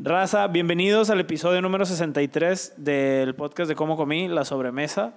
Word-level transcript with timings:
Raza, 0.00 0.48
bienvenidos 0.48 1.08
al 1.10 1.20
episodio 1.20 1.62
número 1.62 1.86
63 1.86 2.74
del 2.76 3.36
podcast 3.36 3.68
de 3.68 3.76
Cómo 3.76 3.96
Comí, 3.96 4.26
la 4.26 4.44
sobremesa. 4.44 5.14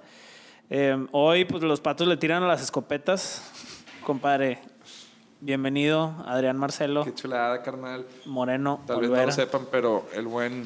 Eh, 0.69 1.07
hoy, 1.11 1.45
pues 1.45 1.63
los 1.63 1.81
patos 1.81 2.07
le 2.07 2.17
tiran 2.17 2.43
a 2.43 2.47
las 2.47 2.61
escopetas. 2.61 3.51
Compadre, 4.03 4.59
bienvenido, 5.39 6.15
Adrián 6.27 6.57
Marcelo, 6.57 7.03
Qué 7.03 7.15
chulada, 7.15 7.63
carnal. 7.63 8.05
Moreno, 8.25 8.81
Tal 8.85 8.99
vez 9.01 9.09
no 9.09 9.25
lo 9.25 9.31
sepan, 9.31 9.61
pero 9.71 10.05
el 10.13 10.27
buen 10.27 10.65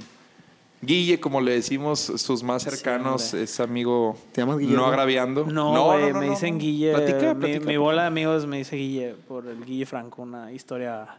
Guille, 0.82 1.20
como 1.20 1.42
le 1.42 1.54
decimos, 1.54 2.00
sus 2.00 2.44
más 2.44 2.64
cercanos, 2.64 3.34
es 3.34 3.60
amigo 3.60 4.18
¿Te 4.32 4.42
llamas 4.42 4.60
Guillermo? 4.60 4.84
no 4.84 4.88
agraviando. 4.88 5.46
No, 5.46 5.98
me 6.20 6.30
dicen 6.30 6.56
no. 6.56 6.60
Guille. 6.60 6.94
Platica, 6.94 7.34
mi, 7.34 7.40
platica, 7.40 7.66
mi 7.66 7.78
bola 7.78 8.04
de 8.04 8.08
amigos 8.08 8.46
me 8.46 8.58
dice 8.58 8.76
Guille 8.76 9.16
por 9.28 9.48
el 9.48 9.66
Guille 9.66 9.86
Franco, 9.86 10.22
una 10.22 10.52
historia 10.52 11.18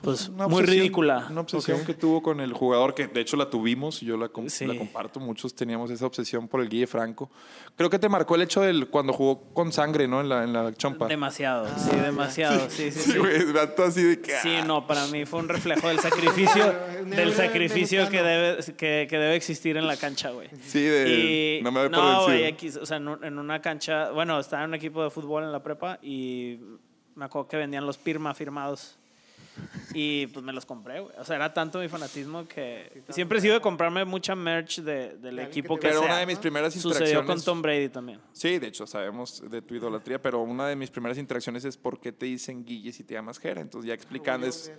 pues 0.00 0.28
Una 0.28 0.46
muy 0.46 0.62
obsesión- 0.62 0.66
ridícula. 0.66 1.26
Una 1.30 1.40
obsesión 1.40 1.80
Ok. 1.80 1.86
que 1.86 1.94
tuvo 1.94 2.22
con 2.22 2.40
el 2.40 2.52
jugador, 2.52 2.94
que 2.94 3.06
de 3.08 3.20
hecho 3.20 3.36
la 3.36 3.50
tuvimos, 3.50 4.00
yo 4.00 4.16
la, 4.16 4.28
com- 4.28 4.48
Sí. 4.48 4.66
la 4.66 4.76
comparto, 4.76 5.18
muchos 5.20 5.54
teníamos 5.54 5.90
esa 5.90 6.06
obsesión 6.06 6.46
por 6.48 6.60
el 6.60 6.68
Guille 6.68 6.86
Franco. 6.86 7.30
Creo 7.76 7.90
que 7.90 7.98
te 7.98 8.08
marcó 8.08 8.34
el 8.36 8.42
hecho 8.42 8.60
del 8.60 8.88
cuando 8.88 9.12
jugó 9.12 9.42
con 9.52 9.72
sangre, 9.72 10.06
¿no? 10.06 10.20
En 10.20 10.28
la, 10.28 10.44
en 10.44 10.52
la 10.52 10.72
chompa. 10.74 11.06
Demasiado, 11.08 11.66
sí, 11.76 11.96
demasiado, 11.96 12.70
sí, 12.70 12.90
sí, 12.90 13.00
sí. 13.00 13.12
Sí, 13.12 13.18
güey, 13.18 13.36
así 13.86 14.02
de 14.02 14.20
que... 14.20 14.32
Sí, 14.40 14.56
ah. 14.60 14.64
no, 14.64 14.86
para 14.86 15.06
mí 15.08 15.24
fue 15.26 15.40
un 15.40 15.48
reflejo 15.48 15.88
del 15.88 15.98
sacrificio, 16.00 16.64
del 17.06 17.32
sacrificio 17.34 18.08
que 18.08 18.22
debe, 18.22 18.62
que, 18.76 19.06
que 19.08 19.18
debe 19.18 19.36
existir 19.36 19.76
en 19.76 19.86
la 19.86 19.96
cancha, 19.96 20.30
güey. 20.30 20.48
Sí, 20.62 20.82
de... 20.82 21.58
Y, 21.60 21.62
no 21.62 21.72
me 21.72 21.82
por 21.82 21.90
no, 21.90 22.24
güey. 22.24 22.44
X, 22.44 22.76
o 22.76 22.86
sea, 22.86 22.96
en 22.98 23.38
una 23.38 23.60
cancha, 23.60 24.10
bueno, 24.10 24.38
estaba 24.38 24.62
en 24.64 24.70
un 24.70 24.74
equipo 24.74 25.02
de 25.02 25.10
fútbol 25.10 25.44
en 25.44 25.52
la 25.52 25.62
prepa 25.62 25.98
y 26.02 26.58
me 27.14 27.24
acuerdo 27.24 27.48
que 27.48 27.56
vendían 27.56 27.84
los 27.86 27.98
Pirma 27.98 28.34
firmados. 28.34 28.97
Y 29.94 30.26
pues 30.28 30.44
me 30.44 30.52
los 30.52 30.66
compré, 30.66 31.00
güey. 31.00 31.14
O 31.18 31.24
sea, 31.24 31.36
era 31.36 31.52
tanto 31.54 31.78
mi 31.80 31.88
fanatismo 31.88 32.46
que 32.46 33.02
siempre 33.08 33.38
he 33.38 33.40
sido 33.40 33.54
de 33.54 33.60
comprarme 33.60 34.04
mucha 34.04 34.34
merch 34.34 34.80
de- 34.80 35.16
del 35.16 35.38
equipo 35.38 35.76
que 35.76 35.80
que, 35.82 35.88
Pero 35.88 36.00
sea. 36.00 36.08
una 36.08 36.18
de 36.18 36.26
mis 36.26 36.38
primeras 36.38 36.74
Sucedió 36.74 36.90
interacciones... 37.06 37.26
con 37.26 37.44
Tom 37.44 37.62
Brady 37.62 37.88
también. 37.88 38.20
Sí, 38.32 38.58
de 38.58 38.66
hecho, 38.68 38.86
sabemos 38.86 39.42
de 39.50 39.62
tu 39.62 39.74
idolatría, 39.74 40.20
pero 40.20 40.40
una 40.40 40.68
de 40.68 40.76
mis 40.76 40.90
primeras 40.90 41.16
interacciones 41.18 41.64
es 41.64 41.76
por 41.76 42.00
qué 42.00 42.12
te 42.12 42.26
dicen 42.26 42.64
Guille 42.64 42.92
si 42.92 43.02
te 43.04 43.14
llamas 43.14 43.38
Jera. 43.38 43.60
Entonces 43.60 43.88
ya 43.88 43.94
explicando 43.94 44.46
es... 44.46 44.70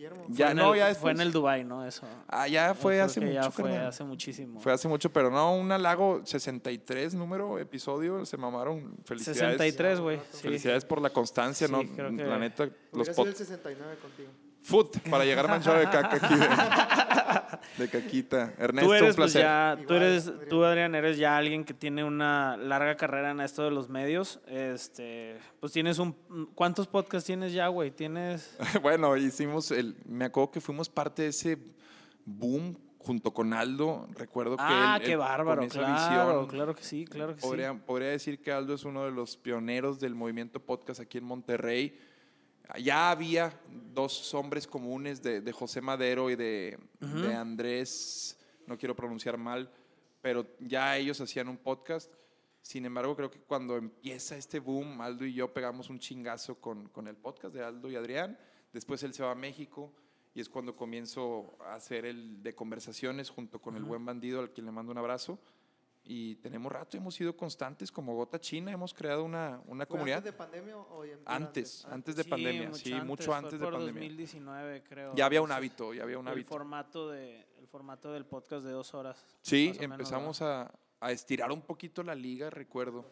Guillermo. 0.00 0.24
Ya 0.28 0.46
Fue 0.46 0.50
en 0.52 0.56
no, 0.56 0.72
el- 0.74 0.78
ya 0.80 0.94
Fue 0.94 1.10
en 1.10 1.20
el 1.20 1.30
Dubai, 1.32 1.62
¿no? 1.64 1.84
Eso. 1.86 2.06
Ah, 2.26 2.48
ya 2.48 2.74
fue 2.74 2.96
Yo 2.96 3.04
hace 3.04 3.20
mucho, 3.20 3.32
Ya 3.34 3.50
fue 3.50 3.64
carnal. 3.70 3.86
hace 3.88 4.04
muchísimo. 4.04 4.58
Fue 4.60 4.72
hace 4.72 4.88
mucho, 4.88 5.12
pero 5.12 5.30
no, 5.30 5.54
un 5.54 5.70
halago 5.70 6.22
63 6.24 7.14
número, 7.14 7.58
episodio, 7.58 8.24
se 8.24 8.36
mamaron. 8.38 8.96
Felicidades. 9.04 9.38
63, 9.58 10.00
güey. 10.00 10.18
Sí. 10.32 10.38
Felicidades 10.42 10.84
por 10.86 11.02
la 11.02 11.10
constancia, 11.10 11.66
Sí, 11.66 11.72
¿no? 11.72 11.82
creo 11.94 12.16
que- 12.16 12.24
La 12.24 12.38
neta, 12.38 12.64
los 12.92 13.08
sido 13.08 13.24
el 13.24 13.28
pot... 13.32 13.36
69 13.36 13.96
contigo. 14.00 14.28
Foot, 14.62 14.98
para 15.10 15.24
llegar 15.24 15.46
a 15.46 15.48
manchado 15.48 15.78
de 15.78 15.84
caca 15.84 16.16
aquí 16.16 16.34
de, 16.34 16.46
de 17.78 17.88
caquita. 17.88 18.52
Ernesto, 18.58 18.88
Tú 18.88 18.94
eres, 18.94 19.10
un 19.10 19.16
pues 19.16 19.32
placer. 19.32 19.86
tú 19.86 19.94
eres, 19.94 20.26
Adrián. 20.28 20.48
tú 20.48 20.64
Adrián, 20.64 20.94
eres 20.94 21.18
ya 21.18 21.36
alguien 21.36 21.64
que 21.64 21.74
tiene 21.74 22.04
una 22.04 22.56
larga 22.56 22.96
carrera 22.96 23.30
en 23.30 23.40
esto 23.40 23.62
de 23.62 23.70
los 23.70 23.88
medios. 23.88 24.40
Este, 24.46 25.36
pues 25.60 25.72
tienes 25.72 25.98
un, 25.98 26.12
¿cuántos 26.54 26.86
podcasts 26.86 27.26
tienes 27.26 27.52
ya, 27.52 27.68
güey? 27.68 27.90
Tienes, 27.90 28.56
bueno, 28.82 29.16
hicimos 29.16 29.70
el... 29.70 29.96
Me 30.06 30.24
acuerdo 30.26 30.50
que 30.52 30.60
fuimos 30.60 30.88
parte 30.88 31.22
de 31.22 31.28
ese 31.28 31.58
boom 32.24 32.76
junto 32.98 33.32
con 33.32 33.52
Aldo. 33.54 34.06
Recuerdo 34.14 34.56
que 34.56 34.62
ah, 34.66 34.98
él- 35.00 35.06
qué 35.06 35.12
él 35.12 35.18
bárbaro, 35.18 35.60
con 35.62 35.66
esa 35.70 35.78
claro, 35.80 35.94
visión, 35.94 36.46
claro 36.48 36.74
que 36.74 36.82
sí, 36.82 37.06
claro 37.06 37.34
que 37.34 37.40
Podría, 37.40 37.72
sí. 37.72 37.78
podría 37.86 38.08
decir 38.10 38.40
que 38.42 38.52
Aldo 38.52 38.74
es 38.74 38.84
uno 38.84 39.04
de 39.04 39.10
los 39.10 39.36
pioneros 39.36 39.98
del 40.00 40.14
movimiento 40.14 40.60
podcast 40.60 41.00
aquí 41.00 41.18
en 41.18 41.24
Monterrey. 41.24 41.98
Ya 42.78 43.10
había 43.10 43.52
dos 43.92 44.32
hombres 44.34 44.66
comunes 44.66 45.22
de, 45.22 45.40
de 45.40 45.52
José 45.52 45.80
Madero 45.80 46.30
y 46.30 46.36
de, 46.36 46.78
de 47.00 47.34
Andrés, 47.34 48.38
no 48.66 48.78
quiero 48.78 48.94
pronunciar 48.94 49.36
mal, 49.36 49.70
pero 50.20 50.46
ya 50.60 50.96
ellos 50.96 51.20
hacían 51.20 51.48
un 51.48 51.56
podcast. 51.56 52.12
Sin 52.62 52.84
embargo, 52.84 53.16
creo 53.16 53.30
que 53.30 53.40
cuando 53.40 53.76
empieza 53.76 54.36
este 54.36 54.60
boom, 54.60 55.00
Aldo 55.00 55.24
y 55.24 55.32
yo 55.32 55.52
pegamos 55.52 55.88
un 55.88 55.98
chingazo 55.98 56.60
con, 56.60 56.88
con 56.88 57.08
el 57.08 57.16
podcast 57.16 57.54
de 57.54 57.64
Aldo 57.64 57.90
y 57.90 57.96
Adrián. 57.96 58.38
Después 58.72 59.02
él 59.02 59.14
se 59.14 59.22
va 59.22 59.32
a 59.32 59.34
México 59.34 59.92
y 60.34 60.40
es 60.40 60.48
cuando 60.48 60.76
comienzo 60.76 61.56
a 61.60 61.74
hacer 61.74 62.04
el 62.04 62.42
de 62.42 62.54
conversaciones 62.54 63.30
junto 63.30 63.60
con 63.60 63.76
el 63.76 63.82
buen 63.82 64.04
bandido, 64.04 64.40
al 64.40 64.50
quien 64.50 64.66
le 64.66 64.72
mando 64.72 64.92
un 64.92 64.98
abrazo. 64.98 65.38
Y 66.12 66.34
tenemos 66.36 66.72
rato, 66.72 66.96
hemos 66.96 67.14
sido 67.14 67.36
constantes 67.36 67.92
como 67.92 68.16
Gota 68.16 68.40
China, 68.40 68.72
hemos 68.72 68.92
creado 68.92 69.22
una, 69.22 69.62
una 69.66 69.86
¿Fue 69.86 69.94
comunidad. 69.94 70.18
antes 70.18 70.32
de 70.32 70.36
pandemia 70.36 70.76
o 70.76 71.04
ya- 71.04 71.14
Antes, 71.24 71.82
durante? 71.82 71.94
antes 71.94 72.16
de 72.16 72.24
pandemia, 72.24 72.74
sí, 72.74 72.94
mucho 73.04 73.24
fue 73.26 73.36
antes 73.36 73.52
de 73.52 73.58
por 73.64 73.74
pandemia. 73.74 74.00
2019, 74.02 74.82
creo. 74.82 75.14
Ya 75.14 75.26
había 75.26 75.40
un 75.40 75.52
hábito, 75.52 75.94
ya 75.94 76.02
había 76.02 76.18
un 76.18 76.26
El 76.26 76.32
hábito. 76.32 76.48
formato, 76.48 77.10
de, 77.10 77.46
el 77.60 77.68
formato 77.68 78.12
del 78.12 78.26
podcast 78.26 78.64
de 78.66 78.72
dos 78.72 78.92
horas. 78.92 79.24
Sí, 79.42 79.68
o 79.68 79.80
menos, 79.82 79.84
empezamos 79.98 80.42
a, 80.42 80.72
a 80.98 81.12
estirar 81.12 81.52
un 81.52 81.62
poquito 81.62 82.02
la 82.02 82.16
liga, 82.16 82.50
recuerdo. 82.50 83.04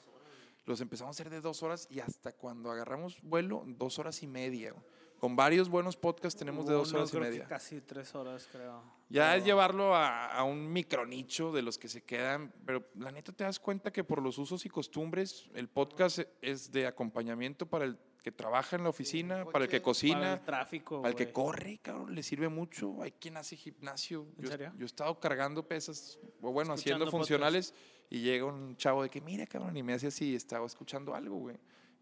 Los 0.67 0.81
empezamos 0.81 1.15
a 1.17 1.23
hacer 1.23 1.31
de 1.31 1.41
dos 1.41 1.63
horas 1.63 1.87
y 1.91 2.01
hasta 2.01 2.33
cuando 2.33 2.73
agarramos 2.73 3.23
vuelo, 3.23 3.63
dos 3.65 4.01
horas 4.01 4.25
y 4.25 4.27
media. 4.27 4.73
güey. 4.73 4.85
Con 5.19 5.35
varios 5.35 5.69
buenos 5.69 5.97
podcasts 5.97 6.39
tenemos 6.39 6.67
de 6.67 6.75
dos 6.75 6.93
horas 6.93 7.09
y 7.09 7.11
creo 7.13 7.23
que 7.25 7.31
media. 7.31 7.47
Casi 7.49 7.81
tres 7.81 8.15
horas, 8.15 8.49
creo. 8.53 8.83
Ya 9.09 9.35
es 9.35 9.45
llevarlo 9.45 9.95
a, 9.97 10.27
a 10.27 10.45
un 10.45 10.73
micronicho 10.73 11.51
de 11.53 11.63
los 11.63 11.77
que 11.77 11.89
se 11.89 12.03
quedan, 12.05 12.53
pero 12.65 12.85
la 12.95 13.11
neta 13.11 13.33
te 13.33 13.43
das 13.43 13.59
cuenta 13.59 13.91
que 13.93 14.05
por 14.05 14.23
los 14.23 14.39
usos 14.39 14.65
y 14.65 14.69
costumbres 14.69 15.51
el 15.55 15.69
podcast 15.69 16.21
es 16.41 16.71
de 16.71 16.87
acompañamiento 16.87 17.67
para 17.67 17.87
el 17.87 17.99
que 18.23 18.31
trabaja 18.31 18.77
en 18.77 18.83
la 18.85 18.91
oficina, 18.91 19.45
para 19.47 19.65
el 19.65 19.71
que 19.71 19.81
cocina, 19.81 20.19
Para 20.21 20.33
el 20.35 20.41
tráfico, 20.45 21.03
Al 21.05 21.15
que 21.15 21.25
güey. 21.25 21.33
corre, 21.33 21.79
cabrón, 21.83 22.15
le 22.15 22.23
sirve 22.23 22.49
mucho. 22.49 23.01
Hay 23.03 23.13
quien 23.13 23.37
hace 23.39 23.57
gimnasio. 23.57 24.27
¿En 24.37 24.43
Yo, 24.45 24.49
serio? 24.51 24.73
yo 24.77 24.83
he 24.85 24.87
estado 24.87 25.19
cargando 25.19 25.67
pesas, 25.67 26.19
o 26.43 26.53
bueno, 26.53 26.75
Escuchando 26.75 27.05
haciendo 27.05 27.11
funcionales, 27.11 27.75
y 28.11 28.21
llega 28.21 28.45
un 28.45 28.77
chavo 28.77 29.03
de 29.03 29.09
que, 29.09 29.21
mira, 29.21 29.47
cabrón, 29.47 29.77
y 29.77 29.83
me 29.83 29.95
hace 29.95 30.09
así, 30.09 30.35
estaba 30.35 30.67
escuchando 30.67 31.15
algo, 31.15 31.37
güey. 31.39 31.57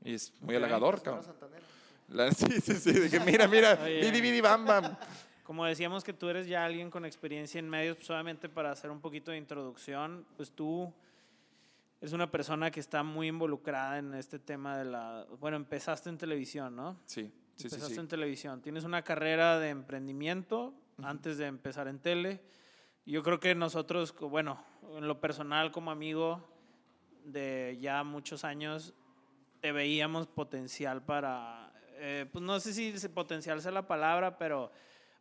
Y 0.04 0.14
es 0.14 0.32
muy 0.40 0.54
Ok. 0.56 0.62
halagador, 0.62 0.98
Sonora 0.98 1.04
cabrón. 1.22 1.24
Santanera. 1.24 1.66
La- 2.08 2.30
sí, 2.32 2.60
sí, 2.60 2.74
sí, 2.74 2.92
de 2.92 3.10
que, 3.10 3.20
mira, 3.20 3.48
mira, 3.48 3.74
bidi, 3.84 4.20
bidi, 4.20 4.40
bam, 4.40 4.64
bam. 4.64 4.96
Como 5.42 5.64
decíamos 5.64 6.02
que 6.02 6.12
tú 6.12 6.28
eres 6.28 6.46
ya 6.46 6.64
alguien 6.64 6.90
con 6.90 7.04
experiencia 7.04 7.58
en 7.58 7.68
medios, 7.68 7.96
pues 7.96 8.10
obviamente 8.10 8.48
para 8.48 8.72
hacer 8.72 8.90
un 8.90 9.00
poquito 9.00 9.30
de 9.30 9.38
introducción, 9.38 10.26
pues 10.36 10.50
tú 10.50 10.92
eres 12.00 12.12
una 12.12 12.30
persona 12.30 12.70
que 12.70 12.80
está 12.80 13.02
muy 13.02 13.28
involucrada 13.28 13.98
en 13.98 14.14
este 14.14 14.38
tema 14.38 14.76
de 14.76 14.84
la... 14.86 15.26
Bueno, 15.38 15.56
empezaste 15.56 16.08
en 16.08 16.18
televisión, 16.18 16.74
¿no? 16.74 16.98
Sí, 17.06 17.22
sí, 17.22 17.30
sí. 17.56 17.64
empezaste 17.66 17.94
sí. 17.94 18.00
en 18.00 18.08
televisión. 18.08 18.60
Tienes 18.60 18.84
una 18.84 19.02
carrera 19.02 19.58
de 19.60 19.68
emprendimiento 19.68 20.74
antes 21.02 21.38
de 21.38 21.46
empezar 21.46 21.88
en 21.88 22.00
tele. 22.00 22.40
Yo 23.04 23.22
creo 23.22 23.38
que 23.38 23.54
nosotros, 23.54 24.14
bueno, 24.18 24.64
en 24.96 25.06
lo 25.06 25.20
personal 25.20 25.70
como 25.70 25.90
amigo 25.90 26.48
de 27.24 27.78
ya 27.80 28.02
muchos 28.02 28.44
años, 28.44 28.94
te 29.60 29.72
veíamos 29.72 30.26
potencial 30.26 31.04
para, 31.04 31.72
eh, 31.98 32.26
pues 32.32 32.42
no 32.44 32.58
sé 32.60 32.72
si 32.72 32.92
potencial 33.08 33.60
sea 33.60 33.72
la 33.72 33.86
palabra, 33.86 34.38
pero 34.38 34.70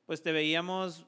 pues 0.05 0.21
te 0.21 0.31
veíamos, 0.31 1.05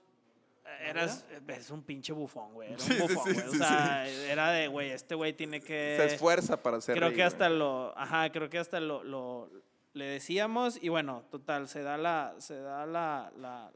eh, 0.65 0.89
eras, 0.89 1.25
es 1.47 1.69
un 1.69 1.83
pinche 1.83 2.13
bufón, 2.13 2.53
güey, 2.53 2.73
era 2.73 2.81
un 2.83 2.89
Sí, 2.89 2.93
bufón, 2.99 3.23
sí, 3.27 3.33
güey, 3.33 3.47
o 3.47 3.51
sí, 3.51 3.57
sea, 3.57 4.07
era 4.09 4.51
de, 4.51 4.67
güey, 4.67 4.91
este 4.91 5.15
güey 5.15 5.33
tiene 5.33 5.61
que... 5.61 5.95
Se 5.99 6.05
esfuerza 6.15 6.61
para 6.63 6.77
hacer 6.77 6.95
Creo 6.95 7.09
reír, 7.09 7.17
que 7.17 7.23
hasta 7.23 7.47
güey. 7.47 7.59
lo, 7.59 7.97
ajá, 7.97 8.31
creo 8.31 8.49
que 8.49 8.57
hasta 8.57 8.79
lo, 8.79 9.03
lo- 9.03 9.49
le 9.93 10.05
decíamos 10.05 10.77
y 10.81 10.89
bueno, 10.89 11.23
total, 11.31 11.67
se 11.67 11.81
da 11.81 11.97
la, 11.97 12.35
se 12.39 12.59
da 12.59 12.85
la, 12.85 13.31
la, 13.37 13.71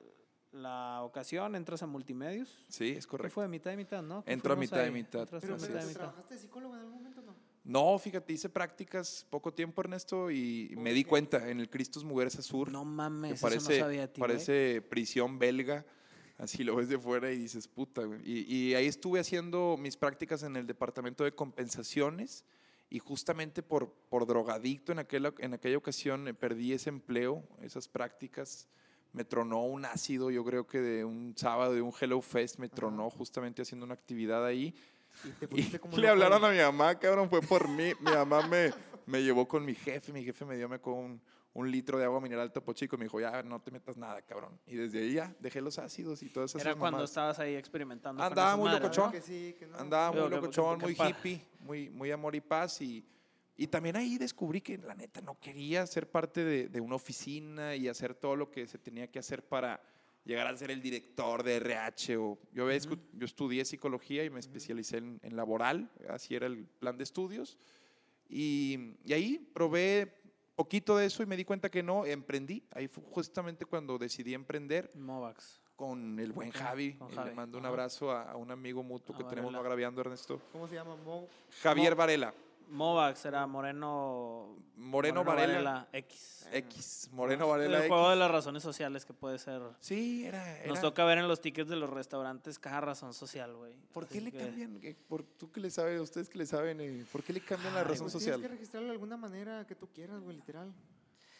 la 0.52 1.02
ocasión, 1.02 1.56
entras 1.56 1.82
a 1.82 1.88
multimedios. 1.88 2.64
Sí, 2.70 2.92
es 2.92 3.06
¿Qué 3.06 3.10
correcto. 3.10 3.34
fue? 3.36 3.48
¿Mitad 3.48 3.72
de 3.72 3.78
mitad, 3.78 4.04
no? 4.04 4.24
¿Qué 4.24 4.32
Entro 4.34 4.54
a 4.54 4.56
fuimos 4.56 4.70
mitad 4.72 4.78
de 4.82 4.84
ahí? 4.86 4.92
mitad. 4.92 5.22
Entraste 5.22 5.48
Pero, 5.48 5.56
a 5.56 5.58
mitad 5.58 5.78
es. 5.80 5.88
mitad. 5.88 6.00
¿trabajaste 6.00 6.34
de 6.36 6.40
psicólogo 6.40 6.74
en 6.76 6.80
algún 6.82 6.94
momento 6.96 7.22
no? 7.22 7.31
No, 7.64 7.98
fíjate, 8.00 8.34
hice 8.34 8.50
prácticas 8.50 9.26
poco 9.30 9.54
tiempo, 9.54 9.82
Ernesto, 9.82 10.32
y 10.32 10.74
me 10.78 10.94
di 10.94 11.04
cuenta 11.04 11.50
en 11.50 11.60
el 11.60 11.70
Cristos 11.70 12.04
Muguerza 12.04 12.42
Sur. 12.42 12.72
No 12.72 12.82
que 12.82 12.90
mames, 12.90 13.32
eso 13.34 13.42
parece, 13.42 13.80
no 13.80 13.86
sabía. 13.86 14.04
¿eh? 14.06 14.12
parece 14.18 14.82
prisión 14.82 15.38
belga. 15.38 15.86
Así 16.38 16.64
lo 16.64 16.76
ves 16.76 16.90
de 16.90 16.98
fuera 16.98 17.32
y 17.32 17.38
dices, 17.38 17.68
puta, 17.68 18.04
güey. 18.04 18.20
Y, 18.26 18.56
y 18.56 18.74
ahí 18.74 18.88
estuve 18.88 19.20
haciendo 19.20 19.78
mis 19.78 19.96
prácticas 19.96 20.42
en 20.42 20.56
el 20.56 20.66
departamento 20.66 21.24
de 21.24 21.34
compensaciones 21.34 22.46
y 22.92 23.00
justamente 23.00 23.64
por, 23.64 23.90
por 24.10 24.28
drogadicto 24.28 24.92
en 24.92 25.00
aquella, 25.00 25.34
en 25.40 25.54
aquella 25.54 25.78
ocasión 25.78 26.28
eh, 26.28 26.34
perdí 26.34 26.74
ese 26.74 26.90
empleo, 26.90 27.42
esas 27.62 27.88
prácticas. 27.88 28.68
Me 29.14 29.24
tronó 29.24 29.64
un 29.64 29.86
ácido, 29.86 30.30
yo 30.30 30.44
creo 30.44 30.68
que 30.68 30.82
de 30.82 31.06
un 31.06 31.34
sábado 31.38 31.74
de 31.74 31.82
un 31.82 31.94
Hello 31.98 32.22
Fest, 32.22 32.60
me 32.60 32.68
tronó 32.68 33.10
justamente 33.10 33.62
haciendo 33.62 33.86
una 33.86 33.94
actividad 33.94 34.46
ahí. 34.46 34.76
Y 35.24 35.30
te 35.32 35.46
Y 35.46 35.48
pusiste 35.48 35.80
como 35.80 35.98
le 35.98 36.08
hablaron 36.10 36.44
ahí. 36.46 36.60
a 36.60 36.72
mi 36.72 36.78
mamá, 36.78 36.98
cabrón, 37.00 37.30
fue 37.30 37.42
por 37.42 37.68
mí. 37.68 37.92
Mi 38.00 38.12
mamá 38.12 38.48
me, 38.48 38.72
me 39.06 39.22
llevó 39.24 39.48
con 39.48 39.64
mi 39.66 39.76
jefe, 39.76 40.12
mi 40.12 40.24
jefe 40.24 40.46
me 40.46 40.56
dio 40.58 40.68
me 40.70 40.80
con 40.80 40.94
un, 40.94 41.22
un 41.54 41.70
litro 41.72 41.98
de 42.00 42.06
agua 42.06 42.22
mineral 42.22 42.52
Topo 42.52 42.74
Chico 42.74 42.96
y 42.96 43.00
me 43.00 43.06
dijo, 43.06 43.20
ya, 43.20 43.44
no 43.44 43.62
te 43.62 43.72
metas 43.72 43.98
nada, 43.98 44.22
cabrón. 44.22 44.60
Y 44.66 44.76
desde 44.76 45.00
ahí 45.00 45.14
ya 45.14 45.36
dejé 45.40 45.62
los 45.62 45.78
ácidos 45.80 46.24
y 46.24 46.30
todas 46.30 46.52
esas 46.52 46.62
Era 46.62 46.76
cuando 46.76 47.04
estabas 47.04 47.38
ahí 47.40 47.56
experimentando. 47.56 48.24
Andaba 48.24 48.56
muy 48.56 48.66
madres, 48.66 48.82
locochón. 48.84 49.06
¿no? 49.06 49.12
Que 49.12 49.22
sí, 49.22 49.56
que 49.60 49.68
no. 49.68 49.78
Andaba 49.78 50.12
muy 50.12 50.18
Pero 50.22 50.30
que- 50.30 50.36
locochón, 50.38 50.80
muy 50.80 50.94
hippie, 50.94 51.46
muy, 51.60 51.90
muy 51.90 52.12
amor 52.12 52.36
y 52.36 52.42
paz 52.42 52.82
y, 52.82 53.06
Y 53.58 53.68
también 53.68 53.96
ahí 53.98 54.18
descubrí 54.18 54.62
que 54.62 54.78
la 54.80 54.96
neta 54.96 55.22
no 55.22 55.38
quería 55.40 55.86
ser 55.86 56.10
parte 56.10 56.44
de, 56.44 56.68
de 56.70 56.82
una 56.82 56.96
oficina 56.96 57.76
y 57.76 57.88
hacer 57.90 58.16
todo 58.16 58.36
lo 58.36 58.50
que 58.50 58.66
se 58.66 58.78
tenía 58.80 59.08
que 59.12 59.20
hacer 59.20 59.44
para 59.46 59.80
llegar 60.24 60.48
a 60.48 60.56
ser 60.58 60.72
el 60.72 60.82
director 60.82 61.44
de 61.44 61.56
RH. 61.58 62.18
O, 62.18 62.38
yo, 62.54 62.66
había 62.66 62.78
escu- 62.78 63.00
yo 63.14 63.26
estudié 63.26 63.66
psicología 63.66 64.24
y 64.24 64.30
me 64.30 64.40
especialicé 64.40 64.98
en, 64.98 65.20
en 65.24 65.36
laboral, 65.36 65.90
así 66.10 66.36
era 66.36 66.48
el 66.48 66.66
plan 66.66 66.98
de 66.98 67.04
estudios. 67.04 67.58
Y, 68.30 68.96
y 69.06 69.14
ahí 69.14 69.40
probé 69.54 70.18
poquito 70.56 70.96
de 70.96 71.08
eso 71.08 71.24
y 71.24 71.26
me 71.26 71.36
di 71.36 71.44
cuenta 71.44 71.70
que 71.70 71.84
no, 71.84 72.06
emprendí. 72.06 72.64
Ahí 72.72 72.88
fue 72.88 73.04
justamente 73.04 73.66
cuando 73.66 73.98
decidí 73.98 74.34
emprender 74.34 74.90
Movax. 74.96 75.60
con 75.76 76.20
el 76.20 76.32
buen 76.32 76.52
Javi. 76.52 76.94
con 76.94 77.10
Javi, 77.10 77.30
Le 77.30 77.36
mando 77.36 77.58
un 77.58 77.66
abrazo 77.66 78.12
a, 78.12 78.32
a 78.32 78.36
un 78.38 78.52
amigo 78.52 78.84
mutuo 78.84 79.16
A 79.16 79.18
que 79.18 79.24
tenemos, 79.26 79.46
Varela. 79.52 79.58
no 79.58 79.60
agraviando, 79.66 80.02
Ernesto. 80.02 80.40
¿Cómo 80.52 80.68
se 80.68 80.76
llama? 80.76 80.96
Mo. 80.98 81.28
Javier 81.62 81.96
Varela. 81.96 82.34
Movax 82.72 83.26
era 83.26 83.46
Moreno. 83.48 84.56
Moreno, 84.76 85.24
Varela. 85.24 85.88
X. 85.92 86.48
X. 86.52 87.10
Moreno 87.12 87.46
el 87.46 87.50
Varela 87.52 87.78
X. 87.80 87.88
juego 87.90 88.10
de 88.10 88.16
las 88.16 88.32
razones 88.32 88.64
sociales 88.64 89.06
que 89.06 89.14
puede 89.14 89.38
ser. 89.40 89.62
Sí, 89.80 90.26
era. 90.26 90.44
Nos 90.66 90.80
era- 90.80 90.82
toca 90.82 91.06
ver 91.06 91.18
en 91.20 91.28
los 91.28 91.40
tickets 91.42 91.70
de 91.70 91.76
los 91.76 91.90
restaurantes 91.90 92.58
cada 92.60 92.82
razón 92.82 93.14
social, 93.14 93.56
güey. 93.56 93.74
¿Por 93.94 94.08
qué 94.08 94.16
Así 94.18 94.26
le 94.26 94.32
que- 94.32 94.38
cambian? 94.40 94.80
¿Por, 95.08 95.24
¿Tú 95.24 95.52
que 95.52 95.60
le 95.60 95.70
sabes? 95.70 96.00
¿Ustedes 96.02 96.30
que 96.30 96.38
le 96.40 96.46
saben? 96.46 96.82
eh, 96.82 97.06
¿Por 97.12 97.24
qué 97.24 97.34
le 97.34 97.42
cambian 97.42 97.74
la 97.74 97.82
Ay, 97.82 97.86
razón 97.88 98.06
Pues 98.06 98.14
social? 98.14 98.36
Tienes 98.36 98.50
que 98.50 98.56
registrarlo 98.56 98.88
de 98.88 98.94
alguna 98.94 99.18
manera 99.18 99.66
que 99.68 99.76
tú 99.76 99.88
quieras, 99.94 100.20
güey, 100.22 100.36
literal. 100.38 100.74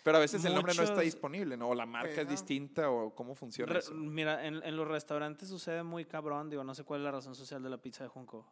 Pero 0.04 0.18
a 0.18 0.20
veces 0.20 0.44
el 0.46 0.54
nombre 0.56 0.74
no 0.74 0.82
está 0.82 0.96
Muchos- 0.96 1.06
disponible, 1.06 1.56
¿no? 1.58 1.70
O 1.70 1.76
la 1.76 1.86
marca 1.86 2.22
es 2.22 2.28
distinta 2.30 2.90
o 2.90 3.14
cómo 3.14 3.36
funciona 3.36 3.74
Re- 3.74 3.80
eso. 3.80 3.94
mira, 3.94 4.46
en, 4.48 4.56
en 4.64 4.76
los 4.76 4.88
restaurantes 4.88 5.48
sucede 5.48 5.84
muy 5.84 6.06
cabrón. 6.06 6.50
Digo, 6.50 6.64
no 6.64 6.74
sé 6.74 6.84
cuál 6.84 7.02
es 7.02 7.04
la 7.06 7.12
razón 7.12 7.36
social 7.36 7.62
de 7.62 7.70
la 7.70 7.78
pizza 7.78 8.04
de 8.04 8.10
Junco. 8.10 8.48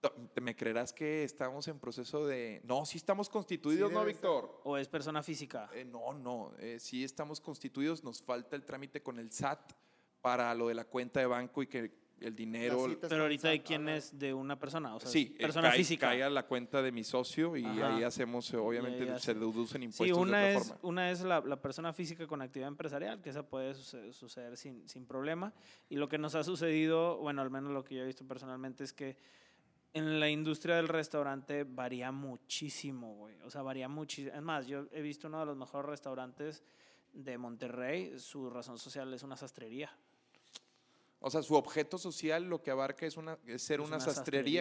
To- 0.00 0.12
¿Te 0.34 0.40
me 0.40 0.54
creerás 0.54 0.92
que 0.92 1.24
estamos 1.24 1.66
en 1.68 1.78
proceso 1.78 2.26
de... 2.26 2.60
No, 2.64 2.84
sí 2.84 2.98
estamos 2.98 3.28
constituidos, 3.30 3.88
Sí, 3.88 3.94
¿no. 3.94 4.04
Víctor? 4.04 4.60
¿O 4.64 4.76
es 4.76 4.88
persona 4.88 5.22
física? 5.22 5.70
Eh, 5.72 5.84
no, 5.84 6.12
no, 6.12 6.52
eh, 6.58 6.78
sí 6.78 7.02
estamos 7.02 7.40
constituidos, 7.40 8.04
nos 8.04 8.22
falta 8.22 8.56
el 8.56 8.64
trámite 8.64 9.02
con 9.02 9.18
el 9.18 9.32
SAT 9.32 9.72
para 10.20 10.54
lo 10.54 10.68
de 10.68 10.74
la 10.74 10.84
cuenta 10.84 11.20
de 11.20 11.26
banco 11.26 11.62
y 11.62 11.66
que 11.66 12.06
el 12.20 12.34
dinero... 12.36 12.86
Pero 13.08 13.22
ahorita 13.22 13.50
SAT, 13.54 13.62
quién 13.66 13.82
habla- 13.82 13.96
es 13.96 14.18
de 14.18 14.34
una 14.34 14.58
persona. 14.58 14.94
O 14.94 15.00
sea, 15.00 15.10
sí, 15.10 15.34
eh, 15.38 15.42
persona 15.42 15.70
cae- 15.70 15.76
física. 15.78 16.08
cae 16.08 16.22
a 16.22 16.30
la 16.30 16.46
cuenta 16.46 16.82
de 16.82 16.92
mi 16.92 17.02
socio 17.02 17.56
y 17.56 17.64
Ajá. 17.64 17.96
ahí 17.96 18.02
hacemos, 18.04 18.52
eh, 18.52 18.58
obviamente, 18.58 19.10
ahí 19.10 19.18
se 19.18 19.32
deducen 19.34 19.80
Sí, 19.80 19.84
impuestos 19.86 20.06
de 20.18 20.22
una 20.22 20.38
otra 20.38 20.50
es, 20.52 20.58
forma. 20.68 20.78
una 20.82 21.10
es 21.10 21.20
la, 21.22 21.40
la 21.40 21.60
persona 21.60 21.92
física 21.94 22.26
con 22.26 22.42
actividad 22.42 22.68
empresarial, 22.68 23.22
que 23.22 23.30
esa 23.30 23.48
puede 23.48 23.74
suce- 23.74 24.12
suceder 24.12 24.56
sin, 24.58 24.86
sin 24.88 25.06
problema. 25.06 25.54
Y 25.88 25.96
lo 25.96 26.06
que 26.08 26.18
nos 26.18 26.34
ha 26.34 26.44
sucedido, 26.44 27.16
bueno, 27.18 27.40
al 27.40 27.50
menos 27.50 27.72
lo 27.72 27.82
que 27.82 27.94
yo 27.94 28.02
he 28.02 28.06
visto 28.06 28.26
personalmente, 28.26 28.84
es 28.84 28.92
que 28.92 29.16
en 29.96 30.20
la 30.20 30.28
industria 30.28 30.76
del 30.76 30.88
restaurante 30.88 31.64
varía 31.64 32.12
muchísimo, 32.12 33.14
güey. 33.14 33.34
O 33.42 33.50
sea, 33.50 33.62
varía 33.62 33.88
muchísimo. 33.88 34.34
Es 34.36 34.42
más, 34.42 34.66
yo 34.66 34.86
he 34.92 35.00
visto 35.02 35.28
uno 35.28 35.40
de 35.40 35.46
los 35.46 35.56
mejores 35.56 35.88
restaurantes 35.88 36.62
de 37.12 37.38
Monterrey, 37.38 38.18
su 38.18 38.50
razón 38.50 38.78
social 38.78 39.12
es 39.14 39.22
una 39.22 39.36
sastrería. 39.36 39.90
O 41.18 41.30
sea, 41.30 41.42
su 41.42 41.54
objeto 41.54 41.96
social 41.96 42.44
lo 42.44 42.62
que 42.62 42.70
abarca 42.70 43.06
es, 43.06 43.16
una, 43.16 43.38
es 43.46 43.62
ser 43.62 43.80
Es 43.80 43.86
una, 43.86 43.96
una 43.96 44.04
sastrería, 44.04 44.12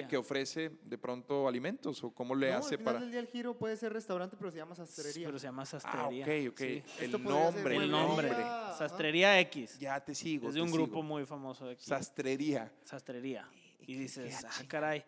sastrería. 0.01 0.07
que 0.07 0.15
ofrece 0.15 0.71
de 0.83 0.97
pronto 0.97 1.49
alimentos 1.49 2.01
o 2.05 2.11
cómo 2.11 2.33
le 2.33 2.49
no, 2.51 2.57
hace 2.59 2.75
al 2.75 2.79
final 2.79 2.93
para... 2.93 2.99
del 3.01 3.11
día 3.11 3.19
el 3.19 3.27
giro 3.27 3.57
puede 3.57 3.75
ser 3.75 3.91
restaurante, 3.91 4.37
pero 4.39 4.51
se 4.51 4.57
llama 4.57 4.73
sastrería. 4.73 5.27
Pero 5.27 5.37
se 5.37 5.47
llama 5.47 5.63
Ah, 5.63 5.65
sastrería. 5.65 6.25
ok, 6.25 6.51
ok. 6.53 6.57
sí. 6.59 6.83
El 7.01 7.11
nombre, 7.23 7.75
El 7.75 7.81
el 7.83 7.91
nombre. 7.91 8.31
Ajá. 8.31 8.73
Sastrería 8.77 9.37
X. 9.41 9.77
Ya 9.79 9.99
te 9.99 10.15
sigo. 10.15 10.47
Es 10.47 10.53
de 10.53 10.61
un 10.61 10.71
grupo 10.71 10.93
sigo. 10.93 11.03
muy 11.03 11.25
famoso 11.25 11.65
de 11.65 11.73
aquí. 11.73 11.83
Sastrería. 11.85 12.71
sastrería. 12.85 13.47
Y 13.85 13.95
dices, 13.95 14.43
ah, 14.45 14.49
chinga". 14.57 14.69
caray. 14.69 15.05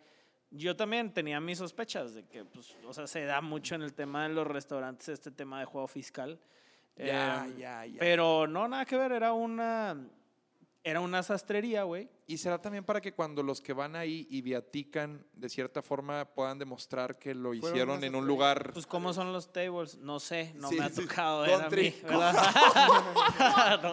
Yo 0.49 0.75
también 0.75 1.11
tenía 1.11 1.39
mis 1.39 1.57
sospechas 1.57 2.13
de 2.13 2.23
que, 2.25 2.45
pues, 2.45 2.75
o 2.85 2.93
sea, 2.93 3.05
se 3.07 3.25
da 3.25 3.41
mucho 3.41 3.75
en 3.75 3.81
el 3.81 3.93
tema 3.93 4.27
de 4.27 4.33
los 4.33 4.47
restaurantes 4.47 5.09
este 5.09 5.31
tema 5.31 5.59
de 5.59 5.65
juego 5.65 5.87
fiscal. 5.87 6.39
Ya, 6.95 7.45
Eh, 7.45 7.53
ya, 7.59 7.85
ya. 7.85 7.99
Pero 7.99 8.47
no, 8.47 8.67
nada 8.67 8.85
que 8.85 8.97
ver, 8.97 9.11
era 9.11 9.33
una, 9.33 9.95
era 10.83 11.01
una 11.01 11.21
sastrería, 11.23 11.83
güey. 11.83 12.09
Y 12.27 12.37
será 12.37 12.61
también 12.61 12.83
para 12.83 13.01
que 13.01 13.13
cuando 13.13 13.43
los 13.43 13.59
que 13.61 13.73
van 13.73 13.95
ahí 13.95 14.25
y 14.29 14.41
viatican, 14.41 15.25
de 15.33 15.49
cierta 15.49 15.81
forma, 15.81 16.25
puedan 16.25 16.57
demostrar 16.59 17.17
que 17.19 17.33
lo 17.35 17.49
Fueron 17.49 17.69
hicieron 17.69 18.03
en 18.03 18.15
un 18.15 18.25
lugar... 18.27 18.71
Pues, 18.73 18.85
¿cómo 18.87 19.13
son 19.13 19.33
los 19.33 19.51
tables? 19.51 19.97
No 19.97 20.19
sé, 20.19 20.53
no 20.55 20.69
Sí, 20.69 20.77
me 20.79 20.85
ha 20.85 20.89
sí. 20.89 21.01
tocado 21.05 21.41
ver 21.41 21.53
a 21.55 21.59
Country. 21.59 21.81
mí, 21.83 21.95
¿verdad? 22.03 22.33
no, 23.83 23.91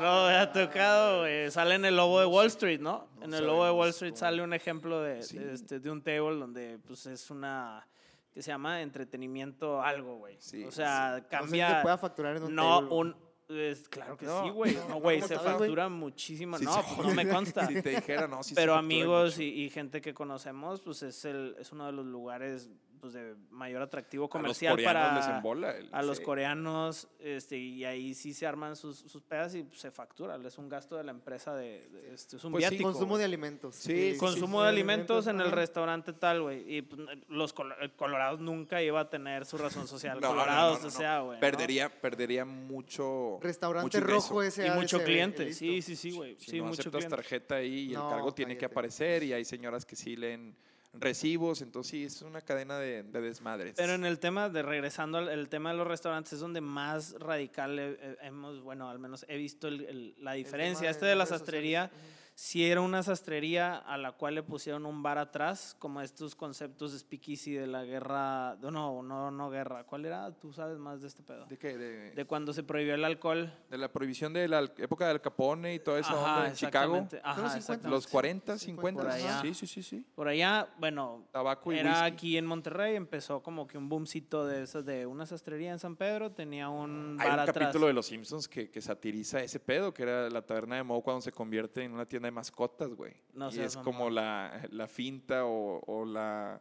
no 0.00 0.26
me 0.28 0.34
ha 0.36 0.52
tocado, 0.52 1.20
güey. 1.20 1.50
Sale 1.50 1.74
en 1.76 1.84
el 1.84 1.96
logo 1.96 2.20
de 2.20 2.26
Wall 2.26 2.46
Street, 2.46 2.80
¿no? 2.80 3.08
No 3.18 3.24
en 3.24 3.34
el 3.34 3.46
logo 3.46 3.64
de 3.64 3.70
Wall 3.70 3.88
Street 3.90 4.12
cómo. 4.12 4.20
sale 4.20 4.42
un 4.42 4.52
ejemplo 4.52 5.00
de, 5.02 5.14
de 5.16 5.22
Sí. 5.22 5.38
este, 5.38 5.80
de 5.80 5.90
un 5.90 6.02
table 6.02 6.36
donde, 6.36 6.78
pues, 6.86 7.06
es 7.06 7.30
una... 7.30 7.86
que 8.32 8.42
se 8.42 8.50
llama 8.50 8.82
entretenimiento 8.82 9.80
algo, 9.82 10.16
güey. 10.18 10.36
Sí, 10.38 10.64
o 10.64 10.70
sea, 10.70 11.10
No 11.10 11.16
sé 11.16 11.22
si 11.22 11.28
cambia... 11.28 11.76
se 11.76 11.82
pueda 11.82 11.98
facturar 11.98 12.36
en 12.36 12.42
un 12.44 12.54
No, 12.54 12.80
table. 12.80 12.94
un... 12.94 13.25
es- 13.48 13.88
claro 13.88 14.16
que 14.16 14.26
No, 14.26 14.44
sí, 14.44 14.50
güey. 14.50 14.74
no, 14.74 14.88
No, 14.88 15.00
güey, 15.00 15.18
¿cómo 15.20 15.28
se 15.28 15.34
sabes, 15.36 15.52
factura 15.52 15.88
muchísimo. 15.88 16.58
Sí, 16.58 16.64
no, 16.64 16.82
pues 16.96 17.08
no 17.08 17.14
me 17.14 17.28
consta. 17.28 17.66
Si 17.68 17.82
te 17.82 17.90
dijera, 17.90 18.26
no, 18.28 18.42
sí 18.42 18.54
Pero 18.54 18.74
amigos 18.74 19.38
y, 19.38 19.44
y 19.64 19.70
gente 19.70 20.00
que 20.00 20.14
conocemos, 20.14 20.80
pues 20.80 21.02
es, 21.02 21.24
el, 21.24 21.56
es 21.58 21.72
uno 21.72 21.86
de 21.86 21.92
los 21.92 22.06
lugares 22.06 22.70
pues, 23.00 23.12
de 23.12 23.34
mayor 23.50 23.82
atractivo 23.82 24.24
A 24.24 24.26
los 24.26 24.30
comercial 24.30 24.72
coreanos 24.74 25.14
les 25.16 25.24
para 25.24 25.36
embola 25.36 25.70
el- 25.76 25.88
a 25.92 26.02
los 26.02 26.18
sí. 26.18 26.22
coreanos. 26.24 27.08
Este, 27.18 27.56
y 27.56 27.84
ahí 27.84 28.14
sí 28.14 28.34
se 28.34 28.46
arman 28.46 28.76
sus, 28.76 28.98
sus 28.98 29.22
pedas 29.22 29.54
y 29.54 29.66
se 29.72 29.90
factura. 29.90 30.36
Es 30.44 30.58
un 30.58 30.68
gasto 30.68 30.96
de 30.96 31.04
la 31.04 31.10
empresa, 31.12 31.54
de, 31.54 31.88
de- 31.88 32.14
este, 32.14 32.36
es 32.36 32.44
un 32.44 32.52
Pues 32.52 32.64
sí, 32.64 32.70
viático. 32.70 32.90
Consumo 32.90 33.10
güey. 33.10 33.18
de 33.20 33.24
alimentos. 33.24 33.74
Sí, 33.74 34.12
Sí, 34.12 34.18
Consumo 34.18 34.62
de 34.62 34.68
alimentos 34.68 35.26
en 35.26 35.40
el 35.40 35.50
restaurante 35.52 36.12
tal, 36.12 36.42
güey. 36.42 36.76
Y 36.76 36.82
pues, 36.82 37.00
los 37.28 37.54
el 37.80 37.92
Colorados 37.92 38.40
nunca 38.40 38.82
iba 38.82 39.00
a 39.00 39.10
tener 39.10 39.44
su 39.46 39.58
razón 39.58 39.86
social. 39.88 40.18
No, 40.20 40.28
Colorados, 40.28 40.76
no, 40.78 40.82
no. 40.82 40.88
o 40.88 40.90
sea, 40.90 41.20
güey. 41.20 41.36
¿no? 41.36 41.40
Perdería, 41.40 41.88
perdería 42.00 42.44
mucho... 42.44 43.38
Restaurante 43.42 43.98
mucho 43.98 44.00
rojo 44.12 44.42
ese 44.42 44.66
Y 44.66 44.70
mucho 44.70 45.02
cliente. 45.02 45.52
Sí, 45.52 45.82
sí, 45.82 45.96
sí, 45.96 46.10
güey. 46.12 46.36
Si 46.36 46.50
Sí, 46.52 46.58
no 46.58 46.64
mucho 46.64 46.80
aceptas 46.82 46.98
cliente. 47.04 47.16
tarjeta 47.16 47.54
ahí 47.56 47.90
y 47.90 47.94
el 47.94 48.00
cargo 48.00 48.32
tiene 48.32 48.56
que 48.56 48.64
aparecer 48.64 49.22
y 49.22 49.32
hay 49.32 49.44
señoras 49.44 49.84
que 49.84 49.96
sí 49.96 50.16
leen 50.16 50.56
recibos, 51.00 51.62
entonces 51.62 51.90
sí, 51.90 52.04
es 52.04 52.22
una 52.22 52.40
cadena 52.40 52.78
de, 52.78 53.02
de 53.02 53.20
desmadres. 53.20 53.74
Pero 53.76 53.94
en 53.94 54.04
el 54.04 54.18
tema 54.18 54.48
de 54.48 54.62
regresando 54.62 55.18
al 55.18 55.28
el 55.28 55.48
tema 55.48 55.70
de 55.72 55.76
los 55.78 55.86
restaurantes 55.86 56.32
es 56.34 56.40
donde 56.40 56.60
más 56.60 57.12
radical 57.18 57.78
he- 57.78 57.98
he- 58.00 58.26
hemos, 58.26 58.60
bueno, 58.62 58.88
al 58.90 58.98
menos 58.98 59.24
he 59.28 59.36
visto 59.36 59.68
el- 59.68 59.84
el- 59.84 60.14
la 60.18 60.32
diferencia. 60.32 60.88
Este 60.90 61.06
de 61.06 61.14
la 61.16 61.26
sastrería, 61.26 61.88
sociales. 61.88 62.25
Si 62.38 62.66
era 62.70 62.82
una 62.82 63.02
sastrería 63.02 63.76
a 63.78 63.96
la 63.96 64.12
cual 64.12 64.34
le 64.34 64.42
pusieron 64.42 64.84
un 64.84 65.02
bar 65.02 65.16
atrás, 65.16 65.74
como 65.78 66.02
estos 66.02 66.34
conceptos 66.36 66.92
de 66.92 66.98
speakeasy 66.98 67.54
de 67.54 67.66
la 67.66 67.82
guerra, 67.84 68.56
no, 68.60 69.02
no, 69.02 69.30
no 69.30 69.48
guerra. 69.50 69.84
¿Cuál 69.84 70.04
era? 70.04 70.30
Tú 70.38 70.52
sabes 70.52 70.76
más 70.76 71.00
de 71.00 71.08
este 71.08 71.22
pedo. 71.22 71.46
¿De 71.46 71.56
qué? 71.56 71.78
De, 71.78 72.10
De 72.10 72.24
cuando 72.26 72.52
se 72.52 72.62
prohibió 72.62 72.94
el 72.94 73.06
alcohol. 73.06 73.50
de 73.70 73.78
la 73.78 73.90
prohibición 73.90 74.34
de 74.34 74.48
la 74.48 74.60
época 74.76 75.08
del 75.08 75.22
Capone 75.22 75.72
y 75.72 75.78
toda 75.78 75.98
esa 75.98 76.14
onda 76.14 76.48
en 76.48 76.54
Chicago. 76.54 76.96
Ajá, 76.96 77.06
Fueron 77.08 77.50
50. 77.52 77.56
exactamente. 77.56 77.88
Los 77.88 78.06
40, 78.06 78.58
50, 78.58 78.66
50. 78.66 79.02
por 79.02 79.10
allá. 79.10 79.40
Sí, 79.40 79.54
sí, 79.54 79.66
sí, 79.66 79.82
sí. 79.82 80.04
Por 80.14 80.28
allá, 80.28 80.68
bueno, 80.78 81.24
Tabaco 81.32 81.72
y 81.72 81.78
era 81.78 81.92
whisky. 82.02 82.06
aquí 82.12 82.36
en 82.36 82.44
Monterrey, 82.44 82.96
empezó 82.96 83.42
como 83.42 83.66
que 83.66 83.78
un 83.78 83.88
boomcito 83.88 84.44
de 84.46 84.64
esos 84.64 84.84
de 84.84 85.06
una 85.06 85.24
sastrería 85.24 85.72
en 85.72 85.78
San 85.78 85.96
Pedro, 85.96 86.32
tenía 86.32 86.68
un 86.68 87.16
Hay 87.18 87.28
bar 87.28 87.38
un 87.38 87.40
atrás. 87.48 87.56
capítulo 87.64 87.86
de 87.86 87.94
Los 87.94 88.04
Simpsons 88.04 88.46
que, 88.46 88.70
que 88.70 88.82
satiriza 88.82 89.40
ese 89.40 89.58
pedo, 89.58 89.94
que 89.94 90.02
era 90.02 90.28
la 90.28 90.42
taberna 90.42 90.76
de 90.76 90.82
Moe 90.82 91.00
cuando 91.00 91.22
se 91.22 91.32
convierte 91.32 91.82
en 91.82 91.92
una 91.92 92.04
tienda 92.04 92.25
de 92.26 92.30
mascotas, 92.32 92.94
güey. 92.94 93.14
No 93.34 93.50
y 93.50 93.58
es 93.60 93.76
como 93.76 94.10
la, 94.10 94.62
la 94.70 94.86
finta 94.86 95.44
o, 95.46 95.80
o 95.86 96.04
la... 96.04 96.60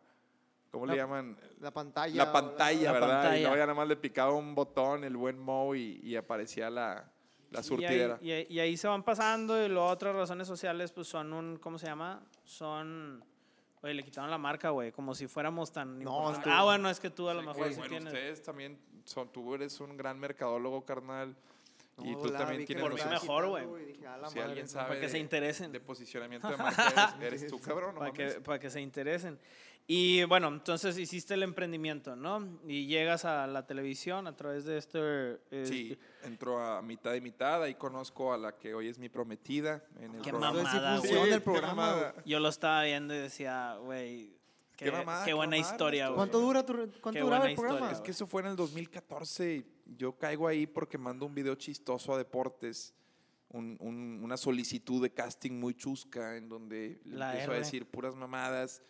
¿Cómo 0.72 0.86
le 0.86 0.94
La- 0.94 1.04
llaman? 1.04 1.38
La 1.60 1.72
pantalla. 1.72 2.16
La 2.26 2.32
pantalla, 2.34 2.84
La 2.84 2.92
¿verdad? 2.92 3.08
Y 3.08 3.12
pantalla. 3.22 3.40
luego 3.42 3.56
ya 3.56 3.62
nada 3.62 3.74
más 3.74 3.88
le 3.88 3.96
picaba 3.96 4.34
un 4.34 4.56
botón 4.56 5.04
el 5.04 5.16
buen 5.16 5.40
Moe 5.40 5.78
y, 5.78 6.00
y 6.04 6.16
aparecía 6.18 6.70
la, 6.70 7.10
la 7.52 7.52
Y 7.52 7.58
ahí, 7.58 7.64
surtidera. 7.64 8.18
y 8.22 8.32
ahí- 8.32 8.48
y 8.50 8.60
ahí 8.60 8.76
se 8.78 8.88
van 8.88 9.04
pasando 9.04 9.64
y 9.64 9.70
luego 9.70 9.88
otras 9.88 10.16
razones 10.16 10.48
sociales 10.48 10.92
pues 10.92 11.08
son 11.08 11.32
un, 11.32 11.58
¿cómo 11.58 11.78
se 11.78 11.86
llama? 11.88 12.22
Son, 12.44 13.24
oye, 13.82 13.94
le 13.94 14.04
quitaron 14.04 14.30
la 14.30 14.38
marca, 14.38 14.72
güey, 14.72 14.92
como 14.92 15.16
si 15.16 15.28
fuéramos 15.28 15.72
tan... 15.72 16.00
No, 16.00 16.28
ah, 16.30 16.64
bueno, 16.66 16.90
es 16.90 17.00
que 17.00 17.10
tú 17.10 17.30
a 17.30 17.34
lo 17.34 17.40
Sí, 17.42 17.48
mejor 17.48 17.62
güey, 17.62 17.74
sí 17.74 17.80
bueno, 17.80 17.90
tienes... 17.92 18.14
ustedes 18.14 18.44
también 18.44 18.78
son, 19.06 19.30
tú 19.30 19.56
eres 19.56 19.80
un 19.80 19.96
gran 19.96 20.20
mercadólogo, 20.20 20.84
carnal. 20.84 21.38
Y 21.98 22.14
tú 22.16 22.26
la 22.26 22.40
también 22.40 22.66
tienes 22.66 22.84
Por 22.84 22.94
mí 22.94 23.02
mejor, 23.10 23.48
güey. 23.48 23.66
y 23.84 23.86
dije, 23.94 24.08
"A 24.08 24.18
la 24.18 24.28
Si 24.30 24.36
madre". 24.36 24.50
alguien 24.50 24.68
sabe 24.68 24.88
Para 24.90 25.00
que 25.02 25.08
se 25.08 25.14
de- 25.14 25.20
interesen. 25.20 25.72
de 25.72 25.80
posicionamiento 25.80 26.48
de 26.50 26.58
marca, 26.58 27.16
eres, 27.22 27.42
eres 27.42 27.52
tú, 27.52 27.60
cabrón. 27.62 27.94
no 27.96 28.00
para, 28.00 28.12
que, 28.12 28.28
para 28.42 28.60
que 28.60 28.70
se 28.70 28.82
interesen. 28.82 29.40
Y 29.88 30.24
bueno, 30.24 30.48
entonces 30.48 30.98
hiciste 30.98 31.36
el 31.36 31.44
emprendimiento, 31.44 32.16
¿no? 32.16 32.60
Y 32.68 32.88
llegas 32.88 33.24
a 33.24 33.46
la 33.46 33.68
televisión 33.68 34.26
a 34.26 34.36
través 34.36 34.66
de 34.66 34.80
este... 34.80 35.38
Sí, 35.64 35.92
este- 35.92 36.28
entro 36.28 36.60
a 36.60 36.82
mitad 36.82 37.14
y 37.14 37.22
mitad. 37.22 37.62
Ahí 37.62 37.76
conozco 37.76 38.34
a 38.34 38.38
la 38.40 38.58
que 38.58 38.74
hoy 38.74 38.88
es 38.88 38.98
mi 38.98 39.10
prometida 39.10 39.84
en 40.00 40.16
el 40.16 40.22
Qué 40.24 40.32
programa. 40.32 40.60
Sí 40.60 40.66
mamada, 41.12 41.36
el 41.36 41.42
programa, 41.44 41.74
mamada. 41.76 42.12
güey. 42.14 42.26
Yo 42.26 42.40
lo 42.40 42.50
estaba 42.50 42.82
viendo 42.84 43.14
y 43.14 43.20
decía, 43.20 43.76
güey, 43.76 44.36
qué, 44.76 44.86
Qué 44.86 44.92
mamada, 44.92 45.24
qué 45.26 45.30
qué 45.32 45.34
buena 45.34 45.56
mamada, 45.58 45.72
historia, 45.74 46.08
güey. 46.08 46.16
¿Cuánto 46.18 46.40
dura 46.40 46.66
tu, 46.66 46.74
cuánto 46.74 47.12
Qué 47.12 47.20
duraba 47.20 47.38
buena 47.40 47.50
el 47.50 47.56
programa? 47.56 47.80
historia, 47.80 47.96
Es 47.98 48.02
que 48.02 48.12
eso 48.12 48.28
fue 48.28 48.42
en 48.42 48.48
el 48.48 48.56
2014. 48.56 49.56
y 49.56 49.66
Yo 49.98 50.18
caigo 50.18 50.48
ahí 50.48 50.66
porque 50.68 50.98
mando 50.98 51.26
un 51.26 51.34
video 51.36 51.56
chistoso 51.56 52.14
a 52.14 52.18
Deportes. 52.18 52.94
un- 53.50 53.78
un- 53.80 54.20
una 54.22 54.36
solicitud 54.36 55.02
de 55.02 55.14
casting 55.14 55.52
muy 55.54 55.76
chusca 55.76 56.36
en 56.36 56.50
donde 56.50 57.00
La 57.06 57.30
empiezo 57.32 57.52
a 57.52 57.56
R. 57.56 57.64
decir 57.64 57.86
puras 57.90 58.14
mamadas 58.16 58.82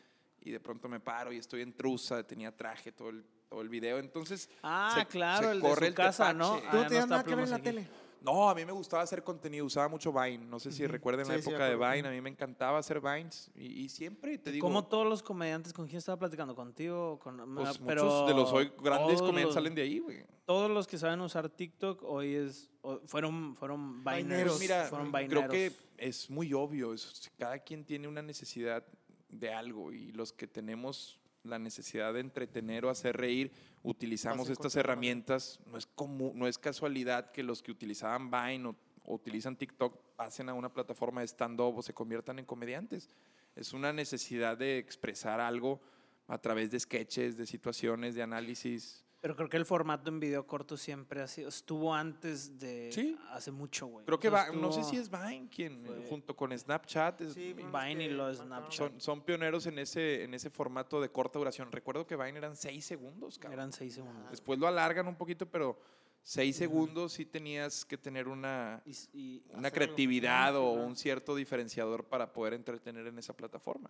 y 0.42 0.50
de 0.50 0.60
pronto 0.60 0.88
me 0.90 1.00
paro 1.00 1.32
y 1.32 1.38
estoy 1.38 1.62
en 1.62 1.74
trusa, 1.74 2.26
tenía 2.26 2.56
traje 2.56 2.92
todo 2.92 3.10
el, 3.10 3.24
todo 3.48 3.62
el 3.62 3.70
video. 3.70 4.00
Entonces, 4.00 4.50
Ah, 4.64 4.96
se- 4.98 5.06
claro, 5.06 5.48
se 5.48 5.52
el 5.52 5.62
de 5.62 5.68
corre 5.70 5.80
su 5.82 5.86
el 5.86 5.94
casa, 5.94 6.28
tepache. 6.32 6.38
¿no? 6.40 6.58
Tú 6.62 6.66
Ah, 6.68 6.70
no 6.74 6.82
no 6.82 6.88
tenías 6.88 7.04
está 7.04 7.16
nada 7.18 7.24
que 7.24 7.36
ver 7.36 7.44
en 7.44 7.50
la 7.52 7.56
aquí. 7.58 7.64
tele. 7.66 7.88
No, 8.26 8.50
a 8.50 8.56
mí 8.56 8.66
me 8.66 8.72
gustaba 8.72 9.04
hacer 9.04 9.24
contenido, 9.24 9.64
usaba 9.66 9.88
mucho 9.88 10.12
Vine. 10.12 10.46
No 10.46 10.60
sé 10.60 10.72
si 10.72 10.86
recuerdan 10.88 11.28
la 11.28 11.36
Sí, 11.36 11.44
sí, 11.44 11.50
época 11.52 11.66
de. 11.66 11.76
Vine, 11.76 12.08
a 12.08 12.12
mí 12.12 12.20
me 12.22 12.30
encantaba 12.30 12.80
hacer 12.80 13.00
Vines 13.00 13.52
y, 13.56 13.84
y 13.84 13.90
siempre 13.90 14.38
te 14.40 14.52
digo. 14.52 14.66
Como 14.68 14.86
todos 14.86 15.08
los 15.08 15.22
comediantes, 15.22 15.72
¿con 15.74 15.86
quién 15.86 16.00
estaba 16.00 16.18
platicando? 16.18 16.56
¿Contigo? 16.56 17.20
Con, 17.20 17.38
pues, 17.38 17.48
ah, 17.48 17.54
muchos 17.54 17.78
pero 17.86 18.26
de 18.26 18.34
los 18.34 18.52
hoy 18.52 18.72
grandes 18.82 19.20
comediantes 19.22 19.46
los- 19.46 19.54
salen 19.54 19.76
de 19.76 19.82
ahí, 19.84 20.00
güey. 20.00 20.26
Todos 20.46 20.70
los 20.72 20.88
que 20.88 20.98
saben 20.98 21.22
usar 21.22 21.50
TikTok 21.50 22.04
hoy 22.04 22.36
es, 22.36 22.70
fueron, 23.06 23.56
fueron 23.56 24.04
Vaineros. 24.04 24.60
Vineros. 24.60 24.60
Mira, 24.60 24.86
fueron 24.86 25.12
creo 25.30 25.48
que 25.50 25.72
es 25.98 26.30
muy 26.30 26.54
obvio. 26.54 26.94
es- 26.94 27.32
cada 27.38 27.60
quien 27.60 27.86
tiene 27.86 28.08
una 28.08 28.22
necesidad 28.22 28.84
de 29.30 29.54
algo 29.54 29.92
y 29.92 30.12
los 30.12 30.32
que 30.34 30.48
tenemos 30.48 31.20
la 31.46 31.60
necesidad 31.60 32.14
de 32.14 32.20
entretener 32.20 32.86
o 32.86 32.90
hacer 32.90 33.16
reír, 33.18 33.52
utilizamos 33.84 34.50
estas 34.50 34.74
herramientas. 34.80 35.60
No 35.68 35.78
es, 35.78 35.88
comú- 35.96 36.34
no 36.34 36.48
es 36.48 36.58
casualidad 36.58 37.32
que 37.32 37.44
los 37.44 37.62
que 37.62 37.72
utilizaban 37.72 38.30
Vine 38.32 38.68
o, 38.70 38.76
o 39.04 39.14
utilizan 39.16 39.56
TikTok 39.56 39.98
pasen 40.16 40.50
a 40.50 40.54
una 40.54 40.74
plataforma 40.74 41.22
de 41.22 41.28
stand-up 41.28 41.78
o 41.78 41.82
se 41.84 41.94
conviertan 41.94 42.40
en 42.40 42.46
comediantes. 42.46 43.10
Es 43.56 43.72
una 43.74 43.94
necesidad 43.94 44.58
de 44.58 44.78
expresar 44.80 45.40
algo 45.40 45.80
a 46.28 46.40
través 46.40 46.72
de 46.72 46.80
sketches, 46.80 47.38
de 47.38 47.46
situaciones, 47.46 48.16
de 48.16 48.24
análisis. 48.24 49.05
Pero 49.26 49.36
creo 49.36 49.50
que 49.50 49.58
el 49.58 49.66
formato 49.66 50.12
en 50.12 50.20
video 50.20 50.46
corto 50.46 50.78
siempre 50.78 51.20
ha 51.20 51.28
sido, 51.28 51.50
estuvo 51.50 51.92
antes 51.92 52.60
de 52.60 52.92
Sí. 52.92 53.18
hace 53.32 53.50
mucho, 53.50 53.88
güey. 53.88 54.06
Creo 54.06 54.20
que 54.20 54.30
va, 54.30 54.52
no 54.52 54.72
sé 54.72 54.82
estuvo- 54.82 54.92
si 54.92 54.98
es 54.98 55.10
Vine 55.10 55.50
quien, 55.50 55.84
fue- 55.84 56.06
junto 56.08 56.36
con 56.36 56.56
Snapchat, 56.56 57.22
es- 57.22 57.34
Sí, 57.34 57.54
Vine 57.54 58.04
y 58.06 58.08
que 58.10 58.14
lo 58.14 58.28
de 58.28 58.34
marcaron. 58.34 58.48
Snapchat. 58.72 58.92
Son, 58.92 59.02
son 59.02 59.22
pioneros 59.24 59.66
en 59.66 59.80
ese, 59.80 60.26
en 60.26 60.36
ese 60.36 60.52
formato 60.52 61.02
de 61.02 61.10
corta 61.10 61.40
duración. 61.40 61.72
Recuerdo 61.72 62.06
que 62.06 62.16
Vine 62.16 62.38
eran 62.38 62.56
seis 62.56 62.86
segundos, 62.86 63.40
cabrón. 63.40 63.60
Eran 63.60 63.74
seis 63.74 63.96
segundos. 63.96 64.30
Después 64.30 64.60
lo 64.60 64.68
alargan 64.68 65.08
un 65.08 65.16
poquito, 65.16 65.48
pero 65.50 65.80
seis 66.22 66.56
segundos 66.56 67.14
sí 67.14 67.26
tenías 67.26 67.84
que 67.84 67.98
tener 67.98 68.28
una, 68.28 68.84
Y, 68.86 68.92
y- 69.12 69.44
una 69.56 69.72
creatividad 69.72 70.56
o 70.56 70.70
un 70.70 70.96
cierto 70.96 71.34
diferenciador 71.34 72.04
para 72.06 72.32
poder 72.32 72.54
entretener 72.54 73.08
en 73.08 73.18
esa 73.18 73.36
plataforma. 73.36 73.90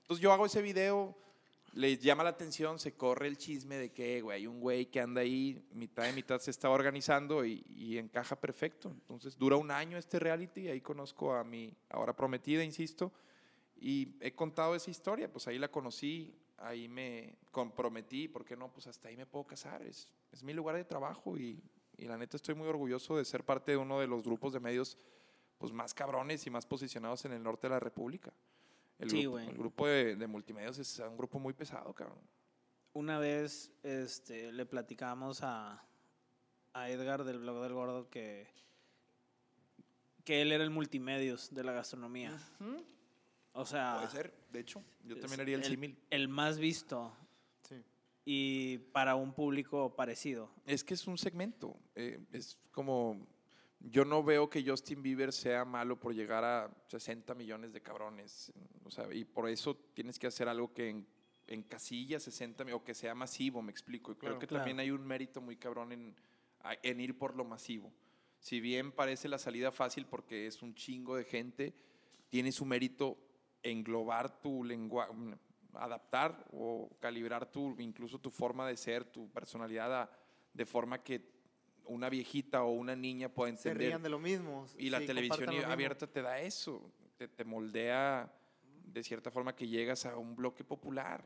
Entonces 0.00 0.22
yo 0.22 0.32
hago 0.32 0.46
ese 0.46 0.62
video, 0.62 1.14
le 1.72 1.96
llama 1.98 2.24
la 2.24 2.30
atención, 2.30 2.78
se 2.78 2.94
corre 2.94 3.28
el 3.28 3.36
chisme 3.36 3.76
de 3.76 3.92
que, 3.92 4.24
hay 4.30 4.46
un 4.46 4.60
güey 4.60 4.86
que 4.86 5.00
anda 5.00 5.20
ahí, 5.20 5.62
mitad 5.72 6.04
de 6.04 6.12
mitad 6.12 6.40
se 6.40 6.50
está 6.50 6.70
organizando 6.70 7.44
y, 7.44 7.64
y 7.68 7.98
encaja 7.98 8.36
perfecto. 8.36 8.90
Entonces 8.90 9.36
dura 9.38 9.56
un 9.56 9.70
año 9.70 9.98
este 9.98 10.18
reality, 10.18 10.68
ahí 10.68 10.80
conozco 10.80 11.34
a 11.34 11.44
mi 11.44 11.76
ahora 11.88 12.14
prometida, 12.14 12.64
insisto, 12.64 13.12
y 13.76 14.16
he 14.20 14.34
contado 14.34 14.74
esa 14.74 14.90
historia, 14.90 15.30
pues 15.30 15.46
ahí 15.48 15.58
la 15.58 15.68
conocí, 15.68 16.34
ahí 16.58 16.88
me 16.88 17.36
comprometí, 17.50 18.28
¿por 18.28 18.44
qué 18.44 18.56
no? 18.56 18.72
Pues 18.72 18.86
hasta 18.86 19.08
ahí 19.08 19.16
me 19.16 19.26
puedo 19.26 19.46
casar, 19.46 19.82
es, 19.82 20.12
es 20.32 20.42
mi 20.42 20.52
lugar 20.52 20.76
de 20.76 20.84
trabajo 20.84 21.38
y, 21.38 21.62
y 21.96 22.06
la 22.06 22.16
neta 22.16 22.36
estoy 22.36 22.54
muy 22.54 22.68
orgulloso 22.68 23.16
de 23.16 23.24
ser 23.24 23.44
parte 23.44 23.72
de 23.72 23.76
uno 23.76 24.00
de 24.00 24.06
los 24.06 24.22
grupos 24.22 24.52
de 24.52 24.60
medios 24.60 24.98
pues 25.58 25.72
más 25.72 25.92
cabrones 25.92 26.46
y 26.46 26.50
más 26.50 26.66
posicionados 26.66 27.24
en 27.26 27.32
el 27.32 27.42
norte 27.42 27.66
de 27.66 27.74
la 27.74 27.80
República. 27.80 28.32
El 29.00 29.10
Sí, 29.10 29.22
grupo, 29.22 29.30
güey. 29.32 29.48
el 29.48 29.56
grupo 29.58 29.86
de, 29.86 30.14
de 30.16 30.26
multimedios 30.26 30.78
es 30.78 30.98
un 31.00 31.16
grupo 31.16 31.38
muy 31.38 31.52
pesado, 31.54 31.92
cabrón. 31.94 32.18
Una 32.92 33.18
vez 33.18 33.70
este, 33.82 34.52
le 34.52 34.66
platicábamos 34.66 35.42
a, 35.42 35.82
a 36.72 36.90
Edgar 36.90 37.24
del 37.24 37.38
blog 37.38 37.62
del 37.62 37.72
gordo 37.72 38.08
que, 38.10 38.46
que 40.24 40.42
él 40.42 40.52
era 40.52 40.62
el 40.64 40.70
multimedios 40.70 41.52
de 41.54 41.64
la 41.64 41.72
gastronomía. 41.72 42.36
O 43.52 43.64
sea, 43.64 43.96
Puede 43.98 44.10
ser, 44.10 44.34
de 44.52 44.60
hecho, 44.60 44.82
yo 45.04 45.18
también 45.18 45.40
haría 45.40 45.56
el 45.56 45.64
símil. 45.64 45.98
El 46.10 46.28
más 46.28 46.58
visto 46.58 47.12
Sí. 47.62 47.76
y 48.24 48.78
para 48.92 49.14
un 49.16 49.32
público 49.32 49.94
parecido. 49.96 50.50
Es 50.66 50.84
que 50.84 50.94
es 50.94 51.06
un 51.06 51.16
segmento, 51.18 51.76
eh, 51.94 52.20
es 52.32 52.58
como, 52.70 53.26
yo 53.80 54.04
no 54.04 54.22
veo 54.22 54.48
que 54.50 54.62
Justin 54.64 55.02
Bieber 55.02 55.32
sea 55.32 55.64
malo 55.64 55.98
por 55.98 56.14
llegar 56.14 56.44
a 56.44 56.70
60 56.88 57.34
millones 57.34 57.72
de 57.72 57.80
cabrones, 57.80 58.52
o 58.84 58.90
sea, 58.90 59.12
y 59.12 59.24
por 59.24 59.48
eso 59.48 59.74
tienes 59.94 60.18
que 60.18 60.26
hacer 60.26 60.48
algo 60.48 60.72
que 60.72 60.90
en, 60.90 61.06
en 61.46 61.62
casilla 61.62 62.20
60 62.20 62.64
mi- 62.64 62.72
o 62.72 62.84
que 62.84 62.94
sea 62.94 63.14
masivo, 63.14 63.62
me 63.62 63.70
explico, 63.72 64.12
y 64.12 64.16
creo 64.16 64.32
Claro. 64.32 64.38
que 64.38 64.46
Claro. 64.46 64.60
también 64.64 64.80
hay 64.80 64.90
un 64.90 65.06
mérito 65.06 65.40
muy 65.40 65.56
cabrón 65.56 65.92
en, 65.92 66.14
en 66.82 67.00
ir 67.00 67.16
por 67.16 67.34
lo 67.34 67.44
masivo. 67.44 67.90
Si 68.38 68.60
bien 68.60 68.92
parece 68.92 69.28
la 69.28 69.38
salida 69.38 69.72
fácil 69.72 70.06
porque 70.06 70.46
es 70.46 70.62
un 70.62 70.74
chingo 70.74 71.16
de 71.16 71.24
gente, 71.24 71.74
tiene 72.28 72.52
su 72.52 72.64
mérito 72.66 73.18
englobar 73.62 74.40
tu 74.40 74.62
lenguaje, 74.64 75.12
adaptar 75.74 76.46
o 76.52 76.90
calibrar 77.00 77.50
tu, 77.50 77.76
incluso 77.80 78.18
tu 78.18 78.30
forma 78.30 78.66
de 78.68 78.76
ser, 78.76 79.04
tu 79.04 79.30
personalidad 79.30 80.02
a- 80.02 80.10
de 80.52 80.66
forma 80.66 81.02
que 81.02 81.39
una 81.86 82.08
viejita 82.08 82.62
o 82.64 82.70
una 82.72 82.94
niña 82.96 83.28
pueda 83.28 83.50
Se 83.56 83.68
entender. 83.68 83.88
rían 83.88 84.02
de 84.02 84.08
lo 84.08 84.18
mismo. 84.18 84.66
Y 84.78 84.90
la 84.90 85.00
sí, 85.00 85.06
televisión 85.06 85.46
lo 85.46 85.52
mismo. 85.52 85.72
abierta 85.72 86.06
te 86.06 86.22
da 86.22 86.40
eso, 86.40 86.90
te, 87.16 87.28
te 87.28 87.44
moldea 87.44 88.32
de 88.84 89.02
cierta 89.04 89.30
forma 89.30 89.54
que 89.54 89.68
llegas 89.68 90.06
a 90.06 90.16
un 90.16 90.34
bloque 90.36 90.64
popular. 90.64 91.24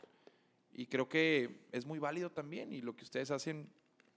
Y 0.72 0.86
creo 0.86 1.08
que 1.08 1.66
es 1.72 1.86
muy 1.86 1.98
válido 1.98 2.30
también 2.30 2.72
y 2.72 2.80
lo 2.80 2.96
que 2.96 3.04
ustedes 3.04 3.30
hacen 3.30 3.70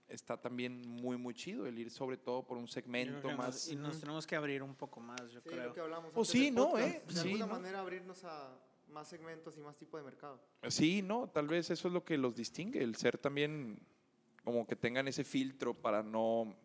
está 0.08 0.39
también 0.39 0.82
muy, 0.88 1.17
muy 1.17 1.34
chido, 1.34 1.67
el 1.67 1.77
ir 1.77 1.91
sobre 1.91 2.17
todo 2.17 2.41
por 2.48 2.58
un 2.58 2.67
segmento 2.67 3.29
más... 3.36 3.67
y 3.70 3.75
nos 3.75 4.00
tenemos 4.00 4.25
que 4.25 4.36
abrir 4.38 4.63
un 4.63 4.74
poco 4.74 5.01
más, 5.01 5.20
yo 5.32 5.41
Sí, 5.41 5.50
creo. 5.50 5.65
lo 5.65 5.74
que 5.74 5.82
hablamos 5.82 6.12
Pues 6.13 6.29
sí, 6.29 6.50
¿no, 6.50 6.70
podcast, 6.72 6.88
eh? 6.96 7.03
De 7.08 7.13
Sí, 7.13 7.20
alguna 7.20 7.46
¿no? 7.46 7.51
manera 7.53 7.79
abrirnos 7.82 8.24
a 8.24 8.58
más 8.88 9.08
segmentos 9.10 9.58
y 9.58 9.60
más 9.62 9.75
tipo 9.77 9.98
de 9.98 10.03
mercado. 10.03 10.41
Sí, 10.70 11.01
no, 11.01 11.27
tal 11.29 11.48
vez 11.48 11.70
eso 11.72 11.89
es 11.89 11.94
lo 11.94 12.06
que 12.06 12.17
los 12.17 12.36
distingue, 12.36 12.82
el 12.82 12.96
ser 12.96 13.17
también 13.17 13.77
como 14.47 14.65
que 14.65 14.77
tengan 14.77 15.05
ese 15.09 15.25
filtro 15.25 15.73
para 15.73 16.01
no 16.01 16.55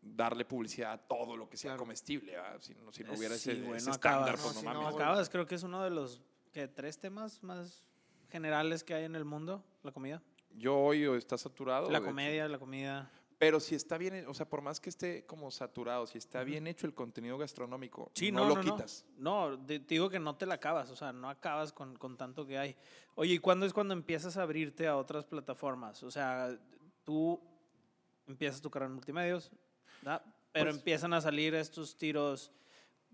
darle 0.00 0.44
publicidad 0.44 0.92
a 0.92 0.98
todo 0.98 1.36
lo 1.36 1.50
que 1.50 1.56
sea 1.56 1.70
Claro. 1.72 1.80
comestible, 1.82 2.36
¿verdad? 2.36 2.58
si 2.60 2.72
no, 2.76 2.92
si 2.92 3.02
no 3.02 3.14
hubiera 3.14 3.34
sí, 3.36 3.50
ese, 3.50 3.62
güey, 3.62 3.78
ese 3.78 3.86
no 3.88 3.94
estándar, 3.96 4.36
pues 4.40 4.54
No, 4.54 4.60
si 4.60 4.64
no, 4.66 4.74
mames. 4.74 4.94
Acabas, 4.94 5.28
creo 5.28 5.44
que 5.44 5.56
es 5.56 5.64
uno 5.64 5.82
de 5.82 5.90
los 5.90 6.22
que 6.52 6.68
tres 6.68 7.00
temas 7.00 7.42
más 7.42 7.84
generales 8.28 8.84
que 8.84 8.94
hay 8.94 9.02
en 9.06 9.16
el 9.16 9.24
mundo, 9.24 9.64
la 9.82 9.90
comida. 9.90 10.22
Yo 10.54 10.78
hoy 10.78 11.02
está 11.18 11.36
saturado. 11.36 11.90
La 11.90 11.98
hecho. 11.98 12.06
comedia, 12.06 12.46
la 12.48 12.60
comida. 12.60 13.10
Pero 13.38 13.58
si 13.58 13.74
está 13.74 13.98
bien, 13.98 14.24
o 14.28 14.34
sea, 14.34 14.48
por 14.48 14.60
más 14.62 14.78
que 14.78 14.88
esté 14.90 15.26
como 15.26 15.50
saturado, 15.50 16.06
si 16.06 16.16
está 16.18 16.44
bien 16.44 16.68
hecho 16.68 16.86
el 16.86 16.94
contenido 16.94 17.38
gastronómico, 17.38 18.12
Sí, 18.14 18.30
no, 18.30 18.42
no, 18.44 18.50
lo 18.50 18.54
no, 18.54 18.62
no. 18.62 18.76
quitas. 18.76 19.04
No, 19.18 19.58
te, 19.66 19.80
te 19.80 19.94
digo 19.94 20.08
que 20.10 20.20
no 20.20 20.36
te 20.36 20.46
la 20.46 20.54
acabas, 20.54 20.90
o 20.90 20.94
sea, 20.96 21.12
no 21.12 21.28
acabas 21.28 21.72
con, 21.72 21.96
con 21.96 22.16
tanto 22.16 22.46
que 22.46 22.56
hay. 22.56 22.76
Oye, 23.16 23.34
¿y 23.34 23.38
cuándo 23.40 23.66
es 23.66 23.72
cuando 23.72 23.94
empiezas 23.94 24.36
a 24.36 24.42
abrirte 24.42 24.86
a 24.86 24.96
otras 24.96 25.24
plataformas? 25.24 26.04
O 26.04 26.10
sea, 26.12 26.56
tú 27.10 27.40
empiezas 28.28 28.60
tu 28.62 28.70
carrera 28.70 28.86
en 28.90 28.94
multimedios, 28.94 29.50
¿verdad? 30.00 30.22
pero 30.52 30.66
Pues- 30.66 30.76
empiezan 30.76 31.12
a 31.12 31.20
salir 31.20 31.56
estos 31.56 31.96
tiros, 31.96 32.52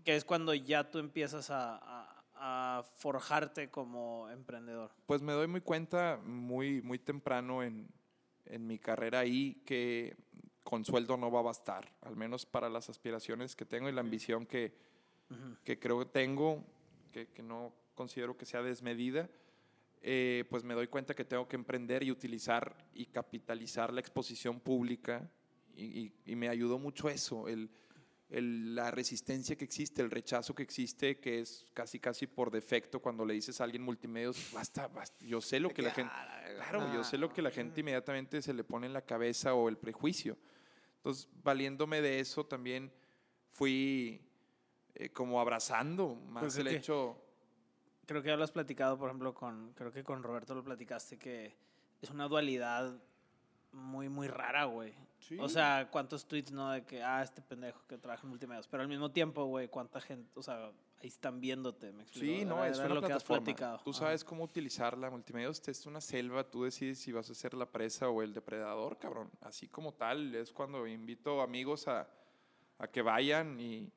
que 0.04 0.14
es 0.16 0.22
cuando 0.26 0.52
ya 0.52 0.90
tú 0.90 0.98
empiezas 0.98 1.48
a, 1.50 1.78
a- 1.78 2.24
a 2.78 2.82
forjarte 2.82 3.70
como 3.70 4.28
emprendedor. 4.28 4.90
Pues 5.06 5.22
me 5.22 5.32
doy 5.32 5.46
muy 5.46 5.62
cuenta 5.62 6.20
muy, 6.22 6.82
muy 6.82 6.98
temprano 6.98 7.62
en, 7.62 7.88
en 8.44 8.66
mi 8.66 8.78
carrera 8.78 9.20
ahí 9.20 9.62
que 9.64 10.14
con 10.62 10.84
sueldo 10.84 11.16
no 11.16 11.30
va 11.30 11.38
a 11.40 11.44
bastar, 11.44 11.90
al 12.02 12.16
menos 12.16 12.44
para 12.44 12.68
las 12.68 12.90
aspiraciones 12.90 13.56
que 13.56 13.64
tengo 13.64 13.88
y 13.88 13.92
la 13.92 14.02
ambición 14.02 14.44
que, 14.44 14.76
que 15.64 15.78
creo 15.78 15.98
que 16.00 16.04
tengo, 16.06 16.62
que, 17.12 17.28
que 17.28 17.42
no 17.42 17.72
considero 17.94 18.36
que 18.36 18.44
sea 18.44 18.60
desmedida, 18.62 19.30
eh, 20.02 20.44
pues 20.50 20.62
me 20.64 20.74
doy 20.74 20.86
cuenta 20.88 21.14
que 21.14 21.24
tengo 21.24 21.48
que 21.48 21.56
emprender 21.56 22.02
y 22.02 22.10
utilizar 22.10 22.76
y 22.94 23.06
capitalizar 23.06 23.92
la 23.92 24.00
exposición 24.00 24.60
pública 24.60 25.28
y, 25.74 25.84
y- 25.84 26.12
y 26.24 26.36
me 26.36 26.48
ayudó 26.48 26.78
mucho 26.78 27.08
eso, 27.08 27.48
el, 27.48 27.68
el- 28.30 28.74
la 28.74 28.90
resistencia 28.90 29.56
que 29.56 29.64
existe, 29.64 30.02
el 30.02 30.10
rechazo 30.10 30.54
que 30.54 30.62
existe, 30.62 31.18
que 31.18 31.40
es 31.40 31.66
casi 31.74 31.98
casi 32.00 32.26
por 32.26 32.50
defecto 32.50 33.00
cuando 33.00 33.24
le 33.24 33.34
dices 33.34 33.60
a 33.60 33.64
alguien 33.64 33.82
multimedios, 33.82 34.50
basta, 34.52 34.86
basta, 34.88 35.24
yo 35.24 35.40
sé 35.40 35.60
lo 35.60 35.70
que 35.70 35.82
la 35.82 35.90
gente... 35.90 36.12
Claro, 36.56 36.92
yo 36.94 37.04
sé 37.04 37.18
lo 37.18 37.32
que 37.32 37.42
la 37.42 37.50
gente 37.50 37.80
inmediatamente 37.80 38.40
se 38.42 38.54
le 38.54 38.64
pone 38.64 38.86
en 38.86 38.92
la 38.92 39.02
cabeza 39.02 39.54
o 39.54 39.68
el 39.68 39.76
prejuicio. 39.76 40.36
Entonces, 40.96 41.28
valiéndome 41.42 42.00
de 42.00 42.18
eso, 42.20 42.44
también 42.46 42.90
fui 43.50 44.20
eh, 44.94 45.10
como 45.10 45.40
abrazando 45.40 46.14
más 46.14 46.42
Pues 46.42 46.56
el 46.58 46.68
que- 46.68 46.76
hecho. 46.76 47.22
Creo 48.06 48.22
que 48.22 48.28
ya 48.28 48.36
lo 48.36 48.44
has 48.44 48.52
platicado, 48.52 48.96
por 48.96 49.08
ejemplo, 49.08 49.34
con, 49.34 49.72
creo 49.74 49.92
que 49.92 50.04
con 50.04 50.22
Roberto 50.22 50.54
lo 50.54 50.62
platicaste, 50.62 51.18
que 51.18 51.56
es 52.00 52.10
una 52.10 52.28
dualidad 52.28 52.96
muy, 53.72 54.08
muy 54.08 54.28
rara, 54.28 54.64
güey. 54.64 54.94
Sí. 55.18 55.36
O 55.40 55.48
sea, 55.48 55.88
cuántos 55.90 56.26
tweets, 56.26 56.52
¿no? 56.52 56.70
De 56.70 56.84
que, 56.84 57.02
ah, 57.02 57.22
este 57.22 57.42
pendejo 57.42 57.84
que 57.88 57.98
trabaja 57.98 58.22
en 58.22 58.30
multimedios. 58.30 58.68
Pero 58.68 58.82
al 58.82 58.88
mismo 58.88 59.10
tiempo, 59.10 59.44
güey, 59.46 59.68
cuánta 59.68 60.00
gente, 60.00 60.30
o 60.38 60.42
sea, 60.42 60.70
ahí 61.00 61.08
están 61.08 61.40
viéndote, 61.40 61.92
me 61.92 62.04
explico. 62.04 62.26
Sí, 62.26 62.44
no, 62.44 62.64
es 62.64 62.78
una 62.78 62.94
lo 62.94 63.02
que 63.02 63.12
has 63.12 63.24
platicado. 63.24 63.80
Tú 63.84 63.90
Ajá. 63.90 63.98
sabes 64.00 64.24
cómo 64.24 64.44
utilizarla. 64.44 65.10
Multimedios 65.10 65.66
es 65.66 65.84
una 65.86 66.00
selva. 66.00 66.44
Tú 66.48 66.64
decides 66.64 66.98
si 67.00 67.12
vas 67.12 67.28
a 67.28 67.34
ser 67.34 67.54
la 67.54 67.66
presa 67.66 68.08
o 68.08 68.22
el 68.22 68.32
depredador, 68.32 68.98
cabrón. 68.98 69.30
Así 69.40 69.68
como 69.68 69.92
tal, 69.94 70.34
es 70.34 70.52
cuando 70.52 70.86
invito 70.86 71.40
amigos 71.40 71.88
a, 71.88 72.08
a 72.78 72.86
que 72.86 73.02
vayan 73.02 73.58
y, 73.58 73.90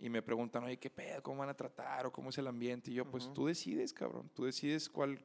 y 0.00 0.08
me 0.08 0.22
preguntan, 0.22 0.64
oye, 0.64 0.78
¿qué 0.78 0.88
pedo? 0.90 1.22
¿Cómo 1.22 1.40
van 1.40 1.50
a 1.50 1.54
tratar? 1.56 2.06
¿O 2.06 2.12
cómo 2.12 2.30
es 2.30 2.38
el 2.38 2.46
ambiente? 2.46 2.90
Y 2.90 2.94
yo, 2.94 3.04
pues 3.04 3.24
Ujú. 3.26 3.34
tú 3.34 3.46
decides, 3.46 3.92
cabrón. 3.92 4.30
Tú 4.34 4.44
decides 4.46 4.88
cuál, 4.88 5.22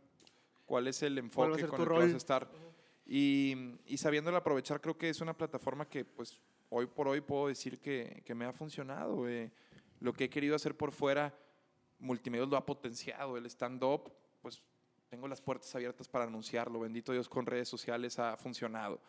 cuál 0.65 0.87
es 0.87 1.01
el 1.01 1.13
¿Cuál 1.33 1.51
va 1.51 1.55
a 1.55 1.59
enfoque 1.59 1.67
con 1.67 1.81
el 1.81 1.87
que 1.87 1.93
vas 1.93 2.03
a 2.03 2.07
rol? 2.07 2.15
estar. 2.17 2.51
Y, 3.05 3.55
y 3.85 3.97
sabiéndolo 3.97 4.35
aprovechar, 4.37 4.81
creo 4.81 4.97
que 4.97 5.09
es 5.09 5.21
una 5.21 5.35
plataforma 5.37 5.87
que, 5.87 6.03
pues, 6.03 6.41
hoy 6.69 6.87
por 6.87 7.07
hoy 7.07 7.21
puedo 7.21 7.47
decir 7.47 7.79
que, 7.79 8.21
que 8.25 8.35
me 8.35 8.45
ha 8.45 8.51
funcionado. 8.51 9.29
eh. 9.29 9.51
Lo 10.01 10.11
que 10.11 10.25
he 10.25 10.29
querido 10.29 10.55
hacer 10.55 10.75
por 10.75 10.91
fuera, 10.91 11.33
Multimedios 11.99 12.49
lo 12.49 12.57
ha 12.57 12.65
potenciado. 12.65 13.37
El 13.37 13.45
stand-up, 13.45 14.11
pues, 14.41 14.61
tengo 15.15 15.27
las 15.29 15.41
puertas 15.41 15.73
abiertas 15.75 16.07
para 16.09 16.25
anunciarlo. 16.25 16.79
Bendito 16.81 17.13
Dios, 17.13 17.29
con 17.29 17.45
redes 17.45 17.69
sociales 17.69 18.19
ha 18.19 18.35
funcionado. 18.35 18.99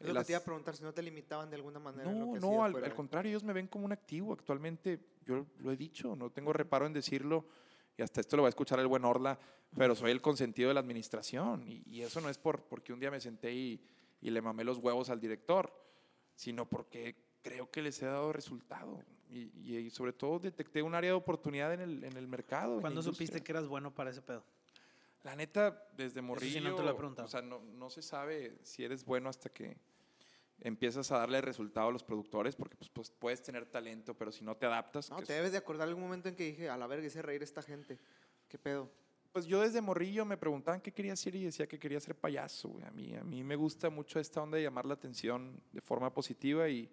Es 0.00 0.08
lo 0.08 0.12
Las- 0.14 0.24
que 0.24 0.26
te 0.28 0.32
iba 0.32 0.38
a 0.40 0.44
preguntar, 0.44 0.76
si 0.76 0.82
no 0.82 0.92
te 0.92 1.02
limitaban 1.02 1.48
de 1.50 1.56
alguna 1.56 1.78
manera. 1.78 2.10
en 2.10 2.18
lo 2.18 2.26
no, 2.26 2.32
que 2.32 2.40
no, 2.40 2.64
al, 2.64 2.84
al 2.84 2.94
contrario, 2.94 3.30
ellos 3.30 3.44
me 3.44 3.52
ven 3.52 3.68
como 3.68 3.84
un 3.84 3.92
activo. 3.92 4.32
Actualmente, 4.32 4.98
yo 5.24 5.46
lo 5.60 5.70
he 5.70 5.76
dicho, 5.76 6.16
no 6.16 6.30
tengo 6.30 6.52
reparo 6.52 6.86
en 6.86 6.92
decirlo, 6.92 7.46
y 7.96 8.02
hasta 8.02 8.20
esto 8.20 8.36
lo 8.36 8.42
va 8.42 8.48
a 8.48 8.50
escuchar 8.50 8.80
el 8.80 8.88
buen 8.88 9.04
Orla, 9.04 9.38
pero 9.76 9.94
soy 9.94 10.10
el 10.10 10.20
consentido 10.20 10.68
de 10.68 10.74
la 10.74 10.80
administración. 10.80 11.66
Y, 11.68 11.82
y 11.86 12.02
eso 12.02 12.20
no 12.20 12.28
es 12.28 12.38
por, 12.38 12.64
porque 12.64 12.92
un 12.92 12.98
día 12.98 13.10
me 13.12 13.20
senté 13.20 13.52
y, 13.54 13.80
y 14.20 14.30
le 14.30 14.42
mamé 14.42 14.64
los 14.64 14.78
huevos 14.78 15.10
al 15.10 15.20
director, 15.20 15.72
sino 16.34 16.68
porque 16.68 17.14
creo 17.42 17.70
que 17.70 17.82
les 17.82 18.02
he 18.02 18.06
dado 18.06 18.32
resultado. 18.32 19.00
Y, 19.30 19.50
y- 19.54 19.76
y 19.78 19.90
sobre 19.90 20.12
todo 20.12 20.38
detecté 20.40 20.82
un 20.82 20.94
área 20.94 21.10
de 21.10 21.14
oportunidad 21.16 21.72
en 21.72 21.80
el, 21.80 22.04
en 22.04 22.16
el 22.16 22.26
mercado. 22.26 22.80
¿Cuándo 22.80 23.00
supiste 23.02 23.42
que 23.42 23.52
eras 23.52 23.66
bueno 23.68 23.94
para 23.94 24.10
ese 24.10 24.20
pedo? 24.20 24.44
La 25.22 25.36
neta, 25.36 25.88
desde 25.96 26.20
sí 26.20 26.22
morrillo, 26.22 26.60
no 26.60 26.74
te 26.74 26.82
lo 26.82 27.24
o 27.24 27.28
sea, 27.28 27.42
no, 27.42 27.60
no 27.60 27.90
se 27.90 28.02
sabe 28.02 28.58
si 28.62 28.84
eres 28.84 29.04
bueno 29.04 29.28
hasta 29.28 29.50
que 29.50 29.76
empiezas 30.60 31.10
a 31.12 31.18
darle 31.18 31.40
resultado 31.40 31.88
a 31.88 31.92
los 31.92 32.02
productores, 32.04 32.56
porque 32.56 32.76
pues, 32.76 32.90
pues, 32.90 33.10
puedes 33.10 33.42
tener 33.42 33.66
talento, 33.66 34.14
pero 34.14 34.30
si 34.32 34.44
no 34.44 34.56
te 34.56 34.66
adaptas... 34.66 35.10
No, 35.10 35.16
te 35.16 35.22
es- 35.22 35.28
debes 35.28 35.52
de 35.52 35.58
acordar 35.58 35.88
algún 35.88 36.04
momento 36.04 36.28
en 36.28 36.36
que 36.36 36.44
dije, 36.44 36.68
a 36.68 36.76
la 36.76 36.86
verga, 36.86 37.06
hice 37.06 37.22
reír 37.22 37.40
a 37.40 37.44
esta 37.44 37.62
gente. 37.62 37.98
¿Qué 38.48 38.58
pedo? 38.58 38.90
Pues 39.32 39.46
yo 39.46 39.60
desde 39.60 39.80
morrillo 39.80 40.24
me 40.24 40.36
preguntaban 40.36 40.80
qué 40.80 40.92
quería 40.92 41.14
hacer 41.14 41.34
y 41.34 41.44
decía 41.44 41.66
que 41.66 41.78
quería 41.78 41.98
ser 42.00 42.14
payaso. 42.14 42.68
güey. 42.68 42.84
A 42.84 42.90
mí, 42.90 43.14
a 43.16 43.24
mí 43.24 43.42
me 43.42 43.56
gusta 43.56 43.90
mucho 43.90 44.20
esta 44.20 44.42
onda 44.42 44.56
de 44.58 44.62
llamar 44.64 44.84
la 44.86 44.94
atención 44.94 45.58
de 45.72 45.80
forma 45.80 46.12
positiva 46.12 46.68
y, 46.68 46.88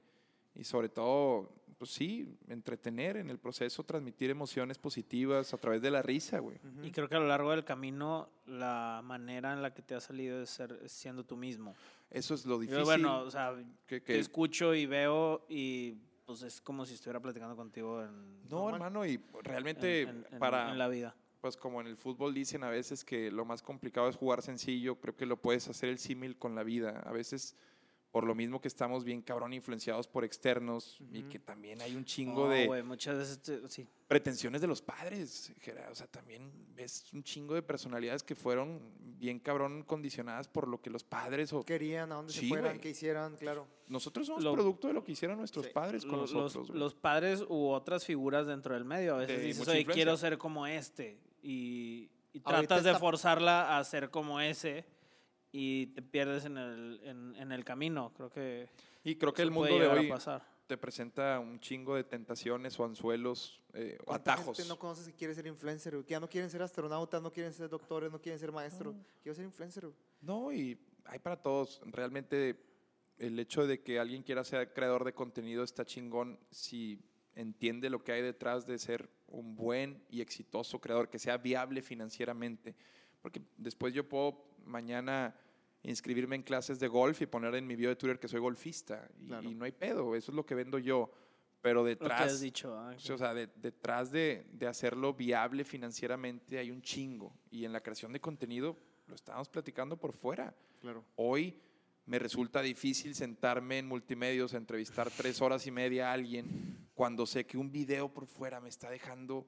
y 0.59 0.63
sobre 0.65 0.89
todo, 0.89 1.49
pues 1.77 1.91
sí, 1.91 2.37
entretener 2.49 3.15
en 3.17 3.29
el 3.29 3.39
proceso, 3.39 3.83
transmitir 3.83 4.29
emociones 4.29 4.77
positivas 4.77 5.53
a 5.53 5.57
través 5.57 5.81
de 5.81 5.89
la 5.89 6.01
risa, 6.01 6.39
güey. 6.39 6.57
Ujú. 6.57 6.85
Y 6.85 6.91
creo 6.91 7.07
que 7.07 7.15
a 7.15 7.19
lo 7.19 7.27
largo 7.27 7.51
del 7.51 7.63
camino, 7.63 8.29
la 8.45 9.01
manera 9.03 9.53
en 9.53 9.61
la 9.61 9.73
que 9.73 9.81
te 9.81 9.95
ha 9.95 10.01
salido 10.01 10.41
es 10.41 10.49
ser 10.49 10.77
es 10.83 10.91
siendo 10.91 11.23
tú 11.23 11.37
mismo. 11.37 11.75
Eso 12.11 12.33
es 12.33 12.45
lo 12.45 12.55
Yo, 12.55 12.59
difícil. 12.61 12.83
bueno, 12.83 13.19
o 13.21 13.31
sea, 13.31 13.55
que, 13.87 14.01
te 14.01 14.03
que- 14.05 14.19
escucho 14.19 14.75
y 14.75 14.85
veo 14.85 15.45
y 15.47 15.95
pues 16.25 16.41
es 16.43 16.59
como 16.61 16.85
si 16.85 16.93
estuviera 16.95 17.19
platicando 17.19 17.55
contigo 17.55 18.03
en, 18.03 18.43
no, 18.49 18.69
normal. 18.69 18.73
hermano, 18.75 19.05
y 19.05 19.19
realmente 19.43 20.01
en- 20.01 20.09
en- 20.09 20.25
en- 20.33 20.39
para... 20.39 20.71
en 20.71 20.77
la 20.77 20.87
vida. 20.89 21.15
pues 21.41 21.55
como 21.55 21.79
en 21.79 21.87
el 21.87 21.95
fútbol 21.95 22.33
dicen 22.33 22.63
a 22.65 22.69
veces 22.69 23.05
que 23.05 23.31
lo 23.31 23.45
más 23.45 23.61
complicado 23.61 24.09
es 24.09 24.17
jugar 24.17 24.41
sencillo, 24.41 24.95
creo 24.99 25.15
que 25.15 25.25
lo 25.25 25.37
puedes 25.37 25.69
hacer 25.69 25.87
el 25.89 25.97
símil 25.97 26.35
con 26.37 26.53
la 26.53 26.63
vida. 26.63 26.99
A 27.05 27.13
veces, 27.13 27.55
por 28.11 28.23
lo 28.25 28.33
mismo 28.33 28.59
que 28.59 28.67
estamos 28.67 29.03
bien 29.03 29.21
cabrón 29.21 29.53
influenciados 29.53 30.07
por 30.07 30.23
externos 30.23 30.97
y 31.11 31.21
que 31.23 31.37
también 31.37 31.79
hay 31.81 31.95
un 31.95 32.03
chingo 32.05 32.49
de 32.49 32.81
muchas 32.83 33.17
veces, 33.17 33.39
te- 33.41 33.67
sí. 33.69 33.87
pretensiones 34.07 34.61
de 34.61 34.67
los 34.67 34.81
padres. 34.81 35.53
O 35.91 35.95
sea, 35.95 36.07
también 36.07 36.51
ves 36.75 37.05
un 37.13 37.21
chingo 37.21 37.53
de 37.53 37.61
personalidades 37.61 38.23
que 38.23 38.33
fueron 38.33 38.79
bien 39.19 39.39
cabrón 39.39 39.83
condicionadas 39.83 40.47
por 40.47 40.67
lo 40.67 40.81
que 40.81 40.89
los 40.89 41.03
padres 41.03 41.53
o 41.53 41.63
Querían, 41.63 42.11
a 42.11 42.15
dónde 42.15 42.33
Sí, 42.33 42.39
se 42.41 42.47
fueran, 42.47 42.79
que 42.79 42.89
hicieran, 42.89 43.35
claro. 43.37 43.67
nosotros 43.87 44.25
somos 44.25 44.43
Lo- 44.43 44.53
producto 44.53 44.87
de 44.87 44.93
lo 44.93 45.03
que 45.03 45.11
hicieron 45.11 45.37
nuestros 45.37 45.67
Sí. 45.67 45.71
padres 45.71 46.03
con 46.03 46.13
Lo- 46.15 46.21
nosotros. 46.25 46.69
los, 46.71 46.95
padres 46.95 47.45
u 47.47 47.67
otras 47.67 48.05
figuras 48.05 48.47
dentro 48.47 48.73
del 48.73 48.85
medio. 48.85 49.13
A 49.15 49.17
veces 49.17 49.37
De 49.37 49.43
dices, 49.43 49.59
mucha 49.59 49.71
oye, 49.71 49.81
influencia. 49.81 50.03
quiero 50.05 50.17
ser 50.17 50.37
como 50.39 50.65
este. 50.65 51.19
Y, 51.43 52.09
tratas 52.43 52.83
de 52.83 52.89
está- 52.91 52.99
forzarla 52.99 53.77
a 53.77 53.83
ser 53.83 54.09
como 54.09 54.39
ese 54.41 54.85
y 55.51 55.87
te 55.87 56.01
pierdes 56.01 56.45
en 56.45 56.57
el, 56.57 56.99
en, 57.03 57.35
en 57.35 57.51
el 57.51 57.63
camino. 57.65 58.11
Creo 58.15 58.29
que, 58.29 58.69
y 59.03 59.15
creo 59.15 59.33
que 59.33 59.41
el 59.41 59.51
mundo 59.51 59.77
de 59.79 59.87
hoy 59.87 60.07
pasar. 60.09 60.45
te 60.67 60.77
presenta 60.77 61.39
un 61.39 61.59
chingo 61.59 61.95
de 61.95 62.03
tentaciones 62.03 62.79
o 62.79 62.85
anzuelos 62.85 63.59
eh, 63.73 63.97
o 64.01 64.05
¿Cuánta 64.05 64.33
atajos. 64.33 64.57
gente 64.57 64.69
no 64.69 64.77
conoces 64.77 65.07
que 65.07 65.13
quiere 65.13 65.33
ser 65.33 65.47
influencer? 65.47 65.93
Que 66.03 66.11
ya 66.11 66.19
no 66.19 66.29
quieren 66.29 66.49
ser 66.49 66.61
astronautas, 66.61 67.21
no 67.21 67.31
quieren 67.31 67.53
ser 67.53 67.69
doctores, 67.69 68.11
no 68.11 68.21
quieren 68.21 68.39
ser 68.39 68.51
maestros. 68.51 68.95
Quiero 69.23 69.35
ser 69.35 69.45
influencer. 69.45 69.87
No, 70.21 70.51
y 70.51 70.77
hay 71.05 71.19
para 71.19 71.41
todos. 71.41 71.81
Realmente 71.85 72.63
el 73.17 73.37
hecho 73.39 73.65
de 73.65 73.81
que 73.81 73.99
alguien 73.99 74.23
quiera 74.23 74.43
ser 74.43 74.71
creador 74.73 75.03
de 75.03 75.13
contenido 75.13 75.63
está 75.63 75.83
chingón 75.85 76.39
si 76.51 76.99
entiende 77.35 77.89
lo 77.89 78.03
que 78.03 78.11
hay 78.11 78.21
detrás 78.21 78.65
de 78.65 78.77
ser 78.77 79.09
un 79.27 79.55
buen 79.55 80.03
y 80.09 80.21
exitoso 80.21 80.79
creador, 80.79 81.09
que 81.09 81.19
sea 81.19 81.37
viable 81.37 81.81
financieramente. 81.81 82.75
Porque 83.21 83.41
después 83.57 83.93
yo 83.93 84.07
puedo 84.07 84.45
mañana 84.69 85.35
inscribirme 85.83 86.35
en 86.35 86.43
clases 86.43 86.79
de 86.79 86.87
golf 86.87 87.21
y 87.21 87.25
poner 87.25 87.55
en 87.55 87.65
mi 87.67 87.75
bio 87.75 87.89
de 87.89 87.95
Twitter 87.95 88.19
que 88.19 88.27
soy 88.27 88.39
golfista. 88.39 89.07
Y, 89.19 89.27
Claro. 89.27 89.49
y 89.49 89.55
no 89.55 89.65
hay 89.65 89.71
pedo, 89.71 90.15
eso 90.15 90.31
es 90.31 90.35
lo 90.35 90.45
que 90.45 90.55
vendo 90.55 90.77
yo. 90.79 91.11
Pero 91.61 91.79
Lo 91.81 91.85
que 91.85 91.89
detrás... 91.89 92.21
has 92.33 92.39
dicho. 92.39 92.73
ah, 92.77 92.93
Sí, 92.97 93.11
O 93.11 93.17
sea, 93.17 93.33
de- 93.33 93.47
detrás 93.47 94.11
de, 94.11 94.45
de 94.53 94.65
hacerlo 94.67 95.13
viable 95.13 95.65
financieramente 95.65 96.57
hay 96.57 96.71
un 96.71 96.81
chingo. 96.81 97.33
Y 97.51 97.65
en 97.65 97.73
la 97.73 97.81
creación 97.81 98.13
de 98.13 98.21
contenido 98.21 98.77
lo 99.07 99.15
estábamos 99.15 99.49
platicando 99.49 99.97
por 99.97 100.13
fuera. 100.13 100.55
Claro. 100.79 101.03
Hoy 101.15 101.59
me 102.05 102.17
resulta 102.17 102.61
difícil 102.61 103.13
sentarme 103.13 103.77
en 103.79 103.87
multimedios 103.87 104.53
a 104.53 104.57
entrevistar 104.57 105.11
tres 105.11 105.41
horas 105.41 105.67
y 105.67 105.71
media 105.71 106.09
a 106.09 106.13
alguien 106.13 106.77
cuando 106.93 107.25
sé 107.25 107.45
que 107.45 107.57
un 107.57 107.71
video 107.71 108.07
por 108.11 108.25
fuera 108.25 108.59
me 108.61 108.69
está 108.69 108.89
dejando 108.89 109.45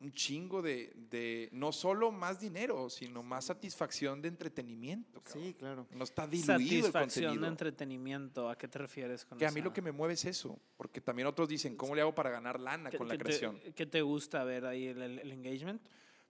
un 0.00 0.12
chingo 0.12 0.62
de, 0.62 0.92
de 1.10 1.48
no 1.50 1.72
solo 1.72 2.12
más 2.12 2.38
dinero, 2.40 2.88
sino 2.88 3.22
más 3.22 3.46
satisfacción 3.46 4.22
de 4.22 4.28
entretenimiento. 4.28 5.20
cabrón. 5.22 5.42
Sí, 5.44 5.54
claro. 5.54 5.86
No 5.90 6.04
está 6.04 6.26
diluido 6.26 6.54
el 6.54 6.62
Satisfacción 6.92 7.24
contenido. 7.24 7.42
de 7.42 7.48
entretenimiento. 7.48 8.48
¿A 8.48 8.56
qué 8.56 8.68
te 8.68 8.78
refieres 8.78 9.24
con 9.24 9.38
Que 9.38 9.46
a 9.46 9.50
mí 9.50 9.58
esa- 9.58 9.64
lo 9.68 9.72
que 9.72 9.82
me 9.82 9.90
mueve 9.90 10.14
es 10.14 10.24
eso, 10.24 10.56
porque 10.76 11.00
también 11.00 11.26
otros 11.26 11.48
dicen, 11.48 11.76
¿cómo 11.76 11.94
le 11.96 12.02
hago 12.02 12.14
para 12.14 12.30
ganar 12.30 12.60
lana 12.60 12.90
¿Qué- 12.90 12.98
con 12.98 13.08
la 13.08 13.14
te- 13.14 13.24
creación? 13.24 13.60
¿Qué 13.74 13.86
te 13.86 14.00
gusta 14.02 14.44
ver 14.44 14.66
ahí 14.66 14.86
el, 14.86 15.02
el- 15.02 15.18
el 15.18 15.32
engagement? 15.32 15.82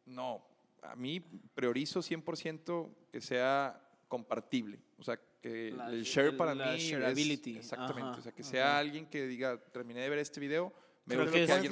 No, 0.06 0.42
a 0.82 0.96
mí 0.96 1.20
priorizo 1.54 2.00
100% 2.00 2.88
que 3.12 3.20
sea 3.20 3.78
compartible. 4.08 4.80
O 4.98 5.02
sea, 5.02 5.20
que 5.42 5.72
La- 5.72 5.90
el 5.90 6.02
share 6.04 6.34
para 6.36 6.54
la 6.54 6.72
mí 6.72 6.78
shareability. 6.78 7.50
es 7.52 7.58
exactamente, 7.66 8.08
Ajá, 8.12 8.18
o 8.18 8.22
sea, 8.22 8.32
que 8.32 8.42
ajá. 8.42 8.50
sea 8.50 8.78
alguien 8.78 9.06
que 9.06 9.26
diga, 9.26 9.62
terminé 9.72 10.00
de 10.00 10.08
ver 10.08 10.18
este 10.20 10.40
video, 10.40 10.72
me 11.08 11.14
Creo 11.14 11.26
que 11.26 11.32
que, 11.32 11.44
es- 11.44 11.50
a 11.50 11.60
mi 11.60 11.68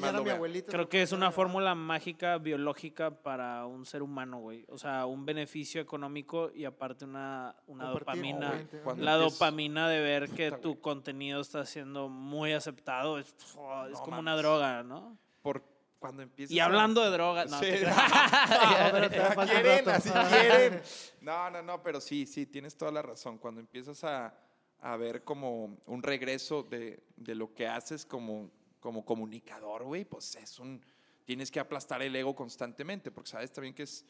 Creo 0.63 0.89
que 0.89 1.03
una 1.13 1.31
fórmula 1.31 1.75
mágica 1.75 2.39
biológica 2.39 3.11
para 3.11 3.67
un 3.67 3.85
ser 3.87 4.03
humano, 4.03 4.39
güey. 4.39 4.65
O 4.69 4.79
sea, 4.79 5.07
un 5.07 5.25
beneficio 5.27 5.81
económico 5.81 6.51
y 6.55 6.65
aparte 6.65 7.05
una, 7.05 7.55
una 7.67 7.89
dopamina. 7.91 8.49
obviamente. 8.51 8.81
La 8.97 9.17
dopamina 9.17 9.89
de 9.89 10.01
ver 10.01 10.31
que 10.31 10.51
Puta, 10.51 10.61
tu 10.63 10.69
güey. 10.71 10.81
contenido 10.81 11.41
está 11.41 11.65
siendo 11.67 12.09
muy 12.09 12.53
aceptado 12.53 13.19
es, 13.19 13.35
oh, 13.57 13.87
es 13.87 13.99
No 13.99 14.05
como 14.05 14.19
una 14.21 14.37
droga, 14.37 14.83
¿no? 14.83 15.17
Por 15.43 15.63
cuando 15.99 16.23
empiezas 16.23 16.55
Y 16.55 16.61
a- 16.61 16.67
hablando 16.67 17.03
de 17.03 17.11
drogas, 17.11 17.51
no, 17.51 17.59
Sí. 17.59 17.67
te 17.71 17.87
así 19.91 20.11
quieren. 20.31 20.83
No, 21.21 21.51
no, 21.51 21.63
no, 21.63 21.83
pero 21.83 22.01
sí, 22.01 22.27
sí, 22.27 22.47
tienes 22.47 22.77
toda 22.77 22.93
la 22.93 23.03
razón. 23.03 23.39
Cuando 23.39 23.61
empiezas 23.61 24.05
a, 24.05 24.35
a 24.81 24.97
ver 24.97 25.25
como 25.25 25.79
un 25.87 26.03
regreso 26.03 26.63
de, 26.63 27.03
de 27.17 27.35
lo 27.35 27.53
que 27.55 27.67
haces 27.67 28.05
como, 28.07 28.51
como 28.81 29.05
comunicador, 29.05 29.85
güey, 29.85 30.05
pues 30.05 30.37
es 30.37 30.59
un... 30.59 30.83
Tienes 31.25 31.51
que 31.51 31.59
aplastar 31.59 32.03
el 32.03 32.15
ego 32.15 32.35
constantemente, 32.37 33.11
porque 33.11 33.31
sabes 33.31 33.53
también 33.53 33.75
que 33.75 33.83
es... 33.83 34.05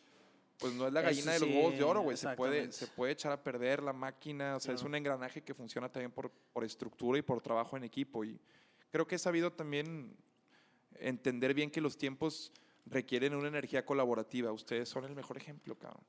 Pues 0.59 0.73
no 0.73 0.87
es 0.87 0.93
la 0.93 1.01
Eso 1.01 1.09
gallina 1.11 1.33
de 1.33 1.41
los 1.41 1.49
sí, 1.51 1.55
huevos 1.55 1.77
de 1.77 1.85
oro, 1.85 2.01
güey. 2.01 2.17
Se 2.17 2.35
puede, 2.35 2.73
se 2.73 2.87
puede 2.87 3.13
echar 3.13 3.31
a 3.31 3.43
perder 3.43 3.83
la 3.83 3.93
máquina. 3.93 4.57
O 4.57 4.61
sea, 4.61 4.75
es 4.75 4.83
un 4.83 4.95
engranaje 4.95 5.43
que 5.43 5.53
funciona 5.53 5.91
también 5.93 6.11
por, 6.11 6.31
por 6.31 6.65
estructura 6.65 7.19
y 7.19 7.23
por 7.23 7.43
trabajo 7.43 7.77
en 7.77 7.85
equipo. 7.85 8.25
Y 8.25 8.41
creo 8.91 9.07
que 9.07 9.17
he 9.17 9.19
sabido 9.19 9.53
también 9.53 10.17
entender 10.99 11.53
bien 11.53 11.71
que 11.71 11.83
los 11.83 11.99
tiempos 11.99 12.53
requieren 12.87 13.35
una 13.35 13.49
energía 13.49 13.85
colaborativa. 13.85 14.53
Ustedes 14.53 14.89
son 14.89 15.05
el 15.05 15.15
mejor 15.15 15.37
ejemplo, 15.37 15.77
cabrón. 15.79 16.05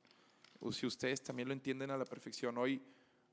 O 0.60 0.72
si 0.72 0.86
ustedes 0.86 1.22
también 1.22 1.48
lo 1.48 1.54
entienden 1.54 1.92
a 1.92 1.98
la 1.98 2.06
perfección. 2.06 2.58
Hoy, 2.58 2.82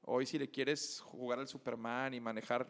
hoy 0.03 0.27
si 0.27 0.39
le 0.39 0.51
quieres 0.51 1.01
jugar 1.01 1.39
al 1.39 1.49
Superman 1.49 2.15
y 2.15 2.21
manejar, 2.21 2.69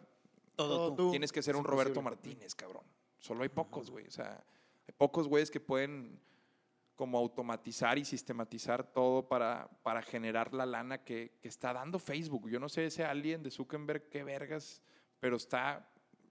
Todo 0.56 0.90
tú. 0.90 0.96
tú. 0.96 1.10
tienes 1.10 1.32
que 1.32 1.42
ser 1.42 1.54
es 1.54 1.58
un 1.60 1.64
Roberto 1.64 2.00
imposible. 2.00 2.16
Martínez, 2.16 2.54
cabrón. 2.54 2.84
Solo 3.18 3.42
hay 3.42 3.48
pocos, 3.48 3.90
güey. 3.90 4.06
O 4.06 4.10
sea, 4.10 4.44
hay 4.86 4.94
pocos 4.96 5.28
güeyes 5.28 5.50
que 5.50 5.60
pueden 5.60 6.20
como 6.94 7.18
automatizar 7.18 7.98
y 7.98 8.04
sistematizar 8.04 8.84
todo 8.92 9.26
para, 9.26 9.68
para 9.82 10.00
generar 10.02 10.54
la 10.54 10.64
lana 10.64 11.02
que, 11.02 11.38
que 11.42 11.48
está 11.48 11.72
dando 11.72 11.98
Facebook. 11.98 12.48
Yo 12.48 12.60
no 12.60 12.68
sé 12.68 12.86
ese 12.86 13.04
alien 13.04 13.42
de 13.42 13.50
Zuckerberg, 13.50 14.08
qué 14.10 14.22
vergas, 14.22 14.80
pero 15.18 15.36
está, 15.36 15.88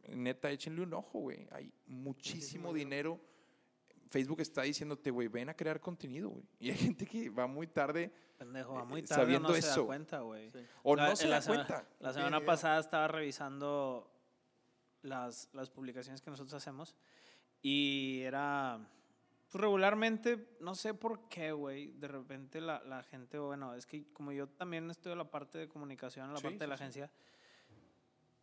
neta, 0.07 0.49
échenle 0.51 0.83
un 0.83 0.93
ojo, 0.93 1.19
güey. 1.19 1.47
Hay 1.51 1.73
muchísimo 1.87 2.69
Muchísimo 2.69 2.73
dinero. 2.73 3.19
Facebook 4.09 4.41
está 4.41 4.61
diciéndote, 4.61 5.09
güey, 5.09 5.27
ven 5.27 5.49
a 5.49 5.55
crear 5.55 5.81
contenido, 5.81 6.29
güey. 6.29 6.45
Y 6.59 6.69
hay 6.69 6.77
gente 6.77 7.05
que 7.07 7.29
va 7.31 7.47
muy 7.47 7.65
tarde 7.67 8.13
Pendejo, 8.37 8.73
va 8.75 8.85
muy 8.85 8.99
Eh, 9.01 9.03
tarde 9.03 9.23
sabiendo 9.23 9.49
no 9.49 9.55
se 9.55 9.61
da 9.61 9.71
eso. 9.73 9.85
cuenta, 9.87 10.19
güey. 10.21 10.51
Sí. 10.51 10.59
o 10.83 10.95
La- 10.95 11.09
no 11.09 11.15
se 11.15 11.27
la 11.27 11.39
da 11.41 11.47
cuenta. 11.47 11.87
La 11.99 12.13
semana 12.13 12.39
pasada 12.45 12.79
estaba 12.79 13.07
revisando 13.07 14.12
las, 15.03 15.49
las 15.53 15.69
publicaciones 15.69 16.21
que 16.21 16.29
nosotros 16.31 16.53
hacemos 16.55 16.95
y 17.61 18.21
era 18.21 18.79
Pues 19.49 19.61
regularmente, 19.61 20.55
no 20.61 20.73
sé 20.75 20.93
por 20.95 21.29
qué, 21.29 21.51
güey, 21.51 21.91
de 21.91 22.07
repente 22.07 22.59
la, 22.59 22.81
la 22.83 23.03
gente, 23.03 23.37
bueno, 23.37 23.75
es 23.75 23.85
que 23.85 24.11
como 24.13 24.31
yo 24.31 24.47
también 24.47 24.89
estoy 24.89 25.11
en 25.11 25.19
la 25.19 25.29
parte 25.29 25.59
de 25.59 25.67
comunicación, 25.69 26.25
en 26.27 26.33
la 26.33 26.39
Sí, 26.39 26.43
parte 26.43 26.59
de 26.59 26.67
la 26.67 26.75
sí, 26.75 26.79
sí. 26.79 26.83
agencia, 26.83 27.11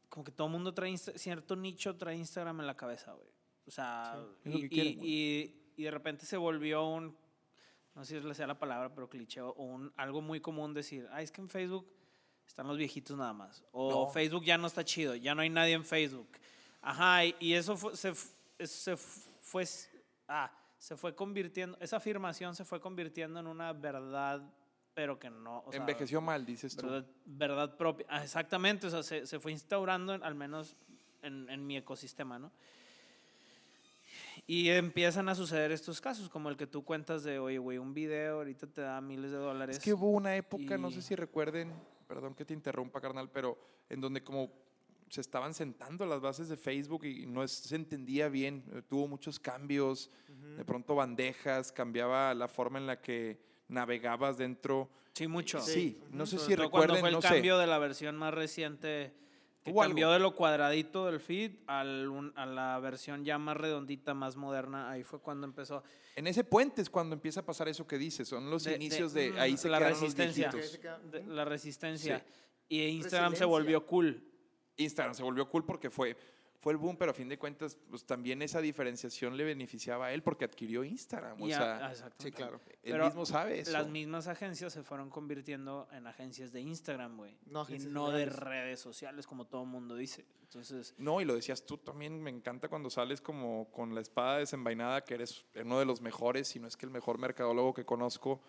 como 0.08 0.24
que 0.24 0.32
todo 0.32 0.46
el 0.48 0.52
mundo 0.52 0.72
trae, 0.74 0.90
Insta- 0.90 1.16
cierto 1.18 1.56
nicho 1.56 1.96
trae 1.96 2.16
Instagram 2.16 2.60
en 2.60 2.66
la 2.66 2.76
cabeza, 2.76 3.12
güey. 3.12 3.28
O 3.66 3.70
sea, 3.70 4.24
y, 4.44 4.68
quieren, 4.68 4.98
y- 5.00 5.06
y- 5.06 5.72
y 5.76 5.82
de 5.84 5.90
repente 5.90 6.26
se 6.26 6.36
volvió 6.36 6.86
un, 6.86 7.16
no 7.94 8.04
sé 8.04 8.20
si 8.20 8.26
le 8.26 8.34
sea 8.34 8.46
la 8.46 8.58
palabra, 8.58 8.92
pero 8.94 9.08
cliché, 9.08 9.40
o 9.40 9.52
un, 9.54 9.92
algo 9.96 10.20
muy 10.20 10.40
común 10.40 10.74
decir, 10.74 11.08
ah, 11.12 11.22
es 11.22 11.30
que 11.32 11.40
en 11.40 11.48
Facebook 11.48 11.86
están 12.50 12.66
los 12.66 12.76
viejitos 12.76 13.16
nada 13.16 13.32
más. 13.32 13.62
O 13.72 13.90
No. 14.06 14.06
Facebook 14.12 14.44
ya 14.44 14.58
no 14.58 14.66
está 14.66 14.84
chido, 14.84 15.14
ya 15.14 15.34
no 15.36 15.42
hay 15.42 15.48
nadie 15.50 15.74
en 15.74 15.84
Facebook. 15.84 16.28
Ajá, 16.82 17.24
y, 17.24 17.54
eso 17.54 17.76
fue, 17.76 17.96
se, 17.96 18.12
se 18.66 18.96
fue, 18.96 19.64
ah, 20.26 20.50
se 20.78 20.96
fue 20.96 21.14
convirtiendo, 21.14 21.76
esa 21.80 21.98
afirmación 21.98 22.54
se 22.56 22.64
fue 22.64 22.80
convirtiendo 22.80 23.38
en 23.38 23.46
una 23.46 23.72
verdad, 23.72 24.42
pero 24.94 25.18
que 25.18 25.30
no, 25.30 25.62
o 25.66 25.70
sea, 25.70 25.80
Envejeció 25.80 26.20
mal, 26.20 26.44
dices 26.44 26.74
tú. 26.76 26.86
verdad, 26.86 27.06
verdad 27.24 27.76
propia. 27.76 28.06
Ah, 28.08 28.24
exactamente, 28.24 28.86
o 28.88 28.90
sea, 28.90 29.02
se, 29.04 29.26
se 29.26 29.38
fue 29.38 29.52
instaurando, 29.52 30.14
en- 30.14 30.24
al 30.24 30.34
menos 30.34 30.74
en, 31.22 31.48
en 31.50 31.64
mi 31.66 31.76
ecosistema, 31.76 32.38
¿no? 32.38 32.50
Y 34.46 34.70
empiezan 34.70 35.28
a 35.28 35.34
suceder 35.36 35.70
estos 35.70 36.00
casos, 36.00 36.28
como 36.28 36.48
el 36.48 36.56
que 36.56 36.66
tú 36.66 36.82
cuentas 36.84 37.22
de, 37.22 37.38
oye, 37.38 37.58
güey, 37.58 37.78
un 37.78 37.94
video 37.94 38.38
ahorita 38.38 38.66
te 38.66 38.80
da 38.80 39.00
miles 39.00 39.30
de 39.30 39.36
dólares. 39.36 39.76
Es 39.76 39.82
que 39.84 39.92
hubo 39.94 40.10
una 40.10 40.34
época, 40.34 40.76
no 40.78 40.90
sé 40.90 41.02
si 41.02 41.14
recuerden, 41.14 41.72
perdón 42.10 42.34
que 42.34 42.44
te 42.44 42.52
interrumpa, 42.52 43.00
carnal, 43.00 43.30
pero 43.30 43.56
en 43.88 44.00
donde 44.00 44.24
como 44.24 44.50
se 45.08 45.20
estaban 45.20 45.54
sentando 45.54 46.04
las 46.06 46.20
bases 46.20 46.48
de 46.48 46.56
Facebook 46.56 47.04
y 47.04 47.24
no 47.24 47.44
es- 47.44 47.52
se 47.52 47.76
entendía 47.76 48.28
bien, 48.28 48.64
eh, 48.72 48.82
tuvo 48.88 49.06
muchos 49.06 49.38
cambios, 49.38 50.10
de 50.56 50.64
pronto 50.64 50.96
bandejas, 50.96 51.70
cambiaba 51.70 52.34
la 52.34 52.48
forma 52.48 52.78
en 52.80 52.86
la 52.88 53.00
que 53.00 53.40
navegabas 53.68 54.36
dentro. 54.38 54.90
Sí, 55.12 55.28
mucho. 55.28 55.60
Sí, 55.60 56.02
no 56.10 56.26
sé 56.26 56.38
Sobre 56.38 56.46
si 56.48 56.54
cuando 56.56 56.64
recuerden, 56.64 57.00
fue 57.00 57.08
el 57.10 57.14
no 57.14 57.22
sé. 57.22 57.28
cambio 57.28 57.58
de 57.58 57.66
la 57.68 57.78
versión 57.78 58.16
más 58.16 58.34
reciente, 58.34 59.14
que 59.62 59.74
cambió 59.74 60.06
algo. 60.06 60.14
de 60.14 60.20
lo 60.20 60.34
cuadradito 60.34 61.06
del 61.06 61.20
feed 61.20 61.52
al 61.66 62.08
un- 62.08 62.32
a 62.36 62.46
la 62.46 62.78
versión 62.80 63.24
ya 63.24 63.38
más 63.38 63.56
redondita, 63.56 64.14
más 64.14 64.36
moderna. 64.36 64.90
Ahí 64.90 65.02
fue 65.04 65.20
cuando 65.20 65.46
empezó. 65.46 65.82
En 66.16 66.26
ese 66.26 66.44
puente 66.44 66.80
es 66.82 66.88
cuando 66.90 67.14
empieza 67.14 67.40
a 67.40 67.44
pasar 67.44 67.68
eso 67.68 67.86
que 67.86 67.98
dices, 67.98 68.26
son 68.28 68.50
los 68.50 68.64
De- 68.64 68.70
de- 68.70 68.76
inicios 68.76 69.12
de, 69.12 69.32
mm, 69.32 69.38
ahí 69.38 69.56
se 69.56 69.68
la 69.68 69.78
los 69.80 69.88
resistencia. 69.90 70.50
de- 70.50 71.24
la 71.26 71.44
resistencia. 71.44 72.18
Sí. 72.20 72.24
Y 72.70 72.82
Instagram 72.86 73.34
se 73.36 73.44
volvió 73.44 73.84
cool. 73.86 74.24
Instagram 74.76 75.14
se 75.14 75.22
volvió 75.22 75.48
cool 75.48 75.64
porque 75.66 75.90
fue, 75.90 76.16
fue 76.60 76.72
el 76.72 76.76
boom, 76.78 76.96
pero 76.96 77.10
a 77.12 77.14
fin 77.14 77.28
de 77.28 77.38
cuentas, 77.38 77.76
pues 77.88 78.04
también 78.04 78.42
esa 78.42 78.60
diferenciación 78.60 79.36
le 79.36 79.44
beneficiaba 79.44 80.06
a 80.06 80.12
él 80.12 80.22
porque 80.22 80.44
adquirió 80.44 80.84
Instagram. 80.84 81.40
O 81.40 81.48
Y 81.48 81.52
a- 81.52 81.94
sea. 81.94 82.10
Sí, 82.18 82.30
claro. 82.30 82.60
él 82.82 82.92
Pero 82.92 83.06
mismo 83.06 83.24
sabe 83.24 83.60
eso. 83.60 83.72
Las 83.72 83.88
mismas 83.88 84.28
agencias 84.28 84.72
se 84.72 84.82
fueron 84.82 85.08
convirtiendo 85.08 85.88
en 85.92 86.06
agencias 86.06 86.52
de 86.52 86.60
Instagram, 86.60 87.16
güey. 87.16 87.36
No 87.46 87.66
y 87.68 87.78
no 87.78 88.10
de 88.10 88.26
reales. 88.26 88.38
redes 88.38 88.80
sociales, 88.80 89.26
como 89.26 89.46
todo 89.46 89.62
el 89.62 89.68
mundo 89.68 89.96
dice. 89.96 90.26
Entonces, 90.42 90.94
No, 90.98 91.20
y 91.20 91.24
lo 91.24 91.34
decías 91.34 91.64
tú 91.64 91.78
también, 91.78 92.20
me 92.20 92.28
encanta 92.30 92.68
cuando 92.68 92.90
sales 92.90 93.20
como 93.20 93.70
con 93.70 93.94
la 93.94 94.00
espada 94.00 94.38
desenvainada, 94.38 95.02
que 95.04 95.14
eres 95.14 95.44
uno 95.54 95.78
de 95.78 95.84
los 95.86 96.00
mejores, 96.00 96.48
si 96.48 96.58
no 96.58 96.66
es 96.66 96.76
que 96.76 96.84
el 96.86 96.90
mejor 96.92 97.18
mercadólogo 97.18 97.72
que 97.72 97.84
conozco. 97.84 98.40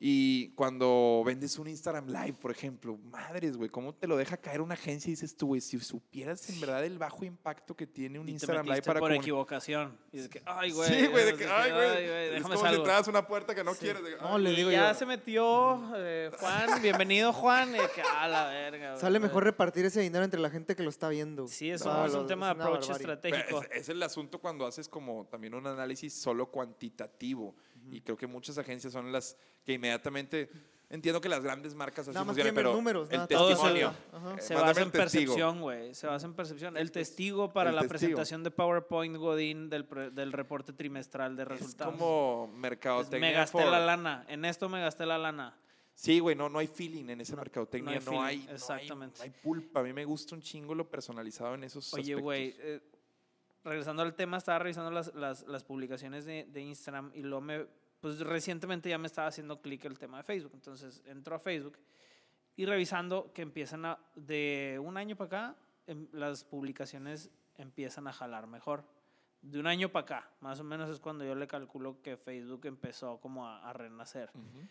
Y 0.00 0.48
cuando 0.50 1.22
vendes 1.24 1.58
un 1.58 1.68
Instagram 1.68 2.08
Live, 2.08 2.34
por 2.34 2.50
ejemplo, 2.50 2.98
madres, 3.10 3.56
güey, 3.56 3.70
¿cómo 3.70 3.94
te 3.94 4.06
lo 4.08 4.16
deja 4.16 4.36
caer 4.36 4.60
una 4.60 4.74
agencia 4.74 5.08
y 5.08 5.12
dices 5.12 5.36
tú, 5.36 5.46
güey, 5.46 5.60
si 5.60 5.78
supieras 5.78 6.50
en 6.50 6.60
verdad 6.60 6.84
el 6.84 6.98
bajo 6.98 7.24
impacto 7.24 7.76
que 7.76 7.86
tiene 7.86 8.18
un 8.18 8.24
y 8.28 8.32
te 8.32 8.32
Instagram 8.32 8.66
Live 8.66 8.82
para 8.82 8.98
por 9.00 9.10
comun- 9.12 9.20
equivocación. 9.22 9.96
Y 10.12 10.16
dices 10.16 10.28
que, 10.30 10.42
ay, 10.44 10.72
güey. 10.72 10.88
Sí, 10.90 11.06
güey, 11.06 11.24
de 11.24 11.32
no 11.32 11.38
que, 11.38 11.46
ay, 11.46 11.70
güey, 11.72 12.06
es 12.36 12.42
como 12.42 12.54
si 12.56 12.60
salgo". 12.62 12.84
a 12.90 13.02
una 13.08 13.26
puerta 13.26 13.54
que 13.54 13.62
no 13.64 13.72
quieres. 13.74 14.02
de- 14.02 14.16
No, 14.16 14.36
le 14.36 14.52
Y 14.52 14.56
digo 14.56 14.70
ya 14.72 14.92
yo. 14.92 14.98
se 14.98 15.06
metió 15.06 15.92
eh, 15.96 16.30
Juan, 16.38 16.82
bienvenido 16.82 17.32
Juan. 17.32 17.70
Y 17.74 17.78
que, 17.94 18.02
a 18.02 18.26
la 18.28 18.46
verga. 18.48 18.88
güey. 18.90 19.00
Sale 19.00 19.20
mejor 19.20 19.44
repartir 19.44 19.84
ese 19.86 20.00
dinero 20.00 20.24
entre 20.24 20.40
la 20.40 20.50
gente 20.50 20.74
que 20.74 20.82
lo 20.82 20.90
está 20.90 21.08
viendo. 21.08 21.46
Sí, 21.46 21.70
eso 21.70 21.90
Ah, 21.90 22.04
es 22.06 22.12
lo- 22.12 22.22
un 22.22 22.26
tema 22.26 22.46
de 22.46 22.52
approach 22.52 22.88
barbarie. 22.88 22.96
Estratégico. 23.12 23.62
Es, 23.62 23.68
es 23.82 23.88
el 23.90 24.02
asunto 24.02 24.40
cuando 24.40 24.66
haces 24.66 24.88
como 24.88 25.26
también 25.28 25.54
un 25.54 25.66
análisis 25.66 26.12
solo 26.12 26.50
cuantitativo. 26.50 27.54
Y 27.90 28.00
creo 28.00 28.16
que 28.16 28.26
muchas 28.26 28.58
agencias 28.58 28.92
son 28.92 29.12
las 29.12 29.36
que 29.64 29.72
inmediatamente. 29.74 30.50
Entiendo 30.90 31.20
que 31.20 31.28
las 31.30 31.42
grandes 31.42 31.74
marcas 31.74 32.06
así 32.06 32.14
Nada 32.14 32.24
más 32.24 32.34
funcionan, 32.34 32.54
pero 32.54 32.72
números, 32.74 33.08
el 33.10 33.16
nada, 33.16 33.26
todo 33.26 33.48
se- 33.48 33.54
testimonio. 33.54 33.88
Eh, 34.36 34.40
Se 34.42 34.54
basa 34.54 34.82
en 34.82 34.90
percepción, 34.90 35.60
güey. 35.60 35.94
Se 35.94 36.06
basa 36.06 36.26
en 36.26 36.34
percepción. 36.34 36.76
El 36.76 36.92
testigo 36.92 37.52
para 37.52 37.70
el 37.70 37.76
la 37.76 37.82
testigo. 37.82 37.98
presentación 37.98 38.44
de 38.44 38.50
PowerPoint 38.50 39.16
Godín 39.16 39.70
del, 39.70 39.88
del 40.12 40.32
reporte 40.32 40.72
trimestral 40.74 41.36
de 41.36 41.42
Es 41.44 41.48
resultados. 41.48 41.94
como 41.94 42.50
Es, 42.52 42.58
mercadotecnia. 42.58 43.18
me 43.30 43.32
gasté 43.32 43.62
for- 43.62 43.70
la 43.70 43.80
lana. 43.80 44.24
En 44.28 44.44
esto 44.44 44.68
me 44.68 44.80
gasté 44.80 45.06
la 45.06 45.18
lana. 45.18 45.56
Sí, 45.94 46.18
güey, 46.20 46.36
no, 46.36 46.48
no 46.48 46.58
hay 46.58 46.66
feeling 46.66 47.08
en 47.08 47.20
esa 47.22 47.32
No, 47.34 47.38
mercadotecnia. 47.42 47.98
no 48.00 48.12
No 48.12 48.22
hay 48.22 48.36
hay, 48.36 48.36
feeling, 48.42 48.46
no 48.46 48.50
hay- 48.50 48.54
exactamente. 48.56 49.18
No 49.18 49.24
hay, 49.24 49.30
pulpa. 49.30 49.80
A 49.80 49.82
mí 49.82 49.92
me 49.92 50.04
gusta 50.04 50.34
un 50.34 50.42
chingo 50.42 50.74
lo 50.74 50.88
personalizado 50.88 51.54
en 51.54 51.64
esos 51.64 51.92
Oye, 51.94 52.02
aspectos. 52.02 52.22
güey, 52.22 52.54
eh, 52.58 52.80
regresando 53.64 54.02
al 54.02 54.14
tema, 54.14 54.36
estaba 54.36 54.58
revisando 54.58 54.90
las, 54.90 55.14
las, 55.14 55.46
las 55.46 55.64
publicaciones 55.64 56.24
de, 56.24 56.44
de 56.44 56.60
Instagram 56.60 57.10
y 57.14 57.22
luego 57.22 57.40
me, 57.40 57.66
pues 58.00 58.20
recientemente 58.20 58.88
ya 58.90 58.98
me 58.98 59.06
estaba 59.06 59.28
haciendo 59.28 59.60
clic 59.60 59.84
el 59.86 59.98
tema 59.98 60.18
de 60.18 60.22
Facebook. 60.22 60.52
Entonces 60.54 61.02
entro 61.06 61.34
a 61.34 61.38
Facebook 61.38 61.78
y 62.56 62.66
revisando 62.66 63.32
que 63.32 63.42
empiezan 63.42 63.84
a, 63.86 63.98
de 64.14 64.78
un 64.82 64.96
año 64.96 65.16
para 65.16 65.26
acá, 65.26 65.56
em- 65.86 66.08
las 66.12 66.44
publicaciones 66.44 67.30
empiezan 67.56 68.06
a 68.06 68.12
jalar 68.12 68.46
mejor. 68.46 68.84
De 69.42 69.58
un 69.60 69.66
año 69.66 69.90
para 69.90 70.02
acá, 70.04 70.30
más 70.40 70.60
o 70.60 70.64
menos 70.64 70.88
es 70.88 71.00
cuando 71.00 71.24
yo 71.24 71.34
le 71.34 71.46
calculo 71.46 72.00
que 72.02 72.16
Facebook 72.16 72.66
empezó 72.66 73.18
como 73.18 73.46
a, 73.46 73.68
a 73.68 73.72
renacer. 73.72 74.30
Ujú. 74.34 74.66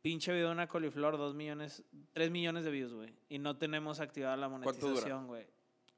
Pinche 0.00 0.32
video 0.32 0.46
de 0.46 0.52
una 0.52 0.68
coliflor, 0.68 1.18
2 1.18 1.34
millones, 1.34 1.82
3 2.12 2.30
millones 2.30 2.64
de 2.64 2.70
views, 2.70 2.94
güey. 2.94 3.12
Y 3.28 3.38
no 3.38 3.56
tenemos 3.56 4.00
activada 4.00 4.36
la 4.36 4.48
¿Cuánto 4.48 4.70
dura 4.72 4.88
monetización, 4.92 5.26
güey. 5.26 5.46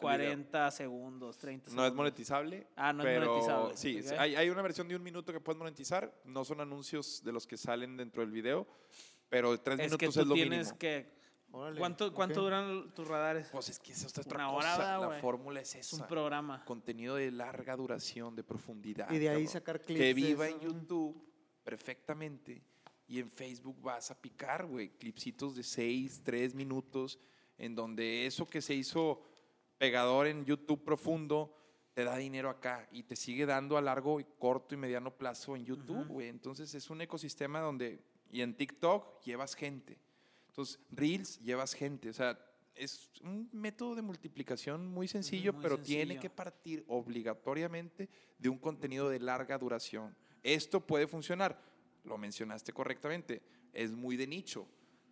40 0.01 0.71
segundos, 0.71 1.39
30 1.39 1.65
segundos. 1.67 1.75
No 1.75 1.87
es 1.87 1.95
monetizable. 1.95 2.67
Ah, 2.77 2.93
no 2.93 3.03
es 3.03 3.07
pero 3.07 3.27
monetizable, 3.27 3.77
Sí, 3.77 4.01
ok. 4.01 4.19
hay, 4.19 4.35
hay 4.37 4.51
una 4.51 4.63
versión 4.63 4.89
de 4.89 4.97
un 4.97 5.03
minuto 5.03 5.33
que 5.33 5.41
puedes 5.41 5.59
monetizar. 5.59 6.13
No 6.25 6.45
son 6.45 6.61
anuncios 6.61 7.23
de 7.25 7.33
los 7.33 7.47
que 7.47 7.57
salen 7.57 7.97
dentro 7.97 8.23
del 8.23 8.31
video, 8.31 8.67
pero 9.29 9.59
tres 9.61 9.79
Es 9.81 9.97
que 9.97 10.07
minutos 10.07 10.15
tú 10.15 10.21
es 10.21 10.27
lo 10.27 10.35
tienes 10.35 10.59
mínimo. 10.67 10.79
que... 10.79 11.21
Órale, 11.53 11.81
¿Cuánto, 11.81 12.15
¿Cuánto 12.15 12.39
ok. 12.41 12.45
duran 12.45 12.95
tus 12.95 13.09
radares? 13.09 13.49
Pues 13.51 13.69
es 13.71 13.81
que 13.81 13.91
esa 13.91 14.07
es 14.07 14.17
otra 14.19 14.47
Una 14.49 14.55
cosa. 14.57 14.77
¿verdad, 14.79 15.01
la 15.11 15.21
fórmula 15.21 15.61
es 15.61 15.75
Es 15.75 15.93
un 15.93 15.99
esa. 15.99 16.07
programa. 16.07 16.65
Contenido 16.65 17.17
de 17.17 17.33
larga 17.33 17.75
duración, 17.75 18.37
de 18.37 18.45
profundidad. 18.45 19.11
Y 19.11 19.19
de 19.19 19.29
ahí 19.31 19.35
cabrón. 19.35 19.49
sacar 19.53 19.81
clips. 19.81 20.01
Que 20.01 20.15
viva 20.15 20.47
eso. 20.47 20.57
en 20.57 20.63
YouTube 20.63 21.29
perfectamente. 21.65 22.63
Y 23.09 23.19
en 23.19 23.29
Facebook 23.31 23.81
vas 23.83 24.13
a 24.13 24.21
picar, 24.21 24.67
güey, 24.67 24.91
clipsitos 24.91 25.57
de 25.57 25.65
6, 25.65 26.23
3 26.23 26.55
minutos, 26.55 27.19
en 27.59 27.75
donde 27.75 28.27
eso 28.27 28.47
que 28.47 28.63
se 28.63 28.75
hizo 28.75 29.21
pegador 29.81 30.27
en 30.27 30.45
YouTube 30.45 30.85
profundo 30.85 31.57
te 31.95 32.05
da 32.05 32.19
dinero 32.19 32.51
acá 32.51 32.87
y 32.93 33.03
te 33.05 33.17
sigue 33.17 33.47
dando 33.47 33.79
a 33.79 33.81
largo 33.81 34.21
y 34.21 34.27
corto 34.39 34.75
y 34.75 34.79
mediano 34.79 35.11
plazo 35.17 35.57
en 35.57 35.65
YouTube, 35.65 36.07
güey. 36.07 36.29
Entonces 36.29 36.75
es 36.75 36.91
un 36.91 37.01
ecosistema 37.01 37.61
donde, 37.61 38.05
y 38.31 38.43
en 38.43 38.55
TikTok 38.55 39.23
llevas 39.25 39.55
gente. 39.55 39.99
Entonces, 40.49 40.79
Reels 40.91 41.41
llevas 41.41 41.73
gente. 41.73 42.11
O 42.11 42.13
sea, 42.13 42.39
es 42.75 43.11
un 43.23 43.49
método 43.53 43.95
de 43.95 44.03
multiplicación 44.03 44.87
muy 44.87 45.09
sencillo, 45.09 45.55
muy 45.55 45.63
pero 45.63 45.79
tiene 45.79 46.03
sencillo. 46.03 46.21
que 46.21 46.29
partir 46.29 46.85
obligatoriamente 46.87 48.11
de 48.39 48.51
un 48.51 48.59
contenido 48.59 49.09
de 49.09 49.19
larga 49.19 49.57
duración. 49.57 50.15
Esto 50.43 50.87
puede 50.87 51.07
funcionar, 51.07 51.59
lo 52.05 52.19
mencionaste 52.19 52.75
correctamente, 52.75 53.41
es 53.73 53.93
muy 53.93 54.19
de 54.19 54.27
nicho, 54.27 54.69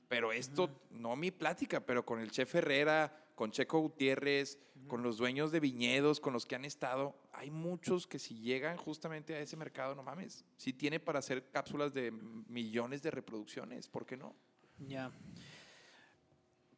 pero 0.08 0.30
esto, 0.30 0.82
no 0.90 1.16
mi 1.16 1.30
plática, 1.30 1.80
pero 1.80 2.04
con 2.04 2.20
el 2.20 2.30
chef 2.30 2.54
Herrera, 2.54 3.27
con 3.38 3.52
Checo 3.52 3.78
Gutiérrez, 3.78 4.58
con 4.88 5.04
los 5.04 5.16
dueños 5.16 5.52
de 5.52 5.60
viñedos, 5.60 6.18
con 6.18 6.32
los 6.32 6.44
que 6.44 6.56
han 6.56 6.64
estado, 6.64 7.14
hay 7.32 7.52
muchos 7.52 8.08
que 8.08 8.18
si 8.18 8.40
llegan 8.40 8.76
justamente 8.76 9.32
a 9.36 9.38
ese 9.38 9.56
mercado, 9.56 9.94
no 9.94 10.02
mames, 10.02 10.44
sí 10.56 10.72
tiene 10.72 10.98
para 10.98 11.20
hacer 11.20 11.48
cápsulas 11.50 11.94
de 11.94 12.10
millones 12.10 13.00
de 13.00 13.12
reproducciones, 13.12 13.86
¿por 13.86 14.04
qué 14.04 14.16
no? 14.16 14.34
Ya. 14.80 15.12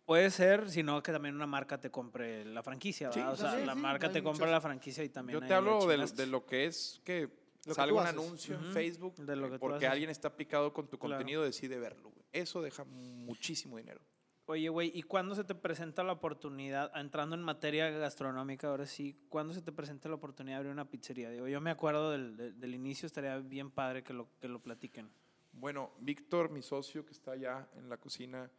Puede 0.04 0.30
ser, 0.30 0.68
sino 0.70 1.02
que 1.02 1.12
también 1.12 1.34
una 1.34 1.46
marca 1.46 1.80
te 1.80 1.90
compre 1.90 2.44
la 2.44 2.62
franquicia, 2.62 3.10
Sí, 3.10 3.20
o 3.20 3.34
sea, 3.36 3.58
sí, 3.58 3.64
la 3.64 3.72
sí, 3.74 3.80
marca 3.80 4.12
te 4.12 4.22
compra 4.22 4.44
muchas. 4.46 4.50
la 4.50 4.60
franquicia 4.60 5.02
y 5.02 5.08
también 5.08 5.40
Yo 5.40 5.46
te 5.46 5.54
hablo 5.54 5.86
de, 5.86 6.26
lo 6.26 6.44
que 6.44 6.66
es 6.66 7.00
que 7.04 7.30
salga 7.60 7.86
tú 7.88 7.94
un 7.94 8.00
haces. 8.06 8.18
anuncio 8.18 8.54
en 8.56 8.72
Facebook 8.74 9.14
de 9.16 9.36
lo 9.36 9.46
eh, 9.46 9.50
que 9.52 9.58
porque 9.58 9.86
alguien 9.86 10.10
está 10.10 10.36
picado 10.36 10.74
con 10.74 10.88
tu 10.88 10.98
Claro. 10.98 11.14
contenido, 11.14 11.42
decide 11.42 11.78
verlo. 11.78 12.12
Eso 12.32 12.60
deja 12.60 12.84
muchísimo 12.84 13.78
dinero. 13.78 14.02
Oye, 14.50 14.68
güey, 14.68 14.90
¿y 14.92 15.04
cuándo 15.04 15.36
se 15.36 15.44
te 15.44 15.54
presenta 15.54 16.02
la 16.02 16.10
oportunidad, 16.10 16.90
entrando 16.98 17.36
en 17.36 17.42
materia 17.42 17.88
gastronómica 17.88 18.66
ahora 18.66 18.84
sí, 18.84 19.16
cuándo 19.28 19.54
se 19.54 19.62
te 19.62 19.70
presenta 19.70 20.08
la 20.08 20.16
oportunidad 20.16 20.56
de 20.56 20.58
abrir 20.58 20.72
una 20.72 20.90
pizzería? 20.90 21.30
Digo, 21.30 21.46
yo 21.46 21.60
me 21.60 21.70
acuerdo 21.70 22.10
del, 22.10 22.36
del- 22.36 22.58
del 22.58 22.74
inicio, 22.74 23.06
estaría 23.06 23.38
bien 23.38 23.70
padre 23.70 24.02
que 24.02 24.12
lo, 24.12 24.26
que 24.40 24.48
lo 24.48 24.60
platiquen. 24.60 25.08
Bueno, 25.52 25.92
Víctor, 26.00 26.50
mi 26.50 26.62
socio 26.62 27.06
que 27.06 27.12
está 27.12 27.30
allá 27.30 27.68
en 27.76 27.88
la 27.88 27.96
cocina 27.98 28.50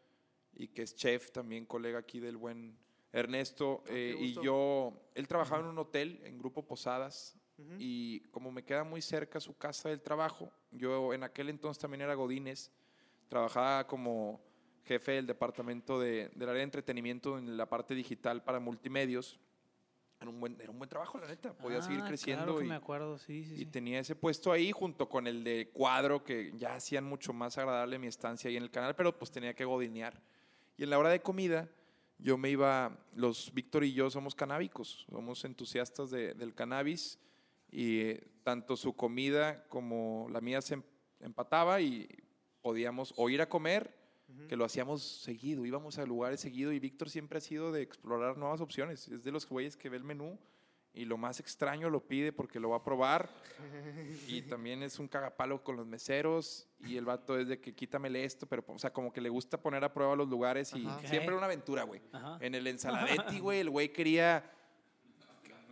y 0.54 0.70
que 0.70 0.84
es 0.84 0.96
chef, 0.96 1.30
también 1.32 1.66
colega 1.66 2.00
aquí 2.00 2.22
del 2.22 2.38
buen 2.38 2.78
Ernesto, 3.12 3.84
Ah, 3.88 3.90
eh, 3.92 4.16
y 4.18 4.34
yo, 4.36 4.94
él 5.14 5.28
trabajaba 5.28 5.60
en 5.60 5.68
un 5.68 5.78
hotel, 5.78 6.22
en 6.24 6.38
Grupo 6.38 6.66
Posadas, 6.66 7.38
y 7.80 8.22
como 8.32 8.50
me 8.50 8.64
queda 8.64 8.86
muy 8.86 9.02
cerca 9.02 9.42
su 9.42 9.58
casa 9.58 9.90
del 9.90 10.02
trabajo, 10.02 10.54
yo 10.72 11.14
en 11.14 11.24
aquel 11.24 11.50
entonces 11.50 11.82
también 11.82 12.00
era 12.02 12.14
Godínez, 12.16 12.72
trabajaba 13.28 13.86
como 13.86 14.42
jefe 14.86 15.14
del 15.14 15.28
departamento 15.28 16.00
de, 16.00 16.30
del 16.36 16.50
área 16.50 16.60
de 16.60 16.64
entretenimiento 16.64 17.38
en 17.38 17.58
la 17.58 17.68
parte 17.68 17.94
digital 17.96 18.44
para 18.44 18.60
multimedios. 18.60 19.40
Era 20.20 20.30
un 20.30 20.40
buen, 20.40 20.60
era 20.62 20.70
un 20.70 20.78
buen 20.78 20.90
trabajo, 20.90 21.18
la 21.18 21.28
neta. 21.28 21.54
Podía 21.58 21.82
seguir 21.82 22.02
Ah, 22.04 22.08
creciendo 22.08 22.44
Claro 22.46 22.60
que 22.60 22.66
y, 22.66 22.70
me 22.70 22.76
acuerdo, 22.76 23.18
sí, 23.18 23.44
sí. 23.44 23.54
y 23.56 23.58
sí. 23.60 23.66
tenía 23.66 24.00
ese 24.00 24.16
puesto 24.16 24.52
ahí 24.52 24.72
junto 24.72 25.10
con 25.10 25.26
el 25.26 25.44
de 25.44 25.70
cuadro 25.74 26.24
que 26.24 26.52
ya 26.58 26.76
hacían 26.76 27.04
mucho 27.06 27.34
más 27.34 27.58
agradable 27.58 27.98
mi 27.98 28.08
estancia 28.08 28.48
ahí 28.50 28.56
en 28.58 28.64
el 28.64 28.70
canal, 28.72 28.96
pero 28.96 29.18
pues 29.18 29.32
tenía 29.32 29.56
que 29.56 29.66
godinear. 29.66 30.22
Y 30.78 30.84
en 30.84 30.92
la 30.92 31.00
hora 31.00 31.10
de 31.10 31.22
comida 31.22 31.70
yo 32.20 32.38
me 32.38 32.52
iba, 32.52 32.96
los 33.16 33.52
Víctor 33.52 33.84
y 33.84 33.94
yo 33.94 34.12
somos 34.12 34.36
canábicos, 34.36 35.08
somos 35.10 35.44
entusiastas 35.44 36.12
de- 36.12 36.36
del 36.36 36.54
cannabis 36.54 37.18
y 37.72 38.02
eh, 38.02 38.28
tanto 38.44 38.78
su 38.78 38.94
comida 38.96 39.66
como 39.70 40.28
la 40.30 40.40
mía 40.40 40.62
se 40.62 40.76
em- 40.76 40.84
empataba 41.20 41.82
y 41.82 42.08
podíamos 42.62 43.12
o 43.18 43.28
ir 43.32 43.42
a 43.42 43.50
comer, 43.50 43.98
que 44.48 44.56
lo 44.56 44.66
hacíamos 44.66 45.02
seguido, 45.02 45.66
íbamos 45.66 45.98
a 45.98 46.06
lugares 46.06 46.40
seguido 46.40 46.72
y 46.72 46.80
Víctor 46.80 47.10
siempre 47.10 47.38
ha 47.38 47.42
sido 47.42 47.72
de 47.72 47.82
explorar 47.82 48.38
nuevas 48.38 48.62
opciones, 48.62 49.08
es 49.08 49.24
de 49.24 49.32
los 49.32 49.48
güeyes 49.48 49.78
que 49.78 49.90
ve 49.90 49.98
el 49.98 50.04
menú 50.04 50.38
y 50.94 51.06
lo 51.06 51.18
más 51.18 51.40
extraño 51.40 51.90
lo 51.90 52.06
pide 52.06 52.34
porque 52.34 52.60
lo 52.60 52.70
va 52.70 52.78
a 52.78 52.84
probar. 52.84 53.30
Y 54.28 54.42
también 54.44 54.84
es 54.84 55.00
un 55.00 55.08
cagapalo 55.08 55.64
con 55.64 55.76
los 55.76 55.86
meseros 55.86 56.68
y 56.86 56.98
el 56.98 57.06
vato 57.06 57.38
es 57.38 57.48
de 57.48 57.60
que 57.60 57.74
quítamele 57.74 58.24
esto, 58.24 58.46
pero 58.46 58.64
o 58.68 58.80
sea, 58.80 58.92
como 58.92 59.12
que 59.12 59.22
le 59.22 59.30
gusta 59.30 59.62
poner 59.62 59.84
a 59.84 59.94
prueba 59.94 60.16
los 60.16 60.28
lugares 60.28 60.74
y 60.74 60.86
Ajá. 60.86 61.08
siempre 61.08 61.36
una 61.36 61.46
aventura, 61.46 61.84
güey. 61.84 62.02
En 62.40 62.56
el 62.56 62.68
ensaladetti, 62.68 63.40
güey, 63.40 63.60
el 63.60 63.70
güey 63.70 63.92
quería 63.92 64.50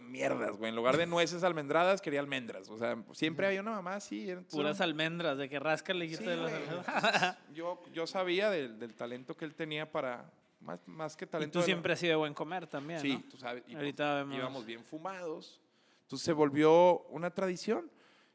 mierdas, 0.10 0.52
güey. 0.58 0.70
En 0.70 0.76
lugar 0.76 0.98
de 0.98 1.06
nueces 1.06 1.44
almendradas, 1.44 2.02
quería 2.02 2.20
almendras. 2.20 2.70
O 2.70 2.78
sea, 2.78 3.02
siempre 3.14 3.48
había 3.48 3.62
una 3.62 3.72
mamá 3.72 3.96
así. 3.96 4.28
Puras 4.52 4.82
almendras, 4.82 5.38
de 5.38 5.48
que 5.50 5.60
rasca 5.60 5.94
le 5.94 6.10
Sí, 6.10 6.24
de 6.24 6.36
las 6.36 6.52
almendras. 6.52 7.38
Yo, 7.54 7.82
yo 7.94 8.08
sabía 8.08 8.50
del, 8.50 8.80
del 8.80 8.94
talento 8.96 9.36
que 9.38 9.46
él 9.46 9.56
tenía 9.56 9.90
para, 9.92 10.32
más, 10.60 10.80
más 10.88 11.16
que 11.16 11.26
Y 11.26 11.28
talento. 11.28 11.54
tú 11.54 11.60
de 11.60 11.64
la- 11.64 11.66
siempre 11.66 11.94
has 11.94 12.00
sido 12.00 12.12
de 12.12 12.16
buen 12.18 12.34
comer 12.34 12.68
también, 12.68 13.00
Sí, 13.00 13.14
¿no? 13.14 13.24
tú 13.30 13.38
sabes. 13.38 13.64
y 13.68 13.76
Ahorita 13.76 14.04
pues, 14.14 14.26
vemos. 14.26 14.38
íbamos 14.38 14.66
bien 14.66 14.84
fumados. 14.84 15.62
Entonces 16.04 16.26
se 16.26 16.34
volvió 16.34 17.02
una 17.10 17.30
tradición. 17.32 17.92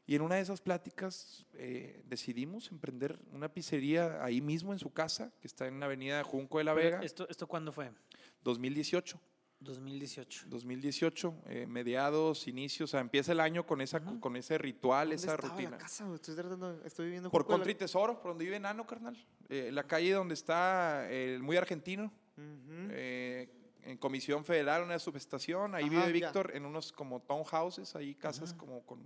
Y 0.07 0.13
en 0.13 0.21
una 0.21 0.35
de 0.35 0.41
esas 0.41 0.61
pláticas 0.61 1.47
eh, 1.53 2.03
decidimos 2.05 2.69
emprender 2.71 3.17
una 3.31 3.49
pizzería 3.51 4.23
ahí 4.23 4.39
mismo 4.39 4.71
en 4.71 4.77
su 4.77 4.93
casa, 4.93 5.31
que 5.41 5.47
está 5.47 5.65
en 5.65 5.79
la 5.79 5.87
avenida 5.87 6.23
Junco 6.23 6.59
de 6.59 6.63
la 6.63 6.73
Vega, 6.75 6.99
¿Esto, 7.01 7.27
¿Esto 7.27 7.47
cuándo 7.47 7.71
fue? 7.71 7.89
2018. 8.43 9.19
2018. 9.65 10.45
2018, 10.47 11.35
eh, 11.47 11.65
mediados, 11.67 12.47
inicios, 12.47 12.89
o 12.89 12.91
sea, 12.91 13.01
empieza 13.01 13.31
el 13.33 13.39
año 13.41 13.65
con, 13.65 13.81
esa, 13.81 13.99
con 14.19 14.35
ese 14.37 14.57
ritual, 14.57 15.09
¿Dónde 15.09 15.15
esa 15.23 15.35
rutina. 15.35 15.71
la 15.71 15.77
casa? 15.77 16.07
Estoy 16.15 16.35
tratando, 16.35 16.81
estoy 16.85 17.05
viviendo 17.05 17.29
Por 17.29 17.41
junto 17.41 17.53
a 17.53 17.57
la- 17.57 17.59
Contra 17.63 17.71
y 17.71 17.75
Tesoro, 17.75 18.21
por 18.21 18.31
donde 18.31 18.45
vive 18.45 18.59
Nano, 18.59 18.85
carnal. 18.87 19.17
Eh, 19.49 19.69
la 19.73 19.83
calle 19.83 20.13
donde 20.13 20.33
está 20.35 21.09
el 21.11 21.41
muy 21.43 21.57
argentino, 21.57 22.05
Ujú. 22.37 22.87
eh, 22.91 23.49
en 23.83 23.97
Comisión 23.97 24.45
Federal, 24.45 24.83
una 24.83 24.97
subestación. 24.99 25.75
Ahí 25.75 25.83
Ajá, 25.83 25.91
vive 26.07 26.19
ya. 26.19 26.27
Víctor 26.27 26.51
en 26.55 26.65
unos 26.65 26.91
como 26.91 27.21
townhouses, 27.21 27.95
ahí 27.95 28.15
casas 28.15 28.53
como 28.53 28.81
con 28.85 28.99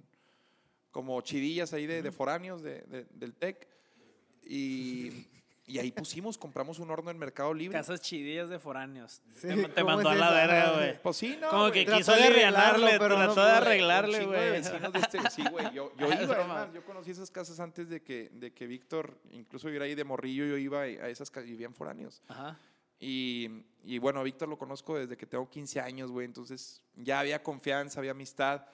como 0.91 1.21
chidillas 1.21 1.71
ahí 1.73 1.85
de, 1.85 2.01
de 2.01 2.11
foráneos 2.11 2.61
de- 2.63 2.81
de- 2.81 3.05
del 3.11 3.35
TEC. 3.35 3.67
Y, 4.43 5.27
y 5.69 5.79
ahí 5.79 5.91
pusimos, 5.91 6.37
compramos 6.37 6.79
un 6.79 6.89
horno 6.91 7.11
en 7.11 7.17
Mercado 7.17 7.53
Libre. 7.53 7.77
Casas 7.77 8.01
chidillas 8.01 8.49
de 8.49 8.59
foráneos. 8.59 9.21
Sí, 9.35 9.47
te, 9.47 9.55
te 9.69 9.81
¿cómo 9.81 9.95
mandó 9.95 10.09
a 10.09 10.15
la 10.15 10.31
verga, 10.31 10.63
Ajá. 10.63 10.75
güey. 10.77 11.01
Pues 11.01 11.15
sí, 11.17 11.37
no, 11.39 11.49
Como 11.49 11.71
que 11.71 11.85
Trató 11.85 11.97
quiso 11.99 12.13
alivianarle, 12.13 12.99
pero 12.99 13.17
no 13.17 13.25
trató 13.25 13.45
de 13.45 13.51
arreglarle, 13.51 14.25
güey. 14.25 14.55
este- 14.55 15.29
sí, 15.31 15.43
güey. 15.51 15.71
Yo, 15.73 15.93
yo 15.97 16.07
iba, 16.07 16.35
además, 16.35 16.69
yo 16.73 16.83
conocí 16.83 17.11
esas 17.11 17.29
casas 17.31 17.59
antes 17.59 17.87
de 17.87 18.01
que, 18.01 18.29
de 18.33 18.51
que 18.51 18.67
Víctor, 18.67 19.17
incluso 19.31 19.67
viviera 19.67 19.85
ahí 19.85 19.95
de 19.95 20.03
morrillo, 20.03 20.45
yo 20.45 20.57
iba 20.57 20.81
a 20.81 20.87
esas 21.09 21.29
casas 21.29 21.47
y 21.47 21.51
vivían 21.51 21.73
foráneos. 21.73 22.21
Ajá. 22.27 22.57
Y, 22.99 23.47
y 23.83 23.97
bueno, 23.97 24.19
a 24.19 24.23
Víctor 24.23 24.49
lo 24.49 24.57
conozco 24.57 24.97
desde 24.97 25.15
que 25.15 25.25
tengo 25.25 25.49
15 25.49 25.79
años, 25.79 26.11
güey. 26.11 26.25
Entonces 26.25 26.81
ya 26.95 27.19
había 27.21 27.41
confianza, 27.41 27.99
había 27.99 28.11
amistad. 28.11 28.65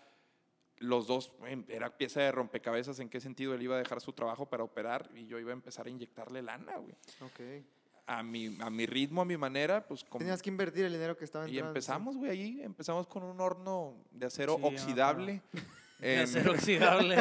Los 0.86 1.08
dos, 1.08 1.34
güey, 1.39 1.65
era 1.67 1.98
pieza 1.98 2.21
de 2.21 2.32
rompecabezas 2.32 3.00
en 3.00 3.10
qué 3.10 3.19
sentido 3.19 3.54
él 3.54 3.62
iba 3.63 3.76
a 3.76 3.80
dejar 3.80 4.02
su 4.02 4.13
trabajo 4.13 4.48
para 4.48 4.63
operar 4.63 5.10
y 5.13 5.26
yo 5.28 5.39
iba 5.39 5.52
a 5.52 5.54
empezar 5.54 5.88
a 5.88 5.89
inyectarle 5.89 6.41
lana, 6.41 6.78
güey. 6.78 6.95
Ok. 7.21 7.65
A 8.08 8.21
mi, 8.21 8.56
a 8.62 8.69
mi 8.69 8.86
ritmo, 8.86 9.21
a 9.21 9.26
mi 9.26 9.36
manera, 9.36 9.88
pues 9.88 10.04
como... 10.04 10.19
Tenías 10.19 10.41
que 10.41 10.50
invertir 10.52 10.86
el 10.86 10.93
dinero 10.93 11.17
que 11.17 11.26
estaba 11.26 11.45
Y 11.45 11.52
entrando. 11.52 11.69
empezamos, 11.71 12.15
güey, 12.17 12.32
ahí 12.32 12.62
empezamos 12.62 13.08
con 13.08 13.24
un 13.24 13.41
horno 13.41 13.95
de 14.12 14.28
acero 14.28 14.60
Sí, 14.78 14.93
ya 14.93 15.13
me 15.13 15.41
oxidable. 16.00 16.08
De 16.08 16.14
en- 16.16 16.20
acero 16.22 16.52
oxidable. 16.56 17.16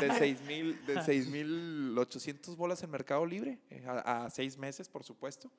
de, 0.00 0.06
de 0.06 0.14
6,000 0.18 0.86
de 0.86 1.02
6,800 1.02 2.56
bolas 2.56 2.82
en 2.82 2.90
Mercado 2.90 3.24
Libre, 3.26 3.58
eh, 3.70 3.84
a, 3.86 4.24
a 4.24 4.30
seis 4.30 4.56
meses, 4.58 4.88
por 4.88 5.04
supuesto. 5.04 5.50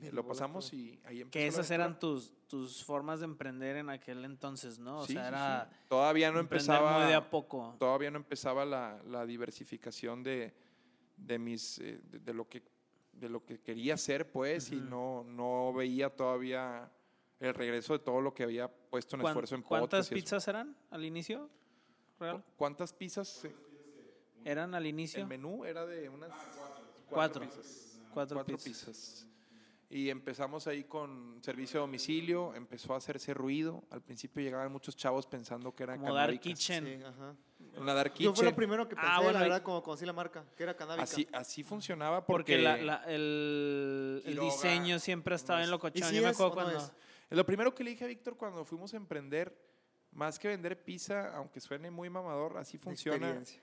Mil 0.00 0.14
Lo 0.14 0.26
pasamos 0.26 0.70
güey. 0.70 0.82
y 0.82 1.00
ahí 1.04 1.20
empezó 1.20 1.30
que 1.30 1.46
esas 1.46 1.70
eran 1.70 1.98
tus, 2.00 2.32
tus 2.48 2.82
formas 2.84 3.20
de 3.20 3.26
emprender 3.26 3.76
en 3.76 3.90
aquel 3.90 4.24
entonces, 4.24 4.78
¿no? 4.78 5.00
O 5.00 5.06
Sí, 5.06 5.12
sea, 5.12 5.22
sí, 5.22 5.28
era 5.28 5.68
sí. 5.70 5.76
Todavía 5.88 6.32
no 6.32 6.40
empezaba... 6.40 6.98
muy 7.00 7.08
de 7.08 7.14
a 7.14 7.28
poco. 7.30 7.76
todavía 7.78 8.10
no 8.10 8.16
empezaba 8.16 8.64
la, 8.64 9.00
la 9.06 9.24
diversificación 9.26 10.22
de, 10.22 10.52
de 11.16 11.38
mis 11.38 11.78
eh, 11.78 12.00
de, 12.02 12.18
de 12.18 12.34
lo 12.34 12.48
que 12.48 12.62
de 13.12 13.28
lo 13.28 13.44
que 13.44 13.60
quería 13.60 13.94
hacer 13.94 14.30
pues 14.32 14.70
y 14.72 14.76
no 14.76 15.22
no 15.24 15.72
veía 15.72 16.08
todavía 16.10 16.90
el 17.40 17.54
regreso 17.54 17.92
de 17.92 17.98
todo 18.00 18.20
lo 18.20 18.34
que 18.34 18.42
había 18.42 18.68
puesto 18.68 19.16
en 19.16 19.22
¿Cuán- 19.22 19.32
esfuerzo 19.32 19.54
en 19.54 19.62
¿Cuántas 19.62 19.88
podcast 19.88 20.12
eso. 20.12 20.14
pizzas 20.14 20.48
eran 20.48 20.76
al 20.90 21.04
inicio? 21.04 21.48
¿Real? 22.18 22.36
¿Cu- 22.42 22.52
¿Cuántas 22.56 22.92
pizzas? 22.92 23.44
eh, 23.44 23.54
¿Eran 24.44 24.74
al 24.74 24.86
inicio? 24.86 25.20
El 25.20 25.26
menú 25.26 25.64
era 25.64 25.84
de 25.86 26.08
unas 26.08 26.30
Cuatro. 27.08 27.42
pizzas. 27.42 28.00
Cuatro 28.12 28.36
Cuatro 28.36 28.56
pizzas. 28.56 28.86
pizzas. 28.86 29.24
Y 29.90 30.10
empezamos 30.10 30.66
ahí 30.66 30.84
con 30.84 31.38
servicio 31.42 31.80
a 31.80 31.82
domicilio, 31.82 32.54
empezó 32.54 32.92
a 32.92 32.98
hacerse 32.98 33.32
ruido. 33.32 33.82
Al 33.90 34.02
principio 34.02 34.42
llegaban 34.42 34.70
muchos 34.70 34.94
chavos 34.96 35.26
pensando 35.26 35.74
que 35.74 35.82
eran 35.84 36.00
Como 36.00 36.12
Dark. 36.14 36.38
Kitchen. 36.40 36.84
Sí, 36.84 37.02
ajá. 37.04 37.34
Una 37.78 37.94
dark 37.94 38.12
Yo 38.14 38.30
fue 38.30 38.32
kitchen. 38.34 38.44
lo 38.46 38.54
primero 38.56 38.88
que 38.88 38.96
pensé, 38.96 39.10
Ah, 39.10 39.18
bueno, 39.20 39.32
la 39.34 39.40
verdad, 39.40 39.62
cuando 39.62 39.82
conocí 39.82 40.04
la 40.04 40.12
marca, 40.12 40.44
que 40.56 40.62
era 40.62 40.76
canábica. 40.76 41.04
Así, 41.04 41.26
así 41.32 41.62
funcionaba 41.62 42.24
porque, 42.26 42.54
Porque 42.56 42.62
la- 42.62 42.76
la- 42.76 43.04
el, 43.06 44.22
el 44.26 44.38
diseño 44.38 44.98
siempre 44.98 45.34
estaba 45.36 45.60
en 45.60 45.64
es- 45.64 45.70
locochón. 45.70 46.02
¿Y 46.02 46.10
sí 46.10 46.16
Yo 46.16 46.22
me 46.22 46.28
acuerdo 46.28 46.48
no 46.50 46.54
cuando... 46.54 46.78
es? 46.78 46.92
Lo 47.30 47.44
primero 47.44 47.74
que 47.74 47.84
le 47.84 47.90
dije 47.90 48.04
a 48.04 48.08
Víctor 48.08 48.36
cuando 48.36 48.64
fuimos 48.64 48.94
a 48.94 48.96
emprender, 48.96 49.54
más 50.12 50.38
que 50.38 50.48
vender 50.48 50.82
pizza, 50.82 51.34
aunque 51.36 51.60
suene 51.60 51.90
muy 51.90 52.08
mamador, 52.08 52.56
así 52.56 52.76
La 52.78 52.82
funciona. 52.84 53.16
experiencia. 53.16 53.62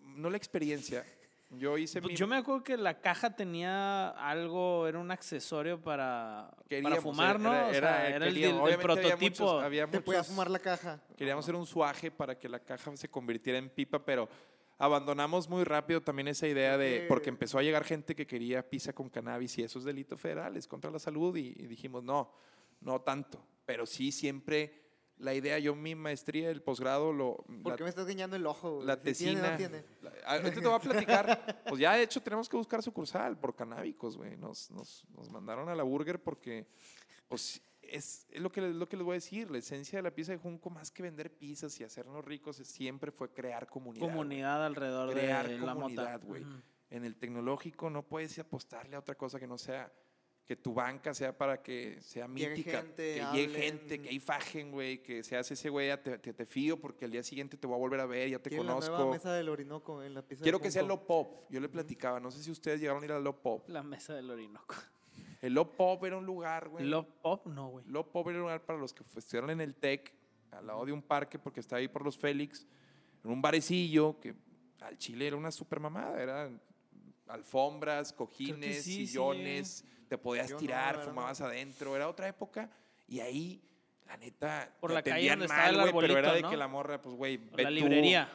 No 0.00 0.30
la 0.30 0.36
experiencia. 0.36 1.04
Yo 1.50 1.76
hice 1.78 2.00
Pues 2.00 2.12
mi... 2.12 2.16
Yo 2.16 2.26
me 2.26 2.36
acuerdo 2.36 2.64
que 2.64 2.76
la 2.76 3.00
caja 3.00 3.36
tenía 3.36 4.08
algo, 4.08 4.88
era 4.88 4.98
un 4.98 5.10
accesorio 5.10 5.80
para, 5.80 6.50
para 6.50 6.64
queríamos, 6.68 7.00
fumar, 7.00 7.38
¿no? 7.38 7.52
era- 7.54 7.66
o 7.66 7.70
sea, 7.70 7.78
era- 8.08 8.16
era 8.16 8.26
el, 8.26 8.36
el 8.38 8.52
obviamente 8.54 8.72
había 8.72 8.78
prototipo. 8.82 9.44
muchos- 9.44 9.62
había 9.62 9.86
Te 9.86 10.00
podías 10.00 10.22
muchos- 10.22 10.34
fumar 10.34 10.50
la 10.50 10.58
caja. 10.58 11.00
Queríamos 11.16 11.44
hacer 11.44 11.54
un 11.54 11.66
suaje 11.66 12.10
para 12.10 12.38
que 12.38 12.48
la 12.48 12.58
caja 12.58 12.96
se 12.96 13.08
convirtiera 13.08 13.58
en 13.58 13.68
pipa, 13.68 14.04
pero 14.04 14.28
abandonamos 14.78 15.48
muy 15.48 15.62
rápido 15.62 16.00
también 16.02 16.26
esa 16.28 16.48
idea 16.48 16.76
de, 16.76 17.04
porque 17.08 17.28
empezó 17.28 17.58
a 17.58 17.62
llegar 17.62 17.84
gente 17.84 18.16
que 18.16 18.26
quería 18.26 18.68
pizza 18.68 18.92
con 18.92 19.08
cannabis 19.08 19.56
y 19.58 19.62
eso 19.62 19.78
es 19.78 19.84
delito 19.84 20.16
federal, 20.16 20.56
es 20.56 20.66
contra 20.66 20.90
la 20.90 20.98
salud 20.98 21.36
y, 21.36 21.48
y 21.56 21.66
dijimos, 21.68 22.02
no, 22.02 22.32
no 22.84 23.00
tanto, 23.00 23.44
pero 23.66 23.84
sí 23.86 24.12
siempre 24.12 24.82
la 25.16 25.32
idea, 25.32 25.58
yo 25.60 25.74
mi 25.76 25.94
maestría, 25.94 26.50
el 26.50 26.60
posgrado, 26.62 27.12
lo, 27.12 27.36
¿Por 27.62 27.72
la- 27.72 27.76
qué 27.76 27.84
me 27.84 27.88
estás 27.88 28.06
guiñando 28.06 28.34
el 28.36 28.46
ojo? 28.46 28.76
güey? 28.76 28.86
la 28.86 29.00
tiene, 29.00 29.12
tesina. 29.40 29.50
no 29.52 29.56
tiene. 29.56 29.84
ah, 30.26 30.34
ahorita 30.36 30.60
te 30.60 30.66
voy 30.66 30.74
a 30.76 30.78
platicar. 30.80 31.62
Pues 31.68 31.80
ya 31.80 31.94
de 31.94 32.02
hecho 32.02 32.20
tenemos 32.22 32.48
que 32.48 32.56
buscar 32.56 32.82
sucursal 32.82 33.38
por 33.38 33.54
canábicos, 33.54 34.16
güey. 34.16 34.36
Nos, 34.36 34.70
nos, 34.70 35.04
nos 35.10 35.30
mandaron 35.30 35.68
a 35.68 35.74
la 35.74 35.82
burger 35.84 36.20
porque, 36.22 36.66
pues, 37.28 37.62
es, 37.80 38.26
es 38.28 38.40
lo, 38.42 38.50
que, 38.50 38.60
les- 38.60 38.74
lo 38.74 38.88
que 38.88 38.96
les 38.96 39.04
voy 39.04 39.12
a 39.12 39.14
decir. 39.14 39.50
La 39.50 39.58
esencia 39.58 39.98
de 39.98 40.02
la 40.02 40.10
pizza 40.10 40.32
de 40.32 40.38
Junco, 40.38 40.68
más 40.68 40.90
que 40.90 41.02
vender 41.04 41.30
pizzas 41.38 41.78
y 41.80 41.84
hacernos 41.84 42.24
ricos, 42.24 42.58
es- 42.58 42.66
siempre 42.68 43.12
fue 43.12 43.32
crear 43.32 43.68
comunidad. 43.68 44.00
güey. 44.04 44.12
comunidad 44.16 44.66
alrededor 44.66 45.12
Crear 45.12 45.46
de 45.48 45.58
la 45.58 45.74
mota. 45.74 45.74
comunidad, 45.74 46.22
güey. 46.24 46.44
En 46.90 47.04
el 47.04 47.16
tecnológico 47.16 47.88
no 47.88 48.02
puedes 48.06 48.36
apostarle 48.40 48.96
a 48.96 48.98
otra 48.98 49.14
cosa 49.16 49.38
que 49.40 49.46
no 49.46 49.58
sea 49.58 49.92
que 50.46 50.56
tu 50.56 50.74
banca 50.74 51.14
sea 51.14 51.36
para 51.36 51.62
que 51.62 52.02
sea 52.02 52.28
mítica, 52.28 52.82
gente, 52.82 53.14
que 53.14 53.26
llegue 53.32 53.54
gente, 53.62 54.00
que 54.02 54.08
ahí 54.10 54.20
fajen, 54.20 54.70
güey, 54.72 55.02
que 55.02 55.22
seas 55.22 55.50
ese 55.50 55.70
güey, 55.70 55.90
"Ah, 55.90 56.02
te, 56.02 56.18
te, 56.18 56.34
te 56.34 56.44
fío 56.44 56.78
porque 56.78 57.06
al 57.06 57.10
día 57.12 57.22
siguiente 57.22 57.56
te 57.56 57.66
voy 57.66 57.76
a 57.76 57.78
volver 57.78 58.00
a 58.00 58.06
ver, 58.06 58.28
ya 58.28 58.38
te 58.38 58.50
la 58.50 58.58
conozco. 58.58 58.94
nueva 58.94 59.10
mesa 59.12 59.32
del 59.32 59.48
Orinoco 59.48 60.02
en 60.02 60.12
la 60.14 60.20
pizza 60.22 60.40
de 60.40 60.42
Quiero 60.42 60.60
que 60.60 60.70
sea 60.70 60.82
Junco. 60.82 60.96
Low 60.96 61.06
Pop. 61.06 61.46
Yo 61.50 61.60
le 61.60 61.68
platicaba, 61.70 62.20
no 62.20 62.30
sé 62.30 62.42
si 62.42 62.50
ustedes 62.50 62.78
llegaron 62.80 63.02
a 63.02 63.06
ir 63.06 63.12
al 63.12 63.24
Low 63.24 63.40
Pop. 63.40 63.68
La 63.68 63.82
mesa 63.82 64.14
del 64.14 64.30
Orinoco. 64.30 64.74
El 65.40 65.54
Low 65.54 65.74
Pop 65.76 66.04
era 66.04 66.16
un 66.18 66.26
lugar, 66.26 66.68
güey. 66.68 66.84
Love 66.86 67.06
Pop, 67.22 67.46
no, 67.46 67.68
güey. 67.68 67.84
Low 67.86 68.10
Pop 68.10 68.26
era 68.28 68.36
un 68.38 68.42
lugar 68.42 68.64
para 68.64 68.78
los 68.78 68.92
que 68.94 69.02
estuvieron 69.16 69.50
en 69.50 69.60
el 69.60 69.74
TEC, 69.74 70.12
al 70.50 70.66
lado 70.66 70.84
de 70.86 70.92
un 70.92 71.02
parque, 71.02 71.38
porque 71.38 71.60
estaba 71.60 71.80
ahí 71.80 71.88
por 71.88 72.02
los 72.04 72.16
Félix, 72.18 72.66
en 73.24 73.30
un 73.30 73.42
barecillo 73.42 74.18
que 74.20 74.34
al 74.80 74.96
chile 74.98 75.26
era 75.26 75.36
una 75.36 75.50
super 75.50 75.80
mamada. 75.80 76.22
Eran 76.22 76.60
alfombras, 77.26 78.12
cojines, 78.12 78.82
sí, 78.84 78.92
sí 78.98 79.06
sillones, 79.06 79.84
te 80.08 80.18
podías 80.18 80.48
Yo 80.48 80.54
no, 80.56 80.60
tirar, 80.60 80.96
verdad, 80.96 81.10
fumabas 81.10 81.40
adentro. 81.40 81.94
Era 81.96 82.08
otra 82.08 82.28
época. 82.28 82.70
Y 83.06 83.20
ahí 83.20 83.62
la 84.06 84.16
neta, 84.16 84.70
Por 84.80 84.90
te 84.90 84.94
la 84.94 85.02
calle 85.02 85.30
donde 85.30 85.44
estaba 85.46 85.68
el 85.68 85.76
mal, 85.76 85.92
güey, 85.92 86.06
pero 86.06 86.18
era 86.18 86.32
de 86.34 86.42
que 86.42 86.50
¿no? 86.50 86.56
la 86.56 86.68
morra, 86.68 87.00
pues, 87.00 87.14
güey, 87.16 87.40
La 87.56 87.64
tú. 87.68 87.70
librería. 87.74 88.30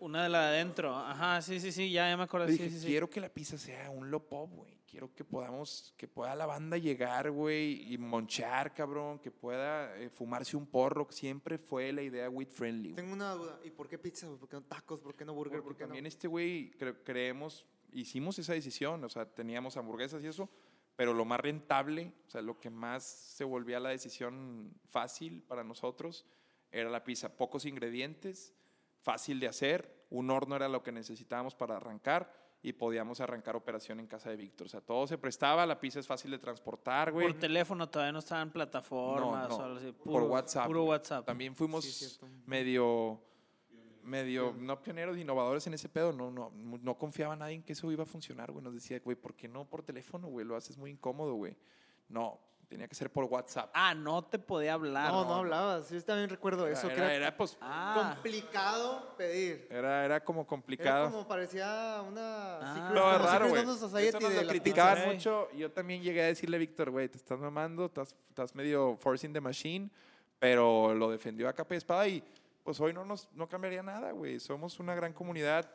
Una 0.00 0.22
de 0.24 0.28
la 0.28 0.50
de 0.50 0.56
adentro. 0.58 0.94
Ajá, 0.94 1.40
sí, 1.40 1.60
sí, 1.60 1.72
sí, 1.72 1.90
ya, 1.90 2.08
ya 2.10 2.16
me 2.16 2.24
acuerdo. 2.24 2.46
Sí, 2.48 2.52
dije, 2.54 2.68
sí, 2.70 2.80
sí. 2.80 2.86
quiero 2.86 3.08
que 3.08 3.20
la 3.20 3.28
pizza 3.30 3.56
sea 3.56 3.90
un 3.90 4.10
low 4.10 4.20
pop, 4.26 4.50
güey. 4.52 4.74
Quiero 4.86 5.12
que 5.14 5.24
podamos, 5.24 5.92
que 5.96 6.06
pueda 6.06 6.34
la 6.36 6.46
banda 6.46 6.76
llegar, 6.76 7.30
güey, 7.30 7.92
y 7.92 7.98
monchar, 7.98 8.72
cabrón, 8.74 9.18
que 9.18 9.30
pueda 9.30 9.96
eh, 9.98 10.08
fumarse 10.10 10.56
un 10.56 10.66
porro. 10.66 11.06
Siempre 11.10 11.58
fue 11.58 11.92
la 11.92 12.02
idea 12.02 12.28
with 12.30 12.48
friendly. 12.48 12.92
Tengo 12.94 13.12
una 13.12 13.32
duda. 13.32 13.58
¿Y 13.64 13.70
por 13.70 13.88
qué 13.88 13.98
pizza? 13.98 14.28
¿Por 14.38 14.48
qué 14.48 14.56
no 14.56 14.62
tacos? 14.62 15.00
¿Por 15.00 15.16
qué 15.16 15.24
no 15.24 15.32
burger? 15.34 15.62
Porque 15.62 15.64
¿Por 15.68 15.76
qué 15.76 15.82
no? 15.84 15.88
también 15.88 16.06
este 16.06 16.28
güey, 16.28 16.70
cre- 16.78 16.96
creemos, 17.02 17.64
hicimos 17.92 18.38
esa 18.38 18.52
decisión, 18.52 19.02
o 19.04 19.08
sea, 19.08 19.24
teníamos 19.24 19.76
hamburguesas 19.76 20.22
y 20.22 20.26
eso, 20.28 20.48
pero 20.96 21.12
lo 21.14 21.24
más 21.24 21.40
rentable, 21.40 22.12
o 22.26 22.30
sea, 22.30 22.42
lo 22.42 22.58
que 22.60 22.70
más 22.70 23.02
se 23.04 23.44
volvía 23.44 23.80
la 23.80 23.88
decisión 23.90 24.72
fácil 24.90 25.42
para 25.42 25.64
nosotros 25.64 26.24
era 26.70 26.90
la 26.90 27.02
pizza. 27.04 27.36
Pocos 27.36 27.64
ingredientes, 27.66 28.54
fácil 29.02 29.40
de 29.40 29.48
hacer, 29.48 30.06
un 30.10 30.30
horno 30.30 30.56
era 30.56 30.68
lo 30.68 30.82
que 30.82 30.92
necesitábamos 30.92 31.54
para 31.54 31.76
arrancar 31.76 32.32
y 32.62 32.72
podíamos 32.72 33.20
arrancar 33.20 33.56
operación 33.56 34.00
en 34.00 34.06
casa 34.06 34.30
de 34.30 34.36
Víctor. 34.36 34.66
O 34.68 34.70
sea, 34.70 34.80
todo 34.80 35.06
se 35.06 35.18
prestaba, 35.18 35.66
la 35.66 35.78
pizza 35.78 36.00
es 36.00 36.06
fácil 36.06 36.30
de 36.30 36.38
transportar, 36.38 37.12
güey. 37.12 37.26
Por 37.28 37.38
teléfono 37.38 37.88
todavía 37.90 38.12
no 38.12 38.20
estaban 38.20 38.50
plataformas 38.50 39.48
No, 39.50 39.56
o 39.56 39.62
algo 39.62 39.76
así. 39.78 39.92
por 39.92 40.04
Puro, 40.12 40.26
WhatsApp. 40.26 40.66
Puro 40.66 40.84
WhatsApp. 40.84 41.26
También 41.26 41.54
fuimos 41.54 41.84
Sí, 41.84 41.90
cierto. 41.92 42.26
medio, 42.46 43.20
medio, 44.04 44.54
no 44.58 44.80
pioneros, 44.82 45.18
innovadores 45.18 45.66
en 45.66 45.74
ese 45.74 45.88
pedo. 45.88 46.12
No, 46.12 46.30
no, 46.30 46.50
no 46.54 46.98
confiaba 46.98 47.34
nadie 47.36 47.56
en 47.56 47.62
que 47.62 47.72
eso 47.72 47.90
iba 47.90 48.02
a 48.04 48.06
funcionar, 48.06 48.52
güey. 48.52 48.62
Nos 48.62 48.74
decía, 48.74 49.00
güey, 49.04 49.16
¿por 49.16 49.34
qué 49.34 49.48
no 49.48 49.64
por 49.64 49.82
teléfono, 49.82 50.28
güey? 50.28 50.46
Lo 50.46 50.56
haces 50.56 50.76
muy 50.76 50.90
incómodo, 50.90 51.34
güey. 51.34 51.56
No, 52.08 52.38
tenía 52.68 52.88
que 52.88 52.94
ser 52.94 53.10
por 53.10 53.24
WhatsApp. 53.24 53.70
Ah, 53.74 53.94
no 53.94 54.24
te 54.24 54.38
podía 54.38 54.74
hablar. 54.74 55.10
No, 55.10 55.24
no 55.24 55.34
hablabas. 55.36 55.90
Yo 55.90 56.02
también 56.04 56.28
recuerdo 56.28 56.66
eso. 56.66 56.86
era, 56.86 56.94
que 56.94 57.00
era, 57.00 57.14
era, 57.14 57.26
era, 57.28 57.36
pues, 57.36 57.56
Ah, 57.60 58.12
complicado 58.14 59.14
pedir. 59.16 59.66
era, 59.70 60.04
era 60.04 60.24
como 60.24 60.40
Era 60.40 60.48
complicado. 60.48 61.10
como 61.10 61.26
parecía 61.26 62.02
una... 62.06 62.58
Ah. 62.60 62.90
No, 62.94 63.14
es 63.16 63.22
raro, 63.22 63.48
güey. 63.48 63.62
Eso 63.62 64.20
nos 64.20 64.34
lo 64.34 64.48
criticaban 64.48 65.06
mucho. 65.06 65.50
Yo 65.52 65.70
también 65.70 66.02
llegué 66.02 66.22
a 66.22 66.26
decirle 66.26 66.56
a 66.56 66.60
Víctor, 66.60 66.90
güey, 66.90 67.08
te 67.08 67.16
estás 67.16 67.38
mamando, 67.38 67.86
estás, 67.86 68.14
estás 68.28 68.54
medio 68.54 68.96
forcing 68.96 69.32
the 69.32 69.40
machine, 69.40 69.90
pero 70.38 70.94
lo 70.94 71.10
defendió 71.10 71.48
a 71.48 71.52
capa 71.52 71.74
y 71.74 71.78
espada 71.78 72.08
y 72.08 72.22
pues 72.64 72.80
hoy 72.80 72.92
no, 72.92 73.04
nos, 73.04 73.28
no 73.34 73.48
cambiaría 73.48 73.82
nada, 73.82 74.10
güey. 74.12 74.40
Somos 74.40 74.80
una 74.80 74.94
gran 74.96 75.12
comunidad 75.12 75.70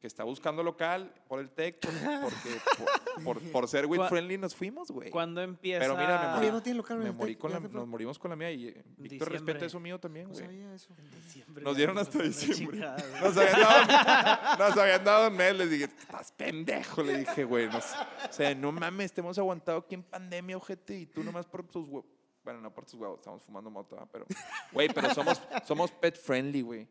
que 0.00 0.08
está 0.08 0.24
buscando 0.24 0.64
local 0.64 1.14
por 1.28 1.38
el 1.38 1.48
tech, 1.52 1.78
por- 1.78 1.92
porque 2.22 2.60
por, 2.76 3.22
por- 3.22 3.40
por 3.52 3.68
ser 3.68 3.86
Cua- 3.86 4.08
friendly 4.08 4.36
nos 4.36 4.52
fuimos, 4.52 4.90
güey. 4.90 5.10
¿Cuándo 5.10 5.40
empieza? 5.40 5.78
Pero 5.78 5.96
mira, 5.96 6.20
me 6.20 6.34
morí, 6.34 6.50
no 6.50 6.60
tiene 6.60 6.76
local 6.78 6.98
me 6.98 7.12
morí 7.12 7.36
con 7.36 7.52
la, 7.52 7.60
nos 7.60 7.86
morimos 7.86 8.18
con 8.18 8.30
la 8.30 8.36
mía 8.36 8.50
y 8.50 8.66
eh, 8.66 8.82
Víctor 8.96 9.30
respeta 9.30 9.64
eso 9.64 9.78
mío 9.78 10.00
también, 10.00 10.26
No 10.26 10.32
güey. 10.34 10.44
sabía 10.44 10.74
eso. 10.74 10.88
Diciembre, 11.24 11.62
Nos 11.62 11.76
dieron 11.76 11.96
hasta 11.98 12.20
diciembre. 12.20 12.78
chingada. 12.78 12.96
Nos 13.20 13.36
habían 13.36 13.60
dado, 13.60 14.58
nos 14.68 14.76
habían 14.76 15.04
dado 15.04 15.28
un 15.28 15.36
mes. 15.36 15.54
Les 15.56 15.70
dije, 15.70 15.84
estás 15.84 16.32
pendejo. 16.32 17.02
Le 17.04 17.18
dije, 17.18 17.44
güey. 17.44 17.68
no 17.68 17.78
o 17.78 18.32
sea, 18.32 18.52
no 18.56 18.72
mames, 18.72 19.12
te 19.12 19.20
hemos 19.20 19.38
aguantado 19.38 19.78
aquí 19.78 19.94
en 19.94 20.02
pandemia, 20.02 20.56
ojete. 20.56 20.98
Y 20.98 21.06
tú 21.06 21.22
nomás 21.22 21.46
por 21.46 21.62
tus 21.64 21.86
huevos. 21.88 22.10
Bueno, 22.44 22.60
no 22.60 22.72
por 22.74 22.84
tus 22.84 22.94
huevos, 22.94 23.20
estamos 23.20 23.42
fumando 23.42 23.70
moto, 23.70 23.96
pero, 24.10 24.26
güey, 24.72 24.88
pero 24.88 25.14
somos, 25.14 25.40
somos 25.64 25.90
pet 25.92 26.16
friendly, 26.18 26.62
güey. 26.62 26.88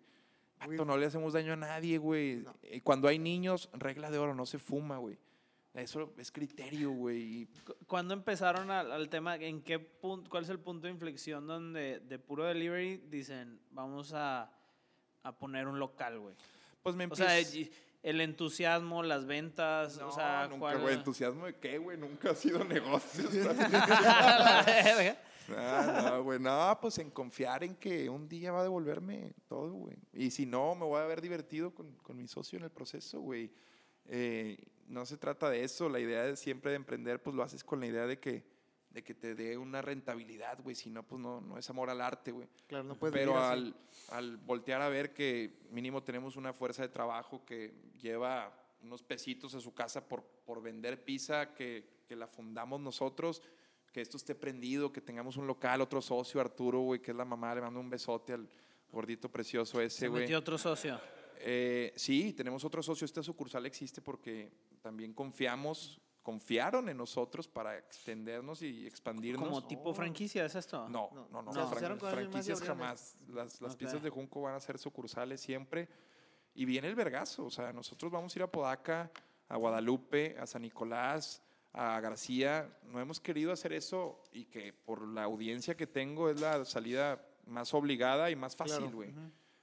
No 0.86 0.96
le 0.96 1.08
hacemos 1.08 1.34
daño 1.34 1.54
a 1.54 1.58
nadie, 1.58 1.98
güey. 1.98 2.38
No. 2.38 2.54
Cuando 2.84 3.08
hay 3.08 3.18
niños, 3.20 3.70
regla 3.74 4.12
de 4.12 4.18
oro, 4.20 4.34
no 4.36 4.46
se 4.46 4.60
fuma, 4.60 4.98
güey. 4.98 5.18
Eso 5.74 6.14
es 6.18 6.32
criterio, 6.32 6.92
güey. 6.92 7.48
¿Cuándo 7.88 8.14
empezaron 8.14 8.70
al, 8.72 8.92
al 8.92 9.10
tema? 9.10 9.36
¿En 9.38 9.62
qué 9.62 9.80
punto, 9.80 10.30
cuál 10.30 10.44
es 10.44 10.50
el 10.50 10.60
punto 10.60 10.88
de 10.88 10.94
inflexión 10.94 11.48
donde 11.48 12.00
de 12.02 12.20
puro 12.20 12.44
delivery 12.46 12.98
dicen 13.10 13.60
vamos 13.72 14.14
a, 14.14 14.52
a 15.24 15.32
poner 15.38 15.68
un 15.68 15.80
local, 15.80 16.20
güey? 16.20 16.36
Pues 16.84 16.96
me 16.96 17.06
O 17.06 17.16
sea, 17.16 17.40
empieza- 17.40 17.72
el 18.04 18.20
entusiasmo, 18.20 19.02
las 19.02 19.26
ventas, 19.26 19.98
No, 19.98 20.10
o 20.10 20.12
sea, 20.12 20.44
nunca, 20.48 20.60
¿cuál? 20.60 20.82
güey. 20.82 20.96
¿Entusiasmo 20.96 21.46
de 21.46 21.56
qué, 21.56 21.78
güey? 21.78 21.98
Nunca 21.98 22.32
ha 22.32 22.36
sido 22.36 22.64
negocio. 22.66 23.24
Ah, 25.58 26.10
no, 26.10 26.24
güey, 26.24 26.40
no, 26.40 26.78
pues 26.82 26.98
en 27.00 27.12
confiar 27.12 27.64
en 27.64 27.76
que 27.76 28.10
un 28.10 28.28
día 28.28 28.52
va 28.52 28.62
a 28.62 28.64
devolverme 28.64 29.34
todo, 29.48 29.74
güey. 29.74 29.98
Y 30.14 30.32
si 30.32 30.46
no, 30.46 30.76
me 30.76 30.86
voy 30.86 31.02
a 31.02 31.06
ver 31.06 31.22
divertido 31.22 31.74
con, 31.74 31.92
con 31.98 32.18
mi 32.18 32.28
socio 32.28 32.58
en 32.58 32.64
el 32.64 32.72
proceso, 32.72 33.20
güey. 33.20 33.52
Eh, 34.06 34.58
no 34.88 35.06
se 35.06 35.18
trata 35.18 35.50
de 35.50 35.64
eso, 35.64 35.90
la 35.90 36.00
idea 36.00 36.24
de 36.24 36.36
siempre 36.36 36.72
de 36.72 36.78
emprender, 36.78 37.22
pues 37.22 37.36
lo 37.36 37.44
haces 37.44 37.64
con 37.64 37.80
la 37.80 37.88
idea 37.88 38.06
de 38.06 38.20
que, 38.20 38.44
de 38.90 39.04
que 39.04 39.14
te 39.14 39.36
dé 39.36 39.58
una 39.58 39.82
rentabilidad, 39.82 40.60
güey. 40.62 40.76
Si 40.76 40.90
no, 40.90 41.04
pues 41.04 41.22
no, 41.22 41.42
no 41.42 41.58
es 41.58 41.70
amor 41.70 41.90
al 41.90 42.02
arte, 42.02 42.32
güey. 42.32 42.48
Claro, 42.68 42.84
no 42.84 42.96
puedes 42.96 43.14
Pero 43.14 43.40
al, 43.40 43.76
al 44.10 44.38
voltear 44.38 44.82
a 44.82 44.90
ver 44.90 45.14
que 45.14 45.60
mínimo 45.72 46.04
tenemos 46.04 46.36
una 46.36 46.54
fuerza 46.54 46.82
de 46.82 46.90
trabajo 46.90 47.46
que 47.46 47.74
lleva 48.02 48.54
unos 48.84 49.04
pesitos 49.04 49.54
a 49.56 49.62
su 49.62 49.74
casa 49.74 50.08
por, 50.08 50.24
por 50.24 50.62
vender 50.62 51.04
pizza, 51.04 51.54
que, 51.54 52.02
que 52.08 52.16
la 52.16 52.28
fundamos 52.28 52.82
nosotros, 52.82 53.42
que 53.92 54.02
esto 54.02 54.18
esté 54.18 54.36
prendido, 54.36 54.92
que 54.92 55.02
tengamos 55.02 55.38
un 55.38 55.48
local, 55.48 55.82
otro 55.82 56.02
socio, 56.02 56.40
Arturo, 56.40 56.80
güey, 56.82 57.02
que 57.02 57.12
es 57.12 57.18
la 57.18 57.26
mamá, 57.26 57.54
le 57.56 57.62
mando 57.62 57.80
un 57.80 57.90
besote 57.90 58.34
al 58.34 58.48
gordito 58.92 59.30
precioso 59.30 59.82
ese, 59.82 60.00
Se 60.00 60.08
güey. 60.08 60.22
metió 60.24 60.40
otro 60.40 60.58
socio. 60.58 61.00
Eh, 61.40 61.92
sí, 61.96 62.34
tenemos 62.34 62.64
otro 62.64 62.84
socio. 62.84 63.06
Esta 63.06 63.24
sucursal 63.24 63.66
existe 63.66 64.02
porque 64.02 64.52
también 64.82 65.14
confiamos, 65.14 66.00
confiaron 66.22 66.88
en 66.90 66.98
nosotros 66.98 67.48
para 67.48 67.78
extendernos 67.78 68.62
y 68.62 68.86
expandirnos. 68.86 69.48
Como 69.48 69.66
tipo 69.66 69.94
franquicia, 69.94 70.46
¿es 70.46 70.56
esto? 70.56 70.88
No, 70.88 71.10
No, 71.14 71.28
no, 71.32 71.42
no. 71.42 71.52
se 71.52 71.60
más 71.60 71.72
y 71.72 72.06
franquicias 72.06 72.62
jamás. 72.62 73.18
Las, 73.28 73.60
las 73.60 73.76
piezas 73.76 74.04
de 74.04 74.10
Junco 74.10 74.42
van 74.42 74.56
a 74.56 74.60
ser 74.60 74.78
sucursales 74.78 75.42
siempre. 75.42 75.90
Y 76.54 76.66
viene 76.66 76.88
el 76.88 76.96
vergazo. 76.96 77.46
O 77.46 77.50
sea, 77.52 77.74
nosotros 77.74 78.12
vamos 78.12 78.36
a 78.36 78.40
ir 78.40 78.44
a 78.44 78.52
Podaca, 78.52 79.10
a 79.48 79.58
Guadalupe, 79.58 80.38
a 80.40 80.46
San 80.46 80.62
Nicolás, 80.62 81.42
a 81.74 82.00
García. 82.02 82.70
No 82.84 83.00
hemos 83.00 83.20
querido 83.20 83.52
hacer 83.52 83.74
eso 83.74 84.22
y 84.34 84.46
que 84.46 84.74
por 84.74 85.08
la 85.08 85.24
audiencia 85.24 85.76
que 85.76 85.88
tengo 85.88 86.30
es 86.30 86.40
la 86.42 86.66
salida 86.66 87.26
más 87.46 87.74
obligada 87.74 88.30
y 88.30 88.36
más 88.36 88.56
fácil, 88.56 88.78
Claro. 88.78 88.92
güey. 88.96 89.12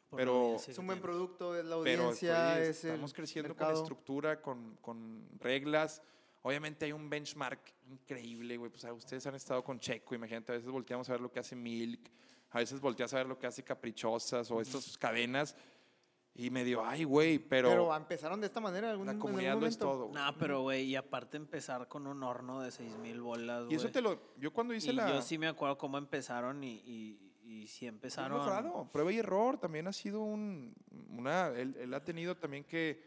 Por 0.08 0.18
la 0.20 0.24
pero- 0.24 0.32
audiencia 0.40 0.72
Es 0.72 0.78
un 0.78 0.86
buen 0.86 1.00
producto, 1.00 1.54
es 1.56 1.64
la 1.66 1.80
Pero 1.82 2.02
audiencia, 2.04 2.52
pues, 2.56 2.68
es 2.68 2.84
el 2.84 2.90
estamos 2.92 3.12
creciendo 3.12 3.48
con 3.54 3.58
mercado. 3.66 3.82
estructura, 3.82 4.40
con, 4.40 4.76
con 4.80 5.28
reglas. 5.38 6.02
Obviamente 6.42 6.86
hay 6.86 6.92
un 6.92 7.10
benchmark 7.10 7.60
increíble, 7.90 8.56
güey. 8.56 8.70
Pues, 8.70 8.84
ustedes 8.84 9.26
han 9.26 9.34
estado 9.34 9.62
con 9.62 9.78
Checo, 9.78 10.14
imagínate, 10.14 10.52
a 10.52 10.54
veces 10.56 10.70
volteamos 10.70 11.08
a 11.10 11.12
ver 11.12 11.20
lo 11.20 11.30
que 11.30 11.40
hace 11.40 11.54
Milk, 11.56 12.10
a 12.50 12.58
veces 12.58 12.80
volteas 12.80 13.12
a 13.12 13.18
ver 13.18 13.26
lo 13.26 13.38
que 13.38 13.46
hace 13.46 13.62
Caprichosas 13.62 14.50
o 14.50 14.60
estas 14.62 14.96
cadenas 14.96 15.54
y 16.34 16.50
medio, 16.50 16.84
ay, 16.84 17.02
güey, 17.04 17.38
pero, 17.38 17.68
Pero 17.70 17.96
empezaron 17.96 18.40
de 18.40 18.46
esta 18.46 18.60
manera 18.60 18.86
en 18.88 18.92
algún, 18.92 19.06
la 19.06 19.12
en 19.12 19.18
comunidad 19.18 19.58
lo 19.58 19.66
es 19.66 19.76
todo. 19.76 20.08
güey. 20.08 20.22
No, 20.22 20.38
pero 20.38 20.62
güey, 20.62 20.84
y 20.84 20.94
aparte 20.96 21.36
empezar 21.36 21.88
con 21.88 22.06
un 22.06 22.22
horno 22.22 22.60
de 22.60 22.70
6000 22.70 23.20
bolas, 23.20 23.64
y 23.70 23.74
eso 23.74 23.84
güey. 23.84 23.92
te 23.92 24.00
lo, 24.00 24.20
yo 24.38 24.52
cuando 24.52 24.72
hice 24.74 24.90
Y 24.90 24.92
la... 24.94 25.08
yo 25.08 25.20
sí 25.22 25.36
me 25.36 25.48
acuerdo 25.48 25.76
cómo 25.78 25.98
empezaron 25.98 26.62
y, 26.62 26.74
y, 26.84 27.34
y 27.44 27.66
sí 27.66 27.86
empezaron. 27.86 28.38
mejorado. 28.38 28.88
Prueba 28.92 29.10
y 29.12 29.18
error 29.18 29.58
también 29.58 29.88
ha 29.88 29.92
sido 29.92 30.20
un, 30.20 30.74
una, 31.10 31.48
él, 31.48 31.74
él 31.80 31.92
ha 31.94 32.04
tenido 32.04 32.36
también 32.36 32.62
que, 32.62 33.04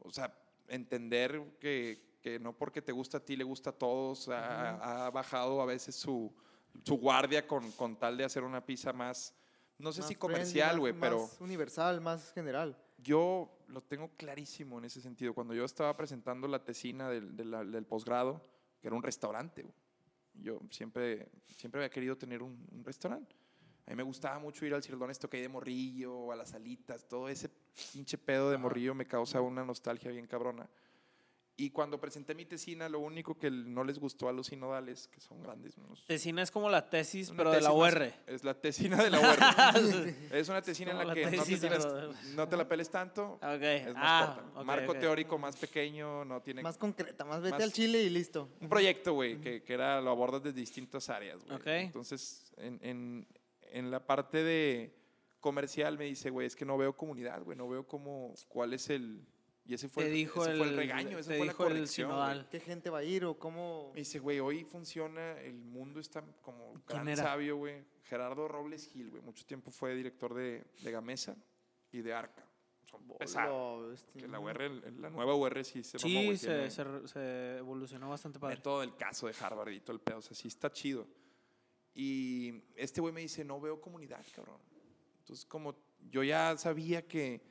o 0.00 0.10
sea, 0.12 0.34
entender 0.68 1.56
que, 1.58 2.18
que 2.20 2.38
no 2.38 2.52
porque 2.52 2.82
te 2.82 2.92
gusta 2.92 3.16
a 3.18 3.24
ti 3.24 3.34
le 3.36 3.44
gusta 3.44 3.70
a 3.70 3.72
todos, 3.72 4.28
ha, 4.28 5.06
ha 5.06 5.10
bajado 5.10 5.62
a 5.62 5.64
veces 5.64 5.94
su, 5.94 6.30
su 6.84 6.96
guardia 6.98 7.46
con, 7.46 7.70
con 7.72 7.96
tal 7.96 8.18
de 8.18 8.24
hacer 8.24 8.42
una 8.42 8.64
pizza 8.66 8.92
más, 8.92 9.34
no 9.78 9.92
sé 9.92 10.00
Más 10.00 10.08
si 10.08 10.14
comercial, 10.16 10.78
güey, 10.80 10.92
pero 10.92 11.20
Más 11.20 11.40
universal, 11.40 12.00
más 12.00 12.32
general. 12.32 12.76
yo 12.98 13.50
lo 13.68 13.80
tengo 13.82 14.10
clarísimo 14.16 14.78
en 14.78 14.84
ese 14.86 15.00
sentido. 15.00 15.34
Cuando 15.34 15.54
yo 15.54 15.64
estaba 15.64 15.96
presentando 15.96 16.48
la 16.48 16.64
tesina 16.64 17.08
del, 17.10 17.36
del 17.36 17.84
posgrado, 17.86 18.42
que 18.80 18.88
era 18.88 18.96
un 18.96 19.02
restaurante, 19.02 19.62
güey. 19.62 19.74
yo 20.34 20.60
siempre, 20.70 21.28
siempre 21.56 21.80
había 21.80 21.90
querido 21.90 22.16
tener 22.16 22.42
un, 22.42 22.66
un 22.72 22.84
restaurante. 22.84 23.36
A 23.86 23.90
mí 23.90 23.96
me 23.96 24.02
gustaba 24.02 24.38
mucho 24.38 24.66
ir 24.66 24.74
al 24.74 24.82
Cirdón 24.82 25.10
esto 25.10 25.30
que 25.30 25.38
hay 25.38 25.42
de 25.44 25.48
morrillo, 25.48 26.30
a 26.30 26.36
las 26.36 26.52
alitas, 26.54 27.06
todo 27.08 27.28
ese 27.28 27.48
pinche 27.92 28.18
pedo 28.18 28.50
de 28.50 28.58
morrillo 28.58 28.94
me 28.94 29.06
causa 29.06 29.40
una 29.40 29.64
nostalgia 29.64 30.10
bien 30.10 30.26
cabrona. 30.26 30.68
Y 31.60 31.70
cuando 31.70 31.98
presenté 32.00 32.36
mi 32.36 32.44
tesina, 32.44 32.88
lo 32.88 33.00
único 33.00 33.36
que 33.36 33.50
no 33.50 33.82
les 33.82 33.98
gustó 33.98 34.28
a 34.28 34.32
los 34.32 34.46
sinodales, 34.46 35.08
que 35.08 35.20
son 35.20 35.42
grandes, 35.42 35.76
unos- 35.76 36.06
Tesina 36.06 36.40
es 36.40 36.52
como 36.52 36.70
la 36.70 36.88
tesis, 36.88 37.32
pero 37.36 37.50
de 37.50 37.60
la 37.60 37.70
más- 37.70 37.76
UR. 37.94 38.12
Es 38.28 38.44
la 38.44 38.54
tesina 38.54 39.02
de 39.02 39.10
la 39.10 39.18
UR. 39.18 39.38
es 40.32 40.48
una 40.48 40.62
tesina 40.62 40.92
en 40.92 40.98
la 40.98 41.04
la 41.06 41.14
que 41.14 41.24
no 41.24 41.30
te, 41.32 41.36
tesis, 41.38 41.60
tienes- 41.60 41.84
pero- 41.84 42.12
no 42.36 42.48
te 42.48 42.56
la 42.56 42.68
peles 42.68 42.88
tanto, 42.88 43.40
Ok. 43.42 43.60
es 43.62 43.92
más 43.92 43.94
ah, 43.96 44.34
corta. 44.36 44.60
ok, 44.60 44.64
Marco 44.66 44.94
teórico 44.94 45.36
más 45.36 45.56
pequeño, 45.56 46.24
no 46.24 46.40
tiene... 46.40 46.62
Más 46.62 46.78
concreta, 46.78 47.24
más 47.24 47.42
vete 47.42 47.54
Más- 47.56 47.64
al 47.64 47.72
chile 47.72 48.04
y 48.04 48.08
listo. 48.10 48.48
un 48.60 48.68
proyecto, 48.68 49.14
güey, 49.14 49.40
que, 49.40 49.64
que 49.64 49.72
era, 49.74 50.00
lo 50.00 50.10
abordas 50.10 50.44
desde 50.44 50.60
distintas 50.60 51.08
áreas, 51.08 51.44
güey. 51.44 51.56
Ok. 51.56 51.66
Entonces, 51.66 52.52
en, 52.58 52.78
en, 52.84 53.26
en 53.72 53.90
la 53.90 54.06
parte 54.06 54.44
de 54.44 54.94
comercial 55.40 55.98
me 55.98 56.04
dice, 56.04 56.30
güey, 56.30 56.46
es 56.46 56.54
que 56.54 56.64
no 56.64 56.78
veo 56.78 56.96
comunidad, 56.96 57.42
güey, 57.42 57.58
no 57.58 57.68
veo 57.68 57.84
cómo, 57.84 58.32
cuál 58.46 58.74
es 58.74 58.90
el, 58.90 59.26
Y 59.68 59.74
ese 59.74 59.86
fue, 59.86 60.04
Te 60.04 60.08
el, 60.08 60.14
dijo 60.16 60.40
ese 60.42 60.52
el, 60.52 60.58
fue 60.58 60.68
el 60.68 60.76
regaño, 60.76 61.18
esa 61.18 61.36
fue 61.36 61.44
la 61.46 61.52
corrección. 61.52 62.46
¿Qué 62.50 62.58
gente 62.58 62.88
va 62.88 62.98
a 63.00 63.04
ir 63.04 63.26
o 63.26 63.38
cómo? 63.38 63.90
Me 63.92 64.00
dice, 64.00 64.18
güey, 64.18 64.40
hoy 64.40 64.64
funciona, 64.64 65.38
el 65.42 65.58
mundo 65.58 66.00
está 66.00 66.24
como 66.40 66.72
¿Quién 66.72 66.84
gran 66.86 67.08
era? 67.08 67.22
sabio, 67.22 67.58
güey. 67.58 67.84
Gerardo 68.04 68.48
Robles 68.48 68.88
Gil, 68.90 69.10
güey. 69.10 69.22
Mucho 69.22 69.44
tiempo 69.44 69.70
fue 69.70 69.94
director 69.94 70.32
de, 70.32 70.64
de 70.82 70.90
Gamesa 70.90 71.36
y 71.92 72.00
de 72.00 72.14
Arca. 72.14 72.46
Son 72.86 73.02
este, 73.92 74.20
Que 74.20 74.26
la 74.26 74.40
UR, 74.40 74.58
la 74.98 75.10
nueva 75.10 75.34
UR 75.34 75.62
sí 75.62 75.82
se 75.82 75.98
mamó, 75.98 76.08
Sí, 76.08 76.24
güey, 76.24 76.36
se, 76.38 76.70
se, 76.70 77.08
se 77.08 77.56
evolucionó 77.58 78.08
bastante 78.08 78.38
padre. 78.38 78.56
todo 78.62 78.82
el 78.82 78.96
caso 78.96 79.26
de 79.26 79.34
Harvard 79.38 79.68
y 79.72 79.80
todo 79.80 79.92
el 79.92 80.00
pedo. 80.00 80.16
O 80.18 80.22
sea, 80.22 80.34
sí 80.34 80.48
está 80.48 80.72
chido. 80.72 81.06
Y 81.94 82.62
este 82.74 83.02
güey 83.02 83.12
me 83.12 83.20
dice, 83.20 83.44
no 83.44 83.60
veo 83.60 83.78
comunidad, 83.82 84.24
cabrón. 84.34 84.56
Entonces, 85.18 85.44
como 85.44 85.76
yo 86.10 86.22
ya 86.22 86.56
sabía 86.56 87.06
que 87.06 87.42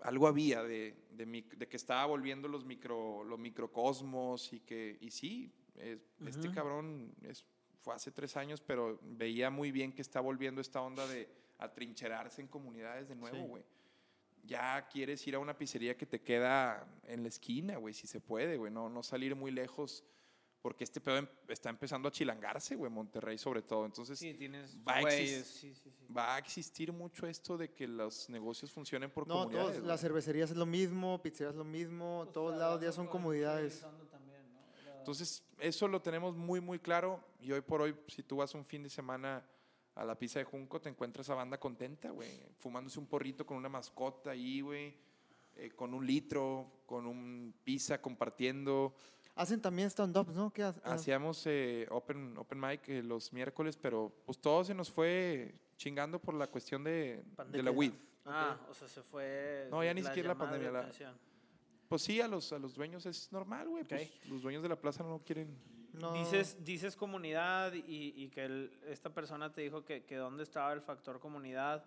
algo 0.00 0.26
había 0.28 0.62
de, 0.62 0.94
de, 1.10 1.26
mic- 1.26 1.56
de 1.56 1.66
que 1.68 1.76
estaba 1.76 2.06
volviendo 2.06 2.48
los, 2.48 2.64
micro, 2.64 3.24
los 3.24 3.38
microcosmos 3.38 4.52
y 4.52 4.60
que, 4.60 4.96
y 5.00 5.10
sí, 5.10 5.52
es- 5.76 5.98
este 6.26 6.50
cabrón 6.52 7.14
es, 7.22 7.44
fue 7.82 7.94
hace 7.94 8.10
tres 8.12 8.36
años, 8.36 8.60
pero 8.60 8.98
veía 9.02 9.50
muy 9.50 9.70
bien 9.72 9.92
que 9.92 10.02
está 10.02 10.20
volviendo 10.20 10.60
esta 10.60 10.80
onda 10.82 11.06
de 11.06 11.28
atrincherarse 11.58 12.40
en 12.40 12.48
comunidades 12.48 13.08
de 13.08 13.16
nuevo, 13.16 13.36
Sí. 13.36 13.42
güey. 13.48 13.64
Ya 14.44 14.86
quieres 14.88 15.26
ir 15.26 15.34
a 15.34 15.38
una 15.40 15.58
pizzería 15.58 15.96
que 15.96 16.06
te 16.06 16.22
queda 16.22 16.86
en 17.04 17.22
la 17.22 17.28
esquina, 17.28 17.76
güey, 17.76 17.92
si 17.92 18.06
se 18.06 18.20
puede, 18.20 18.56
güey, 18.56 18.72
no, 18.72 18.88
no 18.88 19.02
salir 19.02 19.34
muy 19.34 19.50
lejos, 19.50 20.04
porque 20.60 20.84
este 20.84 21.00
pedo 21.00 21.18
em- 21.18 21.28
está 21.48 21.70
empezando 21.70 22.08
a 22.08 22.12
chilangarse, 22.12 22.74
güey, 22.76 22.90
Monterrey 22.90 23.38
sobre 23.38 23.62
todo. 23.62 23.86
Entonces, 23.86 24.18
Sí, 24.18 24.34
tienes 24.34 24.76
va 24.86 24.96
a 24.96 25.00
güeyes, 25.02 25.46
exis- 25.46 25.58
sí, 25.60 25.74
sí, 25.74 25.90
sí. 25.92 26.12
va 26.12 26.34
a 26.34 26.38
existir 26.38 26.92
mucho 26.92 27.26
esto 27.26 27.56
de 27.56 27.72
que 27.72 27.86
los 27.86 28.28
negocios 28.28 28.72
funcionen 28.72 29.10
por 29.10 29.26
No, 29.28 29.34
comunidades. 29.44 29.76
todos, 29.76 29.86
las 29.86 30.00
cervecerías 30.00 30.50
es 30.50 30.56
lo 30.56 30.66
mismo, 30.66 31.22
pizzerías 31.22 31.52
es 31.52 31.56
lo 31.58 31.64
mismo, 31.64 32.22
Pues, 32.24 32.32
todos 32.32 32.58
lados 32.58 32.80
ya 32.82 32.92
son 32.92 33.06
comunidades. 33.06 33.84
Entonces, 34.98 35.42
eso 35.58 35.88
lo 35.88 36.02
tenemos 36.02 36.36
muy, 36.36 36.60
muy 36.60 36.78
claro. 36.78 37.22
Y 37.40 37.52
hoy 37.52 37.60
por 37.62 37.80
hoy, 37.80 37.96
si 38.08 38.22
tú 38.22 38.36
vas 38.36 38.54
un 38.54 38.64
fin 38.64 38.82
de 38.82 38.90
semana 38.90 39.42
a 39.94 40.04
la 40.04 40.18
pizza 40.18 40.38
de 40.38 40.44
Junco, 40.44 40.80
te 40.80 40.88
encuentras 40.90 41.30
a 41.30 41.34
banda 41.34 41.58
contenta, 41.58 42.10
güey. 42.10 42.28
Fumándose 42.58 42.98
un 43.00 43.06
porrito 43.06 43.46
con 43.46 43.56
una 43.56 43.68
mascota 43.68 44.30
ahí, 44.30 44.60
güey. 44.60 44.94
eh, 45.60 45.70
con 45.74 45.92
un 45.92 46.06
litro, 46.06 46.82
con 46.86 47.04
un 47.04 47.52
pizza 47.64 48.00
compartiendo. 48.00 48.94
Hacen 49.38 49.60
también 49.62 49.88
stand-ups, 49.88 50.34
¿no? 50.34 50.52
¿Qué 50.52 50.64
ah, 50.64 50.74
Hacíamos 50.82 51.46
eh, 51.46 51.86
open, 51.90 52.36
open 52.36 52.58
mic 52.58 52.88
eh, 52.88 53.04
los 53.04 53.32
miércoles, 53.32 53.76
pero 53.76 54.12
pues 54.26 54.36
todo 54.38 54.64
se 54.64 54.74
nos 54.74 54.90
fue 54.90 55.54
chingando 55.76 56.18
por 56.18 56.34
la 56.34 56.48
cuestión 56.48 56.82
de, 56.82 57.22
de 57.52 57.62
la 57.62 57.70
weed. 57.70 57.92
Ah, 58.24 58.58
o 58.68 58.74
sea, 58.74 58.88
se 58.88 59.00
fue. 59.00 59.68
No, 59.70 59.84
ya 59.84 59.94
ni 59.94 60.02
siquiera 60.02 60.30
la 60.30 60.34
pandemia, 60.34 60.72
la-. 60.72 60.90
Pues 61.88 62.02
sí, 62.02 62.20
a 62.20 62.26
los, 62.26 62.52
a 62.52 62.58
los 62.58 62.74
dueños 62.74 63.06
es 63.06 63.30
normal, 63.30 63.68
güey. 63.68 63.84
Pues, 63.84 64.08
Ok. 64.10 64.26
los 64.28 64.42
dueños 64.42 64.62
de 64.62 64.68
la 64.70 64.76
plaza 64.76 65.04
no 65.04 65.20
quieren. 65.24 65.56
no. 65.92 66.12
Dices, 66.14 66.62
dices 66.64 66.96
comunidad 66.96 67.72
y, 67.74 68.12
y 68.16 68.28
que 68.30 68.44
el- 68.44 68.76
esta 68.88 69.14
persona 69.14 69.52
te 69.52 69.60
dijo 69.60 69.84
que, 69.84 70.04
que 70.04 70.16
dónde 70.16 70.42
estaba 70.42 70.72
el 70.72 70.82
factor 70.82 71.20
comunidad 71.20 71.84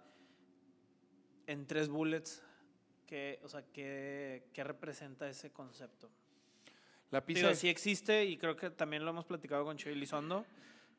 en 1.48 1.68
tres 1.68 1.90
bullets. 1.90 2.42
Que, 3.06 3.42
o 3.44 3.50
sea, 3.50 3.62
¿qué, 3.74 4.48
qué 4.54 4.64
representa 4.64 5.28
ese 5.28 5.52
concepto? 5.52 6.10
La 7.12 7.26
pizza. 7.26 7.42
Digo, 7.48 7.56
sí 7.56 7.70
existe 7.70 8.26
y 8.26 8.38
creo 8.38 8.56
que 8.56 8.70
también 8.70 9.04
lo 9.04 9.12
hemos 9.12 9.26
platicado 9.26 9.64
con 9.66 9.78
Chuy 9.78 9.92
Elizondo. 9.94 10.46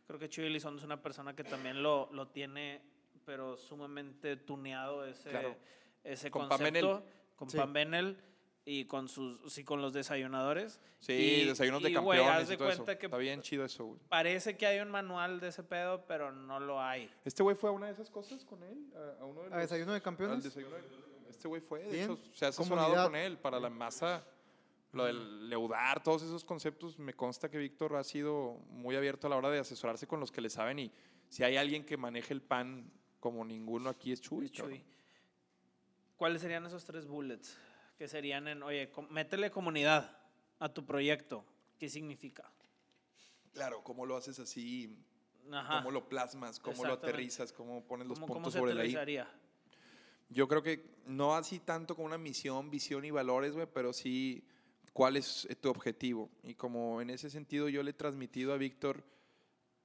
Creo 0.07 0.19
que 0.19 0.29
Chuy 0.29 0.47
Elizondo 0.47 0.79
es 0.79 0.85
una 0.85 1.01
persona 1.01 1.35
que 1.35 1.43
también 1.45 1.83
lo, 1.83 2.09
lo 2.13 2.29
tiene, 2.29 2.83
pero 3.25 3.57
sumamente 3.57 4.37
tuneado 4.37 5.05
ese, 5.07 5.31
Claro. 5.31 5.57
ese 6.05 6.31
Con 6.31 6.49
concepto. 6.49 6.65
Benel. 6.65 7.03
Con 7.37 7.49
Sí. 7.51 7.57
Pam 7.57 7.73
Benel 7.73 8.19
y 8.65 8.85
con, 8.85 9.09
sus, 9.09 9.53
sí, 9.53 9.65
con 9.65 9.81
los 9.81 9.93
desayunadores. 9.93 10.79
Sí, 11.01 11.13
Y- 11.15 11.47
desayunos 11.47 11.83
de 11.83 11.91
y, 11.91 11.95
campeones 11.95 12.27
haz 12.29 12.49
de 12.49 12.55
y 12.55 12.57
todo 12.59 12.69
eso. 12.69 12.85
cuenta 12.85 12.99
que 12.99 13.07
Está 13.07 13.17
bien 13.17 13.41
chido 13.43 13.65
eso, 13.65 13.85
güey. 13.87 14.01
Parece 14.09 14.57
que 14.57 14.67
hay 14.67 14.79
un 14.81 14.91
manual 14.91 15.41
de 15.41 15.49
ese 15.49 15.65
pedo, 15.65 16.05
pero 16.07 16.31
no 16.31 16.61
lo 16.61 16.81
hay. 16.81 17.11
¿Este 17.25 17.43
güey 17.43 17.57
fue 17.57 17.71
a 17.71 17.73
una 17.73 17.87
de 17.87 17.93
esas 17.93 18.11
cosas 18.11 18.45
con 18.45 18.63
él? 18.63 18.93
¿A, 18.95 19.23
a 19.23 19.25
uno 19.25 19.41
de 19.41 19.47
¿A 19.47 19.51
los- 19.51 19.61
desayuno 19.63 19.91
de 19.93 19.97
al 19.97 20.03
campeones? 20.03 20.45
desayuno 20.45 20.77
de- 20.77 20.83
Este 21.31 21.49
güey 21.49 21.61
fue, 21.63 21.83
de 21.85 22.05
hecho, 22.05 22.19
se 22.35 22.45
ha 22.45 22.49
asesorado 22.49 22.83
Comunidad. 22.89 23.05
con 23.07 23.17
él 23.17 23.39
para 23.39 23.59
la 23.59 23.71
masa, 23.71 24.23
lo 24.93 25.07
del 25.07 25.49
leudar, 25.49 26.03
todos 26.03 26.23
esos 26.23 26.45
conceptos. 26.45 26.99
Me 26.99 27.15
consta 27.15 27.51
que 27.51 27.59
Víctor 27.59 27.97
ha 27.97 28.05
sido 28.05 28.59
muy 28.69 28.95
abierto 28.95 29.27
a 29.27 29.31
la 29.31 29.37
hora 29.37 29.51
de 29.51 29.59
asesorarse 29.59 30.07
con 30.07 30.21
los 30.21 30.31
que 30.31 30.41
le 30.41 30.51
saben 30.51 30.79
y 30.79 30.93
si 31.29 31.43
hay 31.43 31.57
alguien 31.57 31.85
que 31.85 31.97
maneje 31.97 32.35
el 32.35 32.43
pan 32.43 32.91
como 33.19 33.45
ninguno 33.45 33.89
aquí 33.89 34.13
es 34.13 34.21
Chuy. 34.21 34.51
Chuy. 34.51 34.57
cabrón. 34.57 34.83
¿Cuáles 36.17 36.43
serían 36.43 36.65
esos 36.67 36.85
tres 36.85 37.07
bullets? 37.07 37.59
Que 37.97 38.07
serían 38.07 38.49
en, 38.49 38.63
oye, 38.63 38.93
métele 39.11 39.51
comunidad 39.51 40.19
a 40.59 40.69
tu 40.69 40.85
proyecto. 40.85 41.45
¿Qué 41.79 41.89
significa? 41.89 42.51
Claro, 43.53 43.83
cómo 43.83 44.07
lo 44.07 44.17
haces 44.17 44.39
así, 44.39 44.97
Ajá. 45.51 45.79
cómo 45.79 45.91
lo 45.91 46.09
plasmas, 46.09 46.61
cómo 46.61 46.85
lo 46.85 46.93
aterrizas, 46.93 47.53
cómo 47.53 47.85
pones 47.85 48.07
los 48.07 48.19
¿Cómo, 48.19 48.27
cómo 48.27 48.37
puntos 48.37 48.53
se 48.53 48.59
sobre 48.59 48.75
la? 48.75 49.29
Yo 50.29 50.49
creo 50.49 50.63
que 50.63 50.97
no 51.07 51.35
así 51.35 51.59
tanto 51.59 51.95
con 51.95 52.05
una 52.05 52.19
misión, 52.19 52.71
visión 52.71 53.05
y 53.05 53.11
valores, 53.11 53.55
güey, 53.55 53.67
pero 53.67 53.93
sí 53.93 54.47
cuál 54.93 55.17
es 55.17 55.47
eh, 55.51 55.57
tu 55.57 55.69
objetivo. 55.71 56.31
Y 56.43 56.55
como 56.55 57.01
en 57.01 57.11
ese 57.11 57.31
sentido 57.31 57.69
yo 57.69 57.83
le 57.83 57.91
he 57.91 57.95
transmitido 57.95 58.53
a 58.53 58.57
Víctor, 58.57 59.05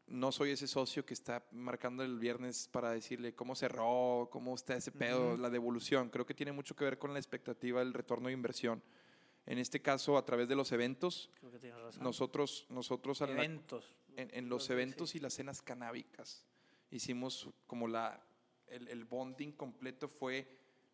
no 0.07 0.31
soy 0.31 0.51
ese 0.51 0.67
socio 0.67 1.05
que 1.05 1.13
está 1.13 1.45
marcando 1.51 2.03
el 2.03 2.17
viernes 2.17 2.69
para 2.71 2.91
decirle 2.91 3.35
cómo 3.35 3.55
cerró, 3.55 4.29
cómo 4.31 4.55
está 4.55 4.75
ese 4.75 4.91
pedo, 4.91 5.33
Ujú. 5.33 5.37
la 5.41 5.49
devolución. 5.49 6.09
Creo 6.09 6.25
que 6.25 6.33
tiene 6.33 6.51
mucho 6.53 6.75
que 6.75 6.85
ver 6.85 6.97
con 6.97 7.11
la 7.13 7.19
expectativa 7.19 7.79
del 7.79 7.93
retorno 7.93 8.27
de 8.27 8.33
inversión. 8.33 8.81
En 9.45 9.57
este 9.59 9.81
caso, 9.81 10.17
a 10.17 10.25
través 10.25 10.47
de 10.49 10.55
los 10.55 10.71
eventos, 10.71 11.29
Creo 11.39 11.51
que 11.51 11.71
razón. 11.71 12.03
nosotros, 12.03 12.65
nosotros 12.69 13.21
a 13.21 13.27
la- 13.27 13.33
Eventos. 13.33 13.95
en, 14.17 14.29
en 14.33 14.49
los 14.49 14.65
Creo 14.67 14.77
eventos 14.79 15.09
sí. 15.11 15.17
y 15.17 15.21
las 15.21 15.33
cenas 15.33 15.61
canábicas. 15.61 16.45
Hicimos 16.91 17.49
como 17.65 17.87
la, 17.87 18.21
el, 18.67 18.87
el 18.89 19.03
bonding 19.05 19.51
completo 19.53 20.07
fue, 20.09 20.47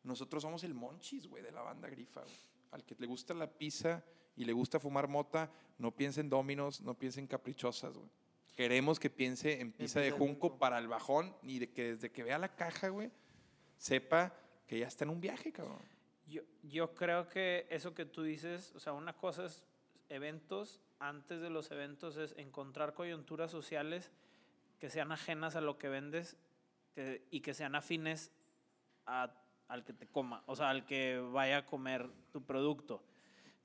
nosotros 0.04 0.42
somos 0.44 0.64
el 0.64 0.74
monchis, 0.74 1.28
güey, 1.28 1.42
de 1.44 1.52
la 1.52 1.62
banda 1.62 1.88
grifa. 1.90 2.22
güey. 2.22 2.36
Al 2.74 2.84
que 2.84 2.96
le 3.00 3.08
gusta 3.08 3.34
la 3.34 3.48
pizza 3.48 4.04
y 4.36 4.46
le 4.46 4.54
gusta 4.54 4.80
fumar 4.80 5.08
mota, 5.08 5.52
no 5.78 5.96
piense 5.96 6.22
en 6.22 6.30
dominos, 6.30 6.82
no 6.82 6.94
piense 6.98 7.20
en 7.20 7.28
caprichosas, 7.28 7.96
güey. 7.96 8.10
Queremos 8.56 9.00
que 9.00 9.10
piense 9.10 9.62
en 9.62 9.72
pizza 9.72 10.00
de 10.00 10.12
junco 10.12 10.50
junco. 10.50 10.58
para 10.60 10.78
el 10.78 10.88
bajón 10.88 11.36
y 11.42 11.60
de 11.60 11.72
que 11.72 11.94
desde 11.96 12.12
que 12.12 12.24
vea 12.24 12.38
la 12.38 12.56
caja, 12.56 12.90
güey, 12.90 13.12
sepa 13.78 14.34
que 14.68 14.80
ya 14.80 14.88
está 14.88 15.04
en 15.06 15.10
un 15.12 15.22
viaje, 15.22 15.52
cabrón. 15.52 15.80
Yo, 16.28 16.42
yo 16.64 16.94
creo 16.94 17.28
que 17.28 17.68
eso 17.70 17.94
que 17.94 18.06
tú 18.06 18.24
dices, 18.24 18.72
o 18.76 18.80
sea, 18.80 18.94
una 18.94 19.14
cosa 19.14 19.46
es 19.46 19.64
eventos, 20.10 20.80
antes 21.00 21.42
de 21.42 21.50
los 21.50 21.72
eventos 21.72 22.16
es 22.18 22.34
encontrar 22.38 22.94
coyunturas 22.94 23.52
sociales 23.52 24.12
que 24.80 24.90
sean 24.90 25.12
ajenas 25.12 25.56
a 25.56 25.62
lo 25.62 25.78
que 25.78 25.90
vendes 25.90 26.38
que- 26.96 27.26
y 27.32 27.42
que 27.42 27.54
sean 27.54 27.76
afines 27.76 28.32
a- 29.06 29.34
al 29.68 29.84
que 29.84 29.94
te 29.94 30.08
coma, 30.08 30.44
o 30.48 30.56
sea, 30.56 30.70
al 30.70 30.86
que 30.86 31.20
vaya 31.20 31.58
a 31.60 31.66
comer 31.66 32.08
tu 32.32 32.44
producto. 32.44 33.04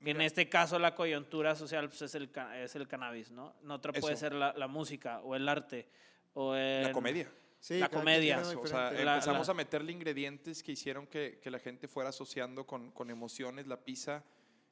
Que 0.03 0.11
en 0.11 0.17
Mira. 0.17 0.27
este 0.27 0.47
caso 0.47 0.79
la 0.79 0.95
coyuntura 0.95 1.55
social 1.55 1.89
pues, 1.89 2.01
es, 2.03 2.15
el, 2.15 2.29
es 2.55 2.73
el 2.75 2.87
cannabis, 2.87 3.31
¿no? 3.31 3.53
En 3.63 3.69
otra 3.71 3.91
puede 3.91 4.13
Eso. 4.13 4.21
ser 4.21 4.33
la, 4.33 4.53
la 4.53 4.67
música 4.67 5.19
o 5.21 5.35
el 5.35 5.47
arte 5.49 5.87
o 6.33 6.53
La 6.53 6.81
el- 6.87 6.91
comedia. 6.93 7.29
Sí, 7.59 7.77
la 7.79 7.89
comedia. 7.89 8.39
O 8.39 8.65
sea. 8.65 8.91
La- 8.91 9.15
empezamos 9.15 9.47
la- 9.47 9.51
a 9.51 9.55
meterle 9.55 9.91
ingredientes 9.91 10.63
que 10.63 10.71
hicieron 10.71 11.05
que, 11.05 11.39
que 11.43 11.51
la 11.51 11.59
gente 11.59 11.89
fuera 11.89 12.09
asociando 12.11 12.65
con, 12.65 12.91
con 12.91 13.09
emociones 13.09 13.67
la 13.67 13.75
pizza 13.83 14.23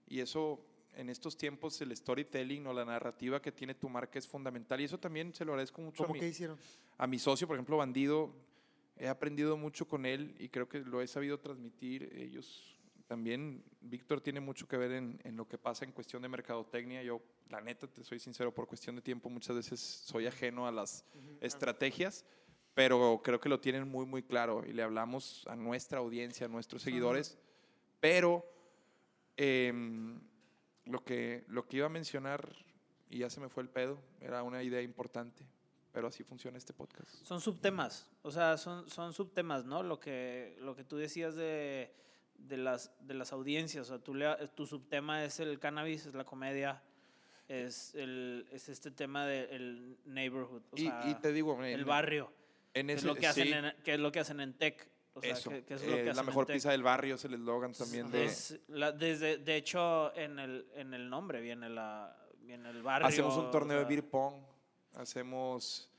y 0.08 0.22
eso 0.22 0.66
en 0.96 1.10
estos 1.10 1.36
tiempos 1.38 1.80
el 1.82 1.94
storytelling 1.96 2.66
o 2.66 2.72
la 2.74 2.86
narrativa 2.86 3.42
que 3.42 3.52
tiene 3.52 3.76
tu 3.76 3.90
marca 3.90 4.18
es 4.18 4.26
fundamental 4.28 4.80
y 4.80 4.86
eso 4.86 4.98
también 4.98 5.34
se 5.34 5.44
lo 5.44 5.52
agradezco 5.52 5.82
mucho 5.82 6.04
a 6.04 6.06
¿Cómo 6.08 6.14
mi, 6.14 6.22
que 6.22 6.30
hicieron? 6.30 6.58
a 6.98 7.06
mi 7.06 7.20
socio, 7.20 7.46
por 7.46 7.58
ejemplo, 7.58 7.76
Bandido. 7.76 8.34
He 9.00 9.08
aprendido 9.08 9.58
mucho 9.58 9.88
con 9.88 10.06
él 10.06 10.36
y 10.40 10.50
creo 10.50 10.68
que 10.68 10.80
lo 10.80 11.02
he 11.02 11.08
sabido 11.08 11.40
transmitir. 11.40 12.12
Ellos 12.16 12.78
también, 13.08 13.64
Víctor 13.82 14.22
tiene 14.22 14.40
mucho 14.40 14.68
que 14.68 14.78
ver 14.78 14.92
en, 14.92 15.20
en 15.24 15.38
lo 15.38 15.48
que 15.48 15.58
pasa 15.58 15.86
en 15.86 15.92
cuestión 15.92 16.22
de 16.22 16.30
mercadotecnia. 16.30 17.02
Yo, 17.04 17.22
la 17.50 17.62
neta, 17.62 17.88
te 17.88 18.04
soy 18.04 18.20
sincero, 18.20 18.54
por 18.54 18.68
cuestión 18.68 18.96
de 18.96 19.02
tiempo 19.02 19.30
muchas 19.30 19.56
veces 19.56 19.80
soy 19.80 20.28
ajeno 20.28 20.68
a 20.68 20.72
las 20.72 21.06
estrategias, 21.40 22.26
pero 22.74 23.22
creo 23.24 23.40
que 23.40 23.50
lo 23.50 23.60
tienen 23.60 23.88
muy, 23.88 24.06
muy 24.06 24.24
claro 24.24 24.64
y 24.68 24.74
le 24.74 24.84
hablamos 24.84 25.46
a 25.48 25.56
nuestra 25.56 26.00
audiencia, 26.00 26.48
a 26.48 26.50
nuestros 26.50 26.82
seguidores. 26.82 27.38
Pero 28.00 28.46
em, 29.38 30.20
lo, 30.86 31.04
que, 31.04 31.44
lo 31.48 31.66
que 31.66 31.78
iba 31.78 31.86
a 31.86 31.90
mencionar, 31.90 32.48
y 33.10 33.20
ya 33.20 33.30
se 33.30 33.40
me 33.40 33.50
fue 33.50 33.64
el 33.64 33.70
pedo, 33.70 34.00
era 34.20 34.44
una 34.44 34.64
idea 34.64 34.82
importante, 34.82 35.46
pero 35.98 36.10
así 36.10 36.24
funciona 36.24 36.60
este 36.60 36.74
podcast. 36.74 37.10
Son 37.24 37.42
subtemas, 37.42 38.06
o 38.22 38.30
sea, 38.30 38.56
son, 38.58 38.88
son 38.88 39.14
subtemas, 39.16 39.66
¿no? 39.66 39.82
Lo 39.82 40.00
que, 40.00 40.56
lo 40.62 40.76
que 40.76 40.84
tú 40.84 40.96
decías 40.96 41.34
de, 41.34 41.92
de, 42.38 42.58
las, 42.58 42.92
de 43.00 43.16
las 43.16 43.34
audiencias, 43.34 43.88
o 43.90 43.96
sea, 43.96 43.98
tú 44.04 44.14
le- 44.14 44.48
tu 44.50 44.68
subtema 44.68 45.26
es 45.26 45.40
el 45.40 45.58
cannabis, 45.58 46.06
es 46.06 46.14
la 46.14 46.24
comedia, 46.24 46.84
es, 47.48 47.96
el, 47.96 48.48
es 48.52 48.70
este 48.70 48.92
tema 48.92 49.26
del 49.26 49.98
neighborhood, 50.06 50.62
o 50.70 50.76
Y, 50.78 50.82
sea, 50.84 51.02
y 51.08 51.16
te 51.16 51.32
digo, 51.34 51.64
el 51.64 51.84
barrio, 51.84 52.32
en 52.76 52.86
que 52.86 52.94
es, 52.94 53.00
ese, 53.00 53.08
lo 53.08 53.16
que 53.16 53.26
hacen 53.26 53.48
sí, 53.48 53.54
en, 53.54 53.74
que 53.84 53.94
es 53.96 54.00
lo 54.00 54.12
que 54.12 54.20
hacen 54.20 54.40
en 54.40 54.54
tech. 54.54 54.88
O 55.16 55.22
sea, 55.24 55.32
eso, 55.34 55.50
que, 55.50 55.64
que 55.64 55.74
es 55.74 55.84
lo 55.84 55.96
eh, 55.96 56.04
que 56.04 56.14
la 56.14 56.22
mejor 56.22 56.46
pizza 56.46 56.70
del 56.70 56.84
barrio 56.84 57.16
es 57.16 57.26
el 57.26 57.34
eslogan 57.34 57.74
también 57.74 58.12
de... 58.12 58.26
Es 58.26 58.60
la- 58.68 58.92
desde, 58.92 59.38
de 59.40 59.56
hecho, 59.56 60.16
en 60.16 60.38
el, 60.38 60.68
en 60.76 60.94
el 60.94 61.10
nombre 61.10 61.42
viene, 61.42 61.70
la, 61.70 62.16
viene 62.42 62.70
el 62.70 62.84
barrio. 62.84 63.08
Hacemos 63.08 63.36
un 63.36 63.50
torneo 63.50 63.78
o 63.78 63.82
sea, 63.82 63.90
de 63.90 63.96
beer 63.96 64.08
pong. 64.08 64.36
Hacemos 64.96 65.90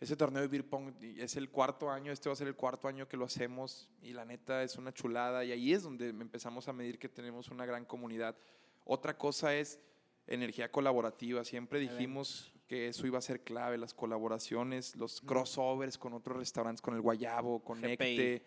ese 0.00 0.16
torneo 0.16 0.42
de 0.42 0.48
beer 0.48 0.68
pong. 0.68 0.92
Es 1.00 1.36
el 1.36 1.50
cuarto 1.50 1.90
año, 1.90 2.12
este 2.12 2.28
va 2.28 2.34
a 2.34 2.36
ser 2.36 2.48
el 2.48 2.56
cuarto 2.56 2.88
año 2.88 3.08
que 3.08 3.16
lo 3.16 3.24
hacemos 3.24 3.88
y 4.02 4.12
la 4.12 4.24
neta 4.24 4.62
es 4.62 4.76
una 4.76 4.92
chulada 4.92 5.44
y 5.44 5.52
ahí 5.52 5.72
es 5.72 5.82
donde 5.82 6.08
empezamos 6.08 6.68
a 6.68 6.72
medir 6.72 6.98
que 6.98 7.08
tenemos 7.08 7.50
una 7.50 7.64
gran 7.66 7.84
comunidad. 7.84 8.36
Otra 8.84 9.16
cosa 9.16 9.54
es 9.54 9.80
energía 10.26 10.70
colaborativa. 10.70 11.44
Siempre 11.44 11.80
dijimos 11.80 12.52
que 12.66 12.88
eso 12.88 13.06
iba 13.06 13.18
a 13.18 13.22
ser 13.22 13.42
clave, 13.42 13.78
las 13.78 13.94
colaboraciones, 13.94 14.96
los 14.96 15.20
crossovers 15.20 15.98
con 15.98 16.12
otros 16.12 16.36
restaurantes, 16.36 16.82
con 16.82 16.94
el 16.94 17.00
Guayabo, 17.00 17.62
con. 17.62 17.80
Necte. 17.80 18.42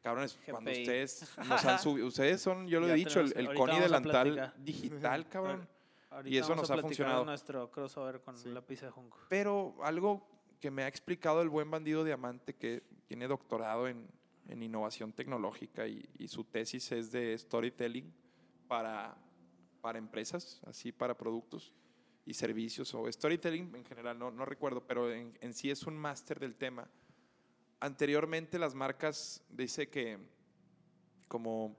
Cabrones, 0.00 0.38
cuando 0.48 0.70
GPI. 0.70 0.82
ustedes 0.82 1.28
nos 1.48 1.64
han 1.64 1.78
subido, 1.80 2.06
ustedes 2.06 2.40
son, 2.40 2.68
yo 2.68 2.78
lo 2.78 2.86
he 2.86 2.90
Ya 2.90 2.94
dicho, 2.94 3.18
el, 3.20 3.36
el 3.36 3.52
Connie 3.54 3.80
delantal 3.80 4.54
digital, 4.58 5.28
cabrón. 5.28 5.68
Ahorita 6.10 6.34
Y 6.34 6.38
eso 6.38 6.50
vamos 6.50 6.62
nos 6.62 6.70
a 6.70 6.74
ha 6.74 6.82
funcionado. 6.82 7.24
nuestro 7.24 7.70
crossover 7.70 8.20
con 8.22 8.36
Sí. 8.36 8.48
la 8.50 8.62
pizza 8.62 8.90
Junco. 8.90 9.18
Pero 9.28 9.74
algo 9.82 10.26
que 10.60 10.70
me 10.70 10.82
ha 10.82 10.88
explicado 10.88 11.42
el 11.42 11.48
buen 11.48 11.70
bandido 11.70 12.02
diamante, 12.04 12.54
que 12.54 12.82
tiene 13.06 13.28
doctorado 13.28 13.86
en, 13.88 14.08
en 14.48 14.62
innovación 14.62 15.12
tecnológica 15.12 15.86
y, 15.86 16.08
y 16.18 16.28
su 16.28 16.44
tesis 16.44 16.90
es 16.92 17.12
de 17.12 17.36
storytelling 17.36 18.12
para, 18.66 19.16
para 19.80 19.98
empresas, 19.98 20.60
así 20.66 20.90
para 20.92 21.16
productos 21.16 21.74
y 22.26 22.34
servicios, 22.34 22.92
o 22.94 23.10
storytelling 23.10 23.74
en 23.74 23.84
general, 23.84 24.18
no, 24.18 24.30
no 24.30 24.44
recuerdo, 24.44 24.82
pero 24.86 25.10
en, 25.12 25.36
en 25.40 25.54
sí 25.54 25.70
es 25.70 25.84
un 25.86 25.96
máster 25.96 26.40
del 26.40 26.56
tema. 26.56 26.88
Anteriormente 27.80 28.58
las 28.58 28.74
marcas, 28.74 29.44
dice 29.50 29.88
que 29.88 30.18
como 31.28 31.76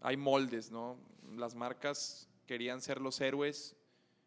hay 0.00 0.16
moldes, 0.16 0.70
¿no? 0.70 0.96
Las 1.36 1.54
marcas 1.54 2.29
querían 2.50 2.80
ser 2.80 3.00
los 3.00 3.20
héroes 3.20 3.76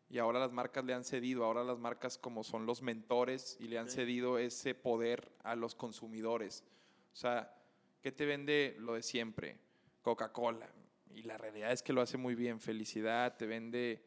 y 0.09 0.17
ahora 0.17 0.39
las 0.39 0.53
marcas 0.53 0.85
le 0.85 0.93
han 0.93 1.03
cedido, 1.03 1.43
ahora 1.43 1.65
las 1.65 1.77
marcas 1.77 2.17
como 2.17 2.45
son 2.45 2.65
los 2.65 2.81
mentores 2.81 3.57
y 3.59 3.67
le 3.67 3.77
han 3.77 3.89
cedido 3.89 4.37
ese 4.37 4.73
poder 4.75 5.29
a 5.43 5.57
los 5.57 5.75
consumidores. 5.75 6.63
O 7.11 7.17
sea, 7.17 7.53
¿qué 8.01 8.13
te 8.13 8.25
vende 8.25 8.77
lo 8.79 8.93
de 8.93 9.03
siempre? 9.03 9.57
Coca-Cola. 10.03 10.69
Y 11.13 11.23
la 11.23 11.37
realidad 11.37 11.73
es 11.73 11.83
que 11.83 11.91
lo 11.91 11.99
hace 11.99 12.15
muy 12.15 12.33
bien. 12.33 12.61
Felicidad, 12.61 13.35
te 13.35 13.45
vende 13.45 14.01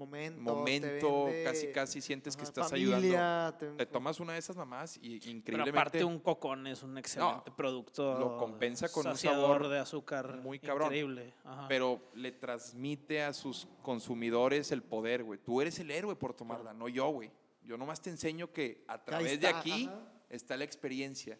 Momento. 0.00 0.40
momento, 0.40 1.28
casi 1.44 1.66
casi 1.72 2.00
sientes 2.00 2.34
que 2.34 2.44
estás 2.44 2.72
ayudando. 2.72 3.06
ayudando. 3.06 3.76
Te 3.76 3.84
tomas 3.84 4.18
una 4.18 4.32
de 4.32 4.38
esas 4.38 4.56
mamás 4.56 4.96
y 5.02 5.18
Pero 5.20 5.30
increíblemente 5.30 5.78
aparte 5.78 6.04
un 6.04 6.18
cocón 6.20 6.66
es 6.66 6.82
un 6.82 6.96
excelente 6.96 7.50
producto. 7.50 8.18
lo 8.18 8.38
compensa 8.38 8.88
con 8.88 9.06
un 9.06 9.16
sabor 9.16 9.68
de 9.68 9.78
azúcar 9.78 10.38
muy 10.38 10.58
cabrón. 10.58 10.86
Increíble. 10.86 11.34
Ajá. 11.44 11.66
pero 11.68 12.00
le 12.14 12.32
transmite 12.32 13.22
a 13.22 13.34
sus 13.34 13.68
consumidores 13.82 14.72
el 14.72 14.82
poder, 14.82 15.22
güey. 15.22 15.38
Tú 15.38 15.60
eres 15.60 15.78
el 15.80 15.90
héroe 15.90 16.16
por 16.16 16.32
tomarla, 16.32 16.72
no 16.72 16.88
yo, 16.88 17.08
güey. 17.10 17.30
Yo 17.62 17.76
nomás 17.76 18.00
te 18.00 18.08
enseño 18.08 18.50
que 18.52 18.82
a 18.88 19.04
través 19.04 19.38
de 19.38 19.48
aquí 19.48 19.86
ajá. 19.86 20.00
está 20.30 20.56
la 20.56 20.64
experiencia. 20.64 21.38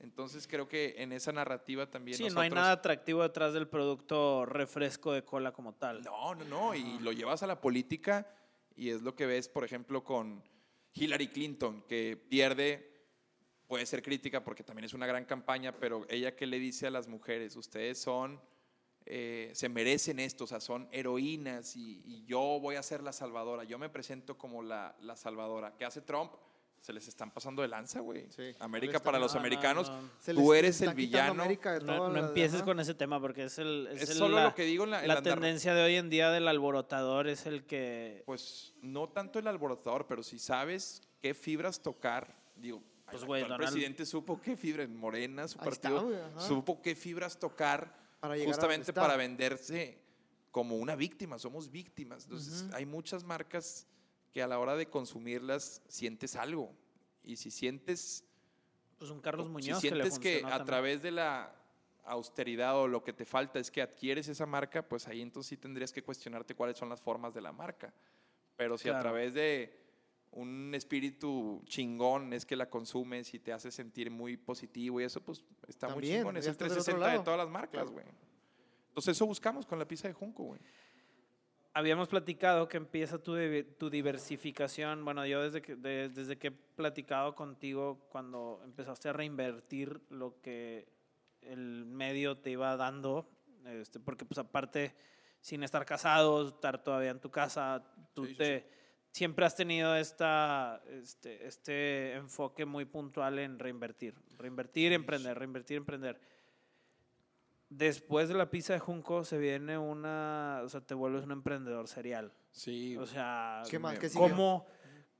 Entonces 0.00 0.46
creo 0.46 0.68
que 0.68 0.94
en 0.98 1.12
esa 1.12 1.32
narrativa 1.32 1.90
también 1.90 2.16
sí, 2.16 2.24
no 2.24 2.28
hay 2.40 2.48
nosotros- 2.48 2.54
nada 2.54 2.72
atractivo 2.72 3.22
detrás 3.22 3.52
del 3.52 3.66
producto 3.66 4.46
refresco 4.46 5.12
de 5.12 5.24
cola 5.24 5.52
como 5.52 5.74
tal. 5.74 6.02
No, 6.02 6.34
no, 6.36 6.44
no. 6.44 6.74
Y 6.74 6.98
lo 7.00 7.10
llevas 7.12 7.42
a 7.42 7.46
la 7.48 7.60
política 7.60 8.26
y 8.76 8.90
es 8.90 9.02
lo 9.02 9.14
que 9.16 9.26
ves, 9.26 9.48
por 9.48 9.64
ejemplo, 9.64 10.04
con 10.04 10.42
Hillary 10.94 11.28
Clinton, 11.28 11.82
que 11.88 12.16
pierde, 12.28 13.06
puede 13.66 13.86
ser 13.86 14.02
crítica 14.02 14.44
porque 14.44 14.62
también 14.62 14.84
es 14.84 14.94
una 14.94 15.06
gran 15.06 15.24
campaña, 15.24 15.72
pero 15.72 16.06
ella 16.08 16.36
que 16.36 16.46
le 16.46 16.60
dice 16.60 16.86
a 16.86 16.90
las 16.90 17.08
mujeres, 17.08 17.56
ustedes 17.56 18.00
son, 18.00 18.40
eh, 19.04 19.50
se 19.54 19.68
merecen 19.68 20.20
esto, 20.20 20.44
o 20.44 20.46
sea, 20.46 20.60
son 20.60 20.88
heroínas 20.92 21.74
y, 21.74 22.02
y 22.04 22.24
yo 22.24 22.38
voy 22.60 22.76
a 22.76 22.82
ser 22.84 23.02
la 23.02 23.12
salvadora. 23.12 23.64
Yo 23.64 23.78
me 23.80 23.88
presento 23.88 24.38
como 24.38 24.62
la, 24.62 24.94
la 25.00 25.16
salvadora. 25.16 25.74
¿Qué 25.76 25.84
hace 25.84 26.02
Trump? 26.02 26.32
Se 26.80 26.92
les 26.92 27.06
están 27.08 27.30
pasando 27.30 27.60
de 27.62 27.68
lanza, 27.68 28.00
güey. 28.00 28.26
Sí. 28.30 28.54
América 28.60 28.98
para 29.00 29.18
los 29.18 29.32
No, 29.32 29.34
no, 29.34 29.40
americanos, 29.40 29.92
tú 30.24 30.54
eres 30.54 30.80
el 30.80 30.94
quitando 30.94 30.96
villano. 30.96 31.42
América 31.42 31.72
de 31.78 31.80
No, 31.84 32.16
empieces 32.16 32.62
con 32.62 32.80
ese 32.80 32.94
tema 32.94 33.20
porque 33.20 33.44
es 33.44 33.58
el 33.58 33.88
es 33.92 34.02
Es 34.02 34.10
el- 34.10 34.16
solo 34.16 34.36
la, 34.36 34.44
lo 34.44 34.54
que 34.54 34.62
digo 34.64 34.84
en 34.84 34.90
la, 34.90 35.02
en 35.02 35.08
la 35.08 35.20
tendencia 35.20 35.74
de 35.74 35.82
hoy 35.82 35.96
en 35.96 36.08
día 36.08 36.30
del 36.30 36.48
alborotador 36.48 37.26
es 37.28 37.46
el 37.46 37.64
que 37.66 38.22
Pues 38.26 38.74
no 38.80 39.08
tanto 39.08 39.38
el 39.38 39.46
alborotador, 39.48 40.06
pero 40.06 40.22
si 40.22 40.38
sabes 40.38 41.02
qué 41.20 41.34
fibras 41.34 41.82
tocar, 41.82 42.34
digo, 42.56 42.80
Pues, 43.10 43.22
el 43.22 43.26
güey, 43.26 43.42
actual 43.42 43.58
Donald- 43.58 43.72
presidente 43.74 44.06
supo 44.06 44.40
qué 44.40 44.56
fibras, 44.56 44.86
en 44.86 44.96
Morena, 44.96 45.46
su 45.48 45.58
Ahí 45.60 45.68
está, 45.68 45.88
partido, 45.90 46.06
güey, 46.08 46.20
ajá. 46.20 46.40
supo 46.40 46.80
qué 46.80 46.94
fibras 46.94 47.38
tocar 47.38 47.92
Para 48.20 48.34
llegar 48.34 48.34
a 48.34 48.36
donde 48.36 48.46
justamente 48.46 48.90
está. 48.92 49.00
para 49.00 49.16
venderse 49.16 49.98
como 50.52 50.76
una 50.76 50.94
víctima, 50.96 51.38
somos 51.38 51.70
víctimas. 51.70 52.24
Entonces, 52.24 52.64
hay 52.72 52.86
muchas 52.86 53.24
marcas 53.24 53.86
que 54.32 54.42
a 54.42 54.46
la 54.46 54.58
hora 54.58 54.76
de 54.76 54.86
consumirlas 54.88 55.82
sientes 55.88 56.36
algo. 56.36 56.72
Y 57.22 57.36
si 57.36 57.50
sientes 57.50 58.24
pues 58.98 59.10
un 59.10 59.20
Carlos 59.20 59.46
si 59.46 59.52
Muñoz 59.52 59.80
que 59.80 59.90
le 59.90 60.02
sientes 60.10 60.18
que, 60.18 60.38
a 60.38 60.40
también. 60.48 60.66
través 60.66 61.02
de 61.02 61.10
la 61.12 61.54
austeridad 62.04 62.76
o 62.78 62.88
lo 62.88 63.04
que 63.04 63.12
te 63.12 63.24
falta 63.24 63.58
es 63.58 63.70
que 63.70 63.82
adquieres 63.82 64.28
esa 64.28 64.46
marca, 64.46 64.82
pues 64.82 65.06
ahí 65.08 65.20
entonces 65.20 65.48
sí 65.50 65.56
tendrías 65.56 65.92
que 65.92 66.02
cuestionarte 66.02 66.54
cuáles 66.54 66.76
son 66.78 66.88
las 66.88 67.00
formas 67.00 67.34
de 67.34 67.40
la 67.42 67.52
marca. 67.52 67.92
Pero 68.56 68.76
si 68.78 68.88
a 68.88 68.92
Claro. 68.92 69.02
través 69.10 69.34
de 69.34 69.78
un 70.32 70.74
espíritu 70.74 71.62
chingón 71.66 72.32
es 72.32 72.44
que 72.44 72.56
la 72.56 72.68
consumes 72.68 73.32
y 73.34 73.38
te 73.38 73.52
hace 73.52 73.70
sentir 73.70 74.10
muy 74.10 74.36
positivo 74.36 75.00
y 75.00 75.04
eso, 75.04 75.20
pues 75.22 75.44
está 75.68 75.88
muy 75.90 76.02
chingón. 76.04 76.36
Es 76.36 76.46
el 76.46 76.52
estás 76.52 76.68
del 76.70 76.78
otro 76.78 76.84
360 76.94 77.18
de 77.18 77.24
todas 77.24 77.38
las 77.38 77.48
marcas, 77.48 77.70
Claro. 77.72 77.90
güey. 77.92 78.06
Entonces 78.88 79.16
eso 79.16 79.26
buscamos 79.26 79.64
con 79.66 79.78
la 79.78 79.86
pizza 79.86 80.08
de 80.08 80.14
Junco, 80.14 80.42
güey. 80.44 80.60
Habíamos 81.78 82.08
platicado 82.08 82.66
que 82.66 82.76
empieza 82.76 83.18
tu, 83.22 83.36
tu 83.78 83.88
diversificación. 83.88 85.04
Bueno, 85.04 85.24
yo 85.26 85.44
desde 85.44 85.62
que, 85.62 85.76
de- 85.76 86.08
desde 86.08 86.36
que 86.36 86.48
he 86.48 86.50
platicado 86.50 87.36
contigo, 87.36 88.08
cuando 88.10 88.60
empezaste 88.64 89.08
a 89.08 89.12
reinvertir 89.12 90.00
lo 90.10 90.40
que 90.40 90.88
el 91.40 91.84
medio 91.84 92.36
te 92.38 92.50
iba 92.50 92.76
dando, 92.76 93.30
este, 93.64 94.00
porque 94.00 94.24
pues 94.24 94.38
aparte, 94.38 94.96
sin 95.40 95.62
estar 95.62 95.86
casado, 95.86 96.48
estar 96.48 96.82
todavía 96.82 97.10
en 97.10 97.20
tu 97.20 97.30
casa, 97.30 97.84
tú 98.12 98.24
Sí, 98.24 98.32
sí, 98.32 98.38
te, 98.38 98.68
siempre 99.12 99.46
has 99.46 99.54
tenido 99.54 99.94
esta, 99.94 100.82
este, 100.88 101.46
este 101.46 102.14
enfoque 102.14 102.64
muy 102.66 102.86
puntual 102.86 103.38
en 103.38 103.56
reinvertir. 103.56 104.16
Reinvertir, 104.36 104.92
emprender, 104.94 105.38
reinvertir, 105.38 105.76
emprender. 105.76 106.20
Después 107.70 108.28
de 108.28 108.34
la 108.34 108.50
pizza 108.50 108.72
de 108.72 108.78
Junco 108.78 109.24
se 109.24 109.36
viene 109.36 109.76
una, 109.76 110.62
o 110.64 110.68
sea, 110.68 110.80
te 110.80 110.94
vuelves 110.94 111.24
un 111.24 111.32
emprendedor 111.32 111.86
serial. 111.86 112.32
Sí. 112.50 112.96
O 112.96 113.06
sea, 113.06 113.62
¿Qué 113.68 113.78
más? 113.78 113.98
¿Qué 113.98 114.08
siguió? 114.08 114.28
¿cómo, 114.28 114.66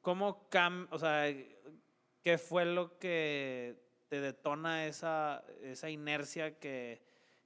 cómo 0.01 0.49
cam, 0.49 0.89
o 0.91 0.99
sea, 0.99 1.27
qué 2.23 2.39
fue 2.39 2.65
lo 2.65 2.99
que 2.99 3.83
te 4.09 4.23
detona 4.23 4.87
esa, 4.87 5.45
esa 5.63 5.91
inercia 5.91 6.59
que, 6.59 7.03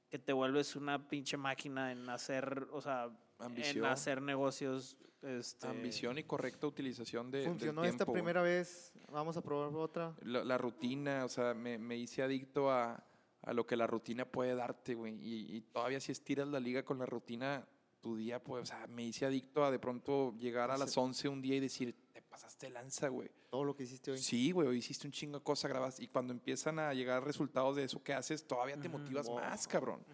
que 0.09 0.19
te 0.21 0.33
vuelves 0.33 0.77
una 0.77 1.09
pinche 1.09 1.37
máquina 1.37 1.91
en 1.91 2.09
hacer, 2.09 2.69
o 2.71 2.81
sea, 2.81 3.07
en 3.41 3.47
Ambición. 3.47 3.87
hacer 3.87 4.23
negocios? 4.23 4.97
Este, 5.21 5.69
Ambición 5.69 6.19
y 6.19 6.25
correcta 6.25 6.67
utilización 6.67 7.31
de, 7.31 7.39
del 7.39 7.49
Funcionó 7.49 7.85
esta 7.85 7.99
tiempo, 7.99 8.13
primera 8.13 8.43
vez, 8.43 8.93
vamos 9.09 9.37
a 9.37 9.43
probar 9.43 9.73
otra. 9.75 10.15
la, 10.23 10.45
la 10.45 10.59
rutina, 10.59 11.25
o 11.25 11.29
sea, 11.29 11.55
me, 11.55 11.79
me 11.79 11.97
hice 11.97 12.23
adicto 12.23 12.71
a, 12.71 13.05
a 13.43 13.53
lo 13.53 13.67
que 13.67 13.77
la 13.77 13.87
rutina 13.87 14.25
puede 14.25 14.55
darte, 14.55 14.95
güey. 14.95 15.15
Y, 15.21 15.57
y 15.57 15.61
todavía 15.63 16.01
si 16.01 16.13
estiras 16.13 16.49
la 16.49 16.61
liga 16.61 16.85
con 16.85 16.99
la 16.99 17.07
rutina, 17.07 17.67
tu 18.01 18.17
día, 18.17 18.43
pues, 18.43 18.63
o 18.63 18.67
sea, 18.67 18.87
me 18.89 19.05
hice 19.05 19.27
adicto 19.27 19.65
a 19.65 19.71
de 19.71 19.79
pronto 19.79 20.35
llegar 20.39 20.71
a 20.71 20.77
las 20.77 20.97
11 20.97 21.29
un 21.29 21.41
día 21.43 21.57
y 21.57 21.61
decir, 21.61 21.95
te 22.13 22.21
pasaste 22.23 22.69
lanza, 22.71 23.09
güey. 23.09 23.31
Todo 23.51 23.65
lo 23.65 23.77
que 23.77 23.85
hiciste 23.85 24.11
hoy. 24.11 24.19
Sí, 24.19 24.51
güey, 24.51 24.67
hoy 24.67 24.79
hiciste 24.79 25.07
un 25.07 25.13
chingo 25.13 25.39
de 25.39 25.45
cosas, 25.45 25.71
grabas. 25.71 26.01
Y 26.01 26.09
cuando 26.09 26.33
empiezan 26.33 26.79
a 26.79 26.95
llegar 26.95 27.23
resultados 27.25 27.77
de 27.77 27.85
eso 27.85 28.03
que 28.03 28.13
haces, 28.15 28.45
todavía 28.47 28.77
te 28.81 28.89
motivas 28.89 29.27
Wow. 29.27 29.37
más, 29.37 29.69
cabrón. 29.69 30.05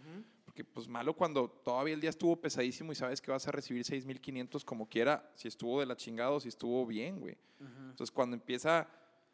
Porque 0.45 0.65
pues 0.65 0.89
malo 0.89 1.15
cuando 1.15 1.49
todavía 1.49 1.95
el 1.95 2.01
día 2.01 2.11
estuvo 2.11 2.35
pesadísimo 2.41 2.91
y 2.93 2.95
sabes 2.97 3.21
que 3.21 3.31
vas 3.31 3.47
a 3.47 3.53
recibir 3.53 3.85
6.500 3.85 4.65
como 4.65 4.89
quiera, 4.89 5.31
si 5.37 5.47
estuvo 5.49 5.79
de 5.81 5.87
la 5.87 5.97
chingada 5.97 6.31
o 6.33 6.41
si 6.41 6.49
estuvo 6.49 6.85
bien, 6.87 7.21
güey. 7.21 7.37
Entonces, 7.61 8.11
cuando 8.11 8.35
empieza 8.37 8.89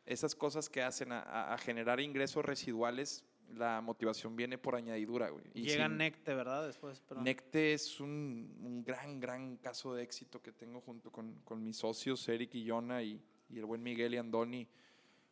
esas 0.07 0.34
cosas 0.34 0.68
que 0.68 0.82
hacen 0.82 1.12
a, 1.12 1.20
a- 1.20 1.55
a 1.55 1.59
generar 1.59 1.99
ingresos 2.01 2.45
residuales, 2.45 3.24
la 3.55 3.80
motivación 3.80 4.34
viene 4.36 4.59
por 4.59 4.74
añadidura, 4.74 5.30
güey. 5.30 5.45
Y 5.55 5.62
Llega 5.62 5.86
sin- 5.88 5.97
Necte, 5.99 6.34
¿verdad? 6.34 6.66
Después, 6.66 7.03
pero 7.09 7.22
Necte 7.22 7.72
es 7.72 8.01
un, 8.01 8.57
un 8.62 8.84
gran, 8.84 9.20
gran 9.20 9.57
caso 9.59 9.95
de 9.95 10.03
éxito 10.03 10.40
que 10.42 10.53
tengo 10.53 10.80
junto 10.80 11.11
con, 11.12 11.40
con 11.45 11.62
mis 11.62 11.76
socios, 11.76 12.28
Eric 12.28 12.55
y 12.55 12.64
Yona, 12.64 13.03
y, 13.03 13.22
y 13.51 13.59
el 13.59 13.64
buen 13.64 13.82
Miguel 13.82 14.14
y 14.14 14.16
Andoni. 14.18 14.66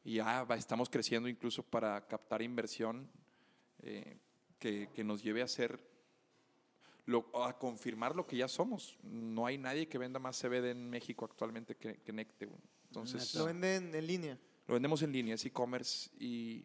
Y 0.04 0.14
ya 0.14 0.44
va- 0.44 0.56
estamos 0.56 0.88
creciendo 0.90 1.28
incluso 1.28 1.62
para 1.62 2.06
captar 2.06 2.42
inversión 2.42 3.08
eh, 3.82 4.18
que, 4.58 4.88
que 4.94 5.02
nos 5.04 5.22
lleve 5.22 5.42
a 5.42 5.48
ser, 5.48 5.80
lo, 7.06 7.28
a 7.44 7.58
confirmar 7.58 8.14
lo 8.14 8.26
que 8.26 8.36
ya 8.36 8.48
somos. 8.48 8.98
No 9.02 9.46
hay 9.46 9.58
nadie 9.58 9.88
que 9.88 9.98
venda 9.98 10.18
más 10.20 10.40
CBD 10.40 10.70
en 10.70 10.88
México 10.88 11.24
actualmente 11.24 11.76
que, 11.76 11.96
que 11.96 12.12
Necte. 12.12 12.46
güey. 12.46 12.60
Entonces, 12.88 13.34
Lo 13.34 13.46
venden 13.46 13.94
en 13.94 14.06
línea. 14.06 14.38
lo 14.68 14.74
vendemos 14.74 15.02
en 15.02 15.12
línea, 15.12 15.34
es 15.34 15.44
e-commerce 15.46 16.10
y 16.20 16.64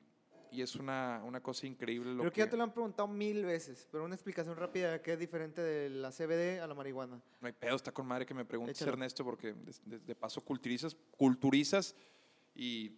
y 0.51 0.61
es 0.61 0.75
una, 0.75 1.21
una 1.25 1.41
cosa 1.41 1.67
increíble. 1.67 2.11
Lo 2.13 2.19
Creo 2.19 2.31
que 2.33 2.39
ya 2.41 2.49
te 2.49 2.57
lo 2.57 2.63
han 2.63 2.71
preguntado 2.73 3.07
mil 3.07 3.45
veces, 3.45 3.87
pero 3.91 4.03
una 4.05 4.15
explicación 4.15 4.55
rápida 4.55 4.91
de 4.91 5.01
qué 5.01 5.13
es 5.13 5.19
diferente 5.19 5.61
de 5.61 5.89
la 5.89 6.11
CBD 6.11 6.59
a 6.61 6.67
la 6.67 6.73
marihuana. 6.73 7.21
No 7.41 7.47
hay 7.47 7.53
pedo, 7.53 7.75
está 7.75 7.91
con 7.91 8.05
madre 8.07 8.25
que 8.25 8.33
me 8.33 8.45
preguntes. 8.45 8.81
Ernesto, 8.81 9.23
porque 9.23 9.53
de, 9.53 9.73
de- 9.85 9.99
de 9.99 10.15
paso 10.15 10.41
culturizas, 10.43 10.95
culturizas 11.17 11.95
y 12.55 12.91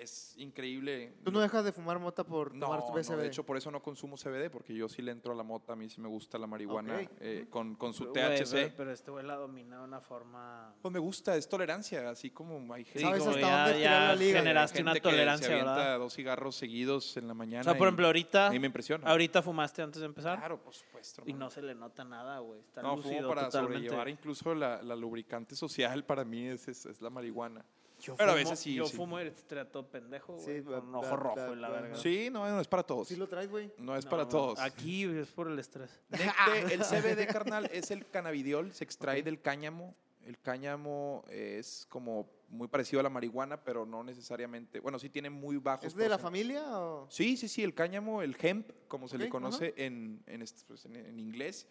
es 0.00 0.34
increíble. 0.36 1.12
Tú 1.24 1.30
no 1.30 1.40
dejas 1.40 1.64
de 1.64 1.72
fumar 1.72 1.98
mota 1.98 2.24
por 2.24 2.54
No, 2.54 2.66
tomar 2.66 2.80
tu 2.86 3.12
no, 3.12 3.16
de 3.18 3.26
hecho 3.26 3.44
por 3.44 3.56
eso 3.56 3.70
no 3.70 3.82
consumo 3.82 4.16
CBD, 4.16 4.50
porque 4.50 4.74
yo 4.74 4.88
sí 4.88 5.02
le 5.02 5.12
entro 5.12 5.32
a 5.32 5.34
la 5.34 5.42
mota, 5.42 5.72
a 5.72 5.76
mí 5.76 5.88
sí 5.88 6.00
me 6.00 6.08
gusta 6.08 6.38
la 6.38 6.46
marihuana 6.46 6.96
Ok. 7.00 7.10
eh, 7.20 7.46
con, 7.50 7.74
con 7.74 7.92
su 7.94 8.12
THC. 8.12 8.50
pero, 8.52 8.72
pero 8.76 8.92
este 8.92 9.10
güey 9.10 9.24
la 9.24 9.36
domina 9.36 9.78
de 9.78 9.84
una 9.84 10.00
forma... 10.00 10.74
Pues 10.82 10.92
me 10.92 10.98
gusta, 10.98 11.36
es 11.36 11.48
tolerancia, 11.48 12.08
así 12.10 12.30
como 12.30 12.72
hay 12.74 12.84
gente, 12.84 13.00
¿Sabes 13.02 13.26
hasta 13.26 13.40
ya- 13.40 13.64
dónde 13.68 13.80
ya 13.82 14.00
la 14.00 14.14
liga? 14.14 14.38
generaste 14.38 14.78
hay 14.78 14.82
una 14.82 14.92
que 14.94 15.00
tolerancia, 15.00 15.48
se 15.48 15.54
¿verdad? 15.54 15.98
dos 15.98 16.14
cigarros 16.14 16.56
seguidos 16.56 17.16
en 17.16 17.28
la 17.28 17.34
mañana. 17.34 17.60
O 17.62 17.64
sea, 17.64 17.74
por 17.74 17.86
y 17.86 17.88
ejemplo, 17.88 18.06
ahorita... 18.06 18.46
a 18.48 18.50
mí 18.50 18.58
me 18.58 18.66
impresiona. 18.66 19.08
Ahorita 19.08 19.42
fumaste 19.42 19.82
antes 19.82 20.00
de 20.00 20.06
empezar 20.06 20.38
Claro, 20.38 20.62
por 20.62 20.74
supuesto. 20.74 21.22
y 21.26 21.32
no 21.32 21.50
se 21.50 21.62
le 21.62 21.74
nota 21.74 22.04
nada, 22.04 22.38
güey. 22.40 22.60
Está 22.60 22.82
No, 22.82 22.96
lúcido 22.96 23.16
fumo 23.16 23.28
para 23.28 23.44
totalmente. 23.46 23.78
sobrellevar 23.78 24.08
incluso 24.08 24.54
la, 24.54 24.82
la 24.82 24.94
lubricante 24.96 25.56
social 25.56 26.04
para 26.04 26.24
mí 26.24 26.46
es, 26.46 26.68
es, 26.68 26.86
es 26.86 27.00
la 27.00 27.10
marihuana. 27.10 27.64
Yo 28.00 28.16
Pero 28.16 28.30
a 28.30 28.34
fumo- 28.34 28.44
veces 28.44 28.58
sí, 28.60 28.74
Yo 28.74 28.86
sí. 28.86 28.96
fumo 28.96 29.18
estoy 29.18 29.64
todo 29.66 29.86
pendejo, 29.90 30.38
Sí, 30.38 30.60
güey. 30.60 30.80
con 30.80 30.94
ojo 30.94 31.16
rojo 31.16 31.54
la 31.54 31.68
va- 31.68 31.80
verga. 31.80 31.96
Sí, 31.96 32.28
no, 32.30 32.48
no 32.48 32.60
es 32.60 32.68
para 32.68 32.82
todos. 32.84 33.08
¿Sí 33.08 33.16
lo 33.16 33.28
traes, 33.28 33.48
güey? 33.50 33.72
No 33.78 33.96
es 33.96 34.04
No, 34.04 34.10
para 34.10 34.28
todos. 34.28 34.58
Aquí 34.60 35.04
es 35.04 35.28
por 35.28 35.48
el 35.50 35.58
estrés. 35.58 35.90
Necte, 36.10 36.74
el 36.74 36.82
CBD, 36.84 37.26
carnal, 37.26 37.68
es 37.72 37.90
el 37.90 38.08
cannabidiol, 38.08 38.72
se 38.72 38.84
extrae 38.84 39.22
del 39.22 39.40
cáñamo. 39.40 39.94
El 40.24 40.38
cáñamo 40.38 41.24
es 41.30 41.86
como 41.88 42.28
muy 42.50 42.68
parecido 42.68 43.00
a 43.00 43.02
la 43.02 43.08
marihuana, 43.10 43.62
pero 43.64 43.84
no 43.86 44.04
necesariamente. 44.04 44.78
Bueno, 44.80 44.98
sí 44.98 45.08
tiene 45.08 45.30
muy 45.30 45.56
bajos. 45.56 45.86
¿Es 45.86 45.94
de 45.96 46.08
la 46.08 46.18
familia 46.18 46.78
o...? 46.78 47.06
Sí, 47.10 47.36
sí, 47.36 47.48
sí, 47.48 47.62
el 47.64 47.74
cáñamo, 47.74 48.22
el 48.22 48.36
hemp, 48.40 48.70
como 48.88 49.08
se 49.08 49.16
le 49.18 49.28
conoce 49.28 49.74
en, 49.76 50.22
en, 50.26 50.42
este- 50.42 50.62
pues, 50.66 50.84
en- 50.84 50.96
en 50.96 51.18
inglés, 51.18 51.66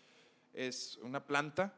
es 0.53 0.97
una 1.03 1.23
planta 1.25 1.73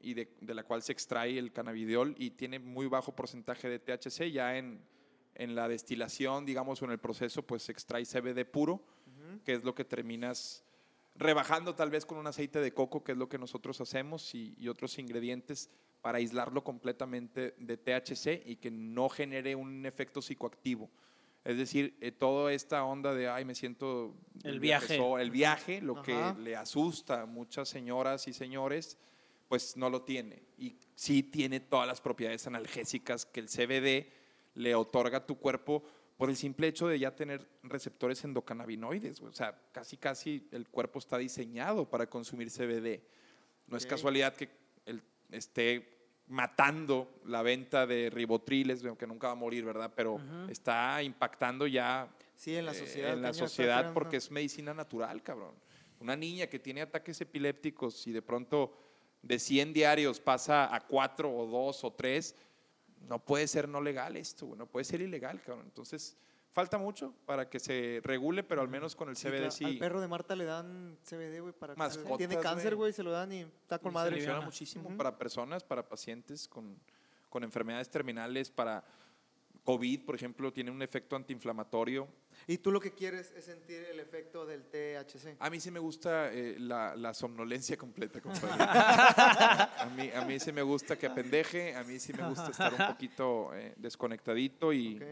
y 0.00 0.14
de, 0.14 0.28
de 0.40 0.54
la 0.54 0.62
cual 0.64 0.82
se 0.82 0.92
extrae 0.92 1.38
el 1.38 1.52
cannabidiol 1.52 2.14
y 2.18 2.30
tiene 2.30 2.58
muy 2.58 2.86
bajo 2.86 3.14
porcentaje 3.14 3.68
de 3.68 3.78
THC. 3.78 4.30
Ya 4.30 4.56
en, 4.56 4.80
en 5.34 5.54
la 5.54 5.68
destilación, 5.68 6.46
digamos, 6.46 6.82
o 6.82 6.84
en 6.84 6.92
el 6.92 6.98
proceso, 6.98 7.42
pues 7.42 7.64
se 7.64 7.72
extrae 7.72 8.04
CBD 8.04 8.44
puro, 8.44 8.82
que 9.44 9.54
es 9.54 9.64
lo 9.64 9.74
que 9.74 9.84
terminas 9.84 10.64
rebajando 11.14 11.74
tal 11.74 11.90
vez 11.90 12.04
con 12.04 12.18
un 12.18 12.26
aceite 12.26 12.60
de 12.60 12.72
coco, 12.72 13.02
que 13.02 13.12
es 13.12 13.18
lo 13.18 13.28
que 13.28 13.38
nosotros 13.38 13.80
hacemos, 13.80 14.34
y, 14.34 14.54
y 14.58 14.68
otros 14.68 14.98
ingredientes 14.98 15.70
para 16.02 16.18
aislarlo 16.18 16.62
completamente 16.62 17.54
de 17.58 17.76
THC 17.76 18.46
y 18.46 18.56
que 18.56 18.70
no 18.70 19.08
genere 19.08 19.54
un 19.56 19.84
efecto 19.86 20.22
psicoactivo. 20.22 20.90
Es 21.44 21.56
decir, 21.56 21.96
eh, 22.00 22.10
toda 22.10 22.52
esta 22.52 22.84
onda 22.84 23.14
de, 23.14 23.28
ay, 23.28 23.44
me 23.44 23.54
siento... 23.54 24.14
El 24.42 24.58
viaje. 24.58 24.94
viajezo", 24.94 25.18
El 25.18 25.30
viaje, 25.30 25.80
lo 25.80 26.02
que 26.02 26.14
Ajá. 26.14 26.36
le 26.38 26.56
asusta 26.56 27.22
a 27.22 27.26
muchas 27.26 27.68
señoras 27.68 28.26
y 28.26 28.32
señores, 28.32 28.98
pues 29.48 29.76
no 29.76 29.90
lo 29.90 30.02
tiene. 30.02 30.42
Y 30.58 30.76
sí 30.94 31.22
tiene 31.22 31.60
todas 31.60 31.86
las 31.86 32.00
propiedades 32.00 32.46
analgésicas 32.46 33.26
que 33.26 33.40
el 33.40 33.48
CBD 33.48 34.10
le 34.54 34.74
otorga 34.74 35.18
a 35.18 35.26
tu 35.26 35.38
cuerpo 35.38 35.82
por 36.16 36.30
el 36.30 36.36
simple 36.36 36.68
hecho 36.68 36.88
de 36.88 36.98
ya 36.98 37.14
tener 37.14 37.46
receptores 37.62 38.24
endocannabinoides. 38.24 39.20
O 39.20 39.32
sea, 39.32 39.58
casi, 39.72 39.96
casi 39.96 40.48
el 40.50 40.68
cuerpo 40.68 40.98
está 40.98 41.18
diseñado 41.18 41.88
para 41.88 42.08
consumir 42.08 42.50
CBD. 42.50 43.02
No 43.66 43.76
es 43.76 43.86
casualidad 43.86 44.34
que 44.34 44.48
esté 45.30 45.96
matando 46.28 47.20
la 47.24 47.42
venta 47.42 47.86
de 47.86 48.10
ribotriles, 48.10 48.84
aunque 48.84 49.06
nunca 49.06 49.28
va 49.28 49.34
a 49.34 49.36
morir, 49.36 49.64
¿verdad? 49.64 49.92
Pero 49.94 50.20
está 50.48 51.02
impactando 51.02 51.66
ya 51.66 52.08
Sí, 52.36 52.54
en 52.54 52.66
la 52.66 52.72
eh, 52.72 52.74
sociedad. 52.74 53.12
en 53.14 53.22
la 53.22 53.32
sociedad 53.32 53.92
porque 53.92 54.18
es 54.18 54.30
medicina 54.30 54.74
natural, 54.74 55.22
cabrón. 55.22 55.54
Una 56.00 56.14
niña 56.14 56.46
que 56.46 56.58
tiene 56.58 56.82
ataques 56.82 57.20
epilépticos 57.20 58.06
y 58.06 58.12
de 58.12 58.22
pronto 58.22 58.85
de 59.26 59.38
100 59.38 59.72
diarios 59.72 60.20
pasa 60.20 60.72
a 60.74 60.80
4 60.80 61.30
o 61.34 61.46
2 61.46 61.84
o 61.84 61.92
3, 61.92 62.34
no 63.08 63.18
puede 63.24 63.48
ser 63.48 63.68
no 63.68 63.80
legal 63.80 64.16
esto, 64.16 64.54
no 64.56 64.66
puede 64.66 64.84
ser 64.84 65.00
ilegal, 65.00 65.42
cabrón. 65.42 65.66
Entonces, 65.66 66.16
falta 66.52 66.78
mucho 66.78 67.12
para 67.26 67.48
que 67.50 67.58
se 67.58 68.00
regule, 68.04 68.42
pero 68.44 68.62
al 68.62 68.68
menos 68.68 68.94
con 68.94 69.08
el 69.08 69.16
Sí, 69.16 69.28
CBD 69.28 69.50
sí, 69.50 69.64
Al 69.64 69.78
perro 69.78 70.00
de 70.00 70.08
Marta 70.08 70.34
le 70.36 70.44
dan 70.44 70.96
CBD, 71.04 71.40
güey, 71.40 71.52
para... 71.52 71.74
Mascotas, 71.74 72.18
Tiene 72.18 72.38
cáncer, 72.38 72.76
güey. 72.76 72.92
se 72.92 73.02
lo 73.02 73.10
dan 73.10 73.32
y 73.32 73.40
está 73.40 73.78
con 73.78 73.88
Y 73.88 73.92
se 73.92 73.94
madre. 73.94 74.10
funciona 74.12 74.32
aliviana. 74.34 74.46
muchísimo 74.46 74.88
Ujú. 74.88 74.96
para 74.96 75.18
personas, 75.18 75.64
para 75.64 75.88
pacientes 75.88 76.46
con, 76.48 76.78
con 77.28 77.42
enfermedades 77.44 77.90
terminales, 77.90 78.50
para 78.50 78.84
COVID, 79.66 80.04
por 80.04 80.14
ejemplo, 80.14 80.52
tiene 80.52 80.70
un 80.70 80.80
efecto 80.80 81.16
antiinflamatorio. 81.16 82.06
Y 82.46 82.58
tú 82.58 82.70
lo 82.70 82.80
que 82.80 82.92
quieres 82.92 83.32
es 83.36 83.46
sentir 83.46 83.82
el 83.90 83.98
efecto 83.98 84.46
del 84.46 84.62
THC. 84.62 85.36
A 85.40 85.50
mí 85.50 85.58
sí 85.58 85.72
me 85.72 85.80
gusta 85.80 86.32
eh, 86.32 86.54
la, 86.60 86.94
la 86.94 87.12
somnolencia 87.12 87.76
completa, 87.76 88.20
compadre. 88.20 88.54
a, 88.60 89.92
mí, 89.96 90.08
a 90.14 90.24
mí 90.24 90.38
sí 90.38 90.52
me 90.52 90.62
gusta 90.62 90.96
que 90.96 91.06
apendeje, 91.06 91.74
a 91.74 91.82
mí 91.82 91.98
sí 91.98 92.12
me 92.12 92.28
gusta 92.28 92.48
estar 92.52 92.72
un 92.72 92.86
poquito 92.86 93.52
eh, 93.54 93.74
desconectadito 93.76 94.72
y. 94.72 95.02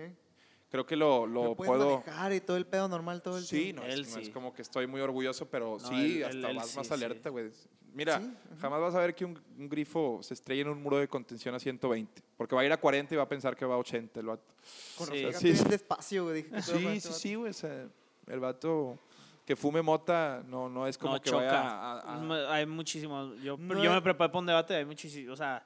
creo 0.74 0.84
que 0.86 0.96
lo, 0.96 1.24
lo 1.24 1.54
puedo... 1.54 2.00
manejar 2.00 2.32
y 2.32 2.40
todo 2.40 2.56
el 2.56 2.66
pedo 2.66 2.88
normal 2.88 3.22
todo 3.22 3.38
el 3.38 3.44
Sí, 3.44 3.66
tiempo. 3.66 3.82
no, 3.82 3.86
es, 3.88 3.94
Él 3.94 4.02
no 4.10 4.18
es 4.18 4.26
sí. 4.26 4.32
como 4.32 4.52
que 4.52 4.62
estoy 4.62 4.88
muy 4.88 5.00
orgulloso, 5.00 5.48
pero 5.48 5.78
No, 5.80 5.88
sí, 5.88 6.16
él- 6.16 6.24
hasta 6.24 6.36
él- 6.36 6.44
él 6.46 6.56
vas 6.56 6.68
sí, 6.68 6.76
más 6.78 6.86
sí. 6.88 6.94
alerta, 6.94 7.30
güey. 7.30 7.50
Mira, 7.92 8.18
Sí, 8.18 8.24
ajá. 8.50 8.56
jamás 8.60 8.80
vas 8.80 8.94
a 8.96 8.98
ver 8.98 9.14
que 9.14 9.24
un, 9.24 9.40
un 9.56 9.68
grifo 9.68 10.18
se 10.20 10.34
estrella 10.34 10.62
en 10.62 10.68
un 10.70 10.82
muro 10.82 10.96
de 10.98 11.06
contención 11.06 11.54
a 11.54 11.60
120, 11.60 12.22
porque 12.36 12.56
va 12.56 12.62
a 12.62 12.64
ir 12.64 12.72
a 12.72 12.76
40 12.76 13.14
y 13.14 13.16
va 13.16 13.22
a 13.22 13.28
pensar 13.28 13.54
que 13.54 13.64
va 13.64 13.76
a 13.76 13.78
80 13.78 14.18
el 14.18 14.26
vato. 14.26 14.52
Con 14.98 15.06
Sí. 15.06 15.26
Sí, 15.34 15.54
sí. 15.56 15.64
despacio, 15.68 16.24
güey. 16.24 16.42
dije, 16.42 16.48
¿qué 16.50 16.56
pedo 16.60 16.72
con 16.82 16.92
Sí, 16.94 17.00
sí, 17.00 17.12
sí, 17.12 17.34
güey. 17.36 17.50
o 17.50 17.54
sea, 17.54 17.86
el 18.26 18.40
vato 18.40 18.98
que 19.46 19.54
fume 19.54 19.80
mota 19.80 20.42
no, 20.48 20.68
no 20.68 20.88
es 20.88 20.98
como 20.98 21.14
no 21.14 21.20
que 21.20 21.30
choca. 21.30 21.44
vaya 21.44 21.60
a- 21.62 22.00
a- 22.00 22.54
Hay 22.54 22.66
muchísimos. 22.66 23.40
Yo, 23.42 23.56
No 23.58 23.74
yo 23.80 23.90
es- 23.90 23.94
me 23.94 24.02
preparé 24.02 24.28
para 24.30 24.40
un 24.40 24.46
debate. 24.46 24.74
Hay 24.74 24.84
muchísimos. 24.86 25.34
O 25.34 25.36
sea, 25.36 25.64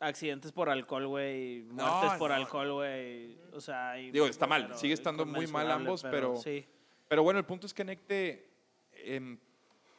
accidentes 0.00 0.52
por 0.52 0.68
alcohol, 0.68 1.06
güey. 1.06 1.62
Muertes 1.62 2.12
por 2.18 2.30
no. 2.30 2.36
alcohol, 2.36 2.72
güey. 2.74 3.38
O 3.52 3.60
sea, 3.60 3.94
Digo, 3.94 4.26
está 4.26 4.46
mal, 4.46 4.76
sigue 4.76 4.94
estando 4.94 5.24
muy 5.26 5.46
mal 5.46 5.70
ambos, 5.70 6.02
pero- 6.02 6.36
Sí. 6.36 6.64
Pero 7.08 7.22
bueno, 7.22 7.38
el 7.38 7.46
punto 7.46 7.66
es 7.66 7.72
que 7.74 7.84
Necte 7.84 8.50
em, 8.92 9.38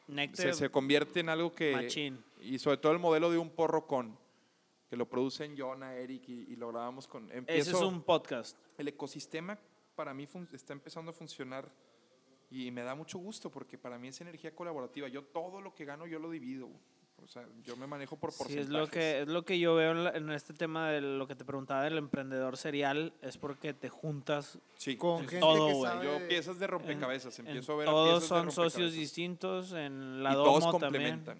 Necte, 0.08 0.42
se, 0.42 0.52
se 0.52 0.70
convierte 0.70 1.20
en 1.20 1.30
algo 1.30 1.54
que... 1.54 1.72
machín. 1.72 2.22
Y 2.40 2.58
sobre 2.58 2.76
todo 2.76 2.92
el 2.92 2.98
modelo 2.98 3.30
de 3.30 3.38
un 3.38 3.48
porro 3.50 3.86
con, 3.86 4.16
que 4.90 4.96
lo 4.96 5.08
producen 5.08 5.56
Jonah, 5.56 5.94
Eric 5.96 6.28
y, 6.28 6.52
y 6.52 6.56
lo 6.56 6.68
grabamos 6.68 7.08
con... 7.08 7.30
Ese 7.46 7.70
es 7.70 7.80
un 7.80 8.02
podcast. 8.02 8.58
El 8.76 8.88
ecosistema 8.88 9.58
para 9.94 10.12
mí 10.14 10.26
fun- 10.26 10.48
está 10.52 10.72
empezando 10.74 11.10
a 11.10 11.14
funcionar 11.14 11.68
y 12.50 12.70
me 12.70 12.82
da 12.82 12.94
mucho 12.94 13.18
gusto 13.18 13.50
porque 13.50 13.76
para 13.78 13.98
mí 13.98 14.08
es 14.08 14.20
energía 14.20 14.54
colaborativa. 14.54 15.08
Yo 15.08 15.24
todo 15.24 15.60
lo 15.62 15.74
que 15.74 15.84
gano 15.86 16.06
yo 16.06 16.18
lo 16.18 16.30
divido. 16.30 16.68
O 17.22 17.26
sea, 17.26 17.46
yo 17.64 17.76
me 17.76 17.86
manejo 17.86 18.16
por 18.16 18.32
Sí, 18.32 18.38
porcentajes. 18.38 18.66
es 18.66 18.72
lo 18.72 18.86
que 18.86 19.20
es 19.22 19.28
lo 19.28 19.44
que 19.44 19.58
yo 19.58 19.74
veo 19.74 19.90
en, 19.90 20.04
la- 20.04 20.10
en 20.10 20.30
este 20.30 20.54
tema 20.54 20.90
de 20.90 21.00
lo 21.00 21.26
que 21.26 21.34
te 21.34 21.44
preguntaba 21.44 21.82
del 21.82 21.98
emprendedor 21.98 22.56
serial 22.56 23.12
es 23.22 23.36
porque 23.36 23.74
te 23.74 23.88
juntas 23.88 24.58
Sí. 24.76 24.96
Con 24.96 25.22
sí. 25.22 25.28
gente 25.28 25.40
todo, 25.40 25.66
que 25.82 25.88
sabe... 25.88 26.06
Yo 26.06 26.28
piezas 26.28 26.58
de 26.58 26.66
rompecabezas, 26.66 27.38
en- 27.40 27.46
empiezo 27.48 27.72
a 27.74 27.76
ver 27.76 27.86
todos 27.86 28.24
son 28.24 28.50
socios 28.50 28.92
distintos 28.92 29.72
en 29.72 30.22
la 30.22 30.32
y 30.32 30.34
domo 30.36 30.44
todos 30.58 30.62
también. 30.80 30.80
complementan. 31.20 31.38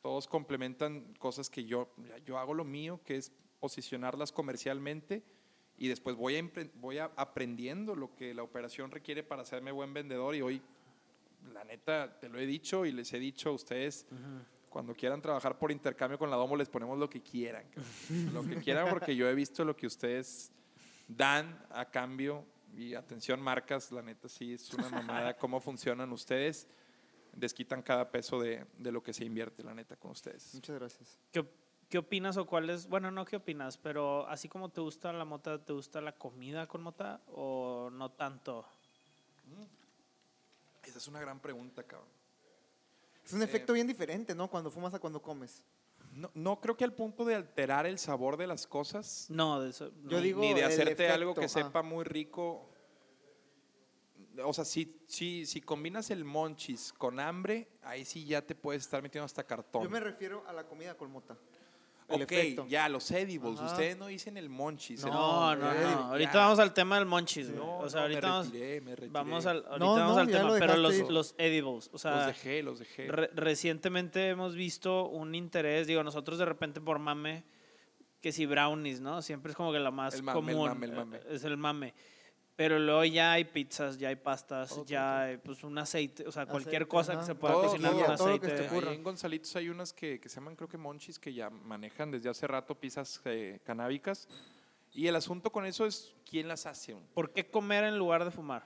Todos 0.00 0.26
complementan 0.28 1.14
cosas 1.18 1.50
que 1.50 1.64
yo, 1.64 1.92
yo 2.24 2.38
hago 2.38 2.54
lo 2.54 2.64
mío, 2.64 3.00
que 3.04 3.16
es 3.16 3.32
posicionarlas 3.60 4.30
comercialmente 4.32 5.24
y 5.76 5.88
después 5.88 6.14
voy, 6.16 6.36
a 6.36 6.50
voy 6.76 6.98
a- 6.98 7.10
aprendiendo 7.16 7.94
lo 7.96 8.14
que 8.14 8.32
la 8.32 8.42
operación 8.44 8.90
requiere 8.92 9.22
para 9.24 9.42
hacerme 9.42 9.72
buen 9.72 9.92
vendedor 9.92 10.34
y 10.36 10.40
hoy, 10.42 10.62
la 11.52 11.64
neta, 11.64 12.18
te 12.20 12.28
lo 12.28 12.38
he 12.38 12.46
dicho 12.46 12.86
y 12.86 12.92
les 12.92 13.12
he 13.12 13.18
dicho 13.18 13.50
a 13.50 13.52
ustedes, 13.52 14.06
cuando 14.76 14.94
quieran 14.94 15.22
trabajar 15.22 15.58
por 15.58 15.72
intercambio 15.72 16.18
con 16.18 16.28
la 16.28 16.36
Domo 16.36 16.54
les 16.54 16.68
ponemos 16.68 16.98
lo 16.98 17.08
que 17.08 17.22
quieran, 17.22 17.64
lo 18.34 18.42
que 18.42 18.56
quieran 18.56 18.90
porque 18.90 19.16
yo 19.16 19.26
he 19.26 19.34
visto 19.34 19.64
lo 19.64 19.74
que 19.74 19.86
ustedes 19.86 20.52
dan 21.08 21.64
a 21.70 21.86
cambio 21.86 22.44
y 22.76 22.92
atención 22.92 23.40
marcas, 23.40 23.90
la 23.90 24.02
neta 24.02 24.28
sí 24.28 24.52
es 24.52 24.74
una 24.74 24.90
mamada 24.90 25.34
cómo 25.38 25.60
funcionan 25.60 26.12
ustedes 26.12 26.68
desquitan 27.32 27.80
cada 27.80 28.10
peso 28.10 28.38
de, 28.38 28.66
de 28.76 28.92
lo 28.92 29.02
que 29.02 29.14
se 29.14 29.24
invierte, 29.24 29.62
la 29.62 29.72
neta, 29.72 29.96
con 29.96 30.10
ustedes. 30.10 30.52
Muchas 30.52 30.78
gracias. 30.78 31.18
¿Qué, 31.32 31.42
qué 31.88 31.96
opinas 31.96 32.36
o 32.36 32.46
cuál 32.46 32.68
es? 32.68 32.86
Bueno, 32.86 33.10
no 33.10 33.24
qué 33.24 33.36
opinas, 33.36 33.78
pero 33.78 34.28
así 34.28 34.46
como 34.46 34.68
te 34.68 34.82
gusta 34.82 35.10
la 35.10 35.24
mota, 35.24 35.64
¿te 35.64 35.72
gusta 35.72 36.02
la 36.02 36.12
comida 36.12 36.66
con 36.66 36.82
mota 36.82 37.22
o 37.28 37.88
no 37.90 38.10
tanto? 38.10 38.66
Esa 40.84 40.98
es 40.98 41.08
una 41.08 41.20
gran 41.20 41.40
pregunta, 41.40 41.82
cabrón. 41.82 42.25
Es 43.26 43.32
un 43.32 43.42
efecto 43.42 43.72
bien 43.72 43.88
diferente, 43.88 44.36
¿no? 44.36 44.48
Cuando 44.48 44.70
fumas 44.70 44.94
a 44.94 45.00
cuando 45.00 45.20
comes. 45.20 45.64
No, 46.12 46.30
no 46.34 46.60
creo 46.60 46.76
que 46.76 46.84
al 46.84 46.94
punto 46.94 47.24
de 47.24 47.34
alterar 47.34 47.84
el 47.84 47.98
sabor 47.98 48.36
de 48.36 48.46
las 48.46 48.66
cosas, 48.66 49.26
No, 49.28 49.60
de 49.60 49.70
eso. 49.70 49.90
Yo 50.04 50.20
digo 50.20 50.40
ni 50.40 50.54
de 50.54 50.64
hacerte 50.64 51.08
algo 51.08 51.34
que 51.34 51.46
ah. 51.46 51.48
sepa 51.48 51.82
muy 51.82 52.04
rico. 52.04 52.70
O 54.44 54.52
sea, 54.52 54.64
si, 54.64 54.96
si, 55.08 55.44
si 55.44 55.60
combinas 55.60 56.10
el 56.10 56.24
monchis 56.24 56.92
con 56.92 57.18
hambre, 57.18 57.68
ahí 57.82 58.04
sí 58.04 58.24
ya 58.24 58.42
te 58.42 58.54
puedes 58.54 58.82
estar 58.82 59.02
metiendo 59.02 59.24
hasta 59.24 59.44
cartón. 59.44 59.82
Yo 59.82 59.90
me 59.90 60.00
refiero 60.00 60.44
a 60.46 60.52
la 60.52 60.64
comida 60.64 60.96
con 60.96 61.10
mota. 61.10 61.36
El 62.08 62.22
ok, 62.22 62.32
efecto. 62.32 62.66
ya, 62.68 62.88
los 62.88 63.10
edibles. 63.10 63.58
Ajá. 63.58 63.72
Ustedes 63.72 63.96
no 63.98 64.06
dicen 64.06 64.36
el 64.36 64.48
monchis. 64.48 65.02
el- 65.04 65.10
No, 65.10 65.56
no, 65.56 65.64
no. 65.74 65.74
ya. 65.74 65.92
Ahorita 65.94 66.32
vamos 66.38 66.58
al 66.58 66.72
tema 66.72 66.96
del 66.98 67.06
monchis, 67.06 67.48
güey. 67.50 67.58
No, 67.58 67.78
o 67.78 67.88
sea, 67.88 68.00
no, 68.00 68.06
ahorita 68.06 68.20
me 68.26 68.28
vamos, 68.32 68.46
retiré, 68.46 68.80
me 68.80 68.90
retiré. 68.92 69.10
vamos 69.12 69.46
al, 69.46 69.56
ahorita 69.56 69.78
No, 69.78 69.94
vamos 69.96 70.14
no, 70.14 70.20
al 70.20 70.26
tema, 70.28 70.42
lo 70.52 70.58
pero 70.58 70.76
los, 70.76 71.10
los 71.10 71.34
edibles, 71.38 71.90
o 71.92 71.98
sea, 71.98 72.16
los 72.16 72.26
dejé, 72.28 72.62
los 72.62 72.78
dejé. 72.78 73.08
re- 73.08 73.30
recientemente 73.34 74.28
hemos 74.28 74.54
visto 74.54 75.08
un 75.08 75.34
interés, 75.34 75.86
digo, 75.86 76.02
nosotros 76.04 76.38
de 76.38 76.44
repente 76.44 76.80
por 76.80 76.98
mame, 76.98 77.44
que 78.20 78.32
si 78.32 78.46
brownies, 78.46 79.00
¿no? 79.00 79.20
Siempre 79.22 79.50
es 79.50 79.56
como 79.56 79.72
que 79.72 79.78
la 79.78 79.90
más 79.90 80.14
El 80.14 80.22
mame, 80.22 80.38
el 80.52 80.56
común. 80.56 80.68
mame, 80.68 80.86
el 80.86 80.92
mame. 80.92 81.16
eh, 81.18 81.22
Es 81.30 81.44
el 81.44 81.56
mame. 81.56 81.94
Pero 82.56 82.78
luego 82.78 83.04
ya 83.04 83.32
hay 83.32 83.44
pizzas, 83.44 83.98
ya 83.98 84.08
hay 84.08 84.16
pastas, 84.16 84.72
Otro, 84.72 84.86
ya 84.86 85.20
hay 85.22 85.36
pues 85.36 85.62
un 85.62 85.76
aceite, 85.76 86.26
o 86.26 86.32
sea, 86.32 86.46
cualquier 86.46 86.76
Aceite, 86.82 86.88
cosa 86.88 87.12
ajá. 87.12 87.20
que 87.20 87.26
se 87.26 87.34
pueda 87.34 87.52
Todo, 87.54 87.64
cocinar 87.66 87.92
todo, 87.92 88.06
con 88.06 88.16
todo 88.16 88.28
lo 88.28 88.40
que 88.40 88.46
aceite. 88.46 88.88
Ahí 88.88 88.94
en 88.96 89.02
Gonzalitos 89.02 89.56
hay 89.56 89.68
unas 89.68 89.92
que, 89.92 90.18
que 90.18 90.28
se 90.30 90.36
llaman, 90.36 90.56
creo 90.56 90.66
que 90.68 90.78
monchis, 90.78 91.18
que 91.18 91.34
ya 91.34 91.50
manejan 91.50 92.10
desde 92.10 92.30
hace 92.30 92.46
rato 92.46 92.74
pizzas 92.74 93.20
eh, 93.26 93.60
canábicas. 93.62 94.26
Y 94.94 95.06
el 95.06 95.16
asunto 95.16 95.52
con 95.52 95.66
eso 95.66 95.84
es 95.84 96.14
quién 96.28 96.48
las 96.48 96.64
hace. 96.64 96.96
¿Por 97.12 97.30
qué 97.30 97.46
comer 97.50 97.84
en 97.84 97.98
lugar 97.98 98.24
de 98.24 98.30
fumar? 98.30 98.64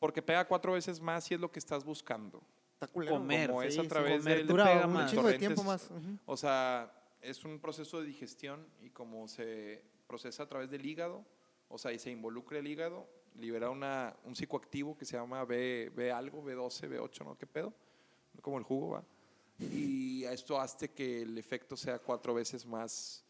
Porque 0.00 0.20
pega 0.20 0.44
cuatro 0.48 0.72
veces 0.72 1.00
más 1.00 1.22
si 1.22 1.34
es 1.34 1.40
lo 1.40 1.52
que 1.52 1.60
estás 1.60 1.84
buscando. 1.84 2.42
Está 2.74 2.88
culero. 2.88 3.12
Comer. 3.14 3.50
Como 3.50 3.62
es 3.62 3.74
Sí, 3.74 3.80
a 3.80 3.82
sí, 3.84 3.88
través 3.88 4.18
comer 4.18 4.38
del 4.38 4.46
pega 4.48 4.84
un 4.86 4.92
más. 4.92 5.12
de 5.12 5.38
tiempo 5.38 5.62
más. 5.62 5.88
Ujú. 5.92 6.18
O 6.26 6.36
sea, 6.36 6.92
es 7.22 7.44
un 7.44 7.60
proceso 7.60 8.00
de 8.00 8.06
digestión 8.08 8.66
y 8.82 8.90
como 8.90 9.28
se 9.28 9.84
procesa 10.08 10.42
a 10.42 10.48
través 10.48 10.70
del 10.70 10.84
hígado, 10.84 11.24
o 11.68 11.78
sea, 11.78 11.92
y 11.92 11.98
se 11.98 12.10
involucra 12.10 12.58
el 12.58 12.66
hígado, 12.66 13.06
libera 13.38 13.70
una, 13.70 14.16
un 14.24 14.34
psicoactivo 14.34 14.96
que 14.96 15.04
se 15.04 15.16
llama 15.16 15.44
B, 15.44 15.90
B 15.94 16.10
algo, 16.10 16.42
B12, 16.42 16.88
B8, 16.88 17.24
¿no? 17.24 17.36
¿Qué 17.36 17.46
pedo? 17.46 17.72
Como 18.40 18.58
el 18.58 18.64
jugo, 18.64 18.90
va. 18.90 19.04
Y 19.58 20.24
esto 20.24 20.60
hace 20.60 20.90
que 20.92 21.22
el 21.22 21.36
efecto 21.38 21.76
sea 21.76 21.98
cuatro 21.98 22.34
veces 22.34 22.66
más, 22.66 23.24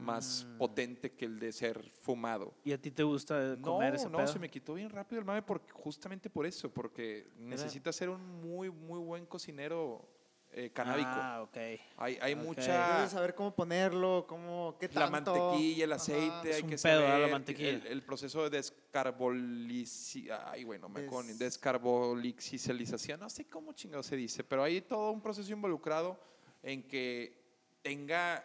más 0.00 0.44
Mm. 0.48 0.58
potente 0.58 1.12
que 1.12 1.24
el 1.24 1.38
de 1.38 1.52
ser 1.52 1.90
fumado. 2.00 2.52
¿Y 2.64 2.72
a 2.72 2.80
ti 2.80 2.90
te 2.90 3.02
gusta 3.04 3.56
No, 3.56 3.62
comer 3.62 3.94
ese 3.94 4.10
no, 4.10 4.18
pedo? 4.18 4.26
se 4.28 4.38
me 4.40 4.50
quitó 4.50 4.74
bien 4.74 4.90
rápido 4.90 5.20
el 5.20 5.24
mame 5.24 5.42
porque, 5.42 5.70
justamente 5.72 6.28
por 6.28 6.44
eso, 6.46 6.68
porque 6.72 7.28
necesitas 7.36 7.94
ser 7.94 8.08
un 8.08 8.20
muy, 8.40 8.70
muy 8.70 8.98
buen 9.00 9.26
cocinero 9.26 10.08
eh, 10.56 10.70
canábico. 10.72 11.08
Ah, 11.12 11.42
ok. 11.42 11.56
Hay, 11.96 12.18
hay 12.20 12.34
Ok. 12.34 12.40
mucha... 12.40 12.96
Debes 12.98 13.10
saber 13.10 13.34
cómo 13.34 13.54
ponerlo, 13.54 14.24
cómo, 14.28 14.76
qué 14.78 14.88
La 14.88 15.10
tanto. 15.10 15.34
mantequilla, 15.34 15.84
el 15.84 15.92
Ajá. 15.92 16.00
aceite, 16.02 16.50
Es 16.50 16.56
hay 16.56 16.62
un 16.62 16.68
que 16.70 16.76
pedo, 16.76 17.18
La 17.18 17.26
mantequilla. 17.28 17.68
El, 17.70 17.86
el 17.88 18.02
proceso 18.02 18.44
de 18.44 18.50
descarbolici... 18.50 20.28
Ay, 20.30 20.64
bueno, 20.64 20.88
me 20.88 21.00
Des- 21.02 21.10
con 21.10 21.38
descarbolixicialización, 21.38 23.20
no 23.20 23.28
sé 23.30 23.46
cómo 23.46 23.72
chingado 23.72 24.02
se 24.02 24.16
dice, 24.16 24.44
pero 24.44 24.62
hay 24.62 24.80
todo 24.80 25.10
un 25.10 25.20
proceso 25.20 25.52
involucrado 25.52 26.18
en 26.62 26.82
que 26.84 27.42
tenga 27.82 28.44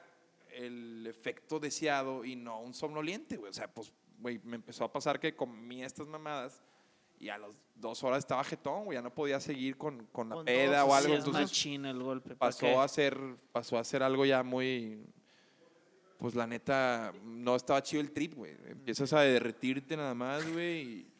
el 0.52 1.06
efecto 1.08 1.60
deseado 1.60 2.26
y 2.26 2.36
no 2.36 2.60
un 2.60 2.74
somnoliente, 2.74 3.38
güey. 3.38 3.52
O 3.52 3.54
sea, 3.54 3.72
pues, 3.72 3.94
güey, 4.18 4.40
me 4.44 4.56
empezó 4.56 4.84
a 4.84 4.92
pasar 4.92 5.20
que 5.20 5.36
comía 5.36 5.86
estas 5.86 6.08
mamadas 6.08 6.62
y 7.20 7.30
a 7.30 7.38
las 7.38 7.52
dos 7.76 8.04
horas 8.04 8.20
estaba 8.20 8.44
jetón, 8.44 8.86
güey, 8.86 8.98
ya 8.98 9.02
no 9.02 9.14
podía 9.14 9.40
seguir 9.40 9.78
con, 9.78 10.06
con 10.08 10.30
la 10.30 10.36
Con 10.36 10.46
peda 10.46 10.82
todo, 10.82 10.92
o 10.92 10.94
algo, 10.96 11.08
Sí, 11.08 11.14
es 11.14 11.20
entonces 11.20 11.42
machín 11.44 11.86
el 11.86 12.02
golpe. 12.02 12.36
pasó 12.36 12.82
a 12.82 12.88
ser 12.88 13.18
pasó 13.52 13.78
a 13.78 13.84
ser 13.84 14.04
algo 14.04 14.26
ya 14.26 14.44
muy 14.44 15.06
pues 16.18 16.36
la 16.36 16.46
neta 16.48 17.14
no 17.24 17.56
estaba 17.56 17.82
chido 17.82 18.02
el 18.02 18.12
trip 18.12 18.34
güey 18.36 18.52
empiezas 18.68 19.14
a 19.14 19.22
derretirte 19.22 19.96
nada 19.96 20.14
más 20.14 20.50
güey 20.52 20.82
y, 20.82 21.12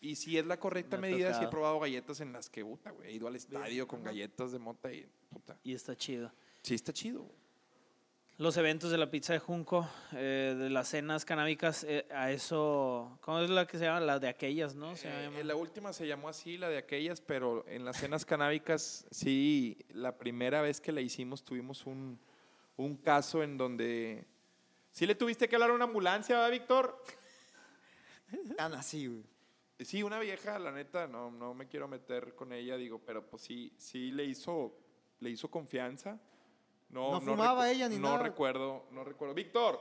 y 0.00 0.16
si 0.16 0.36
es 0.38 0.46
la 0.46 0.58
correcta 0.58 0.96
Me 0.96 1.10
medida 1.10 1.38
sí 1.38 1.44
he 1.44 1.48
probado 1.48 1.78
galletas 1.78 2.20
en 2.20 2.32
las 2.32 2.50
que 2.50 2.64
puta 2.64 2.90
güey 2.90 3.08
he 3.10 3.12
ido 3.12 3.28
al 3.28 3.36
estadio 3.36 3.86
con 3.86 4.02
galletas 4.02 4.50
de 4.52 4.58
mota 4.58 4.92
y 4.92 5.06
puta 5.28 5.56
Y 5.62 5.74
está 5.74 5.94
chido. 5.96 6.32
sí 6.62 6.74
está 6.74 6.92
chido 6.92 7.22
güey. 7.22 7.38
Los 8.40 8.56
eventos 8.56 8.90
de 8.90 8.96
la 8.96 9.10
pizza 9.10 9.34
de 9.34 9.38
Junco, 9.38 9.86
eh, 10.12 10.56
de 10.58 10.70
las 10.70 10.88
cenas 10.88 11.26
canábicas, 11.26 11.84
eh, 11.84 12.06
a 12.10 12.30
eso, 12.32 13.18
¿cómo 13.20 13.40
es 13.40 13.50
la 13.50 13.66
que 13.66 13.76
se 13.76 13.84
llama? 13.84 14.00
La 14.00 14.18
de 14.18 14.28
aquellas, 14.28 14.74
¿no? 14.74 14.96
Se 14.96 15.08
Eh, 15.10 15.24
llama. 15.24 15.42
la 15.42 15.54
última 15.56 15.92
se 15.92 16.06
llamó 16.06 16.30
así 16.30 16.56
la 16.56 16.70
de 16.70 16.78
aquellas 16.78 17.20
pero 17.20 17.66
en 17.68 17.84
las 17.84 17.98
cenas 17.98 18.24
canábicas 18.24 19.06
sí 19.10 19.76
la 19.90 20.16
primera 20.16 20.62
vez 20.62 20.80
que 20.80 20.90
la 20.90 21.02
hicimos 21.02 21.44
tuvimos 21.44 21.84
un 21.84 22.18
un 22.78 22.96
caso 22.96 23.42
en 23.42 23.58
donde 23.58 24.24
sí 24.90 25.04
le 25.06 25.14
tuviste 25.14 25.46
que 25.46 25.56
hablar 25.56 25.68
a 25.72 25.74
una 25.74 25.84
ambulancia 25.84 26.36
¿verdad, 26.36 26.50
Víctor 26.50 27.04
Tan 28.56 28.72
así, 28.72 29.06
güey. 29.06 29.22
Sí, 29.80 30.02
una 30.02 30.18
vieja, 30.18 30.58
la 30.58 30.72
neta, 30.72 31.06
no, 31.06 31.30
no 31.30 31.52
me 31.52 31.66
quiero 31.68 31.88
meter 31.88 32.34
con 32.34 32.54
ella, 32.54 32.78
digo, 32.78 33.02
pero 33.04 33.26
pues 33.28 33.42
sí, 33.42 33.70
sí 33.76 34.12
le 34.12 34.24
hizo, 34.24 34.78
le 35.18 35.28
hizo 35.30 35.50
confianza. 35.50 36.18
No, 36.90 37.12
No 37.12 37.20
fumaba 37.20 37.70
ella 37.70 37.88
ni 37.88 37.96
no 37.96 38.08
nada. 38.12 38.22
recuerdo, 38.24 38.84
no 38.90 39.04
recuerdo. 39.04 39.34
Víctor. 39.34 39.78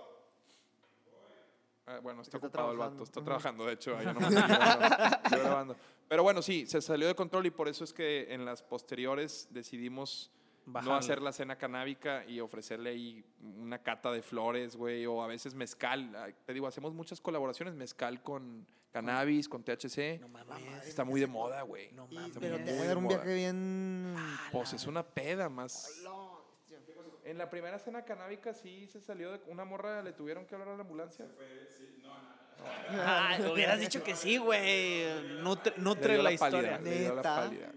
Ah, 1.88 2.00
bueno, 2.04 2.22
está 2.22 2.38
Está 2.38 2.48
ocupado 2.48 2.72
el 2.72 2.78
vato, 2.78 3.04
está 3.04 3.24
trabajando, 3.24 3.66
de 3.66 3.74
hecho, 3.74 4.00
yo 4.00 4.14
nomás 4.14 4.32
estoy 4.32 4.48
grabando, 4.48 5.16
estoy 5.24 5.40
grabando. 5.40 5.76
Pero 6.08 6.24
bueno, 6.24 6.42
sí, 6.44 6.66
se 6.68 6.82
salió 6.82 7.08
de 7.08 7.16
control 7.16 7.48
y 7.48 7.52
por 7.52 7.68
eso 7.68 7.84
es 7.84 7.94
que 7.94 8.32
en 8.34 8.46
las 8.46 8.62
posteriores 8.62 9.48
decidimos 9.52 10.32
no 10.68 10.96
hacer 10.96 11.20
la 11.20 11.32
cena 11.32 11.58
canábica 11.58 12.24
y 12.26 12.40
ofrecerle 12.42 12.92
ahí 12.92 13.26
una 13.42 13.80
cata 13.82 14.12
de 14.12 14.22
flores, 14.22 14.76
güey, 14.76 15.06
o 15.08 15.24
a 15.24 15.28
veces 15.28 15.56
mezcal. 15.56 16.36
Te 16.46 16.54
digo, 16.54 16.68
hacemos 16.68 16.94
muchas 16.94 17.20
colaboraciones, 17.22 17.74
mezcal 17.74 18.22
con 18.22 18.68
cannabis, 18.92 19.50
con 19.50 19.64
THC. 19.64 20.20
No 20.20 20.28
mames. 20.30 20.88
Está 20.88 21.04
muy 21.04 21.20
de 21.20 21.28
moda, 21.28 21.64
güey. 21.64 21.92
No 21.94 22.08
mames. 22.08 22.38
pero 22.40 22.58
te 22.58 22.72
voy 22.74 22.84
a 22.84 22.88
dar 22.88 22.98
un 23.00 23.08
viaje 23.08 23.34
bien. 23.34 24.16
Pues 24.52 24.74
es 24.74 24.86
una 24.86 25.02
peda 25.04 25.50
más. 25.50 26.04
En 27.30 27.38
la 27.38 27.48
primera 27.50 27.78
cena 27.78 28.04
canábica 28.04 28.54
sí 28.56 28.88
se 28.88 29.00
salió 29.02 29.32
de 29.32 29.40
una 29.52 29.64
morra, 29.64 30.02
le 30.02 30.14
tuvieron 30.14 30.46
que 30.48 30.56
hablar 30.56 30.70
a 30.70 30.76
la 30.76 30.82
ambulancia. 30.82 31.28
Ah, 32.92 33.38
hubieras 33.54 33.80
dicho 33.80 34.04
que 34.04 34.16
sí, 34.16 34.38
güey. 34.38 35.06
Nutre, 35.42 35.74
nutre 35.78 36.18
la, 36.18 36.32
la 36.32 36.38
pálida, 36.38 36.58
historia. 36.58 36.80
le 36.80 37.00
dio 37.00 37.10
la 37.10 37.16
Neta. 37.18 37.36
pálida. 37.36 37.72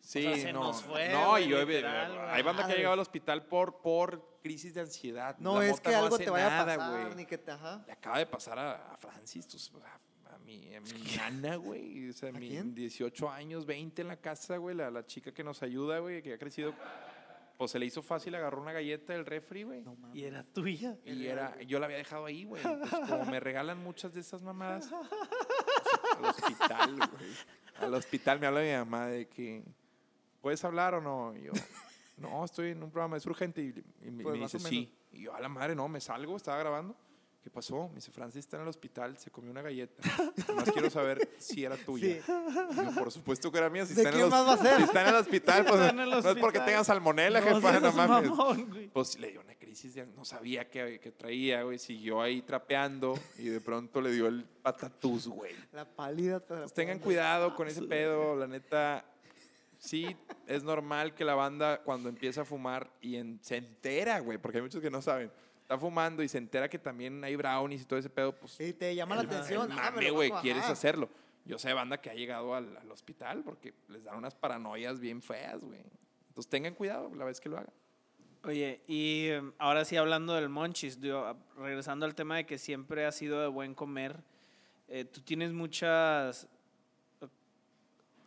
Sí, 0.00 0.26
O 0.26 0.30
sea, 0.34 0.42
se 0.42 0.52
no. 0.54 0.60
nos 0.64 0.82
fue, 0.82 1.10
no, 1.10 1.38
y 1.38 1.48
yo 1.48 1.60
he- 1.60 1.66
literal, 1.66 2.30
hay 2.30 2.42
banda 2.42 2.66
que 2.66 2.72
ha 2.72 2.76
llegado 2.76 2.94
al 2.94 3.00
hospital 3.00 3.44
por, 3.44 3.82
por 3.82 4.38
crisis 4.42 4.72
de 4.72 4.80
ansiedad. 4.80 5.36
No 5.38 5.58
La 5.60 5.66
es 5.68 5.80
que 5.80 5.90
no 5.90 5.98
algo 5.98 6.16
te 6.18 6.30
vaya 6.30 6.46
a 6.46 6.50
nada, 6.64 6.76
pasar, 6.78 7.02
güey. 7.02 7.14
ni 7.14 7.26
que 7.26 7.36
te. 7.36 7.50
Ajá. 7.50 7.84
Le 7.86 7.92
acaba 7.92 8.16
de 8.18 8.24
pasar 8.26 8.58
a, 8.58 8.92
a 8.92 8.96
Francis, 8.96 9.46
tus- 9.46 9.70
a, 9.84 10.00
a 10.34 10.38
mi, 10.38 10.74
a 10.74 10.80
mi 10.80 10.92
nana, 11.16 11.56
güey. 11.56 12.08
O 12.08 12.12
sea, 12.12 12.30
¿A 12.30 12.32
mi 12.32 12.48
quién? 12.48 12.74
18 12.74 13.30
años, 13.30 13.66
20 13.66 14.02
en 14.02 14.08
la 14.08 14.16
casa, 14.16 14.56
güey. 14.56 14.76
La, 14.76 14.90
la 14.90 15.04
chica 15.06 15.32
que 15.32 15.44
nos 15.44 15.62
ayuda, 15.62 15.98
güey, 15.98 16.22
que 16.22 16.34
ha 16.34 16.38
crecido. 16.38 16.74
Pues 17.56 17.72
se 17.72 17.78
le 17.80 17.86
hizo 17.86 18.02
fácil, 18.02 18.34
agarró 18.36 18.62
una 18.62 18.72
galleta 18.72 19.12
del 19.12 19.26
refri, 19.26 19.64
güey. 19.64 19.82
No. 19.82 19.96
Y 20.14 20.22
era 20.22 20.44
tuya. 20.44 20.96
Y 21.04 21.26
era, 21.26 21.60
yo 21.62 21.80
la 21.80 21.86
había 21.86 21.98
dejado 21.98 22.24
ahí, 22.26 22.44
güey. 22.44 22.62
Entonces, 22.64 22.98
como 23.08 23.24
me 23.24 23.40
regalan 23.40 23.78
muchas 23.82 24.14
de 24.14 24.20
esas 24.20 24.42
mamadas, 24.42 24.92
al 24.92 26.24
hospital, 26.24 26.96
güey. 26.96 27.30
Al 27.80 27.94
hospital 27.94 28.38
me 28.38 28.46
habla 28.46 28.60
mi 28.60 28.72
mamá 28.72 29.06
de 29.08 29.28
que, 29.28 29.64
¿puedes 30.40 30.62
hablar 30.64 30.94
o 30.94 31.00
no? 31.00 31.36
Y 31.36 31.42
yo, 31.44 31.52
no, 32.16 32.44
estoy 32.44 32.70
en 32.70 32.82
un 32.82 32.90
programa, 32.92 33.16
es 33.16 33.26
urgente. 33.26 33.60
Y, 33.60 33.84
y 34.06 34.10
me, 34.12 34.22
Pues, 34.22 34.36
me 34.36 34.42
dice, 34.44 34.58
sí. 34.60 34.92
Y 35.10 35.22
yo, 35.22 35.34
a 35.34 35.40
la 35.40 35.48
madre, 35.48 35.74
no, 35.74 35.88
me 35.88 36.00
salgo, 36.00 36.36
estaba 36.36 36.58
grabando. 36.58 36.96
¿Qué 37.42 37.50
pasó? 37.50 37.88
Me 37.88 37.94
dice, 37.96 38.10
Francis 38.10 38.40
está 38.40 38.56
en 38.56 38.64
el 38.64 38.68
hospital, 38.68 39.16
se 39.16 39.30
comió 39.30 39.50
una 39.50 39.62
galleta. 39.62 40.02
Nomás 40.48 40.70
quiero 40.72 40.90
saber 40.90 41.28
si 41.38 41.64
era 41.64 41.76
tuya. 41.76 42.20
Sí. 42.20 42.32
Yo, 42.76 42.94
por 42.98 43.10
supuesto 43.12 43.50
que 43.50 43.58
era 43.58 43.70
mía. 43.70 43.86
Si 43.86 43.94
¿De 43.94 44.02
está, 44.02 44.10
en 44.12 44.16
quién 44.18 44.28
más 44.28 44.46
va 44.46 44.52
a 44.54 44.56
ser? 44.58 44.76
si 44.76 44.82
está 44.82 45.02
en 45.02 45.08
el 45.08 45.14
hospital, 45.14 45.64
pues 45.64 45.80
en 45.90 46.00
el 46.00 46.10
no 46.10 46.18
es 46.18 46.24
porque 46.24 46.40
hospital. 46.44 46.66
tenga 46.66 46.84
salmonela, 46.84 47.40
No 47.40 47.46
jefa, 47.46 47.80
no 47.80 47.92
mames. 47.92 48.30
mamón. 48.30 48.90
Pues 48.92 49.18
le 49.18 49.30
dio 49.30 49.40
una 49.40 49.54
crisis, 49.54 49.94
de- 49.94 50.06
no 50.06 50.24
sabía 50.24 50.68
que, 50.68 50.98
que 51.00 51.10
traía, 51.12 51.62
güey. 51.62 51.78
Siguió 51.78 52.20
ahí 52.20 52.42
trapeando 52.42 53.18
y 53.38 53.44
de 53.44 53.60
pronto 53.60 54.00
le 54.00 54.10
dio 54.12 54.26
el 54.26 54.44
patatús, 54.44 55.28
güey. 55.28 55.54
La 55.72 55.84
pálida. 55.86 56.40
Pues 56.40 56.74
tengan 56.74 56.98
cuidado 56.98 57.54
con 57.54 57.68
ese 57.68 57.82
pedo, 57.82 58.36
la 58.36 58.46
neta. 58.48 59.04
Sí, 59.78 60.16
es 60.48 60.64
normal 60.64 61.14
que 61.14 61.24
la 61.24 61.36
banda 61.36 61.82
cuando 61.84 62.08
empieza 62.08 62.40
a 62.40 62.44
fumar 62.44 62.90
y 63.00 63.14
en- 63.16 63.38
se 63.42 63.56
entera, 63.56 64.18
güey, 64.18 64.36
porque 64.36 64.58
hay 64.58 64.62
muchos 64.62 64.82
que 64.82 64.90
no 64.90 65.00
saben. 65.00 65.30
Está 65.68 65.78
fumando 65.78 66.22
y 66.22 66.28
se 66.28 66.38
entera 66.38 66.66
que 66.66 66.78
también 66.78 67.22
hay 67.22 67.36
brownies 67.36 67.82
y 67.82 67.84
todo 67.84 67.98
ese 67.98 68.08
pedo, 68.08 68.32
pues 68.34 68.52
Sí, 68.52 68.72
te 68.72 68.94
llama 68.94 69.16
la 69.16 69.20
atención. 69.20 69.68
Ah, 69.70 69.90
me 69.90 69.96
mame, 69.96 70.10
güey, 70.10 70.30
quieres 70.40 70.64
hacerlo. 70.64 71.10
Yo 71.44 71.58
sé 71.58 71.74
banda 71.74 72.00
que 72.00 72.08
ha 72.08 72.14
llegado 72.14 72.54
al, 72.54 72.74
al 72.78 72.90
hospital 72.90 73.42
porque 73.44 73.74
les 73.88 74.02
dan 74.02 74.16
unas 74.16 74.34
paranoias 74.34 74.98
bien 74.98 75.20
feas, 75.20 75.62
güey. 75.62 75.80
Entonces 76.28 76.48
tengan 76.48 76.72
cuidado 76.74 77.14
la 77.14 77.26
vez 77.26 77.38
que 77.38 77.50
lo 77.50 77.58
hagan. 77.58 77.72
Oye, 78.44 78.80
y 78.86 79.26
em, 79.28 79.52
ahora 79.58 79.84
sí 79.84 79.98
hablando 79.98 80.32
del 80.32 80.48
monchis, 80.48 81.02
digo, 81.02 81.18
a- 81.18 81.36
regresando 81.58 82.06
al 82.06 82.14
tema 82.14 82.36
de 82.36 82.46
que 82.46 82.56
siempre 82.56 83.04
ha 83.04 83.12
sido 83.12 83.42
de 83.42 83.48
buen 83.48 83.74
comer, 83.74 84.22
eh, 84.88 85.04
¿tú 85.04 85.20
tienes 85.20 85.52
muchas... 85.52 86.48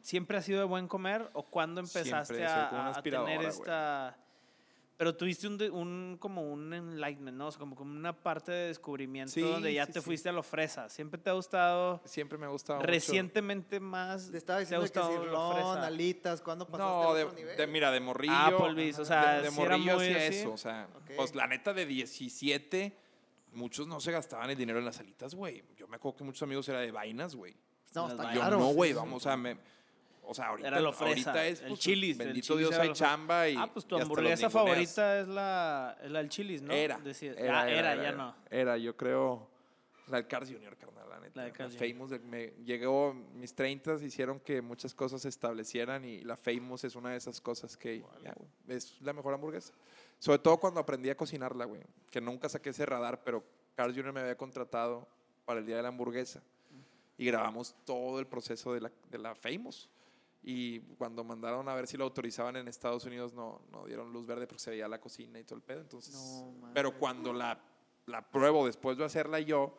¿Siempre 0.01 0.37
ha 0.37 0.41
sido 0.43 0.59
de 0.59 0.65
buen 0.65 0.87
comer 0.87 1.27
o 1.33 1.41
cuándo 1.43 1.79
empezaste 1.81 2.43
a, 2.45 2.65
a- 2.65 2.67
a 2.67 2.69
tener 2.69 2.87
aspiradora, 2.97 3.33
güey. 3.33 3.45
Pero 5.01 5.15
tuviste 5.15 5.47
un, 5.47 5.59
un 5.71 6.17
como 6.19 6.43
un 6.43 6.71
enlightenment, 6.75 7.35
¿no? 7.35 7.47
O 7.47 7.51
sea, 7.51 7.57
como, 7.57 7.75
como 7.75 7.91
una 7.91 8.13
parte 8.13 8.51
de 8.51 8.67
descubrimiento 8.67 9.31
Sí, 9.33 9.41
donde 9.41 9.73
ya 9.73 9.87
sí, 9.87 9.93
te 9.93 9.99
sí. 9.99 10.05
fuiste 10.05 10.29
a 10.29 10.31
lo 10.31 10.43
fresa. 10.43 10.89
Siempre 10.89 11.19
te 11.19 11.31
ha 11.31 11.33
gustado 11.33 11.99
Siempre 12.05 12.37
me 12.37 12.45
ha 12.45 12.49
gustado 12.49 12.77
mucho. 12.81 12.91
recientemente 12.91 13.79
más. 13.79 14.29
Te 14.29 14.37
estaba 14.37 14.57
te 14.59 14.75
ha 14.75 14.79
diciendo 14.79 14.83
que 14.83 14.99
gustado 14.99 15.11
lo 15.17 15.23
cirlón, 15.23 15.53
fresa. 15.73 15.87
alitas, 15.87 16.41
¿cuándo 16.43 16.67
pasaste 16.67 16.83
No, 17.03 17.13
de, 17.15 17.23
otro 17.23 17.35
nivel? 17.35 17.57
de- 17.57 17.65
mira, 17.65 17.89
de 17.89 17.99
morrillo. 17.99 18.31
Applebee's, 18.35 18.99
o 18.99 19.05
sea, 19.05 19.37
de, 19.37 19.41
de 19.41 19.49
morrillo 19.49 19.95
muy 19.95 20.05
hacía 20.05 20.25
eso. 20.27 20.51
O 20.53 20.57
sea, 20.57 20.87
pues 21.15 21.33
la 21.33 21.47
neta 21.47 21.73
de 21.73 21.87
17, 21.87 22.95
muchos 23.53 23.87
no 23.87 23.99
se 23.99 24.11
gastaban 24.11 24.51
el 24.51 24.55
dinero 24.55 24.77
en 24.77 24.85
las 24.85 24.99
alitas, 24.99 25.33
güey. 25.33 25.63
Yo 25.77 25.87
me 25.87 25.95
acuerdo 25.95 26.17
que 26.19 26.23
muchos 26.25 26.43
amigos 26.43 26.69
era 26.69 26.79
de 26.79 26.91
vainas, 26.91 27.35
güey. 27.35 27.55
No, 27.95 28.07
está. 28.07 28.35
Yo 28.35 28.39
claro. 28.39 28.59
no, 28.59 28.67
güey, 28.67 28.91
sí, 28.91 28.97
vamos, 28.97 29.17
o 29.17 29.29
sea, 29.29 29.35
me, 29.35 29.57
o 30.23 30.33
sea, 30.33 30.47
ahorita, 30.47 30.67
Era 30.67 30.79
lo 30.79 30.93
fresa, 30.93 31.31
ahorita 31.31 31.47
es, 31.47 31.61
el 31.61 31.67
pues, 31.69 31.79
Chili's, 31.79 32.19
el 32.19 32.25
bendito 32.27 32.53
Chili's 32.53 32.69
Dios, 32.69 32.79
hay 32.79 32.93
chamba 32.93 33.49
y 33.49 33.55
Ah, 33.57 33.69
pues 33.71 33.85
tu 33.85 33.95
hamburguesa 33.97 34.49
favorita 34.49 35.19
es 35.19 35.27
la, 35.27 35.97
es 36.03 36.11
la 36.11 36.19
del 36.19 36.29
Chili's, 36.29 36.61
¿no? 36.61 36.73
Era, 36.73 36.97
Decía- 36.99 37.33
era, 37.33 37.61
ah, 37.61 37.69
era, 37.69 37.93
era, 37.93 38.03
ya 38.03 38.11
no. 38.13 38.35
Era, 38.49 38.77
yo 38.77 38.95
creo, 38.95 39.47
la 40.07 40.17
del 40.17 40.27
Cars 40.27 40.49
Junior, 40.49 40.77
carnal, 40.77 41.09
la 41.09 41.19
neta. 41.19 41.31
La 41.35 41.43
de 41.43 41.49
La 41.49 41.53
Carl's 41.57 41.77
Famous, 41.77 42.09
de- 42.11 42.19
me 42.19 42.53
llegó, 42.63 43.13
mis 43.13 43.53
30 43.53 43.95
hicieron 43.95 44.39
que 44.39 44.61
muchas 44.61 44.93
cosas 44.93 45.21
se 45.21 45.29
establecieran 45.29 46.05
y 46.05 46.21
la 46.21 46.37
Famous 46.37 46.83
es 46.83 46.95
una 46.95 47.11
de 47.11 47.17
esas 47.17 47.41
cosas 47.41 47.75
que 47.75 48.03
ya, 48.23 48.33
es 48.67 49.01
la 49.01 49.13
mejor 49.13 49.33
hamburguesa. 49.33 49.73
Sobre 50.19 50.39
todo 50.39 50.57
cuando 50.57 50.79
aprendí 50.79 51.09
a 51.09 51.17
cocinarla, 51.17 51.65
güey, 51.65 51.81
que 52.09 52.21
nunca 52.21 52.47
saqué 52.47 52.69
ese 52.69 52.85
radar, 52.85 53.23
pero 53.23 53.43
Carl 53.75 53.93
Jr. 53.95 54.13
me 54.13 54.19
había 54.21 54.37
contratado 54.37 55.07
para 55.45 55.59
el 55.59 55.65
día 55.65 55.77
de 55.77 55.81
la 55.81 55.87
hamburguesa 55.89 56.43
y 57.17 57.25
grabamos 57.25 57.75
todo 57.85 58.19
el 58.19 58.27
proceso 58.27 58.73
de 58.73 58.81
la, 58.81 58.91
de 59.09 59.17
la 59.17 59.33
Famous. 59.35 59.89
Y 60.43 60.79
cuando 60.97 61.23
mandaron 61.23 61.69
a 61.69 61.75
ver 61.75 61.85
si 61.87 61.97
lo 61.97 62.03
autorizaban 62.05 62.55
en 62.55 62.67
Estados 62.67 63.05
Unidos, 63.05 63.33
no, 63.33 63.61
no 63.71 63.85
dieron 63.85 64.11
luz 64.11 64.25
verde 64.25 64.47
porque 64.47 64.59
se 64.63 64.71
veía 64.71 64.87
la 64.87 64.99
cocina 64.99 65.39
y 65.39 65.43
todo 65.43 65.55
el 65.57 65.61
pedo. 65.61 65.81
Entonces, 65.81 66.15
No, 66.15 66.71
pero 66.73 66.97
cuando 66.97 67.31
la, 67.31 67.59
la 68.07 68.21
pruebo 68.27 68.65
después 68.65 68.97
de 68.97 69.05
hacerla 69.05 69.39
yo, 69.39 69.77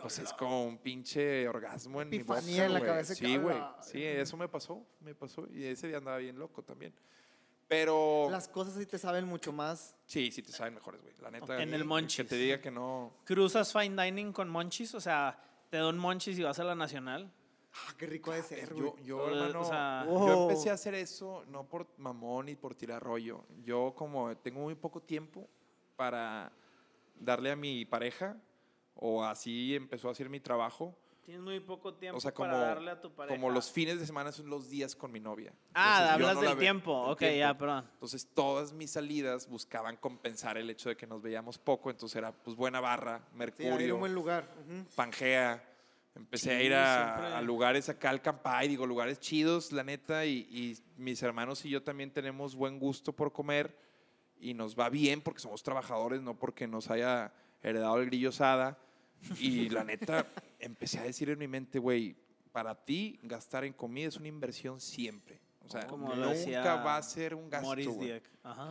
pues 0.00 0.18
es 0.18 0.32
como 0.32 0.64
un 0.66 0.78
pinche 0.78 1.46
orgasmo 1.48 2.00
en 2.02 2.08
mi 2.10 2.18
boca, 2.22 2.38
Epifanía 2.40 2.64
en 2.66 2.72
la 2.74 2.80
cabeza, 2.80 3.14
Sí, 3.14 3.36
güey. 3.36 3.56
cabrón. 3.58 3.74
Sí, 3.82 4.02
eso 4.04 4.36
me 4.36 4.48
pasó, 4.48 4.82
me 5.00 5.14
pasó. 5.14 5.46
Y 5.52 5.64
ese 5.64 5.88
día 5.88 5.98
andaba 5.98 6.16
bien 6.18 6.38
loco 6.38 6.62
también. 6.62 6.94
Pero 7.68 8.28
Las 8.30 8.48
cosas 8.48 8.74
sí 8.74 8.84
te 8.86 8.98
saben 8.98 9.26
mucho 9.26 9.52
más. 9.52 9.94
sí, 10.04 10.30
sí 10.30 10.42
te 10.42 10.52
saben 10.52 10.74
mejores, 10.74 11.00
güey. 11.02 11.14
La 11.22 11.30
neta. 11.30 11.62
En 11.62 11.72
el 11.72 11.80
Que 11.82 11.86
Monchis. 11.86 12.26
te 12.26 12.36
diga 12.36 12.60
que 12.60 12.70
no. 12.70 13.12
¿Cruzas 13.24 13.72
fine 13.72 14.02
dining 14.04 14.32
con 14.32 14.48
monchis? 14.50 14.94
O 14.94 15.00
sea, 15.00 15.38
te 15.70 15.78
dan 15.78 15.96
monchis 15.96 16.38
y 16.38 16.42
vas 16.42 16.58
a 16.58 16.64
la 16.64 16.74
nacional. 16.74 17.32
Ah, 17.74 17.94
qué 17.96 18.06
rico 18.06 18.32
de 18.32 18.42
ser, 18.42 18.74
Yo, 18.74 18.90
güey. 18.92 19.04
yo, 19.04 19.18
O- 19.18 19.22
o 19.22 19.28
hermano, 19.30 19.64
sea- 19.64 20.04
yo 20.06 20.12
Wow. 20.12 20.42
empecé 20.50 20.70
a 20.70 20.74
hacer 20.74 20.94
eso 20.94 21.44
no 21.48 21.64
por 21.66 21.86
mamón 21.96 22.46
ni 22.46 22.54
por 22.54 22.74
tirar 22.74 23.02
rollo. 23.02 23.44
Yo 23.64 23.94
como 23.96 24.36
tengo 24.36 24.60
muy 24.60 24.74
poco 24.74 25.00
tiempo 25.00 25.48
para 25.96 26.52
darle 27.18 27.50
a 27.50 27.56
mi 27.56 27.84
pareja 27.84 28.36
o 28.94 29.24
así 29.24 29.74
empezó 29.74 30.08
a 30.08 30.12
hacer 30.12 30.28
mi 30.28 30.40
trabajo. 30.40 30.94
Tienes 31.24 31.42
muy 31.44 31.60
poco 31.60 31.94
tiempo 31.94 32.18
O 32.18 32.20
sea, 32.20 32.32
como, 32.34 32.50
para 32.50 32.64
darle 32.66 32.90
a 32.90 33.00
tu 33.00 33.10
pareja. 33.14 33.34
como 33.36 33.48
los 33.48 33.70
fines 33.70 33.98
de 34.00 34.04
semana 34.06 34.32
son 34.32 34.50
los 34.50 34.68
días 34.68 34.96
con 34.96 35.12
mi 35.12 35.20
novia. 35.20 35.54
Ah, 35.72 35.98
Entonces, 36.00 36.08
yo 36.08 36.12
hablas 36.28 36.34
no 36.42 36.48
del 36.50 36.58
tiempo. 36.58 37.02
ok, 37.12 37.18
tiempo. 37.20 37.36
ya, 37.38 37.56
perdón. 37.56 37.88
Entonces 37.94 38.28
todas 38.34 38.72
mis 38.72 38.90
salidas 38.90 39.48
buscaban 39.48 39.96
compensar 39.96 40.58
el 40.58 40.68
hecho 40.68 40.88
de 40.88 40.96
que 40.96 41.06
nos 41.06 41.22
veíamos 41.22 41.58
poco. 41.58 41.90
Entonces 41.90 42.16
era 42.16 42.32
pues 42.32 42.56
buena 42.56 42.80
barra, 42.80 43.20
Sí, 43.30 43.36
Mercurio, 43.36 43.94
un 43.94 44.00
buen 44.00 44.14
lugar. 44.14 44.48
Ujú. 44.68 44.84
Pangea. 44.96 45.68
Empecé 46.14 46.54
a 46.54 46.58
Sí, 46.60 46.66
ir 46.66 46.74
a, 46.74 47.14
siempre. 47.16 47.34
a 47.36 47.40
lugares 47.42 47.88
acá 47.88 48.10
al 48.10 48.20
Campay, 48.20 48.68
digo, 48.68 48.86
lugares 48.86 49.18
chidos, 49.18 49.72
la 49.72 49.82
neta, 49.82 50.26
y, 50.26 50.46
y 50.50 50.78
mis 50.96 51.22
hermanos 51.22 51.64
y 51.64 51.70
yo 51.70 51.82
también 51.82 52.10
tenemos 52.12 52.54
buen 52.54 52.78
gusto 52.78 53.14
por 53.14 53.32
comer 53.32 53.76
y 54.40 54.52
nos 54.54 54.78
va 54.78 54.88
bien 54.90 55.22
porque 55.22 55.40
somos 55.40 55.62
trabajadores, 55.62 56.20
no 56.20 56.38
porque 56.38 56.66
nos 56.66 56.90
haya 56.90 57.32
heredado 57.62 57.98
el 57.98 58.06
grillo 58.06 58.30
Sada. 58.32 58.78
Y 59.38 59.68
la 59.70 59.84
neta, 59.84 60.26
empecé 60.58 60.98
a 60.98 61.04
decir 61.04 61.30
en 61.30 61.38
mi 61.38 61.48
mente, 61.48 61.78
güey, 61.78 62.16
para 62.52 62.74
ti 62.84 63.18
gastar 63.22 63.64
en 63.64 63.72
comida 63.72 64.08
es 64.08 64.16
una 64.16 64.28
inversión 64.28 64.80
siempre. 64.80 65.40
O 65.64 65.70
sea, 65.70 65.86
Como 65.86 66.14
nunca 66.14 66.76
va 66.82 66.96
a 66.96 67.02
ser 67.02 67.34
un 67.34 67.48
gasto. 67.48 67.68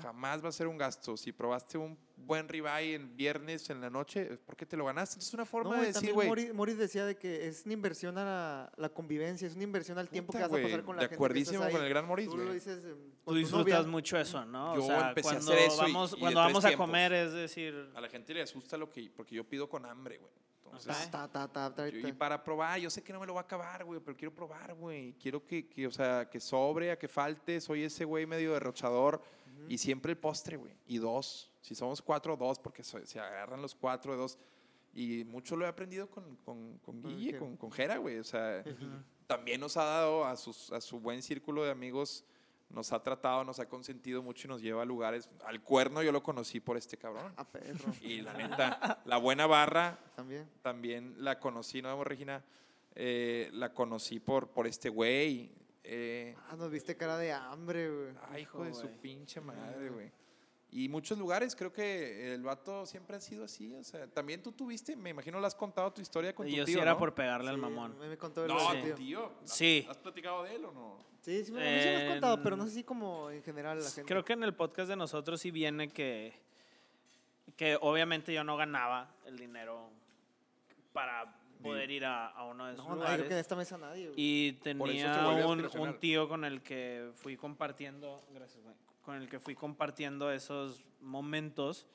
Jamás 0.02 0.44
va 0.44 0.50
a 0.50 0.52
ser 0.52 0.68
un 0.68 0.78
gasto. 0.78 1.16
Si 1.18 1.32
probaste 1.32 1.78
un 1.78 1.98
buen 2.18 2.48
ribeye 2.48 2.96
el 2.96 3.08
viernes 3.08 3.70
en 3.70 3.82
la 3.82 3.90
noche, 3.90 4.34
es 4.34 4.40
porque 4.40 4.66
te 4.66 4.76
lo 4.78 4.86
ganaste. 4.86 5.20
Es 5.20 5.34
una 5.34 5.46
forma 5.46 5.72
No, 5.78 5.82
de 5.82 5.88
decir, 5.88 5.94
también 5.94 6.16
güey. 6.16 6.28
Moris, 6.28 6.54
Moris 6.54 6.78
decía 6.78 7.06
de 7.06 7.16
que 7.18 7.48
es 7.48 7.64
una 7.66 7.74
inversión 7.74 8.18
a 8.18 8.24
la, 8.26 8.72
la 8.78 8.90
convivencia, 8.90 9.48
es 9.48 9.56
una 9.56 9.64
inversión 9.64 9.98
al 9.98 10.10
tiempo 10.10 10.34
que 10.34 10.40
vas 10.40 10.52
a 10.52 10.62
pasar 10.62 10.84
con 10.84 10.96
la 10.98 11.02
de 11.02 11.06
gente. 11.06 11.10
que 11.10 11.16
acuerdísimo 11.16 11.70
con 11.70 11.82
el 11.82 11.90
gran 11.90 12.06
Moris, 12.06 12.30
Tú 12.30 12.38
lo 12.38 12.54
dices 12.54 12.84
eh, 12.86 12.96
Tú 13.26 13.34
disfrutas 13.34 13.88
mucho 13.88 14.18
eso, 14.20 14.46
¿no? 14.46 14.76
Yo 14.76 14.84
o 14.84 14.88
sea, 14.88 15.10
empecé 15.10 15.30
a 15.30 15.32
cuando 15.34 15.54
hacer 15.54 15.66
eso 15.68 15.76
y- 15.88 15.92
vamos, 15.94 16.12
y 16.12 16.16
de 16.16 16.20
cuando 16.20 16.40
tres 16.40 16.48
vamos 16.48 16.66
a 16.66 16.68
tiempos. 16.68 16.88
comer, 16.88 17.14
es 17.14 17.34
decir, 17.34 17.92
A 17.96 18.02
la 18.02 18.10
gente 18.10 18.34
le 18.34 18.42
asusta 18.42 18.78
lo 18.78 18.90
que, 18.90 19.10
porque 19.16 19.36
yo 19.36 19.44
pido 19.48 19.68
con 19.70 19.86
hambre, 19.86 20.18
güey. 20.18 20.32
Entonces, 20.78 21.12
Ta, 21.12 21.28
ta, 21.28 21.48
ta, 21.48 21.88
y 21.90 22.12
para 22.14 22.44
probar, 22.44 22.80
yo 22.80 22.90
sé 22.90 23.04
que 23.04 23.14
no 23.14 23.20
me 23.20 23.26
lo 23.26 23.34
va 23.34 23.42
a 23.42 23.44
acabar, 23.44 23.84
güey, 23.84 24.00
pero 24.00 24.16
quiero 24.18 24.34
probar, 24.34 24.74
güey. 24.74 25.14
Quiero 25.14 25.46
que, 25.46 25.68
que, 25.68 25.88
o 25.88 25.92
sea, 25.92 26.30
que 26.30 26.40
sobre, 26.40 26.92
a 26.92 26.98
que 26.98 27.08
falte. 27.08 27.60
Soy 27.62 27.84
ese 27.84 28.06
güey 28.06 28.26
medio 28.26 28.54
derrochador. 28.54 29.22
Y 29.68 29.78
siempre 29.78 30.12
el 30.14 30.18
postre, 30.18 30.58
güey. 30.58 30.74
Y 30.88 30.98
dos. 30.98 31.52
Si 31.62 31.76
somos 31.76 32.02
cuatro, 32.02 32.36
dos, 32.36 32.58
porque 32.58 32.84
so- 32.84 33.06
se 33.06 33.20
agarran 33.20 33.62
los 33.62 33.76
cuatro 33.76 34.16
dos. 34.18 34.38
Y 34.94 35.24
mucho 35.26 35.56
lo 35.56 35.66
he 35.66 35.68
aprendido 35.70 36.10
con, 36.10 36.36
con, 36.38 36.78
con 36.80 37.02
Guille, 37.04 37.38
con, 37.38 37.56
con 37.58 37.72
Jera, 37.72 37.98
güey. 37.98 38.18
O 38.18 38.24
sea, 38.24 38.64
también 39.28 39.62
nos 39.62 39.78
ha 39.78 39.84
dado 39.84 40.26
a, 40.26 40.36
sus, 40.36 40.72
a 40.72 40.82
su 40.82 41.00
buen 41.00 41.22
círculo 41.22 41.64
de 41.64 41.72
amigos, 41.72 42.26
nos 42.74 42.92
ha 42.94 43.02
tratado, 43.04 43.44
nos 43.44 43.60
ha 43.60 43.68
consentido 43.70 44.22
mucho 44.24 44.48
y 44.48 44.50
nos 44.50 44.62
lleva 44.62 44.82
a 44.82 44.86
lugares. 44.86 45.30
Al 45.46 45.62
cuerno 45.62 46.02
yo 46.04 46.12
lo 46.12 46.24
conocí 46.24 46.60
por 46.60 46.78
este 46.78 46.98
cabrón. 46.98 47.34
A 47.38 47.44
perro. 47.48 47.92
Y 48.02 48.22
la 48.22 48.34
neta, 48.34 49.02
la 49.06 49.18
buena 49.18 49.46
barra 49.48 50.00
También. 50.16 50.50
también 50.62 51.16
la 51.18 51.40
conocí, 51.40 51.82
¿no, 51.82 52.04
Regina? 52.04 52.44
Eh, 52.96 53.50
la 53.54 53.74
conocí 53.74 54.20
por, 54.20 54.50
por 54.50 54.68
este 54.68 54.90
güey. 54.90 55.52
Eh, 55.84 56.36
Ah, 56.50 56.56
nos 56.56 56.70
viste 56.72 56.96
cara 56.96 57.18
de 57.18 57.32
hambre, 57.32 57.90
güey. 57.90 58.14
ay, 58.30 58.42
hijo 58.44 58.64
de 58.64 58.74
su 58.74 58.88
pinche 59.02 59.42
madre, 59.42 59.90
güey. 59.90 60.12
Y 60.74 60.88
muchos 60.88 61.18
lugares, 61.18 61.54
creo 61.54 61.74
que 61.74 62.34
el 62.34 62.44
vato 62.44 62.86
siempre 62.86 63.18
ha 63.18 63.20
sido 63.20 63.44
así. 63.44 63.74
O 63.76 63.84
sea, 63.84 64.08
también 64.08 64.42
tú 64.42 64.54
tuviste, 64.54 64.96
me 64.96 65.10
imagino, 65.10 65.38
le 65.42 65.48
has 65.48 65.56
contado 65.56 65.92
tu 65.92 66.00
historia 66.02 66.34
con 66.34 66.46
tu 66.48 66.54
yo 66.54 66.64
tío, 66.64 66.76
sí 66.76 66.82
era 66.82 66.94
¿no? 66.94 66.98
por 66.98 67.14
pegarle 67.14 67.50
al 67.50 67.56
Sí, 67.56 67.62
mamón. 67.62 68.00
Me, 68.00 68.18
contó 68.18 68.46
el 68.46 68.48
No, 68.54 68.58
tu 68.72 68.82
tío. 68.82 68.96
tío. 68.96 69.32
¿Has- 69.44 69.52
Sí. 69.52 69.86
¿Has 69.90 69.98
platicado 69.98 70.44
de 70.44 70.56
él 70.56 70.64
o 70.64 70.72
no? 70.72 71.11
Sí, 71.22 71.46
sí, 71.46 71.52
me, 71.52 71.60
mí 71.60 71.82
sí 71.82 71.88
me 71.90 71.96
has 71.98 72.12
contado, 72.12 72.42
pero 72.44 72.56
no 72.58 72.64
En- 72.64 72.70
sé 72.70 72.76
si 72.76 72.84
como 72.84 73.30
en 73.30 73.44
general 73.44 73.78
la 73.80 73.90
gente. 73.90 74.06
Creo 74.06 74.26
que 74.26 74.34
en 74.34 74.44
el 74.44 74.54
podcast 74.56 74.90
de 74.90 74.96
nosotros 74.96 75.40
sí 75.40 75.52
viene 75.52 75.90
que, 75.90 76.34
que 77.56 77.78
obviamente 77.80 78.34
yo 78.34 78.44
no 78.44 78.58
ganaba 78.58 79.12
el 79.26 79.38
dinero 79.38 79.90
para 80.94 81.36
poder 81.62 81.92
ir 81.92 82.06
a, 82.06 82.28
a 82.30 82.44
uno 82.46 82.66
de 82.66 82.74
esos 82.74 82.88
No, 82.88 82.96
nadie, 82.96 83.06
creo 83.06 83.16
que 83.18 83.22
en 83.22 83.24
lugares. 83.30 83.42
esta 83.42 83.56
mesa 83.56 83.78
nadie, 83.78 84.08
güey. 84.08 84.16
Y 84.18 84.54
tenía 84.64 85.28
un, 85.46 85.70
un 85.80 86.00
tío 86.00 86.28
con 86.28 86.44
el 86.44 86.62
que 86.64 87.12
fui 87.14 87.38
compartiendo, 87.38 88.24
gracias, 88.34 88.64
güey, 88.64 88.76
con 89.04 89.16
el 89.16 89.30
que 89.30 89.40
fui 89.40 89.54
compartiendo 89.54 90.32
esos 90.32 90.84
momentos, 91.02 91.86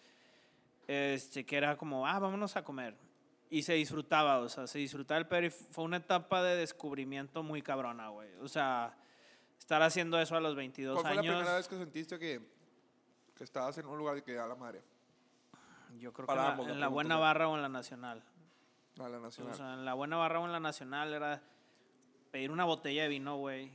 este, 0.87 1.45
que 1.45 1.57
era 1.57 1.77
como, 1.77 2.07
ah, 2.07 2.19
vámonos 2.21 2.57
a 2.57 2.63
comer. 2.63 2.95
Y 3.51 3.63
se 3.63 3.75
disfrutaba, 3.75 4.39
o 4.39 4.49
sea, 4.49 4.67
se 4.69 4.79
disfrutaba 4.79 5.19
el 5.19 5.27
pedo 5.27 5.47
y 5.47 5.51
fue 5.51 5.85
una 5.85 5.97
etapa 5.99 6.43
de 6.45 6.57
descubrimiento 6.57 7.43
muy 7.43 7.61
cabrona, 7.63 8.09
güey. 8.09 8.29
O 8.41 8.49
sea, 8.49 8.97
estar 9.59 9.83
haciendo 9.83 10.19
eso 10.21 10.37
a 10.37 10.41
los 10.41 10.55
22 10.57 10.95
¿Cuál 10.95 11.07
fue 11.07 11.15
la 11.15 11.21
años, 11.21 11.35
primera 11.37 11.57
vez 11.57 11.69
que 11.69 11.77
sentiste 11.77 12.19
que, 12.19 12.41
que 13.37 13.45
estabas 13.45 13.77
en 13.79 13.87
un 13.87 13.99
lugar 13.99 14.17
y 14.19 14.23
que 14.23 14.39
a 14.39 14.47
la 14.47 14.55
madre? 14.55 14.83
yo 15.99 16.13
creo 16.13 16.27
que 16.27 16.33
en 16.33 16.39
la, 16.39 16.73
en 16.73 16.81
la 16.81 16.89
buena 16.89 17.17
barra 17.17 17.49
o 17.49 17.57
en 17.57 17.63
la 17.63 17.69
nacional. 17.71 18.23
A 18.99 19.09
la 19.09 19.19
nacional. 19.19 19.53
O 19.53 19.57
sea, 19.57 19.75
en 19.75 19.85
la 19.85 19.95
buena 19.95 20.17
barra 20.17 20.41
o 20.41 20.45
en 20.47 20.53
la 20.53 20.61
nacional 20.61 21.13
era 21.15 21.43
pedir 22.31 22.51
una 22.51 22.65
botella 22.65 23.03
de 23.05 23.09
vino, 23.09 23.37
güey, 23.37 23.71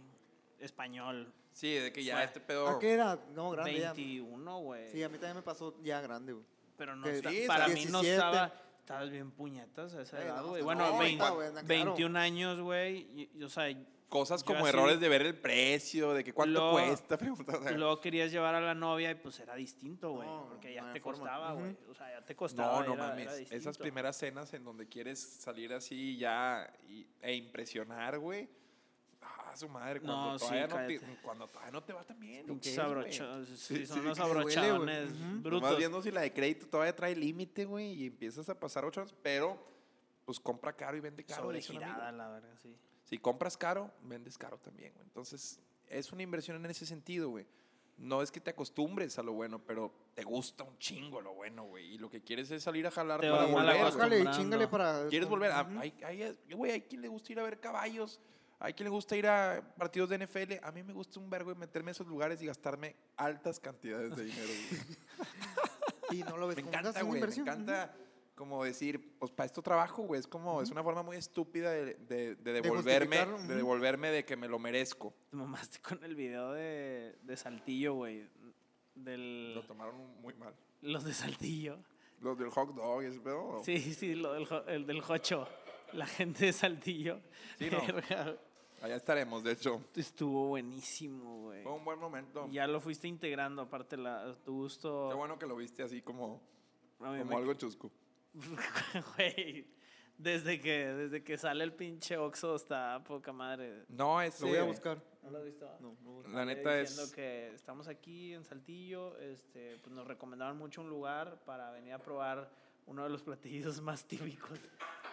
español. 0.60 1.34
sí, 1.52 1.74
de 1.74 1.92
que 1.92 2.04
ya 2.04 2.16
fue- 2.16 2.26
este 2.26 2.40
pedo... 2.40 2.68
¿A 2.70 2.80
qué 2.80 2.94
era? 2.94 3.18
No, 3.34 3.50
grande 3.52 3.80
ya. 3.80 3.94
21, 3.94 4.60
güey. 4.60 4.92
Sí, 4.92 5.02
a 5.04 5.10
mí 5.10 5.16
también 5.18 5.38
me 5.38 5.42
pasó 5.42 5.76
ya 5.82 6.00
grande, 6.02 6.34
güey. 6.34 6.46
Pero 6.78 6.96
no 6.96 7.08
está- 7.08 7.30
sí, 7.32 7.44
para 7.48 7.66
o 7.66 7.68
sea, 7.70 7.76
mí 7.76 7.86
no 7.86 8.02
17. 8.02 8.14
estaba. 8.14 8.54
Estabas 8.80 9.10
bien 9.12 9.32
puñetas 9.32 9.94
a 9.96 10.02
esa 10.02 10.22
edad, 10.24 10.44
güey. 10.44 10.62
bueno, 10.64 10.92
no, 10.92 10.98
vein- 11.00 11.14
está 11.20 11.32
buena, 11.32 11.64
claro. 11.64 11.66
21 11.94 12.20
años, 12.20 12.60
güey. 12.60 13.30
O 13.44 13.50
sea, 13.50 13.66
Cosas 14.12 14.43
como 14.43 14.59
así- 14.66 14.76
errores 14.76 14.99
de 14.99 15.07
ver 15.07 15.22
el 15.22 15.36
precio, 15.39 16.12
de 16.14 16.22
que 16.26 16.34
cuánto 16.34 16.59
Luego- 16.59 16.72
cuesta, 16.74 17.18
preguntas. 17.66 17.76
luego 17.78 18.01
querías 18.01 18.30
llevar 18.30 18.53
a 18.55 18.59
la 18.59 18.76
novia 18.76 19.09
y 19.09 19.16
pues 19.16 19.39
era 19.39 19.55
distinto, 19.55 20.12
güey. 20.12 20.28
No, 20.28 20.47
porque 20.49 20.74
ya 20.74 20.91
te 20.91 20.99
forma. 20.99 21.20
costaba, 21.20 21.53
güey. 21.53 21.78
O 21.89 21.95
sea, 21.95 22.12
ya 22.20 22.26
te 22.26 22.36
costaba. 22.36 22.82
No, 22.82 22.88
no 22.88 22.93
era- 22.95 23.07
mames. 23.07 23.32
era 23.49 23.55
Esas 23.55 23.78
primeras 23.78 24.18
cenas 24.18 24.53
en 24.53 24.66
donde 24.66 24.86
quieres 24.89 25.18
salir 25.18 25.74
así 25.74 26.18
ya 26.18 26.70
y- 26.89 27.07
e 27.22 27.34
impresionar, 27.36 28.20
güey. 28.20 28.49
Ah, 29.22 29.55
su 29.55 29.70
madre, 29.70 30.01
cuando, 30.01 30.32
No, 30.34 30.39
sí, 30.39 30.45
todavía, 30.45 30.68
no 30.68 30.88
te, 30.88 30.99
cuando 31.22 31.47
todavía 31.47 31.72
no 31.72 31.84
te 31.84 31.93
va 31.93 32.03
tan 32.03 32.20
bien. 32.20 32.43
¿o 32.43 32.53
Pinches 32.53 32.76
qué 32.76 32.82
es, 32.82 32.88
güey? 32.88 32.99
abrocha- 33.05 33.45
sí, 33.45 33.55
Sí, 33.78 33.86
son 33.86 33.95
sí, 33.97 34.03
unos 34.05 34.20
abrochadones 34.20 35.12
Ujú. 35.12 35.41
brutos. 35.41 35.62
Nomás 35.62 35.78
viendo 35.78 36.01
si 36.01 36.12
la 36.12 36.22
de 36.22 36.34
crédito 36.34 36.68
todavía 36.68 36.93
trae 36.93 37.16
límite, 37.16 37.64
güey, 37.64 37.93
y 37.93 38.07
empiezas 38.07 38.49
a 38.49 38.59
pasar 38.59 38.84
ocho 38.84 38.99
horas, 38.99 39.16
pero 39.24 39.57
pues 40.26 40.38
compra 40.38 40.74
caro 40.74 40.97
y 40.97 40.99
vende 40.99 41.24
caro. 41.24 41.43
Sobregirada, 41.43 42.12
la 42.12 42.28
verdad, 42.30 42.49
sí. 42.62 42.76
Si 43.12 43.18
compras 43.20 43.57
caro, 43.57 43.91
vendes 44.03 44.38
caro 44.38 44.57
también, 44.57 44.93
güey. 44.93 45.03
Entonces, 45.05 45.59
es 45.89 46.12
una 46.14 46.24
inversión 46.24 46.55
en 46.64 46.72
ese 46.72 46.86
sentido, 46.86 47.30
güey. 47.30 47.45
no 47.97 48.22
es 48.24 48.32
que 48.32 48.39
te 48.39 48.49
acostumbres 48.49 49.20
a 49.20 49.22
lo 49.24 49.34
bueno, 49.34 49.59
pero 49.59 49.91
te 50.16 50.24
gusta 50.24 50.64
un 50.64 50.76
chingo 50.80 51.22
lo 51.22 51.34
bueno, 51.36 51.66
güey. 51.66 51.93
Y 51.93 51.97
lo 51.99 52.09
que 52.09 52.22
quieres 52.22 52.49
es 52.49 52.64
salir 52.64 52.88
a 52.88 52.91
jalar 52.91 53.20
Te 53.22 53.30
para 53.30 53.45
volver. 53.45 54.22
y 54.26 54.32
chingale 54.32 54.68
para. 54.68 55.07
¿Quieres 55.09 55.28
volver? 55.30 55.51
Ah, 55.51 55.68
Ujú. 55.70 55.80
hay, 55.80 55.93
hay, 56.03 56.38
güey, 56.55 56.72
hay 56.72 56.82
quien 56.82 57.01
le 57.01 57.09
gusta 57.09 57.32
ir 57.34 57.39
a 57.39 57.43
ver 57.43 57.59
caballos. 57.59 58.20
Hay 58.59 58.74
quien 58.74 58.86
le 58.86 58.91
gusta 58.91 59.16
ir 59.18 59.28
a 59.28 59.62
partidos 59.78 60.09
de 60.09 60.18
NFL. 60.26 60.53
A 60.64 60.72
mí 60.72 60.82
me 60.84 60.93
gusta 60.93 61.20
un 61.20 61.30
vergo 61.30 61.51
y 61.51 61.55
meterme 61.55 61.91
a 61.91 61.93
esos 61.93 62.07
lugares 62.07 62.41
y 62.41 62.45
gastarme 62.45 62.95
altas 63.18 63.59
cantidades 63.59 64.16
de 64.16 64.24
dinero. 64.24 64.47
güey. 64.47 64.97
Y 66.12 66.24
no 66.24 66.36
lo 66.38 66.47
ves 66.47 66.57
me 66.57 66.64
encanta, 66.64 66.91
güey. 67.03 67.12
Me 67.14 67.18
inversión. 67.20 67.47
encanta 67.47 67.93
como 68.42 68.64
decir, 68.64 69.18
pues 69.20 69.32
para 69.32 69.46
esto 69.46 69.62
trabajo, 69.62 70.02
güey. 70.04 70.20
Es 70.20 70.26
como, 70.28 70.62
es 70.64 70.72
una 70.72 70.84
forma 70.84 71.04
muy 71.04 71.16
estúpida 71.18 71.70
de, 71.72 71.94
de- 71.94 72.36
de 72.36 72.54
devolverme, 72.54 73.18
de 73.48 73.56
devolverme 73.56 74.10
de 74.10 74.26
que 74.26 74.36
me 74.36 74.48
lo 74.48 74.58
merezco. 74.58 75.14
Te 75.30 75.38
mamaste 75.38 75.80
con 75.80 76.04
el 76.04 76.16
video 76.16 76.52
de, 76.54 77.16
de 77.22 77.38
Saltillo, 77.38 77.94
güey. 77.94 78.28
Del, 78.96 79.54
Lo 79.56 79.64
tomaron 79.64 79.96
muy 80.22 80.34
mal. 80.34 80.54
los 80.82 81.04
de 81.04 81.14
Saltillo. 81.14 81.78
Los 82.20 82.38
del 82.38 82.50
hot 82.50 82.74
dog, 82.76 83.02
ese 83.04 83.20
pedo. 83.20 83.62
Sí, 83.64 83.80
sí, 83.94 84.16
lo 84.16 84.34
del, 84.34 84.48
el 84.68 84.86
del 84.86 85.02
Jocho. 85.02 85.48
La 85.94 86.06
gente 86.06 86.46
de 86.46 86.54
Saltillo. 86.54 87.20
Sí, 87.58 87.70
no. 87.72 87.80
Allá 88.82 88.96
estaremos, 88.96 89.44
de 89.44 89.52
hecho. 89.52 89.80
Estuvo 89.96 90.48
buenísimo, 90.48 91.42
güey. 91.44 91.62
Fue 91.62 91.72
un 91.74 91.86
buen 91.86 92.00
momento. 92.00 92.48
Ya 92.52 92.66
lo 92.66 92.80
fuiste 92.82 93.08
integrando, 93.08 93.62
aparte 93.62 93.96
la, 93.96 94.36
tu 94.44 94.54
gusto. 94.56 95.08
Qué 95.10 95.16
bueno 95.16 95.38
que 95.38 95.46
lo 95.46 95.56
viste 95.56 95.84
así 95.84 96.02
como, 96.02 96.42
como 96.98 97.12
me- 97.26 97.36
algo 97.36 97.54
chusco. 97.54 97.92
Güey, 99.16 99.68
desde 100.18 100.62
que, 100.62 100.88
desde 100.94 101.24
que 101.24 101.38
sale 101.38 101.64
el 101.64 101.74
pinche 101.74 102.18
Oxxo 102.18 102.56
está 102.56 103.04
poca 103.04 103.32
madre. 103.32 103.86
No, 103.90 104.22
es. 104.22 104.40
Lo 104.42 104.48
voy 104.48 104.58
a 104.58 104.64
buscar. 104.64 105.02
¿No 105.24 105.32
lo 105.32 105.40
has 105.40 105.46
visto? 105.46 105.70
No, 105.80 105.96
no. 106.04 106.28
La 106.30 106.46
neta 106.46 106.76
diciendo 106.76 107.04
es. 107.04 107.12
que 107.12 107.54
estamos 107.54 107.88
aquí 107.88 108.34
en 108.34 108.44
Saltillo, 108.44 109.18
este, 109.18 109.78
pues 109.78 109.96
nos 109.96 110.08
recomendaron 110.08 110.58
mucho 110.58 110.82
un 110.82 110.90
lugar 110.90 111.44
para 111.46 111.72
venir 111.72 111.94
a 111.94 112.00
probar 112.00 112.50
uno 112.88 113.04
de 113.04 113.10
los 113.10 113.24
platillos 113.24 113.82
más 113.82 114.06
típicos 114.06 114.60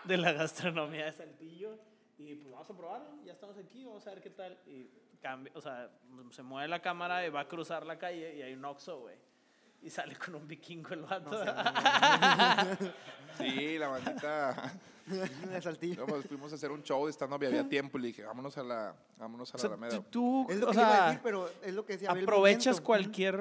de 0.05 0.17
la 0.17 0.33
gastronomía 0.33 1.07
de 1.07 1.13
Saltillo. 1.13 1.79
Y 2.19 2.35
pues 2.35 2.51
vamos 2.51 2.69
a 2.69 2.77
probarlo, 2.77 3.25
ya 3.25 3.33
estamos 3.33 3.57
aquí, 3.59 3.85
vamos 3.85 4.07
a 4.07 4.11
ver 4.11 4.21
qué 4.23 4.31
tal. 4.31 4.59
Y 4.67 4.91
cambia, 5.21 5.53
o 5.55 5.61
sea, 5.61 5.91
se 6.31 6.43
mueve 6.43 6.69
la 6.69 6.83
cámara 6.83 7.25
y 7.27 7.31
va 7.31 7.41
a 7.41 7.49
cruzar 7.49 7.87
la 7.87 7.99
calle 7.99 8.37
y 8.37 8.43
hay 8.43 8.55
un 8.55 8.65
Oxxo, 8.65 9.01
güey. 9.01 9.17
Y 9.83 9.91
sale 9.91 10.17
con 10.17 10.35
un 10.35 10.47
vikingo 10.49 10.91
el 10.91 11.03
vato. 11.03 11.31
Sí, 13.39 13.79
la 13.79 13.89
bandita. 13.89 14.73
No, 15.09 16.05
pues 16.05 16.27
fuimos 16.27 16.53
a 16.53 16.57
hacer 16.57 16.71
un 16.71 16.83
show 16.83 17.07
de 17.07 17.13
stand-up 17.15 17.43
y 17.43 17.47
había 17.47 17.67
tiempo 17.67 17.97
y 17.97 18.03
le 18.03 18.07
dije, 18.09 18.25
vámonos 18.25 18.59
a 18.59 18.63
la, 18.63 18.95
vámonos 19.17 19.49
a 19.55 19.57
O 19.57 19.57
la 19.57 19.61
sea, 19.63 19.69
Alameda. 19.71 20.03
tú, 20.11 20.47
Es 20.51 20.59
lo 20.59 20.69
o 20.69 20.71
que 20.71 20.77
iba 20.77 21.05
a 21.05 21.07
decir, 21.07 21.21
pero 21.23 21.51
es 21.63 21.73
lo 21.75 21.87
que 21.87 21.93
decía. 21.95 22.11
aprovechas 22.11 22.67
momento. 22.77 22.85
cualquier 22.85 23.41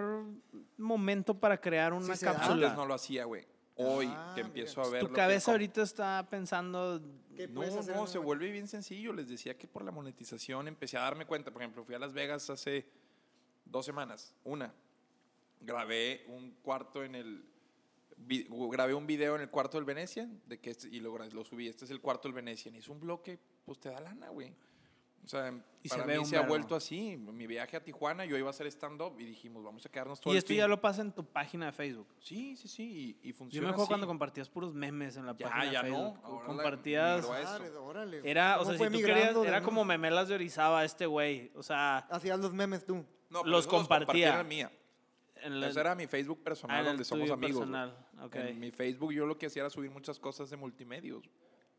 momento 0.77 1.33
para 1.37 1.59
crear 1.59 1.91
una 1.91 2.15
Sí 2.15 2.23
cápsula. 2.23 2.67
Antes 2.67 2.73
no 2.77 2.85
lo 2.85 2.93
hacía, 2.93 3.25
güey. 3.25 3.45
Hoy 3.75 4.07
Ah, 4.09 4.31
que 4.33 4.43
mira. 4.43 4.47
empiezo 4.47 4.81
a 4.81 4.87
ver. 4.89 5.01
tu 5.01 5.07
que 5.09 5.13
cabeza 5.15 5.51
ahorita 5.51 5.81
está 5.81 6.25
pensando 6.29 7.01
¿Qué 7.35 7.49
No, 7.49 7.65
no, 7.65 7.81
se 7.83 7.91
momento? 7.91 8.21
vuelve 8.23 8.49
bien 8.49 8.69
sencillo. 8.69 9.11
Les 9.11 9.27
decía 9.27 9.57
que 9.57 9.67
por 9.67 9.83
la 9.83 9.91
monetización 9.91 10.69
empecé 10.69 10.95
a 10.95 11.01
darme 11.01 11.25
cuenta. 11.25 11.51
Por 11.51 11.61
ejemplo, 11.63 11.83
fui 11.83 11.95
a 11.95 11.99
Las 11.99 12.13
Vegas 12.13 12.49
hace 12.49 12.87
dos 13.65 13.85
semanas. 13.85 14.33
Una, 14.45 14.73
grabé 15.61 16.25
un 16.27 16.51
cuarto 16.61 17.03
en 17.03 17.15
el. 17.15 17.45
vi- 18.17 18.47
grabé 18.71 18.93
un 18.93 19.05
video 19.07 19.35
en 19.35 19.41
el 19.41 19.49
cuarto 19.49 19.77
del 19.77 19.85
Venetian 19.85 20.41
de 20.47 20.59
que 20.59 20.71
este- 20.71 20.87
y 20.89 20.99
lo, 20.99 21.17
lo 21.17 21.43
subí. 21.45 21.67
Este 21.67 21.85
es 21.85 21.91
el 21.91 22.01
cuarto 22.01 22.27
del 22.27 22.33
Venetian. 22.33 22.75
Hice 22.75 22.91
un 22.91 22.99
bloque, 22.99 23.39
pues 23.65 23.79
te 23.79 23.89
da 23.89 23.99
lana, 23.99 24.29
güey. 24.29 24.53
O 25.25 25.29
sea, 25.29 25.51
Y 25.83 25.89
se 25.89 25.95
para 25.95 26.07
ve 26.07 26.19
mí 26.19 26.25
se 26.25 26.37
ha 26.37 26.41
vuelto 26.41 26.73
así. 26.73 27.17
Mi 27.17 27.47
viaje 27.47 27.75
a 27.75 27.83
Tijuana, 27.83 28.23
yo 28.23 28.37
iba 28.37 28.47
a 28.47 28.51
hacer 28.51 28.65
stand-up 28.67 29.19
y 29.19 29.25
dijimos, 29.25 29.61
vamos 29.61 29.85
a 29.85 29.89
quedarnos 29.89 30.21
todo 30.21 30.31
Y 30.33 30.37
el 30.37 30.39
esto 30.39 30.53
ya 30.53 30.69
lo 30.69 30.79
pasa 30.79 31.01
en 31.01 31.11
tu 31.11 31.25
página 31.25 31.65
de 31.65 31.71
Facebook. 31.73 32.07
Sí, 32.21 32.55
sí, 32.55 32.69
sí. 32.69 33.17
Y, 33.21 33.27
y 33.27 33.31
Yo 33.33 33.37
funciona 33.37 33.67
me 33.67 33.71
acuerdo 33.71 33.83
así. 33.83 33.89
cuando 33.89 34.07
compartías 34.07 34.47
puros 34.47 34.73
memes 34.73 35.17
en 35.17 35.25
la 35.25 35.35
Ya, 35.35 35.49
página 35.49 35.71
ya 35.73 35.83
de 35.83 35.89
no. 35.91 36.13
Facebook. 36.13 36.45
Compartías. 36.45 37.25
órale. 37.77 38.21
Era, 38.23 38.55
o 38.55 38.59
¿Cómo 38.63 38.77
sea, 38.77 38.87
si 38.87 38.93
tú 38.93 38.99
querías, 39.05 39.35
de 39.35 39.47
era 39.49 39.61
como 39.61 39.83
memelas 39.83 40.29
de 40.29 40.35
Orizaba 40.35 40.85
este 40.85 41.05
güey. 41.05 41.51
O 41.55 41.63
sea, 41.63 41.97
Hacías 42.09 42.39
los 42.39 42.53
memes 42.53 42.85
tú. 42.85 42.95
No, 43.29 43.41
pero 43.41 43.47
los 43.51 43.67
compartía. 43.67 44.37
la 44.37 44.43
mía. 44.45 44.71
En 45.43 45.59
la- 45.59 45.69
Ese 45.69 45.79
era 45.79 45.95
mi 45.95 46.07
Facebook 46.07 46.39
ah, 46.41 46.45
personal 46.45 46.79
el 46.79 46.85
donde 46.85 47.05
somos 47.05 47.29
amigos. 47.31 47.57
personal. 47.59 48.07
ok. 48.23 48.35
En 48.35 48.59
mi 48.59 48.71
Facebook 48.71 49.11
yo 49.13 49.25
lo 49.25 49.37
que 49.37 49.47
hacía 49.47 49.61
era 49.63 49.69
subir 49.69 49.91
muchas 49.91 50.19
cosas 50.19 50.49
de 50.49 50.57
multimedios. 50.57 51.29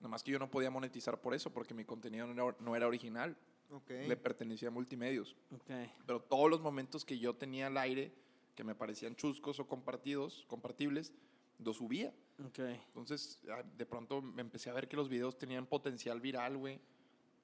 Nomás 0.01 0.23
que 0.23 0.31
yo 0.31 0.39
no 0.39 0.49
podía 0.51 0.71
monetizar 0.71 1.21
por 1.21 1.35
eso, 1.35 1.51
porque 1.53 1.75
mi 1.75 1.85
contenido 1.85 2.27
no 2.27 2.49
era, 2.49 2.57
no 2.61 2.77
era 2.77 2.87
original. 2.87 3.37
Ok. 3.71 3.91
Le 3.91 4.17
pertenecía 4.17 4.69
a 4.69 4.71
multimedios. 4.71 5.37
Ok. 5.55 5.71
Pero 6.07 6.21
todos 6.21 6.49
los 6.49 6.61
momentos 6.61 7.05
que 7.05 7.19
yo 7.19 7.35
tenía 7.35 7.67
al 7.67 7.77
aire, 7.77 8.13
que 8.55 8.65
me 8.65 8.75
parecían 8.75 9.15
chuscos 9.17 9.59
o 9.61 9.67
compartidos, 9.67 10.45
compartibles, 10.49 11.13
los 11.59 11.77
subía. 11.77 12.15
Ok. 12.47 12.61
Entonces, 12.61 13.41
ah, 13.51 13.63
de 13.77 13.87
pronto 13.87 14.23
me 14.23 14.41
empecé 14.43 14.71
a 14.71 14.73
ver 14.73 14.89
que 14.89 14.97
los 14.97 15.09
videos 15.09 15.37
tenían 15.37 15.67
potencial 15.67 16.21
viral, 16.21 16.57
güey. 16.57 16.81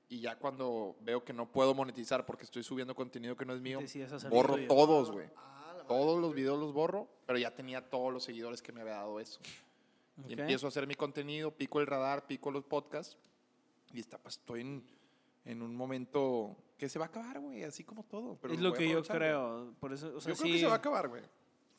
Y 0.09 0.21
ya 0.21 0.39
cuando 0.39 0.97
veo 1.01 1.25
que 1.25 1.33
no 1.33 1.51
puedo 1.51 1.75
monetizar 1.75 2.25
porque 2.25 2.45
estoy 2.45 2.63
subiendo 2.63 2.95
contenido 2.95 3.37
que 3.37 3.45
no 3.45 3.55
es 3.55 3.61
mío, 3.61 3.81
borro 4.31 4.55
tuyo. 4.55 4.69
todos, 4.69 5.11
güey. 5.11 5.29
Ah. 5.37 5.64
Todos 5.87 6.21
los 6.21 6.35
videos 6.35 6.59
los 6.59 6.73
borro, 6.73 7.09
pero 7.27 7.39
ya 7.39 7.55
tenía 7.55 7.89
todos 7.89 8.13
los 8.13 8.25
seguidores 8.25 8.63
que 8.63 8.73
me 8.73 8.81
había 8.81 8.95
dado 8.95 9.21
eso. 9.21 9.41
Ok. 10.19 10.31
Y 10.31 10.33
empiezo 10.35 10.67
a 10.67 10.69
hacer 10.69 10.87
mi 10.87 10.95
contenido, 10.95 11.51
pico 11.51 11.81
el 11.81 11.87
radar, 11.87 12.27
pico 12.27 12.51
los 12.51 12.65
podcasts. 12.65 13.17
Y 13.93 14.01
está, 14.01 14.19
pues, 14.19 14.37
estoy 14.37 14.63
en, 14.63 14.85
en 15.45 15.63
un 15.63 15.75
momento 15.75 16.57
que 16.79 16.89
se 16.89 16.99
va 16.99 17.07
a 17.07 17.09
acabar, 17.09 17.41
güey, 17.41 17.63
así 17.65 17.85
como 17.85 18.05
todo. 18.05 18.37
Pero 18.41 18.55
es 18.55 18.61
lo 18.61 18.73
que 18.73 18.89
yo 18.89 19.03
creo. 19.03 19.73
Por 19.81 19.93
eso, 19.93 20.15
o 20.17 20.21
sea, 20.21 20.33
yo 20.33 20.37
creo 20.39 20.47
sí, 20.47 20.53
que 20.53 20.61
se 20.61 20.67
va 20.67 20.75
a 20.75 20.77
acabar, 20.77 21.09
güey. 21.09 21.23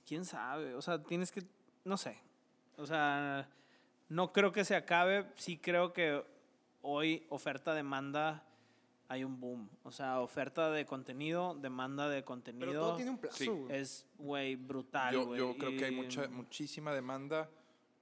quién 0.05 0.25
sabe. 0.25 0.73
O 0.75 0.81
sea, 0.81 1.03
tienes 1.03 1.31
que, 1.31 1.43
no 1.83 1.97
sé. 1.97 2.17
O 2.77 2.85
sea, 2.85 3.49
no 4.09 4.31
creo 4.31 4.51
que 4.51 4.63
se 4.63 4.75
acabe. 4.75 5.25
Sí 5.35 5.57
creo 5.57 5.93
que 5.93 6.23
hoy 6.81 7.25
oferta-demanda 7.29 8.43
hay 9.07 9.23
un 9.23 9.39
boom. 9.39 9.69
O 9.83 9.91
sea, 9.91 10.19
oferta 10.19 10.71
de 10.71 10.85
contenido, 10.85 11.55
demanda 11.55 12.09
de 12.09 12.23
contenido. 12.23 12.65
Pero 12.67 12.79
todo 12.81 12.95
tiene 12.95 13.11
un 13.11 13.17
plazo, 13.17 13.37
Sí. 13.37 13.49
Es, 13.69 14.05
güey, 14.17 14.55
brutal, 14.55 15.13
Yo, 15.13 15.25
güey. 15.25 15.39
yo 15.39 15.55
creo 15.57 15.77
que 15.77 15.85
hay 15.85 15.93
Y- 15.93 15.95
mucha, 15.95 16.27
muchísima 16.27 16.93
demanda 16.93 17.49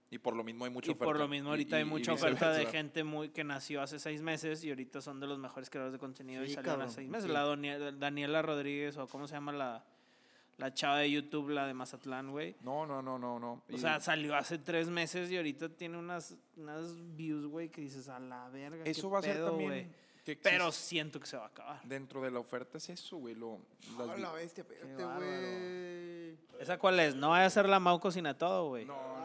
y 0.09 0.17
por 0.19 0.35
lo 0.35 0.43
mismo 0.43 0.65
hay 0.65 0.71
mucha 0.71 0.87
y 0.91 0.91
oferta. 0.91 1.05
por 1.05 1.19
lo 1.19 1.27
mismo 1.27 1.49
ahorita 1.49 1.75
Y- 1.77 1.79
hay 1.81 1.85
y- 1.87 1.89
mucha 1.89 2.11
y 2.11 2.15
oferta 2.15 2.51
de 2.51 2.65
gente 2.67 3.03
muy 3.03 3.29
que 3.29 3.43
nació 3.43 3.81
hace 3.81 3.99
seis 3.99 4.21
meses 4.21 4.63
y 4.63 4.69
ahorita 4.69 5.01
son 5.01 5.19
de 5.19 5.27
los 5.27 5.39
mejores 5.39 5.69
creadores 5.69 5.91
de 5.93 5.99
contenido 5.99 6.43
y 6.43 6.47
Sí, 6.49 6.53
salieron 6.53 6.73
cabrón, 6.75 6.87
hace 6.87 6.95
seis 6.97 7.09
meses. 7.09 7.25
sí. 7.25 7.31
La 7.33 7.91
Daniela 7.91 8.41
Rodríguez 8.41 8.95
o 8.97 9.07
cómo 9.07 9.27
se 9.27 9.33
llama 9.33 9.51
la, 9.51 9.83
la 10.59 10.71
chava 10.73 10.99
de 10.99 11.09
YouTube, 11.11 11.49
la 11.49 11.65
de 11.65 11.73
Mazatlán, 11.73 12.29
güey. 12.31 12.55
No, 12.61 12.85
no, 12.85 13.01
no, 13.01 13.17
no, 13.17 13.39
no. 13.39 13.53
O 13.53 13.63
Y 13.69 13.77
sea, 13.79 13.99
salió 13.99 14.35
hace 14.35 14.59
tres 14.59 14.87
meses 14.87 15.31
y 15.31 15.35
ahorita 15.37 15.67
tiene 15.69 15.97
unas, 15.97 16.37
unas 16.55 16.95
views, 17.15 17.47
güey, 17.47 17.69
que 17.69 17.81
dices 17.81 18.07
a 18.07 18.19
la 18.19 18.47
verga. 18.49 18.83
qué 18.83 18.91
eso 18.91 19.09
va 19.09 19.17
a 19.19 19.21
ser 19.23 19.35
pedo, 19.37 19.47
también. 19.49 19.69
güey". 19.69 20.03
Que 20.23 20.35
Pero 20.37 20.71
siento 20.71 21.19
que 21.19 21.25
se 21.27 21.35
va 21.37 21.43
a 21.43 21.47
acabar. 21.47 21.81
dentro 21.83 22.21
de 22.21 22.31
la 22.31 22.39
oferta 22.39 22.77
es 22.77 22.89
eso, 22.89 23.17
güey. 23.17 23.35
Lo, 23.35 23.59
las 23.97 24.09
Ah, 24.09 24.17
la 24.17 24.31
bestia, 24.31 24.61
espérate, 24.61 25.03
güey. 25.03 26.37
¿Esa 26.61 26.77
cuál 26.79 26.99
es? 27.01 27.13
No 27.15 27.31
vaya 27.31 27.45
a 27.45 27.49
ser 27.49 27.67
la 27.67 27.79
Mau 27.79 27.99
cocina 27.99 28.37
todo, 28.37 28.69
güey. 28.69 28.85
No, 28.85 28.95
no, 28.95 29.17
no. 29.19 29.23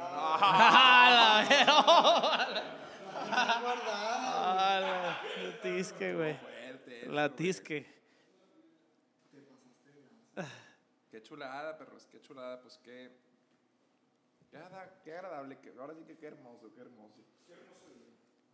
¡Ah, 3.30 4.78
la 4.80 5.20
la 5.42 5.60
tisque, 5.62 6.14
güey! 6.14 6.38
La 7.08 7.28
tisque. 7.34 7.86
Qué 11.10 11.22
chulada, 11.22 11.76
perros, 11.76 12.06
qué 12.10 12.20
chulada, 12.20 12.60
pues 12.60 12.78
qué. 12.78 13.10
Qué, 14.50 14.56
agrada- 14.56 15.00
qué 15.04 15.12
agradable, 15.14 15.58
que, 15.58 15.72
ahora 15.78 15.94
sí 15.94 16.04
que 16.04 16.16
qué 16.16 16.26
hermoso, 16.26 16.70
qué 16.74 16.80
hermoso. 16.80 17.20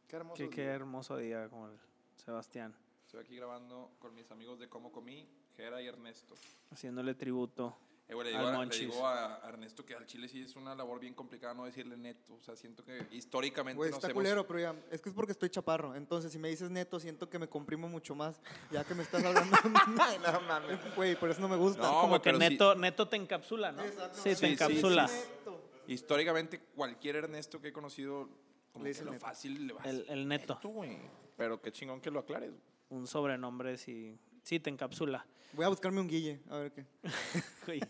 Qué 0.09 0.17
hermoso. 0.17 0.37
Qué, 0.37 0.51
qué 0.51 0.65
hermoso 0.65 1.17
día 1.17 1.49
como 1.49 1.69
el 1.69 1.79
Sebastián. 2.25 2.75
Estoy 3.07 3.21
aquí 3.21 3.37
grabando 3.37 3.91
con 3.99 4.15
mis 4.15 4.31
amigos 4.31 4.59
de 4.59 4.69
Cómo 4.69 4.91
Comí, 4.91 5.29
Gera 5.57 5.81
y 5.83 5.87
Ernesto. 5.87 6.35
Haciéndole 6.71 7.15
tributo. 7.15 7.77
Eh, 8.09 8.13
güey, 8.15 8.31
le 8.33 8.37
Al 8.37 8.45
digo, 8.45 8.61
a, 8.61 8.65
le 8.67 8.79
digo 8.79 9.07
a 9.07 9.41
Ernesto 9.49 9.85
que 9.87 9.95
al 9.95 10.05
chile 10.05 10.29
sí 10.29 10.43
es 10.43 10.57
una 10.57 10.75
labor 10.75 11.01
bien 11.01 11.15
complicada 11.15 11.55
no 11.55 11.65
decirle 11.65 11.97
neto. 11.97 12.35
O 12.35 12.43
sea, 12.43 12.55
siento 12.55 12.85
que 12.85 13.07
históricamente 13.13 13.77
Güey, 13.79 13.91
nos 13.91 13.97
está 13.99 14.09
hemos- 14.09 14.15
culero, 14.23 14.47
pero 14.47 14.59
ya, 14.61 14.75
es 14.91 15.01
que 15.01 15.09
es 15.09 15.15
porque 15.15 15.33
estoy 15.33 15.49
chaparro. 15.49 15.95
Entonces, 15.95 16.31
si 16.33 16.39
me 16.39 16.49
dices 16.51 16.71
neto, 16.71 17.01
siento 17.01 17.31
que 17.31 17.39
me 17.39 17.49
comprimo 17.49 17.89
mucho 17.89 18.15
más. 18.15 18.41
Ya 18.71 18.85
que 18.85 18.95
me 18.95 19.03
estás 19.05 19.25
hablando. 19.25 19.57
no 19.65 20.41
mames. 20.43 20.95
Güey, 20.97 21.17
por 21.19 21.31
eso 21.31 21.41
no 21.41 21.49
me 21.49 21.57
gusta. 21.57 21.83
No, 21.83 21.93
como 21.95 22.09
güey, 22.09 22.21
que 22.21 22.25
pero 22.25 22.39
sí- 22.41 22.49
neto, 22.51 22.75
neto 22.75 23.09
te 23.09 23.17
encapsula, 23.17 23.73
¿no? 23.73 23.83
Exacto. 23.83 24.17
Sí, 24.19 24.23
te 24.31 24.35
Sí, 24.35 24.47
sí, 24.47 24.53
encapsula. 24.53 25.09
sí. 25.09 25.15
Neto. 25.39 25.61
Históricamente, 25.87 26.61
cualquier 26.75 27.17
Ernesto 27.17 27.61
que 27.61 27.69
he 27.69 27.73
conocido, 27.73 28.29
como 28.73 28.85
Le 28.85 28.91
que 28.91 28.95
dice 28.95 29.05
lo 29.05 29.13
neto. 29.13 29.25
fácil 29.25 29.67
le 29.67 29.73
va 29.75 29.83
a 29.83 29.89
El, 29.89 30.05
el 30.09 30.29
neto. 30.29 30.59
güey. 30.65 30.99
Pero 31.37 31.61
qué 31.61 31.73
chingón 31.73 32.01
que 32.01 32.11
lo 32.11 32.21
aclares. 32.21 32.53
Un 32.91 33.07
sobrenombre, 33.07 33.77
sí. 33.77 34.19
Sí, 34.43 34.61
te 34.61 34.71
encapsula. 34.71 35.27
Voy 35.53 35.65
a 35.65 35.69
buscarme 35.69 36.01
un 36.01 36.09
guille, 36.09 36.41
a 36.51 36.59
ver 36.59 36.73
qué. 36.73 36.87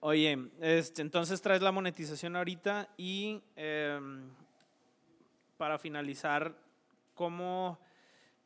Oye, 0.00 0.50
este, 0.60 1.02
entonces 1.02 1.40
traes 1.40 1.62
la 1.62 1.72
monetización 1.72 2.36
ahorita 2.36 2.88
y 2.96 3.42
em, 3.56 4.30
para 5.56 5.78
finalizar, 5.78 6.56
¿cómo, 7.14 7.78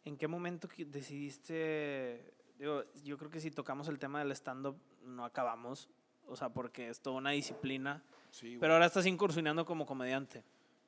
en 0.04 0.16
qué 0.16 0.28
momento 0.28 0.68
decidiste, 0.86 2.34
digo, 2.58 2.84
yo 3.04 3.18
creo 3.18 3.30
que 3.30 3.40
si 3.40 3.50
tocamos 3.50 3.88
el 3.88 3.98
tema 3.98 4.20
del 4.20 4.32
stand-up, 4.32 4.76
no 5.04 5.24
acabamos. 5.24 5.88
O 6.26 6.36
sea, 6.36 6.48
porque 6.48 6.88
es 6.88 7.00
toda 7.00 7.16
una 7.16 7.30
disciplina. 7.30 8.02
Sí. 8.30 8.56
Pero 8.60 8.74
ahora 8.74 8.86
estás 8.86 9.06
incursionando 9.06 9.64
como 9.64 9.84
comediante. 9.84 10.44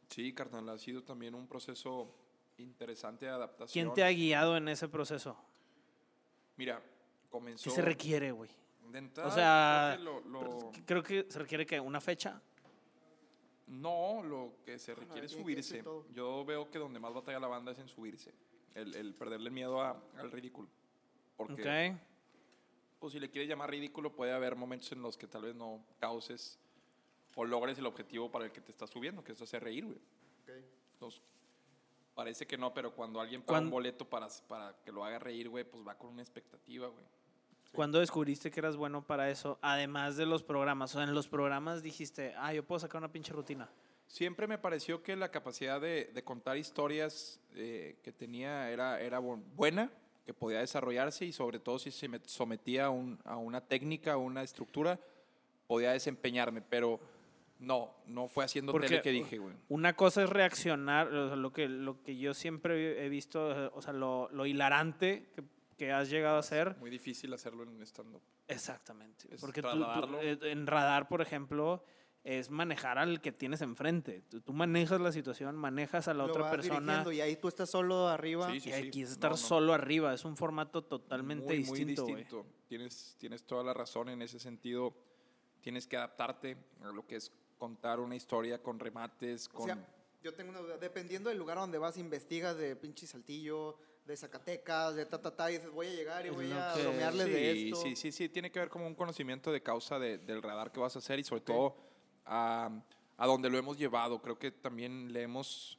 Sí, 0.08 0.32
carnal, 0.32 0.68
ha 0.68 0.78
sido 0.78 1.02
también 1.02 1.34
un 1.34 1.48
proceso 1.48 2.14
interesante 2.58 3.28
adaptación. 3.28 3.70
¿Quién 3.86 3.94
te 3.94 4.04
ha 4.04 4.10
guiado 4.10 4.56
en 4.56 4.68
ese 4.68 4.88
proceso? 4.88 5.36
Mira, 6.56 6.82
comenzó... 7.30 7.70
¿Qué 7.70 7.76
se 7.76 7.82
requiere, 7.82 8.30
güey? 8.32 8.50
De 8.90 8.98
entrada, 8.98 9.28
O 9.28 9.32
sea, 9.32 9.96
creo 9.98 10.22
que 10.22 10.28
lo- 10.28 10.40
lo- 10.40 10.72
Creo 10.84 11.02
que 11.02 11.26
se 11.28 11.38
requiere 11.38 11.64
que 11.66 11.80
una 11.80 12.00
fecha. 12.00 12.40
No, 13.68 14.22
lo 14.22 14.56
que 14.64 14.78
se 14.78 14.94
requiere 14.94 15.26
es 15.26 15.32
subirse. 15.32 15.82
Yo 16.12 16.44
veo 16.44 16.70
que 16.70 16.78
donde 16.78 16.98
más 17.00 17.14
batalla 17.14 17.40
la 17.40 17.46
banda 17.46 17.72
es 17.72 17.78
en 17.78 17.88
subirse. 17.88 18.32
El, 18.74 18.94
el 18.94 19.14
perderle 19.14 19.46
el 19.48 19.52
miedo 19.54 19.80
a- 19.80 20.02
al 20.18 20.30
ridículo. 20.30 20.68
Porque, 21.36 21.90
Ok. 21.92 21.98
pues 23.00 23.12
si 23.14 23.20
le 23.20 23.30
quieres 23.30 23.48
llamar 23.48 23.70
ridículo, 23.70 24.14
puede 24.14 24.32
haber 24.32 24.56
momentos 24.56 24.92
en 24.92 25.00
los 25.00 25.16
que 25.16 25.26
tal 25.26 25.42
vez 25.42 25.54
no 25.54 25.82
causes 25.98 26.58
o 27.34 27.44
logres 27.44 27.78
el 27.78 27.86
objetivo 27.86 28.30
para 28.30 28.44
el 28.44 28.52
que 28.52 28.60
te 28.60 28.72
estás 28.72 28.90
subiendo, 28.90 29.24
que 29.24 29.32
es 29.32 29.40
hacer 29.40 29.62
reír, 29.64 29.86
güey. 29.86 29.98
Entonces, 30.94 31.22
parece 32.14 32.46
que 32.46 32.56
no, 32.58 32.72
pero 32.74 32.94
cuando 32.94 33.20
alguien 33.20 33.42
paga 33.42 33.60
un 33.60 33.70
boleto 33.70 34.08
para, 34.08 34.28
para 34.48 34.76
que 34.84 34.92
lo 34.92 35.04
haga 35.04 35.18
reír, 35.18 35.48
güey, 35.48 35.64
pues 35.64 35.86
va 35.86 35.96
con 35.96 36.10
una 36.10 36.22
expectativa, 36.22 36.88
güey. 36.88 37.04
¿Cuándo 37.72 38.00
descubriste 38.00 38.50
que 38.50 38.60
eras 38.60 38.76
bueno 38.76 39.06
para 39.06 39.30
eso? 39.30 39.58
Además 39.62 40.16
de 40.18 40.26
los 40.26 40.42
programas. 40.42 40.90
O 40.94 40.98
sea, 40.98 41.04
en 41.04 41.14
los 41.14 41.26
programas 41.26 41.82
dijiste, 41.82 42.34
ah, 42.36 42.52
yo 42.52 42.62
puedo 42.64 42.78
sacar 42.78 42.98
una 42.98 43.10
pinche 43.10 43.32
rutina. 43.32 43.70
Siempre 44.06 44.46
me 44.46 44.58
pareció 44.58 45.02
que 45.02 45.16
la 45.16 45.30
capacidad 45.30 45.80
de, 45.80 46.10
de 46.12 46.22
contar 46.22 46.58
historias 46.58 47.40
eh, 47.54 47.96
que 48.02 48.12
tenía 48.12 48.70
era, 48.70 49.00
era 49.00 49.20
bu- 49.22 49.42
buena, 49.56 49.90
que 50.26 50.34
podía 50.34 50.58
desarrollarse 50.58 51.24
y 51.24 51.32
sobre 51.32 51.60
todo 51.60 51.78
si 51.78 51.90
se 51.90 52.08
me 52.08 52.20
sometía 52.26 52.86
a, 52.86 52.90
un- 52.90 53.18
a 53.24 53.38
una 53.38 53.62
técnica, 53.62 54.12
a 54.12 54.16
una 54.18 54.42
estructura, 54.42 55.00
podía 55.66 55.92
desempeñarme, 55.92 56.60
pero 56.60 57.00
no, 57.62 57.94
no 58.06 58.28
fue 58.28 58.44
haciendo 58.44 58.72
Porque 58.72 58.88
tele 58.88 59.02
que 59.02 59.10
dije, 59.12 59.38
güey. 59.38 59.54
Una 59.68 59.94
cosa 59.94 60.22
es 60.24 60.28
reaccionar, 60.30 61.08
o 61.14 61.28
sea, 61.28 61.36
lo 61.36 61.52
que, 61.52 61.68
lo 61.68 62.02
que 62.02 62.16
yo 62.16 62.34
siempre 62.34 63.04
he 63.04 63.08
visto, 63.08 63.70
o 63.74 63.80
sea, 63.80 63.92
lo, 63.92 64.28
lo 64.32 64.46
hilarante 64.46 65.30
que, 65.34 65.44
que 65.76 65.92
has 65.92 66.10
llegado 66.10 66.36
a 66.36 66.40
hacer. 66.40 66.76
Muy 66.78 66.90
difícil 66.90 67.32
hacerlo 67.32 67.62
en 67.62 67.80
stand-up. 67.82 68.20
Exactamente. 68.48 69.32
Es 69.32 69.40
Porque 69.40 69.62
tú- 69.62 69.68
eh, 70.20 70.38
en 70.42 70.66
radar, 70.66 71.08
por 71.08 71.22
ejemplo, 71.22 71.84
es 72.24 72.50
manejar 72.50 72.98
al 72.98 73.20
que 73.20 73.32
tienes 73.32 73.62
enfrente. 73.62 74.22
Tú, 74.28 74.40
tú 74.40 74.52
manejas 74.52 75.00
la 75.00 75.12
situación, 75.12 75.56
manejas 75.56 76.08
a 76.08 76.14
la 76.14 76.24
Lo 76.24 76.30
otra 76.30 76.42
vas 76.42 76.50
persona. 76.56 77.04
y 77.12 77.20
ahí 77.20 77.36
tú 77.36 77.48
estás 77.48 77.70
solo 77.70 78.08
arriba. 78.08 78.50
Sí, 78.50 78.60
sí, 78.60 78.70
y 78.70 78.72
sí. 78.72 78.88
aquí 78.88 79.02
No, 79.02 79.08
estar 79.08 79.30
no. 79.32 79.36
solo 79.36 79.72
arriba. 79.72 80.12
Es 80.14 80.24
un 80.24 80.36
formato 80.36 80.82
totalmente 80.82 81.46
muy, 81.46 81.56
distinto, 81.58 82.02
Muy 82.04 82.14
distinto. 82.14 82.46
Tienes, 82.68 83.16
tienes 83.18 83.44
toda 83.44 83.62
la 83.64 83.72
razón 83.74 84.08
en 84.08 84.22
ese 84.22 84.38
sentido. 84.38 84.94
Tienes 85.60 85.86
que 85.86 85.96
adaptarte 85.96 86.56
a 86.82 86.90
lo 86.92 87.06
que 87.06 87.16
es 87.16 87.32
contar 87.62 88.00
una 88.00 88.16
historia 88.16 88.60
con 88.60 88.80
remates, 88.80 89.48
O 89.54 89.64
sea, 89.64 89.78
yo 90.20 90.34
tengo 90.34 90.50
una 90.50 90.58
duda. 90.58 90.78
Dependiendo 90.78 91.28
del 91.28 91.38
lugar 91.38 91.58
donde 91.58 91.78
vas, 91.78 91.96
investigas 91.96 92.56
de 92.56 92.74
pinche 92.74 93.06
Saltillo, 93.06 93.78
de 94.04 94.16
Zacatecas, 94.16 94.96
de 94.96 95.06
ta, 95.06 95.22
ta, 95.22 95.30
ta, 95.36 95.48
y 95.48 95.54
dices, 95.58 95.70
voy 95.70 95.86
a 95.86 95.90
llegar 95.90 96.26
y 96.26 96.30
voy 96.30 96.50
a 96.50 96.72
que- 96.74 96.82
bromearles 96.82 97.26
sí, 97.26 97.32
de 97.32 97.68
esto. 97.68 97.76
Sí, 97.82 97.94
sí, 97.94 98.10
sí, 98.10 98.28
tiene 98.28 98.50
que 98.50 98.58
ver 98.58 98.68
como 98.68 98.84
un 98.88 98.96
conocimiento 98.96 99.52
de 99.52 99.62
causa 99.62 100.00
de- 100.00 100.18
del 100.18 100.42
radar 100.42 100.72
que 100.72 100.80
vas 100.80 100.96
a 100.96 100.98
hacer 100.98 101.20
y 101.20 101.22
sobre 101.22 101.42
todo 101.42 101.76
a, 102.26 102.68
a 103.16 103.26
donde 103.28 103.48
lo 103.48 103.56
hemos 103.58 103.78
llevado. 103.78 104.20
Creo 104.20 104.36
que 104.36 104.50
también 104.50 105.12
le 105.12 105.22
hemos 105.22 105.78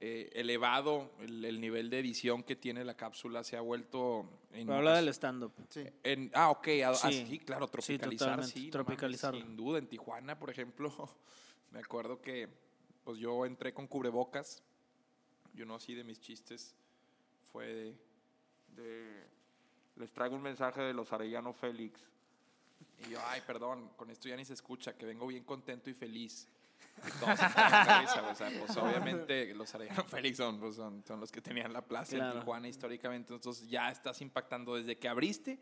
eh, 0.00 0.30
elevado 0.34 1.10
el, 1.20 1.44
el 1.44 1.60
nivel 1.60 1.90
de 1.90 1.98
edición 1.98 2.42
que 2.44 2.54
tiene 2.56 2.84
la 2.84 2.94
cápsula, 2.96 3.42
se 3.42 3.56
ha 3.56 3.60
vuelto... 3.60 4.28
En 4.52 4.70
habla 4.70 4.92
ocas- 4.92 4.96
del 5.00 5.08
stand-up. 5.08 5.52
Sí. 5.70 5.84
en- 6.04 6.30
ah, 6.34 6.50
ok, 6.50 6.68
a- 6.84 6.90
ah, 6.90 6.94
Sí. 6.94 7.26
sí, 7.28 7.38
claro, 7.40 7.66
tropicalizar, 7.68 8.44
sí, 8.44 8.60
no 8.60 8.62
mames, 8.62 8.70
tropicalizarlo. 8.70 9.40
sin 9.40 9.56
duda, 9.56 9.78
en 9.78 9.88
Tijuana, 9.88 10.38
por 10.38 10.50
ejemplo, 10.50 10.92
me 11.72 11.80
acuerdo 11.80 12.20
que 12.20 12.48
pues 13.04 13.18
yo 13.18 13.44
entré 13.46 13.72
con 13.74 13.86
cubrebocas 13.86 14.62
y 15.54 15.62
uno 15.62 15.74
así 15.76 15.94
de 15.94 16.04
mis 16.04 16.20
chistes 16.20 16.74
fue 17.52 17.66
de, 17.66 17.94
de, 18.76 19.24
les 19.96 20.12
traigo 20.12 20.36
un 20.36 20.42
mensaje 20.42 20.80
de 20.82 20.92
los 20.92 21.12
Arellano 21.12 21.52
Félix. 21.54 22.00
Y 23.06 23.10
yo, 23.12 23.18
ay, 23.26 23.40
perdón, 23.46 23.90
con 23.96 24.10
esto 24.10 24.28
ya 24.28 24.36
ni 24.36 24.44
se 24.44 24.52
escucha, 24.54 24.92
que 24.96 25.06
vengo 25.06 25.26
bien 25.26 25.42
contento 25.44 25.88
y 25.90 25.94
feliz. 25.94 26.46
Todos 27.20 27.38
risa, 27.38 28.28
o 28.30 28.34
sea, 28.34 28.50
pues 28.58 28.76
obviamente 28.76 29.54
los 29.54 29.72
Arellano 29.74 30.04
Félix 30.08 30.36
son, 30.38 30.58
pues, 30.58 30.76
son, 30.76 31.04
son 31.06 31.20
los 31.20 31.30
que 31.30 31.40
tenían 31.40 31.72
la 31.72 31.82
plaza 31.82 32.16
Claro. 32.16 32.34
en 32.34 32.40
Tijuana 32.40 32.68
históricamente, 32.68 33.32
entonces 33.32 33.68
ya 33.68 33.90
estás 33.90 34.20
impactando 34.20 34.74
desde 34.74 34.98
que 34.98 35.08
abriste, 35.08 35.58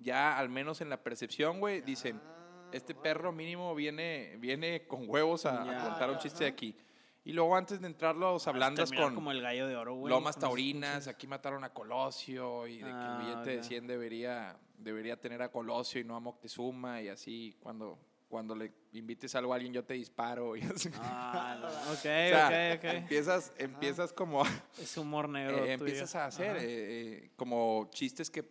ya 0.00 0.36
al 0.38 0.48
menos 0.48 0.80
en 0.80 0.88
la 0.90 1.02
percepción, 1.02 1.60
güey, 1.60 1.80
dicen, 1.80 2.20
Ah, 2.24 2.36
este 2.72 2.94
perro 2.94 3.32
mínimo 3.32 3.74
viene, 3.74 4.36
viene 4.38 4.86
con 4.86 5.08
huevos 5.08 5.44
a, 5.46 5.62
a 5.62 5.64
Ya. 5.66 5.88
contar 5.88 6.10
un 6.10 6.18
chiste 6.18 6.44
de 6.44 6.50
aquí. 6.50 6.76
Y 7.24 7.32
luego 7.32 7.54
antes 7.56 7.80
de 7.80 7.86
entrar 7.88 8.14
los 8.16 8.34
Vas 8.42 8.46
a 8.46 8.50
hablandas 8.50 8.88
terminar 8.88 9.08
con 9.08 9.14
como 9.16 9.30
el 9.32 9.42
gallo 9.42 9.66
de 9.68 9.76
oro, 9.76 9.94
güey. 9.94 10.08
Lomas 10.10 10.38
Taurinas, 10.38 11.06
aquí 11.08 11.26
mataron 11.26 11.64
a 11.64 11.72
Colosio 11.72 12.66
y 12.68 12.78
de 12.78 12.84
que 12.84 12.90
Ah, 12.92 13.18
el 13.20 13.26
billete 13.26 13.50
de 13.50 13.58
ok. 13.58 13.64
100 13.64 13.86
debería, 13.88 14.56
debería 14.78 15.20
tener 15.20 15.42
a 15.42 15.50
Colosio 15.50 16.00
y 16.00 16.04
no 16.04 16.14
a 16.16 16.20
Moctezuma 16.20 17.02
y 17.02 17.08
así 17.08 17.54
cuando, 17.60 17.98
cuando 18.30 18.54
le 18.54 18.72
invites 18.92 19.34
algo 19.34 19.52
a 19.52 19.56
alguien 19.56 19.72
yo 19.74 19.84
te 19.84 19.94
disparo 19.94 20.56
y 20.56 20.62
así. 20.62 20.88
Ah, 20.94 21.58
no. 21.60 21.66
ok, 21.66 21.98
O 21.98 22.00
sea, 22.02 22.72
ok, 22.76 22.78
ok. 22.78 22.84
Empiezas, 22.94 23.52
empiezas 23.58 24.12
como 24.12 24.42
a- 24.44 24.48
Es 24.80 24.96
humor 24.96 25.28
negro. 25.28 25.56
eh, 25.58 25.60
tuyo. 25.60 25.72
empiezas 25.74 26.14
a 26.14 26.26
hacer 26.26 26.56
eh, 26.56 26.62
eh, 26.62 27.30
como 27.36 27.90
chistes 27.92 28.30
que 28.30 28.48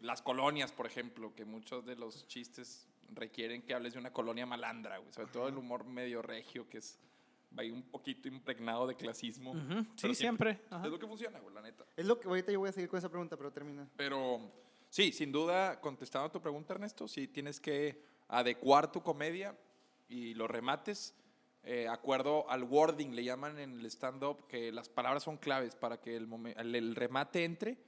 las 0.00 0.22
colonias, 0.22 0.70
por 0.72 0.86
ejemplo, 0.86 1.34
que 1.34 1.44
muchos 1.44 1.84
de 1.84 1.96
los 1.96 2.26
chistes 2.28 2.86
requieren 3.12 3.60
que 3.62 3.74
hables 3.74 3.92
de 3.94 3.98
una 3.98 4.12
colonia 4.12 4.46
malandra, 4.46 4.98
güey, 4.98 5.12
sobre 5.12 5.30
todo 5.32 5.48
el 5.48 5.58
humor 5.58 5.84
medio 5.84 6.22
regio 6.22 6.68
que 6.70 6.78
es 6.78 6.98
va 7.58 7.62
ahí 7.62 7.70
un 7.70 7.82
poquito 7.82 8.28
impregnado 8.28 8.86
de 8.86 8.94
clasismo. 8.94 9.50
Ujú, 9.50 9.66
pero 9.68 9.84
Sí, 9.96 10.14
siempre. 10.14 10.60
Ajá. 10.70 10.86
Es 10.86 10.90
lo 10.90 10.98
que 10.98 11.06
funciona, 11.06 11.38
güey, 11.40 11.52
la 11.54 11.60
neta. 11.60 11.84
Es 11.96 12.06
lo 12.06 12.18
que 12.18 12.28
ahorita 12.28 12.50
yo 12.52 12.60
voy 12.60 12.68
a 12.70 12.72
seguir 12.72 12.88
con 12.88 12.96
esa 12.98 13.10
pregunta, 13.10 13.36
pero 13.36 13.50
termina. 13.52 13.86
Pero 13.96 14.50
sí, 14.88 15.12
sin 15.12 15.30
duda, 15.32 15.78
contestando 15.80 16.28
a 16.28 16.32
tu 16.32 16.40
pregunta, 16.40 16.72
Ernesto, 16.72 17.06
sí 17.08 17.26
tienes 17.28 17.60
que 17.60 18.11
adecuar 18.32 18.90
tu 18.90 19.02
comedia 19.02 19.56
y 20.08 20.34
los 20.34 20.50
remates. 20.50 21.14
eh, 21.64 21.86
acuerdo 21.86 22.50
al 22.50 22.64
wording, 22.64 23.10
le 23.10 23.22
llaman 23.22 23.56
en 23.58 23.78
el 23.78 23.86
stand-up, 23.86 24.48
que 24.48 24.72
las 24.72 24.88
palabras 24.88 25.22
son 25.22 25.36
claves 25.36 25.76
para 25.76 26.00
que 26.00 26.16
el, 26.16 26.28
el, 26.56 26.74
el 26.74 26.96
remate 26.96 27.44
entre. 27.44 27.78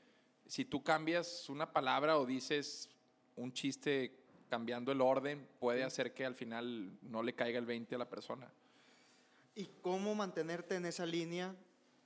Si 0.46 0.64
tú 0.64 0.84
cambias 0.84 1.48
una 1.48 1.72
palabra 1.72 2.16
o 2.18 2.24
dices 2.24 2.88
un 3.34 3.52
chiste 3.52 4.16
cambiando 4.48 4.92
el 4.92 5.00
orden, 5.00 5.48
puede 5.58 5.82
hacer 5.82 6.14
que 6.14 6.24
al 6.24 6.36
final 6.36 6.96
no 7.02 7.24
le 7.24 7.34
caiga 7.34 7.58
el 7.58 7.66
20 7.66 7.96
a 7.96 7.98
la 7.98 8.08
persona. 8.08 8.52
¿Y 9.56 9.66
cómo 9.82 10.14
mantenerte 10.14 10.76
en 10.76 10.86
esa 10.86 11.06
línea 11.06 11.56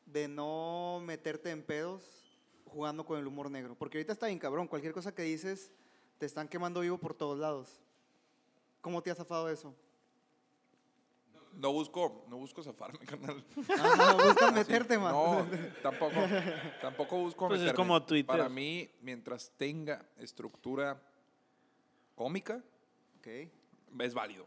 de 0.06 0.26
no 0.28 1.02
meterte 1.04 1.50
en 1.50 1.62
pedos 1.62 2.38
jugando 2.64 3.04
con 3.04 3.18
el 3.18 3.26
humor 3.26 3.50
negro? 3.50 3.74
Porque 3.74 3.98
ahorita 3.98 4.14
está 4.14 4.28
bien 4.28 4.38
cabrón, 4.38 4.68
cualquier 4.68 4.94
cosa 4.94 5.14
que 5.14 5.22
dices 5.22 5.70
te 6.16 6.24
están 6.24 6.48
quemando 6.48 6.80
vivo 6.80 6.96
por 6.96 7.14
todos 7.14 7.38
lados. 7.38 7.82
¿Cómo 8.80 9.02
te 9.02 9.10
has 9.10 9.16
zafado 9.18 9.46
de 9.46 9.54
eso? 9.54 9.74
No 11.54 11.72
busco, 11.72 12.24
no 12.28 12.36
busco 12.36 12.62
zafarme, 12.62 12.98
carnal. 13.06 13.44
Ah, 13.78 14.14
no, 14.16 14.24
buscas 14.26 14.52
meterte 14.52 14.96
más. 14.98 15.12
No, 15.12 15.44
tampoco, 15.82 16.14
tampoco 16.80 17.16
busco 17.18 17.48
Pues 17.48 17.60
es 17.60 17.66
meterme. 17.66 17.76
como 17.76 18.02
Twitter. 18.04 18.26
Para 18.26 18.48
mí, 18.48 18.88
mientras 19.00 19.50
tenga 19.56 20.06
estructura 20.18 21.02
cómica, 22.14 22.62
Ok. 23.18 23.26
es 24.00 24.14
válido. 24.14 24.46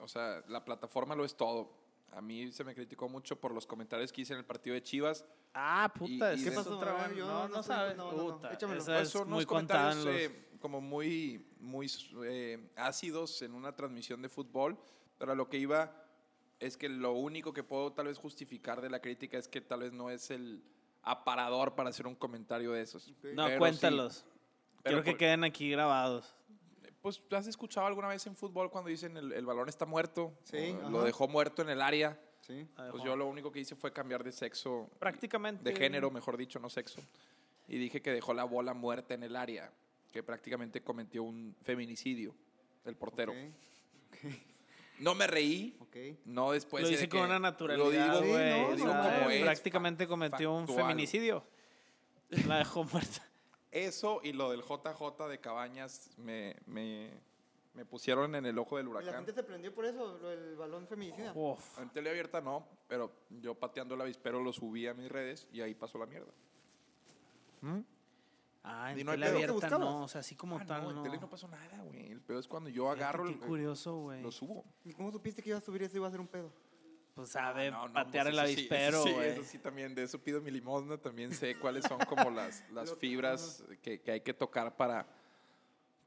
O 0.00 0.08
sea, 0.08 0.42
la 0.48 0.64
plataforma 0.64 1.14
lo 1.14 1.24
es 1.24 1.36
todo. 1.36 1.70
A 2.12 2.20
mí 2.20 2.50
se 2.50 2.64
me 2.64 2.74
criticó 2.74 3.08
mucho 3.08 3.38
por 3.38 3.52
los 3.52 3.64
comentarios 3.66 4.12
que 4.12 4.22
hice 4.22 4.32
en 4.32 4.40
el 4.40 4.44
partido 4.44 4.74
de 4.74 4.82
Chivas. 4.82 5.24
Ah, 5.54 5.92
puta, 5.96 6.34
Y- 6.34 6.40
y 6.40 6.44
de- 6.44 6.50
es 6.50 6.66
otra 6.66 6.94
vez. 7.06 7.16
yo 7.16 7.26
No, 7.26 7.46
no 7.48 7.56
no 7.56 7.62
sabes. 7.62 7.96
no, 7.96 8.10
no, 8.10 8.16
no. 8.16 8.34
Puta, 8.36 8.52
Échamelo. 8.52 8.84
Pues 8.84 9.14
es 9.14 9.26
muy 9.26 9.46
comentarios 9.46 9.98
en 9.98 10.04
los... 10.04 10.14
eh, 10.20 10.48
como 10.60 10.80
muy, 10.80 11.44
muy 11.58 11.90
eh, 12.24 12.70
ácidos 12.76 13.42
en 13.42 13.54
una 13.54 13.74
transmisión 13.74 14.22
de 14.22 14.28
fútbol, 14.28 14.78
pero 15.18 15.32
a 15.32 15.34
lo 15.34 15.48
que 15.48 15.58
iba 15.58 15.92
es 16.60 16.76
que 16.76 16.88
lo 16.88 17.12
único 17.12 17.52
que 17.52 17.62
puedo 17.64 17.92
tal 17.92 18.06
vez 18.06 18.18
justificar 18.18 18.80
de 18.80 18.90
la 18.90 19.00
crítica 19.00 19.38
es 19.38 19.48
que 19.48 19.60
tal 19.60 19.80
vez 19.80 19.92
no 19.92 20.10
es 20.10 20.30
el 20.30 20.62
aparador 21.02 21.74
para 21.74 21.88
hacer 21.88 22.06
un 22.06 22.14
comentario 22.14 22.72
de 22.72 22.82
esos. 22.82 23.08
No, 23.08 23.14
Pero 23.22 23.48
sí, 23.48 23.58
cuéntalos. 23.58 24.24
pero 24.82 24.96
Quiero 24.96 25.02
que 25.04 25.10
por- 25.12 25.18
queden 25.18 25.44
aquí 25.44 25.70
grabados. 25.70 26.34
Pues, 27.00 27.22
¿has 27.30 27.46
escuchado 27.46 27.86
alguna 27.86 28.08
vez 28.08 28.26
en 28.26 28.36
fútbol 28.36 28.70
cuando 28.70 28.90
dicen 28.90 29.16
el, 29.16 29.32
el 29.32 29.46
balón 29.46 29.70
está 29.70 29.86
muerto? 29.86 30.34
Sí, 30.44 30.76
O 30.84 30.90
lo 30.90 31.02
dejó 31.02 31.26
muerto 31.28 31.62
en 31.62 31.70
el 31.70 31.80
área. 31.80 32.20
Sí. 32.42 32.66
Pues 32.90 33.02
yo 33.02 33.16
lo 33.16 33.26
único 33.26 33.50
que 33.50 33.60
hice 33.60 33.74
fue 33.74 33.90
cambiar 33.92 34.22
de 34.22 34.32
sexo, 34.32 34.90
Prácticamente. 34.98 35.64
de 35.64 35.74
género, 35.74 36.10
mejor 36.10 36.36
dicho, 36.36 36.58
no 36.58 36.68
sexo. 36.68 37.00
Y 37.68 37.78
dije 37.78 38.02
que 38.02 38.10
dejó 38.12 38.34
la 38.34 38.44
bola 38.44 38.74
muerta 38.74 39.14
en 39.14 39.22
el 39.22 39.34
área, 39.36 39.72
que 40.12 40.22
prácticamente 40.22 40.82
cometió 40.82 41.22
un 41.22 41.54
feminicidio, 41.62 42.34
el 42.84 42.96
portero. 42.96 43.32
No 44.98 45.14
me 45.14 45.26
reí, 45.26 45.78
no 46.26 46.52
después 46.52 46.82
Lo 46.82 46.88
de 46.88 46.94
dice 46.96 47.08
que- 47.08 47.16
con 47.16 47.26
una 47.26 47.38
naturalidad, 47.38 47.84
Lo 47.84 47.90
digo, 47.90 48.22
Sí, 48.22 48.28
güey. 48.28 48.50
no, 48.60 48.68
o 48.68 48.76
digo 48.76 48.88
sea, 48.92 49.18
como 49.18 49.30
es, 49.30 49.42
prácticamente 49.42 50.06
cometió 50.06 50.52
un 50.52 50.68
feminicidio. 50.68 51.42
La 52.46 52.58
dejó 52.58 52.84
muerta. 52.84 53.26
Eso 53.70 54.20
y 54.22 54.32
lo 54.32 54.50
del 54.50 54.62
JJ 54.62 55.28
de 55.28 55.38
Cabañas 55.38 56.10
me, 56.18 56.56
me, 56.66 57.10
me 57.74 57.84
pusieron 57.86 58.34
en 58.34 58.44
el 58.46 58.58
ojo 58.58 58.76
del 58.76 58.86
Y 58.88 58.90
la 58.90 58.96
huracán. 58.98 59.14
gente 59.14 59.32
se 59.32 59.42
prendió 59.42 59.72
por 59.74 59.86
eso, 59.86 60.18
lo 60.18 60.28
del 60.28 60.56
balón 60.56 60.86
feminicida. 60.86 61.32
Uf. 61.34 61.78
En 61.78 61.88
tele 61.90 62.10
abierta 62.10 62.40
no, 62.40 62.66
pero 62.88 63.10
yo 63.30 63.54
pateando 63.54 63.94
el 63.94 64.00
avispero 64.02 64.42
lo 64.42 64.52
subí 64.52 64.86
a 64.86 64.92
mis 64.94 65.08
redes 65.10 65.46
y 65.52 65.60
ahí 65.60 65.74
pasó 65.74 65.98
la 65.98 66.06
mierda. 66.06 66.32
Ah, 68.62 68.92
en 68.92 68.98
Y 68.98 69.04
no 69.04 69.12
hay 69.12 69.16
tele 69.18 69.26
pedo. 69.30 69.38
¿Qué 69.38 69.44
abierta 69.44 69.78
no, 69.78 70.04
o 70.04 70.08
sea, 70.08 70.20
así 70.20 70.34
como 70.36 70.58
Ah, 70.58 70.64
tal, 70.66 70.82
no, 70.82 70.92
no. 70.92 70.96
en 70.98 71.02
tele 71.04 71.18
no 71.20 71.30
pasó 71.30 71.48
nada, 71.48 71.82
güey. 71.82 72.10
El 72.12 72.20
pedo 72.20 72.38
es 72.38 72.46
cuando 72.46 72.68
yo 72.68 72.84
Fíjate 72.84 73.02
agarro, 73.04 73.24
Qué 73.24 73.32
el- 73.32 73.38
curioso, 73.38 73.96
güey. 73.96 74.22
lo 74.22 74.30
subo. 74.30 74.64
¿Y 74.84 74.92
cómo 74.92 75.10
supiste 75.10 75.42
que 75.42 75.48
iba 75.50 75.58
a 75.58 75.62
subir 75.62 75.82
eso 75.82 75.94
y 75.94 75.98
iba 75.98 76.08
a 76.08 76.10
ser 76.10 76.20
un 76.20 76.28
pedo? 76.28 76.52
Pues 77.14 77.30
sabe 77.30 77.68
Ah, 77.68 77.70
No, 77.70 77.88
no, 77.88 77.94
patear 77.94 78.26
pues 78.26 78.38
el 78.38 78.44
eso 78.44 78.46
sí, 78.46 78.52
avispero, 78.58 78.98
eso 78.98 79.06
sí, 79.06 79.12
güey. 79.14 79.28
eso 79.30 79.44
sí, 79.44 79.58
también, 79.58 79.94
de 79.94 80.02
eso 80.02 80.18
pido 80.22 80.40
mi 80.42 80.50
limosna, 80.50 80.98
también 80.98 81.32
sé 81.34 81.56
cuáles 81.58 81.84
son 81.84 81.98
como 82.00 82.30
las, 82.30 82.62
las 82.72 82.94
fibras 82.96 83.64
que, 83.82 84.00
que 84.00 84.10
hay 84.12 84.20
que 84.20 84.34
tocar 84.34 84.76
para, 84.76 85.06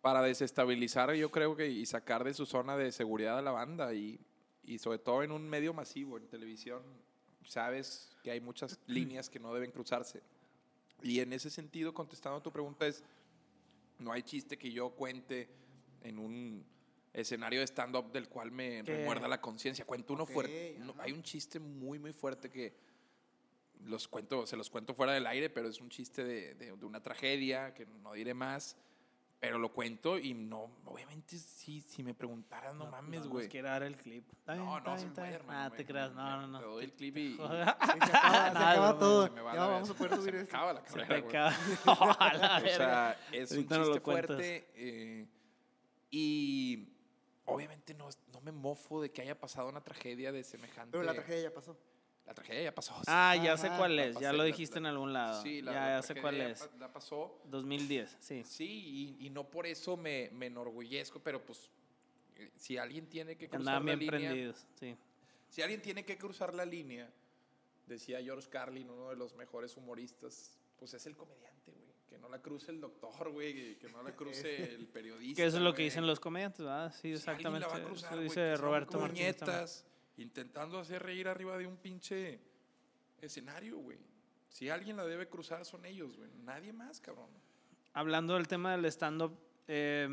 para 0.01 0.21
desestabilizar, 0.21 1.11
yo 1.13 1.31
creo 1.31 1.55
que, 1.55 1.67
y 1.69 1.85
sacar 1.85 2.23
de 2.23 2.33
su 2.33 2.45
zona 2.45 2.77
de 2.77 2.91
seguridad 2.91 3.37
a 3.37 3.41
la 3.41 3.51
banda, 3.51 3.93
y, 3.93 4.19
y 4.63 4.77
sobre 4.77 4.99
todo 4.99 5.23
en 5.23 5.31
un 5.31 5.49
medio 5.49 5.73
masivo, 5.73 6.17
en 6.17 6.27
televisión, 6.27 6.83
sabes 7.45 8.15
que 8.23 8.31
hay 8.31 8.39
muchas 8.41 8.79
líneas 8.87 9.29
que 9.29 9.39
no 9.39 9.53
deben 9.53 9.71
cruzarse. 9.71 10.21
Y 11.03 11.19
en 11.19 11.33
ese 11.33 11.49
sentido, 11.49 11.93
contestando 11.93 12.37
a 12.39 12.41
tu 12.43 12.51
pregunta, 12.51 12.87
es, 12.87 13.03
no 13.99 14.11
hay 14.11 14.23
chiste 14.23 14.57
que 14.57 14.71
yo 14.71 14.89
cuente 14.91 15.49
en 16.01 16.17
un 16.17 16.65
escenario 17.13 17.59
de 17.59 17.67
stand-up 17.67 18.11
del 18.11 18.27
cual 18.27 18.51
me 18.51 18.83
¿Qué? 18.83 18.97
remuerda 18.97 19.27
la 19.27 19.39
conciencia. 19.39 19.85
Cuento 19.85 20.13
uno 20.13 20.25
fuerte. 20.25 20.77
hay 20.99 21.11
un 21.11 21.21
chiste 21.21 21.59
muy, 21.59 21.99
muy 21.99 22.11
fuerte 22.13 22.49
que 22.49 22.73
los 23.85 24.07
cuento, 24.07 24.47
se 24.47 24.55
los 24.55 24.69
cuento 24.69 24.93
fuera 24.95 25.11
del 25.13 25.27
aire, 25.27 25.49
pero 25.49 25.67
es 25.67 25.79
un 25.81 25.89
chiste 25.89 26.23
de, 26.23 26.55
de- 26.55 26.71
de 26.77 26.85
una 26.85 27.03
tragedia 27.03 27.73
que 27.73 27.85
no 27.85 28.13
diré 28.13 28.33
más. 28.33 28.77
Pero 29.43 29.59
lo 29.59 29.73
cuento 29.73 30.17
y 30.17 30.33
no, 30.33 30.71
obviamente, 30.85 31.37
si, 31.37 31.81
si 31.81 32.01
me 32.01 32.13
preguntaran, 32.13 32.77
no, 32.77 32.85
mames, 32.89 33.19
nos 33.19 33.27
güey. 33.27 33.49
quiere 33.49 33.67
dar 33.67 33.83
el 33.83 33.97
clip. 33.97 34.25
Está 34.31 34.53
bien, 34.53 34.65
No, 34.65 34.77
está 34.77 34.91
no, 34.91 34.95
bien, 34.95 35.13
se 35.15 35.21
bien. 35.21 35.33
hermano. 35.33 35.59
Ah, 35.59 35.69
me- 35.69 35.75
te 35.75 35.85
creas, 35.85 36.09
me- 36.11 36.15
no, 36.21 36.41
no, 36.43 36.47
me 36.47 36.59
no. 36.59 36.61
doy 36.61 36.83
el 36.85 36.93
clip 36.93 37.17
y... 37.17 37.35
Se 37.37 37.43
acaba, 37.43 38.51
se 38.51 38.57
acaba 38.57 38.97
todo. 38.97 39.23
se 39.25 39.31
me 39.31 39.41
va 39.41 39.53
Ya 39.53 39.59
la 39.59 39.67
vamos 39.67 39.89
a 39.89 39.93
poder 39.95 40.11
Se 40.15 40.17
subir 40.21 40.33
me 40.35 40.39
esto. 40.43 40.55
acaba 40.55 40.71
la 40.73 40.79
Se 40.87 40.93
carrera, 40.97 41.19
güey. 41.19 41.23
peca. 41.23 41.47
A 42.19 42.33
la 42.37 42.57
O 42.57 42.61
sea, 42.61 43.19
es 43.33 43.51
un 43.51 43.67
no 43.67 43.83
chiste 43.83 43.99
fuerte. 43.99 44.71
eh, 44.75 45.27
y 46.09 46.87
obviamente 47.43 47.93
no, 47.95 48.07
no 48.31 48.39
me 48.39 48.53
mofo 48.53 49.01
de 49.01 49.11
que 49.11 49.23
haya 49.23 49.37
pasado 49.37 49.67
una 49.67 49.81
tragedia 49.83 50.31
de 50.31 50.45
semejante. 50.45 50.91
Pero 50.93 51.03
la 51.03 51.13
tragedia 51.13 51.49
ya 51.49 51.53
pasó. 51.53 51.77
La 52.25 52.33
tragedia 52.33 52.63
ya 52.63 52.73
pasó. 52.75 52.93
Ah, 53.07 53.35
ya 53.35 53.57
sé 53.57 53.69
cuál 53.77 53.99
es, 53.99 54.17
ya 54.17 54.31
lo 54.31 54.43
dijiste 54.43 54.75
la- 54.79 54.87
en 54.89 54.93
algún 54.93 55.11
lado. 55.13 55.41
Sí, 55.43 55.61
la, 55.61 55.73
ya, 55.73 55.79
la 55.81 55.87
ya 55.97 56.01
sé 56.01 56.15
cuál 56.21 56.39
es. 56.41 56.69
La 56.79 56.91
pasó. 56.91 57.37
2010, 57.45 58.15
sí. 58.19 58.43
Sí, 58.45 59.17
y, 59.19 59.25
y 59.27 59.29
no 59.29 59.43
por 59.49 59.67
eso 59.67 59.97
me, 59.97 60.29
me 60.31 60.45
enorgullezco, 60.47 61.19
pero 61.19 61.45
pues 61.45 61.69
eh, 62.37 62.49
si 62.55 62.77
alguien 62.77 63.07
tiene 63.07 63.35
que 63.35 63.47
cruzar 63.49 63.59
Andaban 63.75 63.85
la 63.85 63.95
bien 63.95 63.99
línea, 64.11 64.29
prendidos, 64.29 64.65
sí. 64.79 64.95
si 65.49 65.61
alguien 65.61 65.81
tiene 65.81 66.05
que 66.05 66.17
cruzar 66.17 66.53
la 66.53 66.65
línea, 66.65 67.09
decía 67.87 68.21
George 68.21 68.47
Carlin, 68.49 68.89
uno 68.89 69.09
de 69.09 69.17
los 69.17 69.35
mejores 69.35 69.75
humoristas, 69.75 70.57
pues 70.79 70.93
es 70.93 71.05
el 71.05 71.17
comediante, 71.17 71.71
güey. 71.71 71.93
Que 72.09 72.17
no 72.19 72.29
la 72.29 72.41
cruce 72.41 72.71
el 72.71 72.79
doctor, 72.79 73.31
güey. 73.31 73.75
Que 73.79 73.89
no 73.89 74.01
la 74.03 74.15
cruce 74.15 74.63
el 74.75 74.87
periodista. 74.87 75.41
Que 75.41 75.47
eso 75.47 75.57
es 75.57 75.63
lo 75.63 75.71
que 75.73 75.77
güey. 75.81 75.85
dicen 75.85 76.07
los 76.07 76.19
comediantes, 76.21 76.59
¿verdad? 76.63 76.93
Sí, 76.93 77.01
Si 77.09 77.11
exactamente. 77.13 77.67
la 77.67 77.73
va 77.73 77.79
a 77.79 77.83
cruzar, 77.83 78.13
eso 78.13 78.21
dice 78.21 78.35
que 78.35 78.55
Roberto 78.55 78.99
Martínez. 78.99 79.85
Intentando 80.17 80.79
hacer 80.79 81.01
reír 81.03 81.27
arriba 81.27 81.57
de 81.57 81.67
un 81.67 81.77
pinche 81.77 82.39
escenario, 83.21 83.77
güey. 83.77 83.97
Si 84.49 84.69
alguien 84.69 84.97
la 84.97 85.05
debe 85.05 85.27
cruzar 85.27 85.65
son 85.65 85.85
ellos, 85.85 86.15
güey. 86.17 86.29
Nadie 86.43 86.71
más, 86.73 86.99
cabrón. 86.99 87.29
Hablando 87.93 88.35
del 88.35 88.47
tema 88.47 88.71
del 88.73 88.85
stand-up, 88.85 89.37
eh, 89.67 90.07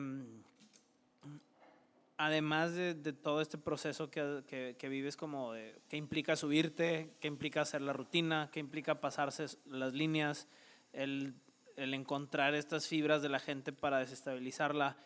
además 2.16 2.74
de, 2.74 2.94
de 2.94 3.12
todo 3.12 3.40
este 3.40 3.58
proceso 3.58 4.10
que, 4.10 4.42
que- 4.46 4.76
que 4.78 4.88
vives, 4.88 5.16
como 5.16 5.52
de, 5.52 5.80
qué 5.88 5.96
implica 5.96 6.36
subirte, 6.36 7.14
qué 7.20 7.28
implica 7.28 7.62
hacer 7.62 7.80
la 7.80 7.92
rutina, 7.92 8.50
qué 8.52 8.60
implica 8.60 9.00
pasarse 9.00 9.46
las 9.66 9.92
líneas, 9.94 10.46
el, 10.92 11.34
el 11.76 11.94
encontrar 11.94 12.54
estas 12.54 12.86
fibras 12.86 13.22
de 13.22 13.30
la 13.30 13.38
gente 13.38 13.72
para 13.72 13.98
desestabilizarla, 13.98 14.96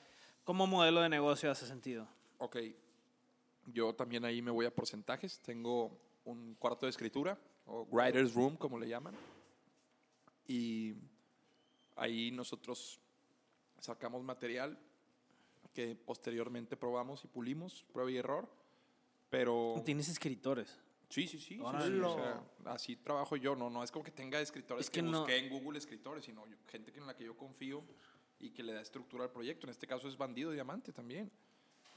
¿cómo 0.45 0.67
modelo 0.67 1.01
de 1.03 1.09
negocio 1.09 1.51
hace 1.51 1.67
sentido? 1.67 2.09
Ok. 2.39 2.57
Yo 3.67 3.95
también 3.95 4.25
ahí 4.25 4.43
me 4.43 4.51
voy 4.51 4.67
a 4.67 4.75
porcentajes. 4.75 5.41
Tengo 5.41 5.99
un 6.25 6.55
cuarto 6.55 6.87
de 6.87 6.91
escritura, 6.91 7.39
o 7.67 7.87
writer's 7.91 8.35
room, 8.35 8.57
como 8.57 8.79
le 8.79 8.89
llaman. 8.89 9.15
Y 10.47 10.95
ahí 11.97 12.31
nosotros 12.31 13.01
sacamos 13.81 14.23
material 14.23 14.79
que 15.73 15.97
posteriormente 15.97 16.77
probamos 16.77 17.25
y 17.25 17.29
pulimos, 17.29 17.85
prueba 17.93 18.11
y 18.11 18.17
error. 18.17 18.49
Pero... 19.31 19.83
Tienes 19.85 20.09
escritores. 20.09 20.79
Sí, 21.09 21.27
sí, 21.27 21.39
sí. 21.39 21.55
sí, 21.55 21.57
sí, 21.57 21.61
o 21.61 22.15
sea, 22.15 22.43
así 22.67 22.97
trabajo 22.97 23.37
yo. 23.37 23.55
No, 23.55 23.71
no 23.71 23.83
es 23.85 23.91
como 23.91 24.05
que 24.05 24.11
tenga 24.11 24.41
escritores 24.41 24.87
Es 24.87 24.91
que, 24.91 25.01
que 25.01 25.03
no- 25.03 25.21
busqué 25.21 25.37
en 25.37 25.49
Google 25.49 25.79
escritores, 25.79 26.25
sino 26.25 26.47
yo- 26.47 26.57
gente 26.69 26.93
en 26.97 27.07
la 27.07 27.15
que 27.15 27.25
yo 27.25 27.37
confío 27.37 27.85
y 28.41 28.51
que 28.51 28.63
le 28.63 28.73
da 28.73 28.81
estructura 28.81 29.25
al 29.25 29.31
proyecto. 29.31 29.67
En 29.67 29.71
este 29.71 29.87
caso 29.87 30.09
es 30.09 30.17
Bandido 30.17 30.51
Diamante 30.51 30.93
también. 30.93 31.31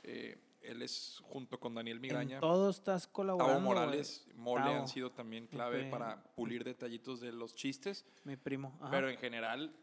Eh, 0.04 0.38
él 0.62 0.82
es 0.82 1.20
junto 1.24 1.60
con 1.60 1.74
Daniel 1.76 2.00
Migraña. 2.00 2.36
En 2.36 2.42
todo 2.42 2.70
estás 2.70 3.08
colaborando. 3.08 3.54
Tavo 3.54 3.66
Morales, 3.66 4.24
güey. 4.26 4.38
Mole 4.38 4.64
Tavo, 4.64 4.76
han 4.78 4.88
sido 4.88 5.12
también 5.12 5.48
clave 5.48 5.86
Ok. 5.86 5.92
para 5.92 6.24
pulir 6.36 6.64
detallitos 6.64 7.20
de 7.22 7.32
los 7.32 7.56
chistes. 7.56 8.06
Mi 8.24 8.36
primo. 8.36 8.78
ajá. 8.82 8.92
Pero 8.92 9.10
en 9.10 9.18
general 9.18 9.74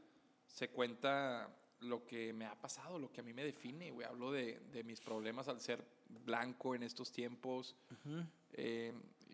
se 0.46 0.68
cuenta 0.70 1.48
lo 1.80 2.06
que 2.06 2.32
me 2.32 2.46
ha 2.46 2.54
pasado, 2.60 2.98
lo 2.98 3.10
que 3.12 3.20
a 3.20 3.24
mí 3.24 3.32
me 3.32 3.44
define, 3.44 3.90
güey. 3.90 4.06
Hablo 4.06 4.30
de, 4.32 4.58
de 4.72 4.84
mis 4.84 5.00
problemas 5.00 5.48
al 5.48 5.60
ser 5.60 5.84
blanco 6.08 6.74
en 6.74 6.82
estos 6.82 7.12
tiempos, 7.12 7.76
Ujú. 7.90 8.24
eh, 8.52 8.92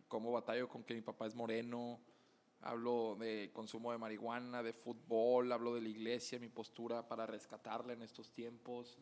cómo 0.09 0.33
batallo 0.33 0.69
con 0.69 0.83
que 0.83 0.95
mi 0.95 1.03
papá 1.03 1.27
es 1.27 1.35
moreno, 1.35 2.01
hablo 2.63 3.17
de 3.19 3.51
consumo 3.53 3.93
de 3.93 3.99
marihuana, 3.99 4.63
de 4.63 4.73
fútbol, 4.73 5.53
hablo 5.53 5.75
de 5.75 5.81
la 5.83 5.89
iglesia, 5.89 6.39
mi 6.39 6.49
postura 6.49 7.07
para 7.07 7.27
rescatarla 7.27 7.93
en 7.93 8.03
estos 8.03 8.33
tiempos, 8.33 8.99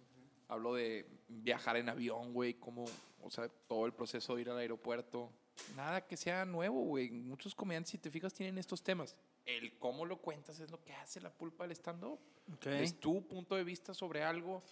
hablo 0.49 0.75
de 0.75 1.07
viajar 1.29 1.77
en 1.77 1.89
avión, 1.89 2.33
güey, 2.33 2.55
cómo, 2.55 2.85
o 3.23 3.31
sea, 3.31 3.49
todo 3.69 3.87
el 3.87 3.93
proceso 3.93 4.35
de 4.35 4.43
ir 4.43 4.51
al 4.51 4.59
aeropuerto. 4.59 5.31
Nada 5.77 6.07
que 6.07 6.17
sea 6.17 6.45
nuevo, 6.45 6.83
güey. 6.85 7.11
Muchos 7.11 7.55
comediantes, 7.55 7.91
si 7.91 7.99
te 7.99 8.11
fijas, 8.11 8.33
tienen 8.33 8.59
estos 8.59 8.83
temas. 8.83 9.17
El 9.45 9.77
cómo 9.79 10.05
lo 10.05 10.19
cuentas 10.19 10.61
es 10.61 10.71
lo 10.71 10.83
que 10.83 10.93
hace 10.95 11.21
la 11.21 11.31
pulpa 11.31 11.65
del 11.65 11.73
stand-up. 11.73 12.19
Ok. 12.55 12.67
Es 12.67 12.99
tu 12.99 13.27
punto 13.27 13.55
de 13.57 13.65
vista 13.65 13.93
sobre 13.95 14.23
algo, 14.23 14.63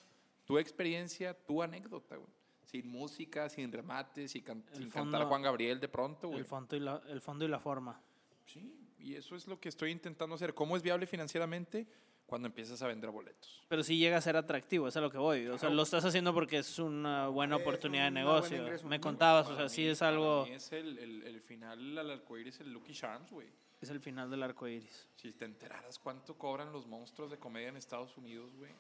tu 0.45 0.59
experiencia, 0.59 1.35
tu 1.35 1.63
anécdota, 1.63 2.17
güey. 2.17 2.29
Sin 2.65 2.89
música, 2.89 3.49
sin 3.49 3.71
remates, 3.71 4.33
sin, 4.33 4.43
can- 4.43 4.65
El 4.73 4.79
sin 4.79 4.91
fondo- 4.91 5.13
cantar 5.13 5.29
Juan 5.29 5.43
Gabriel 5.43 5.79
de 5.81 5.89
pronto, 5.89 6.29
güey. 6.29 6.41
el, 6.41 6.47
fondo 6.47 6.75
y 6.77 6.81
la, 6.81 7.03
el 7.09 7.21
fondo 7.21 7.45
y 7.45 7.49
la 7.49 7.61
forma. 7.61 8.01
Sí, 8.45 8.77
y 8.99 9.15
eso 9.15 9.37
es 9.37 9.47
lo 9.47 9.61
que 9.61 9.69
estoy 9.69 9.91
intentando 9.93 10.35
hacer. 10.35 10.53
¿Cómo 10.55 10.77
es 10.77 10.83
viable 10.83 11.07
financieramente? 11.07 11.87
Cuando 12.27 12.49
empiezas 12.49 12.83
a 12.83 12.89
vender 12.89 13.11
boletos. 13.11 13.63
Pero 13.69 13.85
sí 13.85 13.99
llega 13.99 14.17
a 14.17 14.21
ser 14.21 14.37
atractivo, 14.37 14.89
es 14.89 14.97
a 14.97 15.01
lo 15.01 15.11
que 15.11 15.19
voy. 15.19 15.47
O 15.47 15.53
sea, 15.53 15.61
Claro. 15.61 15.75
lo 15.77 15.83
estás 15.85 16.05
haciendo 16.05 16.35
porque 16.35 16.59
es 16.59 16.79
una 16.81 17.29
buena 17.29 17.55
Es 17.57 17.63
oportunidad 17.63 18.05
de 18.07 18.11
una 18.11 18.25
buena 18.25 18.35
negocio. 18.41 18.63
ingreso. 18.63 18.87
Me 18.89 18.99
contabas, 19.01 19.47
o 19.47 19.51
Para 19.51 19.69
sea, 19.69 19.69
sí 19.69 19.83
mí- 19.83 19.89
es 19.89 19.99
para 20.01 20.11
algo. 20.11 20.47
mí 20.47 20.53
es 20.55 20.73
el, 20.73 20.99
el, 20.99 21.23
el 21.23 21.41
final 21.41 21.97
al 21.99 22.11
arcoíris, 22.11 22.59
el 22.61 22.73
Lucky 22.73 22.93
Charms, 22.93 23.31
güey. 23.31 23.47
Es 23.81 23.91
el 23.91 24.01
final 24.01 24.29
del 24.29 24.43
arco 24.43 24.67
iris. 24.67 25.07
Si 25.15 25.33
te 25.33 25.45
enteraras 25.45 25.99
cuánto 26.01 26.37
cobran 26.37 26.73
los 26.73 26.87
monstruos 26.87 27.31
de 27.31 27.37
comedia 27.39 27.69
en 27.69 27.77
Estados 27.77 28.17
Unidos, 28.17 28.51
güey. 28.57 28.73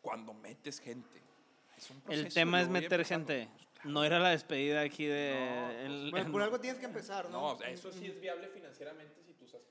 Cuando 0.00 0.32
metes 0.32 0.80
gente. 0.80 1.20
Es 1.76 1.90
un 1.90 1.96
El 1.98 2.02
proceso, 2.02 2.34
tema 2.34 2.58
yo 2.60 2.64
es 2.64 2.70
meter 2.70 3.04
gente. 3.04 3.48
Pues, 3.52 3.66
claro. 3.74 3.90
No 3.90 4.04
era 4.04 4.18
la 4.20 4.30
despedida 4.30 4.80
aquí 4.82 5.04
de. 5.04 5.34
No, 5.34 5.66
pues, 5.66 5.76
el- 5.86 6.10
Bueno, 6.12 6.26
el- 6.26 6.32
por 6.32 6.42
algo 6.42 6.60
tienes 6.60 6.78
que 6.78 6.86
empezar, 6.86 7.28
¿no? 7.28 7.56
No, 7.58 7.62
eso 7.64 7.92
sí 7.92 8.06
es 8.06 8.18
viable 8.20 8.48
financieramente. 8.48 9.23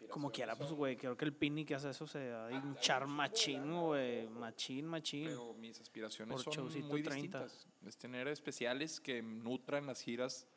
Como 0.10 0.32
quiera, 0.32 0.56
pues, 0.56 0.72
güey. 0.72 0.96
Creo 0.98 1.16
que 1.18 1.26
el 1.26 1.34
Pini 1.34 1.66
que 1.66 1.76
hace 1.76 1.90
eso 1.90 2.06
se 2.08 2.30
va 2.32 2.48
a 2.48 2.52
hinchar 2.52 3.08
machín, 3.08 3.72
güey. 3.82 4.28
Machín, 4.30 4.86
machín. 4.86 5.26
Pero 5.26 5.54
mis 5.56 5.80
aspiraciones 5.80 6.44
Por 6.44 6.54
son 6.54 6.66
muy 6.88 7.02
30. 7.04 7.10
distintas. 7.44 7.68
Es 7.86 7.98
tener 7.98 8.28
especiales 8.28 9.00
que 9.00 9.22
nutran 9.22 9.86
las 9.88 10.02
giras 10.02 10.48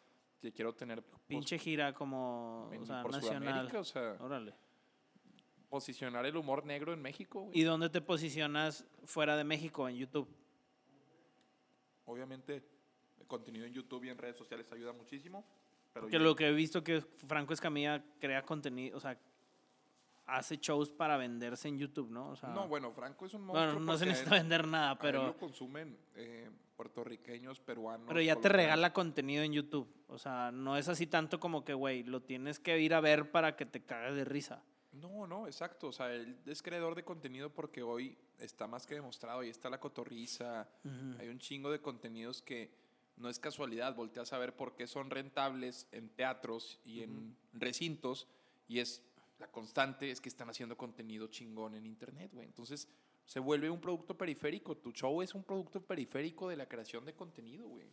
que 0.40 0.52
quiero 0.52 0.74
tener. 0.74 1.02
pues, 1.02 1.22
Pinche 1.26 1.58
gira 1.58 1.92
como. 1.94 2.68
en- 2.72 2.82
O 2.82 2.86
sea, 2.86 3.02
por 3.02 3.12
nacional. 3.12 3.74
O 3.76 3.84
sea, 3.84 4.16
Órale. 4.20 4.54
posicionar 5.68 6.24
el 6.26 6.36
humor 6.36 6.64
negro 6.64 6.92
en 6.92 7.00
México. 7.02 7.42
güey. 7.42 7.58
¿Y 7.58 7.62
dónde 7.64 7.88
te 7.90 8.00
posicionas 8.00 8.86
fuera 9.04 9.36
de 9.36 9.44
México 9.44 9.88
en 9.88 9.96
YouTube? 9.96 10.28
Obviamente, 12.04 12.62
el 13.18 13.26
contenido 13.26 13.66
en 13.66 13.72
YouTube 13.72 14.04
y 14.04 14.10
en 14.10 14.18
redes 14.18 14.36
sociales 14.36 14.70
ayuda 14.72 14.92
muchísimo. 14.92 15.44
Pero 15.92 16.04
Porque 16.04 16.18
yo- 16.18 16.22
lo 16.22 16.36
que 16.36 16.46
he 16.48 16.52
visto 16.52 16.84
que 16.84 17.00
Franco 17.26 17.52
Escamilla 17.52 18.04
crea 18.20 18.42
contenido, 18.44 18.96
o 18.96 19.00
sea, 19.00 19.18
hace 20.26 20.56
shows 20.58 20.90
para 20.90 21.16
venderse 21.16 21.68
en 21.68 21.78
YouTube, 21.78 22.10
¿no? 22.10 22.30
O 22.30 22.36
sea, 22.36 22.48
No, 22.50 22.66
bueno, 22.68 22.92
Franco 22.92 23.26
es 23.26 23.34
un 23.34 23.42
monstruo. 23.42 23.74
bueno, 23.74 23.80
no 23.80 23.96
se 23.98 24.06
necesita 24.06 24.36
él- 24.36 24.42
vender 24.42 24.66
nada, 24.66 24.88
a 24.90 24.92
él 24.92 24.98
pero, 25.00 25.26
lo 25.26 25.36
consumen 25.36 25.96
eh, 26.16 26.50
puertorriqueños, 26.76 27.60
peruanos. 27.60 28.06
pero 28.08 28.20
ya 28.20 28.36
te 28.36 28.48
regala 28.48 28.92
contenido 28.92 29.42
en 29.42 29.52
YouTube. 29.52 29.88
O 30.08 30.18
sea, 30.18 30.50
no 30.52 30.76
es 30.76 30.88
así 30.88 31.06
tanto 31.06 31.38
como 31.40 31.64
que, 31.64 31.74
güey, 31.74 32.02
lo 32.02 32.22
tienes 32.22 32.58
que 32.58 32.78
ir 32.80 32.94
a 32.94 33.00
ver 33.00 33.30
para 33.30 33.56
que 33.56 33.66
te 33.66 33.82
cagues 33.84 34.14
de 34.14 34.24
risa. 34.24 34.62
No, 34.92 35.26
no, 35.26 35.46
exacto. 35.46 35.88
O 35.88 35.92
sea, 35.92 36.12
él 36.12 36.38
es 36.46 36.62
creador 36.62 36.94
de 36.94 37.04
contenido 37.04 37.50
porque 37.50 37.82
hoy 37.82 38.16
está 38.38 38.66
más 38.66 38.86
que 38.86 38.94
demostrado. 38.94 39.40
Ahí 39.40 39.50
está 39.50 39.68
la 39.68 39.78
cotorriza. 39.78 40.68
Hay 41.18 41.28
un 41.28 41.38
chingo 41.38 41.70
de 41.70 41.80
contenidos 41.80 42.40
que 42.40 42.70
no 43.18 43.28
es 43.28 43.38
casualidad. 43.38 43.94
Volteas 43.94 44.32
a 44.32 44.38
ver 44.38 44.56
por 44.56 44.74
qué 44.74 44.86
son 44.86 45.10
rentables 45.10 45.86
en 45.92 46.08
teatros 46.08 46.80
y 46.84 47.02
en 47.02 47.36
recintos. 47.52 48.26
Y 48.68 48.78
es 48.78 49.02
la 49.38 49.46
constante 49.50 50.10
es 50.10 50.20
que 50.20 50.28
están 50.28 50.48
haciendo 50.48 50.76
contenido 50.76 51.26
chingón 51.28 51.74
en 51.74 51.84
internet, 51.86 52.30
güey. 52.32 52.46
Entonces 52.46 52.88
se 53.24 53.38
vuelve 53.40 53.68
un 53.70 53.80
producto 53.80 54.16
periférico. 54.16 54.76
Tu 54.76 54.92
show 54.92 55.20
es 55.22 55.34
un 55.34 55.42
producto 55.44 55.80
periférico 55.80 56.48
de 56.48 56.56
la 56.56 56.66
creación 56.68 57.04
de 57.04 57.14
contenido, 57.14 57.66
güey. 57.68 57.86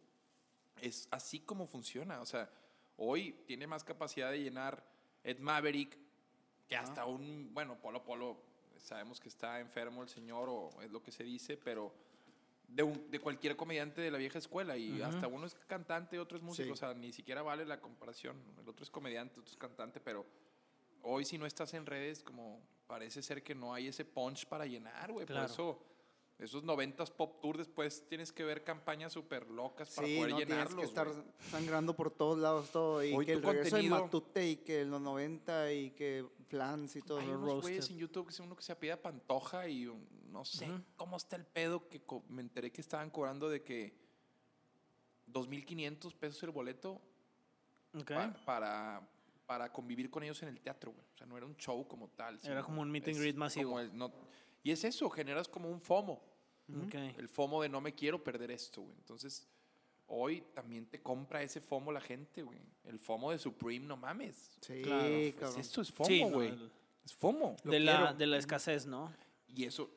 Es 0.82 1.08
así 1.12 1.40
como 1.42 1.68
funciona. 1.68 2.22
O 2.22 2.26
sea, 2.26 2.50
hoy 2.98 3.34
tiene 3.46 3.68
más 3.68 3.84
capacidad 3.84 4.32
de 4.32 4.40
llenar 4.42 4.84
Ed 5.24 5.40
Maverick 5.40 5.98
que 6.68 6.76
hasta 6.78 7.06
un, 7.06 7.50
bueno, 7.54 7.78
Polo 7.82 8.04
Polo, 8.04 8.38
sabemos 8.78 9.20
que 9.20 9.30
está 9.30 9.60
enfermo 9.60 10.02
el 10.02 10.10
señor 10.10 10.48
o 10.50 10.70
es 10.82 10.92
lo 10.92 11.02
que 11.02 11.12
se 11.12 11.24
dice, 11.24 11.58
pero 11.58 11.94
de, 12.68 12.84
un- 12.84 13.10
de 13.12 13.20
cualquier 13.20 13.56
comediante 13.56 14.02
de 14.02 14.12
la 14.12 14.18
vieja 14.18 14.38
escuela 14.40 14.76
y 14.78 15.02
hasta 15.02 15.28
uno 15.28 15.46
es 15.46 15.56
cantante, 15.68 16.20
otro 16.20 16.38
es 16.38 16.44
músico, 16.44 16.66
Sí. 16.68 16.72
o 16.72 16.76
sea, 16.76 16.94
ni 16.94 17.12
siquiera 17.12 17.42
vale 17.42 17.66
la 17.66 17.80
comparación. 17.80 18.42
El 18.62 18.68
otro 18.68 18.84
es 18.84 18.90
comediante, 18.90 19.40
otro 19.40 19.52
es 19.52 19.58
cantante, 19.58 20.00
pero 20.00 20.26
hoy 21.04 21.26
si 21.26 21.38
no 21.38 21.46
estás 21.46 21.74
en 21.74 21.86
redes, 21.86 22.24
como 22.24 22.60
parece 22.88 23.22
ser 23.22 23.44
que 23.44 23.54
no 23.56 23.74
hay 23.74 23.88
ese 23.88 24.04
punch 24.06 24.46
para 24.48 24.66
llenar, 24.66 25.12
güey. 25.12 25.26
Claro. 25.26 25.44
Por 25.44 25.52
eso, 25.54 25.84
esos 26.40 26.64
90s 26.64 27.12
pop 27.12 27.40
tour 27.42 27.58
después 27.58 28.06
tienes 28.10 28.32
que 28.34 28.44
ver 28.44 28.64
campañas 28.64 29.14
súper 29.14 29.48
locas 29.50 29.90
para 29.96 30.08
Sí, 30.08 30.16
poder 30.18 30.32
no 30.32 30.38
tienes 30.38 30.56
llenarlos. 30.56 30.80
que 30.80 30.86
estar 30.86 31.08
güey. 31.08 31.24
sangrando 31.52 31.96
por 31.96 32.12
todos 32.12 32.38
lados 32.40 32.70
todo. 32.72 33.04
Y 33.04 33.14
Hoy 33.14 33.26
que 33.26 33.34
el 33.34 33.42
regreso 33.44 33.76
de 33.78 33.82
contenido- 33.84 34.02
Matute 34.06 34.50
y 34.50 34.56
que 34.58 34.84
los 34.86 35.00
90 35.02 35.72
y 35.72 35.92
que 35.92 36.26
Flans 36.50 36.96
y 36.96 37.02
todo. 37.02 37.20
Hay 37.20 37.28
los 37.28 37.38
unos 37.38 37.62
güeyes 37.62 37.90
en 37.90 37.98
YouTube 37.98 38.26
que 38.28 38.32
es 38.34 38.40
uno 38.40 38.56
que 38.56 38.62
se 38.64 38.72
apida 38.72 38.98
Pantoja 39.02 39.68
y 39.70 39.86
no 40.32 40.44
sé 40.46 40.68
cómo 40.98 41.18
está 41.18 41.36
el 41.36 41.46
pedo 41.46 41.88
que 41.88 42.02
me 42.30 42.42
enteré 42.42 42.72
que 42.72 42.82
estaban 42.82 43.10
cobrando 43.10 43.50
de 43.50 43.64
que 43.64 43.96
2.500 45.28 46.14
pesos 46.16 46.44
el 46.44 46.52
boleto 46.52 47.02
Ok. 47.96 48.12
pa- 48.12 48.34
para, 48.46 49.08
para 49.54 49.72
convivir 49.72 50.10
con 50.10 50.24
ellos 50.24 50.42
en 50.42 50.50
el 50.50 50.60
teatro, 50.60 50.92
güey. 50.92 51.06
O 51.14 51.16
sea, 51.16 51.28
no 51.28 51.38
era 51.38 51.46
un 51.46 51.56
show 51.58 51.88
como 51.88 52.10
tal. 52.10 52.40
Era 52.44 52.64
como 52.64 52.82
un 52.82 52.90
meet 52.90 53.08
and 53.10 53.18
greet 53.20 53.36
masivo. 53.36 53.70
como 53.70 53.82
el- 53.82 53.96
no- 53.96 54.12
y 54.64 54.72
es 54.72 54.84
eso, 54.84 55.08
generas 55.12 55.48
como 55.48 55.70
un 55.70 55.80
FOMO. 55.80 56.14
Ok. 56.88 56.96
El 57.20 57.30
FOMO 57.30 57.62
de 57.62 57.70
no 57.70 57.80
me 57.80 57.94
quiero 57.94 58.24
perder 58.24 58.50
esto, 58.50 58.82
güey. 58.82 58.96
Entonces, 58.98 59.48
hoy 60.08 60.42
también 60.56 60.88
te 60.88 61.04
compra 61.04 61.44
ese 61.44 61.62
FOMO 61.62 61.92
la 61.92 62.02
gente, 62.02 62.42
güey. 62.42 62.58
El 62.84 62.98
FOMO 62.98 63.30
de 63.30 63.38
Supreme, 63.38 63.86
no 63.86 63.96
mames. 63.96 64.58
Sí, 64.62 64.82
Claro, 64.82 65.04
Pues 65.40 65.58
esto 65.58 65.82
es 65.82 65.90
Sí, 65.90 65.94
FOMO, 65.94 66.30
no, 66.32 66.36
güey. 66.36 66.50
el- 66.50 66.72
es 67.06 67.14
FOMO. 67.14 67.56
De, 67.64 67.80
la, 67.80 68.12
de 68.14 68.26
la 68.26 68.38
escasez, 68.40 68.88
¿no? 68.88 69.14
Y 69.48 69.66
eso, 69.66 69.88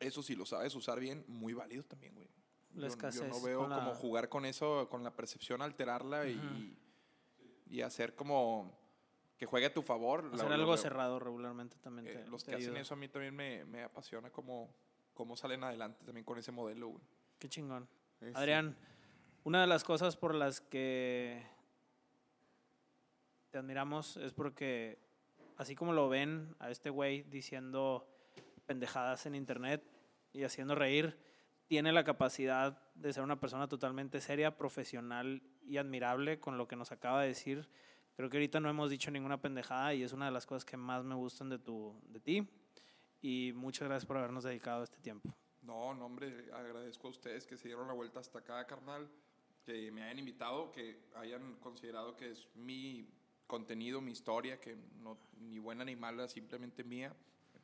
eso 0.00 0.22
si 0.22 0.34
lo 0.34 0.46
sabes 0.46 0.74
usar 0.74 0.98
bien, 0.98 1.26
muy 1.28 1.52
válido 1.52 1.82
también, 1.84 2.14
güey. 2.14 2.28
La 2.72 2.82
Yo- 2.82 2.86
escasez 2.86 3.20
Yo 3.20 3.28
no 3.28 3.42
veo 3.42 3.58
con 3.60 3.68
la- 3.70 3.76
como 3.80 3.94
jugar 3.96 4.30
con 4.30 4.46
eso, 4.46 4.88
con 4.88 5.04
la 5.04 5.14
percepción, 5.14 5.60
alterarla 5.60 6.26
y, 6.26 6.78
y 7.72 7.80
hacer 7.82 8.14
como 8.14 8.70
que 9.38 9.46
juegue 9.46 9.66
a 9.66 9.72
tu 9.74 9.82
favor. 9.82 10.30
Hacer 10.34 10.46
lo 10.48 10.54
algo 10.54 10.66
veo. 10.72 10.76
cerrado 10.76 11.18
regularmente 11.18 11.76
también. 11.78 12.06
Eh, 12.06 12.22
te- 12.24 12.30
los 12.30 12.44
te 12.44 12.52
que 12.52 12.56
hacen 12.58 12.76
eso 12.76 12.94
a 12.94 12.96
mí 12.96 13.08
también 13.08 13.34
me, 13.34 13.64
me 13.64 13.82
apasiona 13.82 14.30
cómo, 14.30 14.72
cómo 15.14 15.36
salen 15.36 15.64
adelante 15.64 16.04
también 16.04 16.24
con 16.24 16.38
ese 16.38 16.52
modelo, 16.52 16.88
güey. 16.88 17.02
Qué 17.38 17.48
chingón. 17.48 17.88
Sí. 18.20 18.26
Adrián, 18.34 18.76
una 19.44 19.62
de 19.62 19.66
las 19.66 19.82
cosas 19.84 20.16
por 20.16 20.34
las 20.34 20.60
que 20.60 21.42
te 23.50 23.58
admiramos 23.58 24.16
es 24.16 24.32
porque, 24.32 24.98
así 25.56 25.74
como 25.74 25.92
lo 25.92 26.08
ven 26.08 26.54
a 26.58 26.70
este 26.70 26.90
güey 26.90 27.22
diciendo 27.24 28.06
pendejadas 28.66 29.26
en 29.26 29.34
internet 29.34 29.82
y 30.32 30.44
haciendo 30.44 30.74
reír, 30.74 31.18
tiene 31.66 31.92
la 31.92 32.04
capacidad 32.04 32.78
de 32.94 33.12
ser 33.12 33.22
una 33.22 33.40
persona 33.40 33.66
totalmente 33.68 34.20
seria, 34.20 34.56
profesional 34.56 35.42
y 35.64 35.76
admirable 35.76 36.40
con 36.40 36.58
lo 36.58 36.68
que 36.68 36.76
nos 36.76 36.92
acaba 36.92 37.22
de 37.22 37.28
decir. 37.28 37.68
Creo 38.16 38.28
que 38.28 38.36
ahorita 38.36 38.60
no 38.60 38.68
hemos 38.68 38.90
dicho 38.90 39.10
ninguna 39.10 39.40
pendejada 39.40 39.94
y 39.94 40.02
es 40.02 40.12
una 40.12 40.26
de 40.26 40.32
las 40.32 40.46
cosas 40.46 40.64
que 40.64 40.76
más 40.76 41.04
me 41.04 41.14
gustan 41.14 41.48
de, 41.48 41.58
tu, 41.58 41.98
de 42.08 42.20
ti. 42.20 42.48
Y 43.20 43.52
muchas 43.54 43.88
gracias 43.88 44.06
por 44.06 44.16
habernos 44.16 44.44
dedicado 44.44 44.82
este 44.82 44.98
tiempo. 44.98 45.34
No, 45.62 45.94
no, 45.94 46.06
hombre, 46.06 46.50
agradezco 46.52 47.06
a 47.06 47.10
ustedes 47.10 47.46
que 47.46 47.56
se 47.56 47.68
dieron 47.68 47.86
la 47.86 47.94
vuelta 47.94 48.20
hasta 48.20 48.40
acá, 48.40 48.66
carnal, 48.66 49.08
que 49.64 49.92
me 49.92 50.02
hayan 50.02 50.18
invitado, 50.18 50.72
que 50.72 51.04
hayan 51.14 51.54
considerado 51.60 52.16
que 52.16 52.30
es 52.30 52.48
mi 52.56 53.08
contenido, 53.46 54.00
mi 54.00 54.10
historia, 54.10 54.60
que 54.60 54.76
no, 54.96 55.18
ni 55.38 55.58
buena 55.58 55.84
ni 55.84 55.94
mala, 55.94 56.26
simplemente 56.26 56.82
mía, 56.82 57.14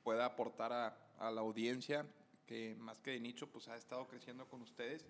pueda 0.05 0.27
aportar 0.27 0.73
a, 0.73 0.97
a 1.19 1.31
la 1.31 1.41
audiencia, 1.41 2.07
que 2.47 2.77
más 2.77 3.01
que 3.01 3.11
de 3.11 3.21
nicho, 3.21 3.51
pues 3.51 3.69
ha 3.69 3.77
estado 3.77 4.07
creciendo 4.07 4.49
con 4.49 4.63
ustedes. 4.63 5.07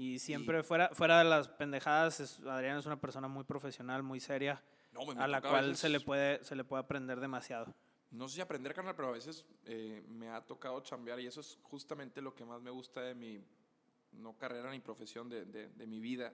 Y 0.00 0.18
siempre 0.18 0.62
fuera, 0.62 0.88
fuera 0.94 1.18
de 1.18 1.24
las 1.24 1.48
pendejadas, 1.48 2.20
es- 2.20 2.40
Adrián 2.46 2.78
es 2.78 2.86
una 2.86 2.98
persona 2.98 3.28
muy 3.28 3.44
profesional, 3.44 4.02
muy 4.02 4.18
seria, 4.18 4.62
No, 4.92 5.04
me 5.04 5.22
a 5.22 5.28
la 5.28 5.40
toca 5.42 5.50
cual 5.50 5.64
veces- 5.66 5.78
se 5.80 5.88
le, 5.90 6.00
puede, 6.00 6.42
se 6.42 6.56
le 6.56 6.64
puede 6.64 6.82
aprender 6.82 7.20
demasiado. 7.20 7.74
No 8.10 8.26
sé 8.26 8.36
si 8.36 8.40
aprender, 8.40 8.72
carnal, 8.74 8.96
pero 8.96 9.08
a 9.08 9.12
veces 9.12 9.44
eh, 9.66 10.02
me 10.08 10.30
ha 10.30 10.40
tocado 10.40 10.80
chambear 10.80 11.20
y 11.20 11.26
eso 11.26 11.42
es 11.42 11.58
justamente 11.62 12.22
lo 12.22 12.34
que 12.34 12.46
más 12.46 12.62
me 12.62 12.70
gusta 12.70 13.02
de 13.02 13.14
mi, 13.14 13.44
no 14.12 14.38
carrera 14.38 14.70
ni 14.70 14.80
profesión, 14.80 15.28
de, 15.28 15.44
de- 15.44 15.68
de 15.68 15.86
mi 15.86 16.00
vida. 16.00 16.32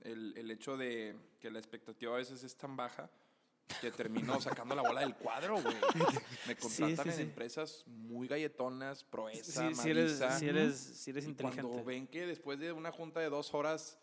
El, 0.00 0.36
el 0.36 0.50
hecho 0.50 0.76
de 0.76 1.14
que 1.40 1.48
la 1.48 1.60
expectativa 1.60 2.12
a 2.12 2.16
veces 2.16 2.42
es 2.42 2.56
tan 2.56 2.76
baja 2.76 3.08
que 3.90 3.96
termino 3.96 4.40
sacando 4.40 4.74
la 4.74 4.82
bola 4.82 5.00
del 5.00 5.14
cuadro, 5.14 5.60
güey. 5.60 5.76
Me 6.46 6.56
contratan 6.56 7.04
sí, 7.04 7.10
en 7.10 7.16
sí. 7.16 7.22
empresas 7.22 7.84
muy 7.86 8.26
galletonas, 8.28 9.04
Proeza, 9.04 9.68
Sí, 9.68 9.74
sí 9.74 9.90
eres, 9.90 10.18
sí 10.38 10.46
eres, 10.48 10.76
sí 10.76 11.10
eres 11.10 11.24
y 11.26 11.34
cuando 11.34 11.58
inteligente. 11.60 11.82
ven 11.84 12.06
que 12.06 12.26
después 12.26 12.58
de 12.58 12.72
una 12.72 12.90
junta 12.92 13.20
de 13.20 13.28
dos 13.28 13.54
horas 13.54 13.98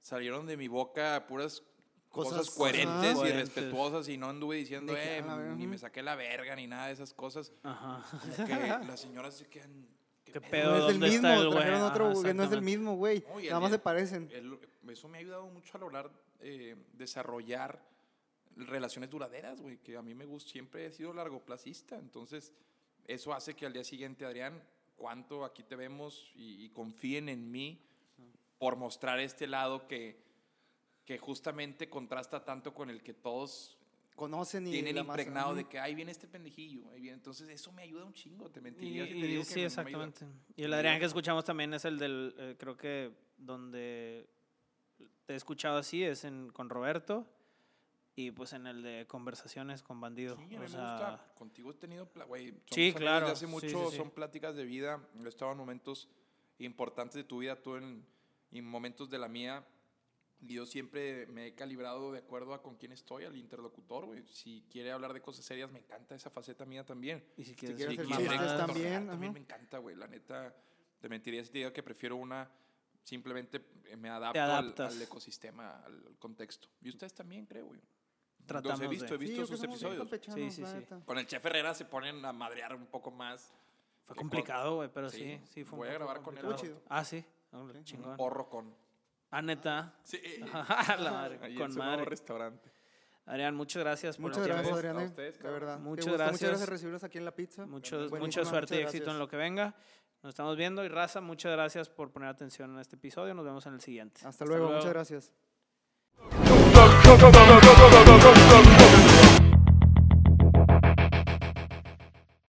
salieron 0.00 0.46
de 0.46 0.56
mi 0.56 0.68
boca 0.68 1.26
puras 1.28 1.62
cosas, 2.08 2.38
Cosas- 2.38 2.54
coherentes 2.54 2.88
Ajá. 2.88 3.10
y 3.10 3.14
Coherentes. 3.14 3.54
respetuosas 3.54 4.08
y 4.08 4.16
no 4.16 4.28
anduve 4.30 4.56
diciendo, 4.56 4.94
que, 4.94 5.18
eh, 5.18 5.22
ni 5.56 5.66
me 5.66 5.78
saqué 5.78 6.02
la 6.02 6.16
verga 6.16 6.56
ni 6.56 6.66
nada 6.66 6.88
de 6.88 6.92
esas 6.94 7.14
cosas. 7.14 7.52
Ajá. 7.62 8.02
Como 8.36 8.46
que 8.46 8.86
las 8.86 9.00
señoras 9.00 9.34
se 9.34 9.46
quedan... 9.46 9.86
¿Qué 10.24 10.40
pedo?". 10.40 10.70
No 10.70 10.76
es 10.78 10.84
del 10.86 10.92
¿Dónde 11.00 11.14
está 11.16 11.28
mismo, 11.28 11.42
el 11.42 11.46
güey? 11.48 11.58
trajeron 11.58 11.82
otro, 11.82 12.04
Ajá, 12.06 12.14
güey, 12.14 12.22
no 12.34 12.42
es 12.44 12.50
del 12.50 12.58
exactamente. 12.58 12.78
mismo, 12.78 12.96
güey. 12.96 13.24
No, 13.28 13.40
Nada 13.40 13.60
más 13.60 13.70
se 13.70 13.78
parecen. 13.78 14.28
El- 14.32 14.58
eso 14.90 15.08
me 15.08 15.18
ha 15.18 15.20
ayudado 15.20 15.46
mucho 15.46 15.76
a 15.76 15.80
lograr 15.80 16.10
eh, 16.40 16.74
desarrollar 16.94 17.80
relaciones 18.56 19.10
duraderas, 19.10 19.60
güey, 19.60 19.78
que 19.78 19.96
a 19.96 20.02
mí 20.02 20.14
me 20.14 20.24
gusta, 20.24 20.50
siempre 20.50 20.86
he 20.86 20.92
sido 20.92 21.12
largoplacista, 21.12 21.96
entonces 21.96 22.52
eso 23.06 23.32
hace 23.32 23.54
que 23.54 23.66
al 23.66 23.72
día 23.72 23.84
siguiente, 23.84 24.24
Adrián, 24.24 24.62
cuánto 24.96 25.44
aquí 25.44 25.62
te 25.62 25.76
vemos 25.76 26.30
y, 26.34 26.64
y 26.64 26.70
confíen 26.70 27.28
en 27.28 27.50
mí 27.50 27.80
por 28.58 28.76
mostrar 28.76 29.18
este 29.20 29.46
lado 29.46 29.88
que, 29.88 30.22
que 31.04 31.18
justamente 31.18 31.88
contrasta 31.88 32.44
tanto 32.44 32.74
con 32.74 32.90
el 32.90 33.02
que 33.02 33.14
todos 33.14 33.76
Conocen 34.20 34.66
y 34.66 34.72
tienen 34.72 34.96
la 34.96 35.02
masa, 35.04 35.22
impregnado 35.22 35.48
ujú. 35.48 35.56
de 35.56 35.64
que 35.64 35.78
ahí 35.78 35.94
viene 35.94 36.12
este 36.12 36.28
pendejillo, 36.28 36.90
ahí 36.90 37.00
viene. 37.00 37.16
Entonces 37.16 37.48
eso 37.48 37.72
me 37.72 37.80
ayuda 37.82 38.04
un 38.04 38.12
chingo, 38.12 38.50
te 38.50 38.60
Y, 38.60 38.62
mentiría 38.62 39.06
si 39.06 39.12
te 39.12 39.16
y 39.16 39.22
digo 39.22 39.42
que 39.42 39.46
sí, 39.48 39.52
ayuda. 39.54 39.66
exactamente. 39.68 40.26
Y 40.56 40.62
el 40.64 40.74
Adrián 40.74 40.98
que 40.98 41.06
escuchamos 41.06 41.42
también 41.46 41.72
es 41.72 41.86
el 41.86 41.98
del, 41.98 42.34
eh, 42.36 42.54
creo 42.58 42.76
que 42.76 43.12
donde 43.38 44.28
te 45.24 45.32
he 45.32 45.36
escuchado 45.36 45.78
así 45.78 46.04
es 46.04 46.24
en, 46.24 46.50
con 46.50 46.68
Roberto 46.68 47.26
y 48.26 48.30
pues 48.32 48.52
en 48.52 48.66
el 48.66 48.82
de 48.82 49.06
conversaciones 49.06 49.82
con 49.82 50.00
Bandido. 50.00 50.36
Sí, 50.36 50.56
o 50.56 50.60
me 50.60 50.68
sea, 50.68 50.80
gusta. 50.80 51.34
Contigo 51.34 51.70
he 51.70 51.74
tenido, 51.74 52.08
güey, 52.26 52.54
Sí, 52.70 52.92
claro, 52.92 53.28
hace 53.28 53.46
mucho, 53.46 53.68
sí, 53.68 53.90
sí. 53.92 53.96
son 53.96 54.10
pláticas 54.10 54.54
de 54.56 54.64
vida. 54.64 55.00
He 55.24 55.28
estado 55.28 55.52
en 55.52 55.58
momentos 55.58 56.08
importantes 56.58 57.14
de 57.14 57.24
tu 57.24 57.38
vida, 57.38 57.56
tú 57.56 57.76
en, 57.76 58.04
en 58.52 58.64
momentos 58.64 59.08
de 59.08 59.18
la 59.18 59.28
mía. 59.28 59.64
Y 60.42 60.54
yo 60.54 60.66
siempre 60.66 61.26
me 61.26 61.48
he 61.48 61.54
calibrado 61.54 62.12
de 62.12 62.18
acuerdo 62.18 62.54
a 62.54 62.62
con 62.62 62.76
quién 62.76 62.92
estoy, 62.92 63.24
al 63.24 63.36
interlocutor, 63.36 64.06
güey. 64.06 64.22
Si 64.28 64.64
quiere 64.70 64.90
hablar 64.90 65.12
de 65.12 65.20
cosas 65.20 65.44
serias, 65.44 65.70
me 65.70 65.78
encanta 65.78 66.14
esa 66.14 66.30
faceta 66.30 66.64
mía 66.64 66.84
también. 66.84 67.24
y 67.36 67.44
si 67.44 67.54
quieres, 67.54 67.76
quieres 67.76 67.96
Si 68.06 68.12
hacer 68.12 68.26
quiere 68.26 68.46
también, 68.56 69.06
también 69.06 69.32
me 69.32 69.40
encanta, 69.40 69.78
güey. 69.78 69.96
La 69.96 70.06
neta, 70.08 70.54
te 70.98 71.08
mentiría 71.08 71.44
si 71.44 71.50
te 71.50 71.58
digo 71.58 71.72
que 71.72 71.82
prefiero 71.82 72.16
una, 72.16 72.50
simplemente 73.02 73.60
me 73.98 74.08
adapto 74.08 74.40
al, 74.40 74.74
al 74.76 75.02
ecosistema, 75.02 75.80
al 75.84 76.16
contexto. 76.18 76.68
Y 76.80 76.88
ustedes 76.88 77.12
también, 77.14 77.44
creo, 77.46 77.66
güey. 77.66 77.80
Tratamos 78.50 78.78
Los 78.80 78.86
he 78.86 78.90
visto, 78.90 79.06
de- 79.06 79.14
he 79.14 79.18
visto 79.18 79.46
Sí, 79.46 79.52
sus 79.52 79.62
episodios. 79.64 80.08
Sí, 80.34 80.50
sí, 80.50 80.64
sí. 80.66 80.86
Con 81.06 81.18
el 81.18 81.26
chef 81.26 81.44
Herrera 81.46 81.72
se 81.74 81.84
ponen 81.84 82.24
a 82.24 82.32
madrear 82.32 82.74
un 82.74 82.86
poco 82.86 83.10
más. 83.10 83.52
Fue 84.04 84.16
complicado, 84.16 84.76
güey, 84.76 84.88
pero 84.92 85.08
Sí, 85.08 85.18
sí, 85.18 85.40
sí 85.52 85.64
fue 85.64 85.78
un 85.78 85.78
voy 85.80 85.88
a 85.88 85.92
poco 85.92 86.04
grabar 86.04 86.22
con 86.22 86.36
él 86.36 86.42
complicado. 86.44 86.72
pronto. 86.80 86.86
Ah, 86.88 87.04
sí, 87.04 87.24
con 87.50 87.84
chingón. 87.84 88.10
un 88.10 88.16
porro 88.16 88.48
con. 88.48 88.74
Ah, 89.30 89.40
neta. 89.40 89.94
Sí. 90.02 90.20
la 90.98 91.10
madre, 91.12 91.38
Ahí 91.42 91.52
en 91.52 91.58
con 91.58 91.74
nuevo 91.74 91.90
madre. 91.92 92.04
restaurante. 92.06 92.70
Adrián, 93.26 93.54
muchas 93.54 93.80
gracias 93.84 94.16
por 94.16 94.30
Muchas 94.30 94.44
gracias. 94.46 94.76
Adrián. 94.76 94.96
A 94.98 95.02
eh, 95.02 95.06
ustedes, 95.06 95.34
de 95.34 95.40
cabrón. 95.42 95.60
verdad. 95.60 95.78
Muchas 95.78 96.06
gracias. 96.06 96.32
Muchas 96.32 96.40
gracias 96.48 96.66
por 96.66 96.72
recibirnos 96.72 97.04
aquí 97.04 97.18
en 97.18 97.24
la 97.24 97.30
pizza. 97.36 97.66
Mucho- 97.66 97.96
Buenísima, 98.08 98.18
mucha 98.20 98.44
suerte 98.44 98.76
y 98.76 98.78
éxito 98.80 99.10
en 99.12 99.18
lo 99.20 99.28
que 99.28 99.36
venga. 99.36 99.76
Nos 100.24 100.30
estamos 100.30 100.56
viendo 100.56 100.84
y 100.84 100.88
raza, 100.88 101.20
muchas 101.20 101.52
gracias 101.52 101.88
por 101.88 102.10
poner 102.10 102.28
atención 102.28 102.74
en 102.74 102.80
este 102.80 102.96
episodio. 102.96 103.32
Nos 103.34 103.44
vemos 103.44 103.64
en 103.66 103.74
el 103.74 103.80
siguiente. 103.80 104.20
Hasta 104.26 104.44
luego, 104.44 104.70
muchas 104.70 104.90
gracias. 104.90 105.32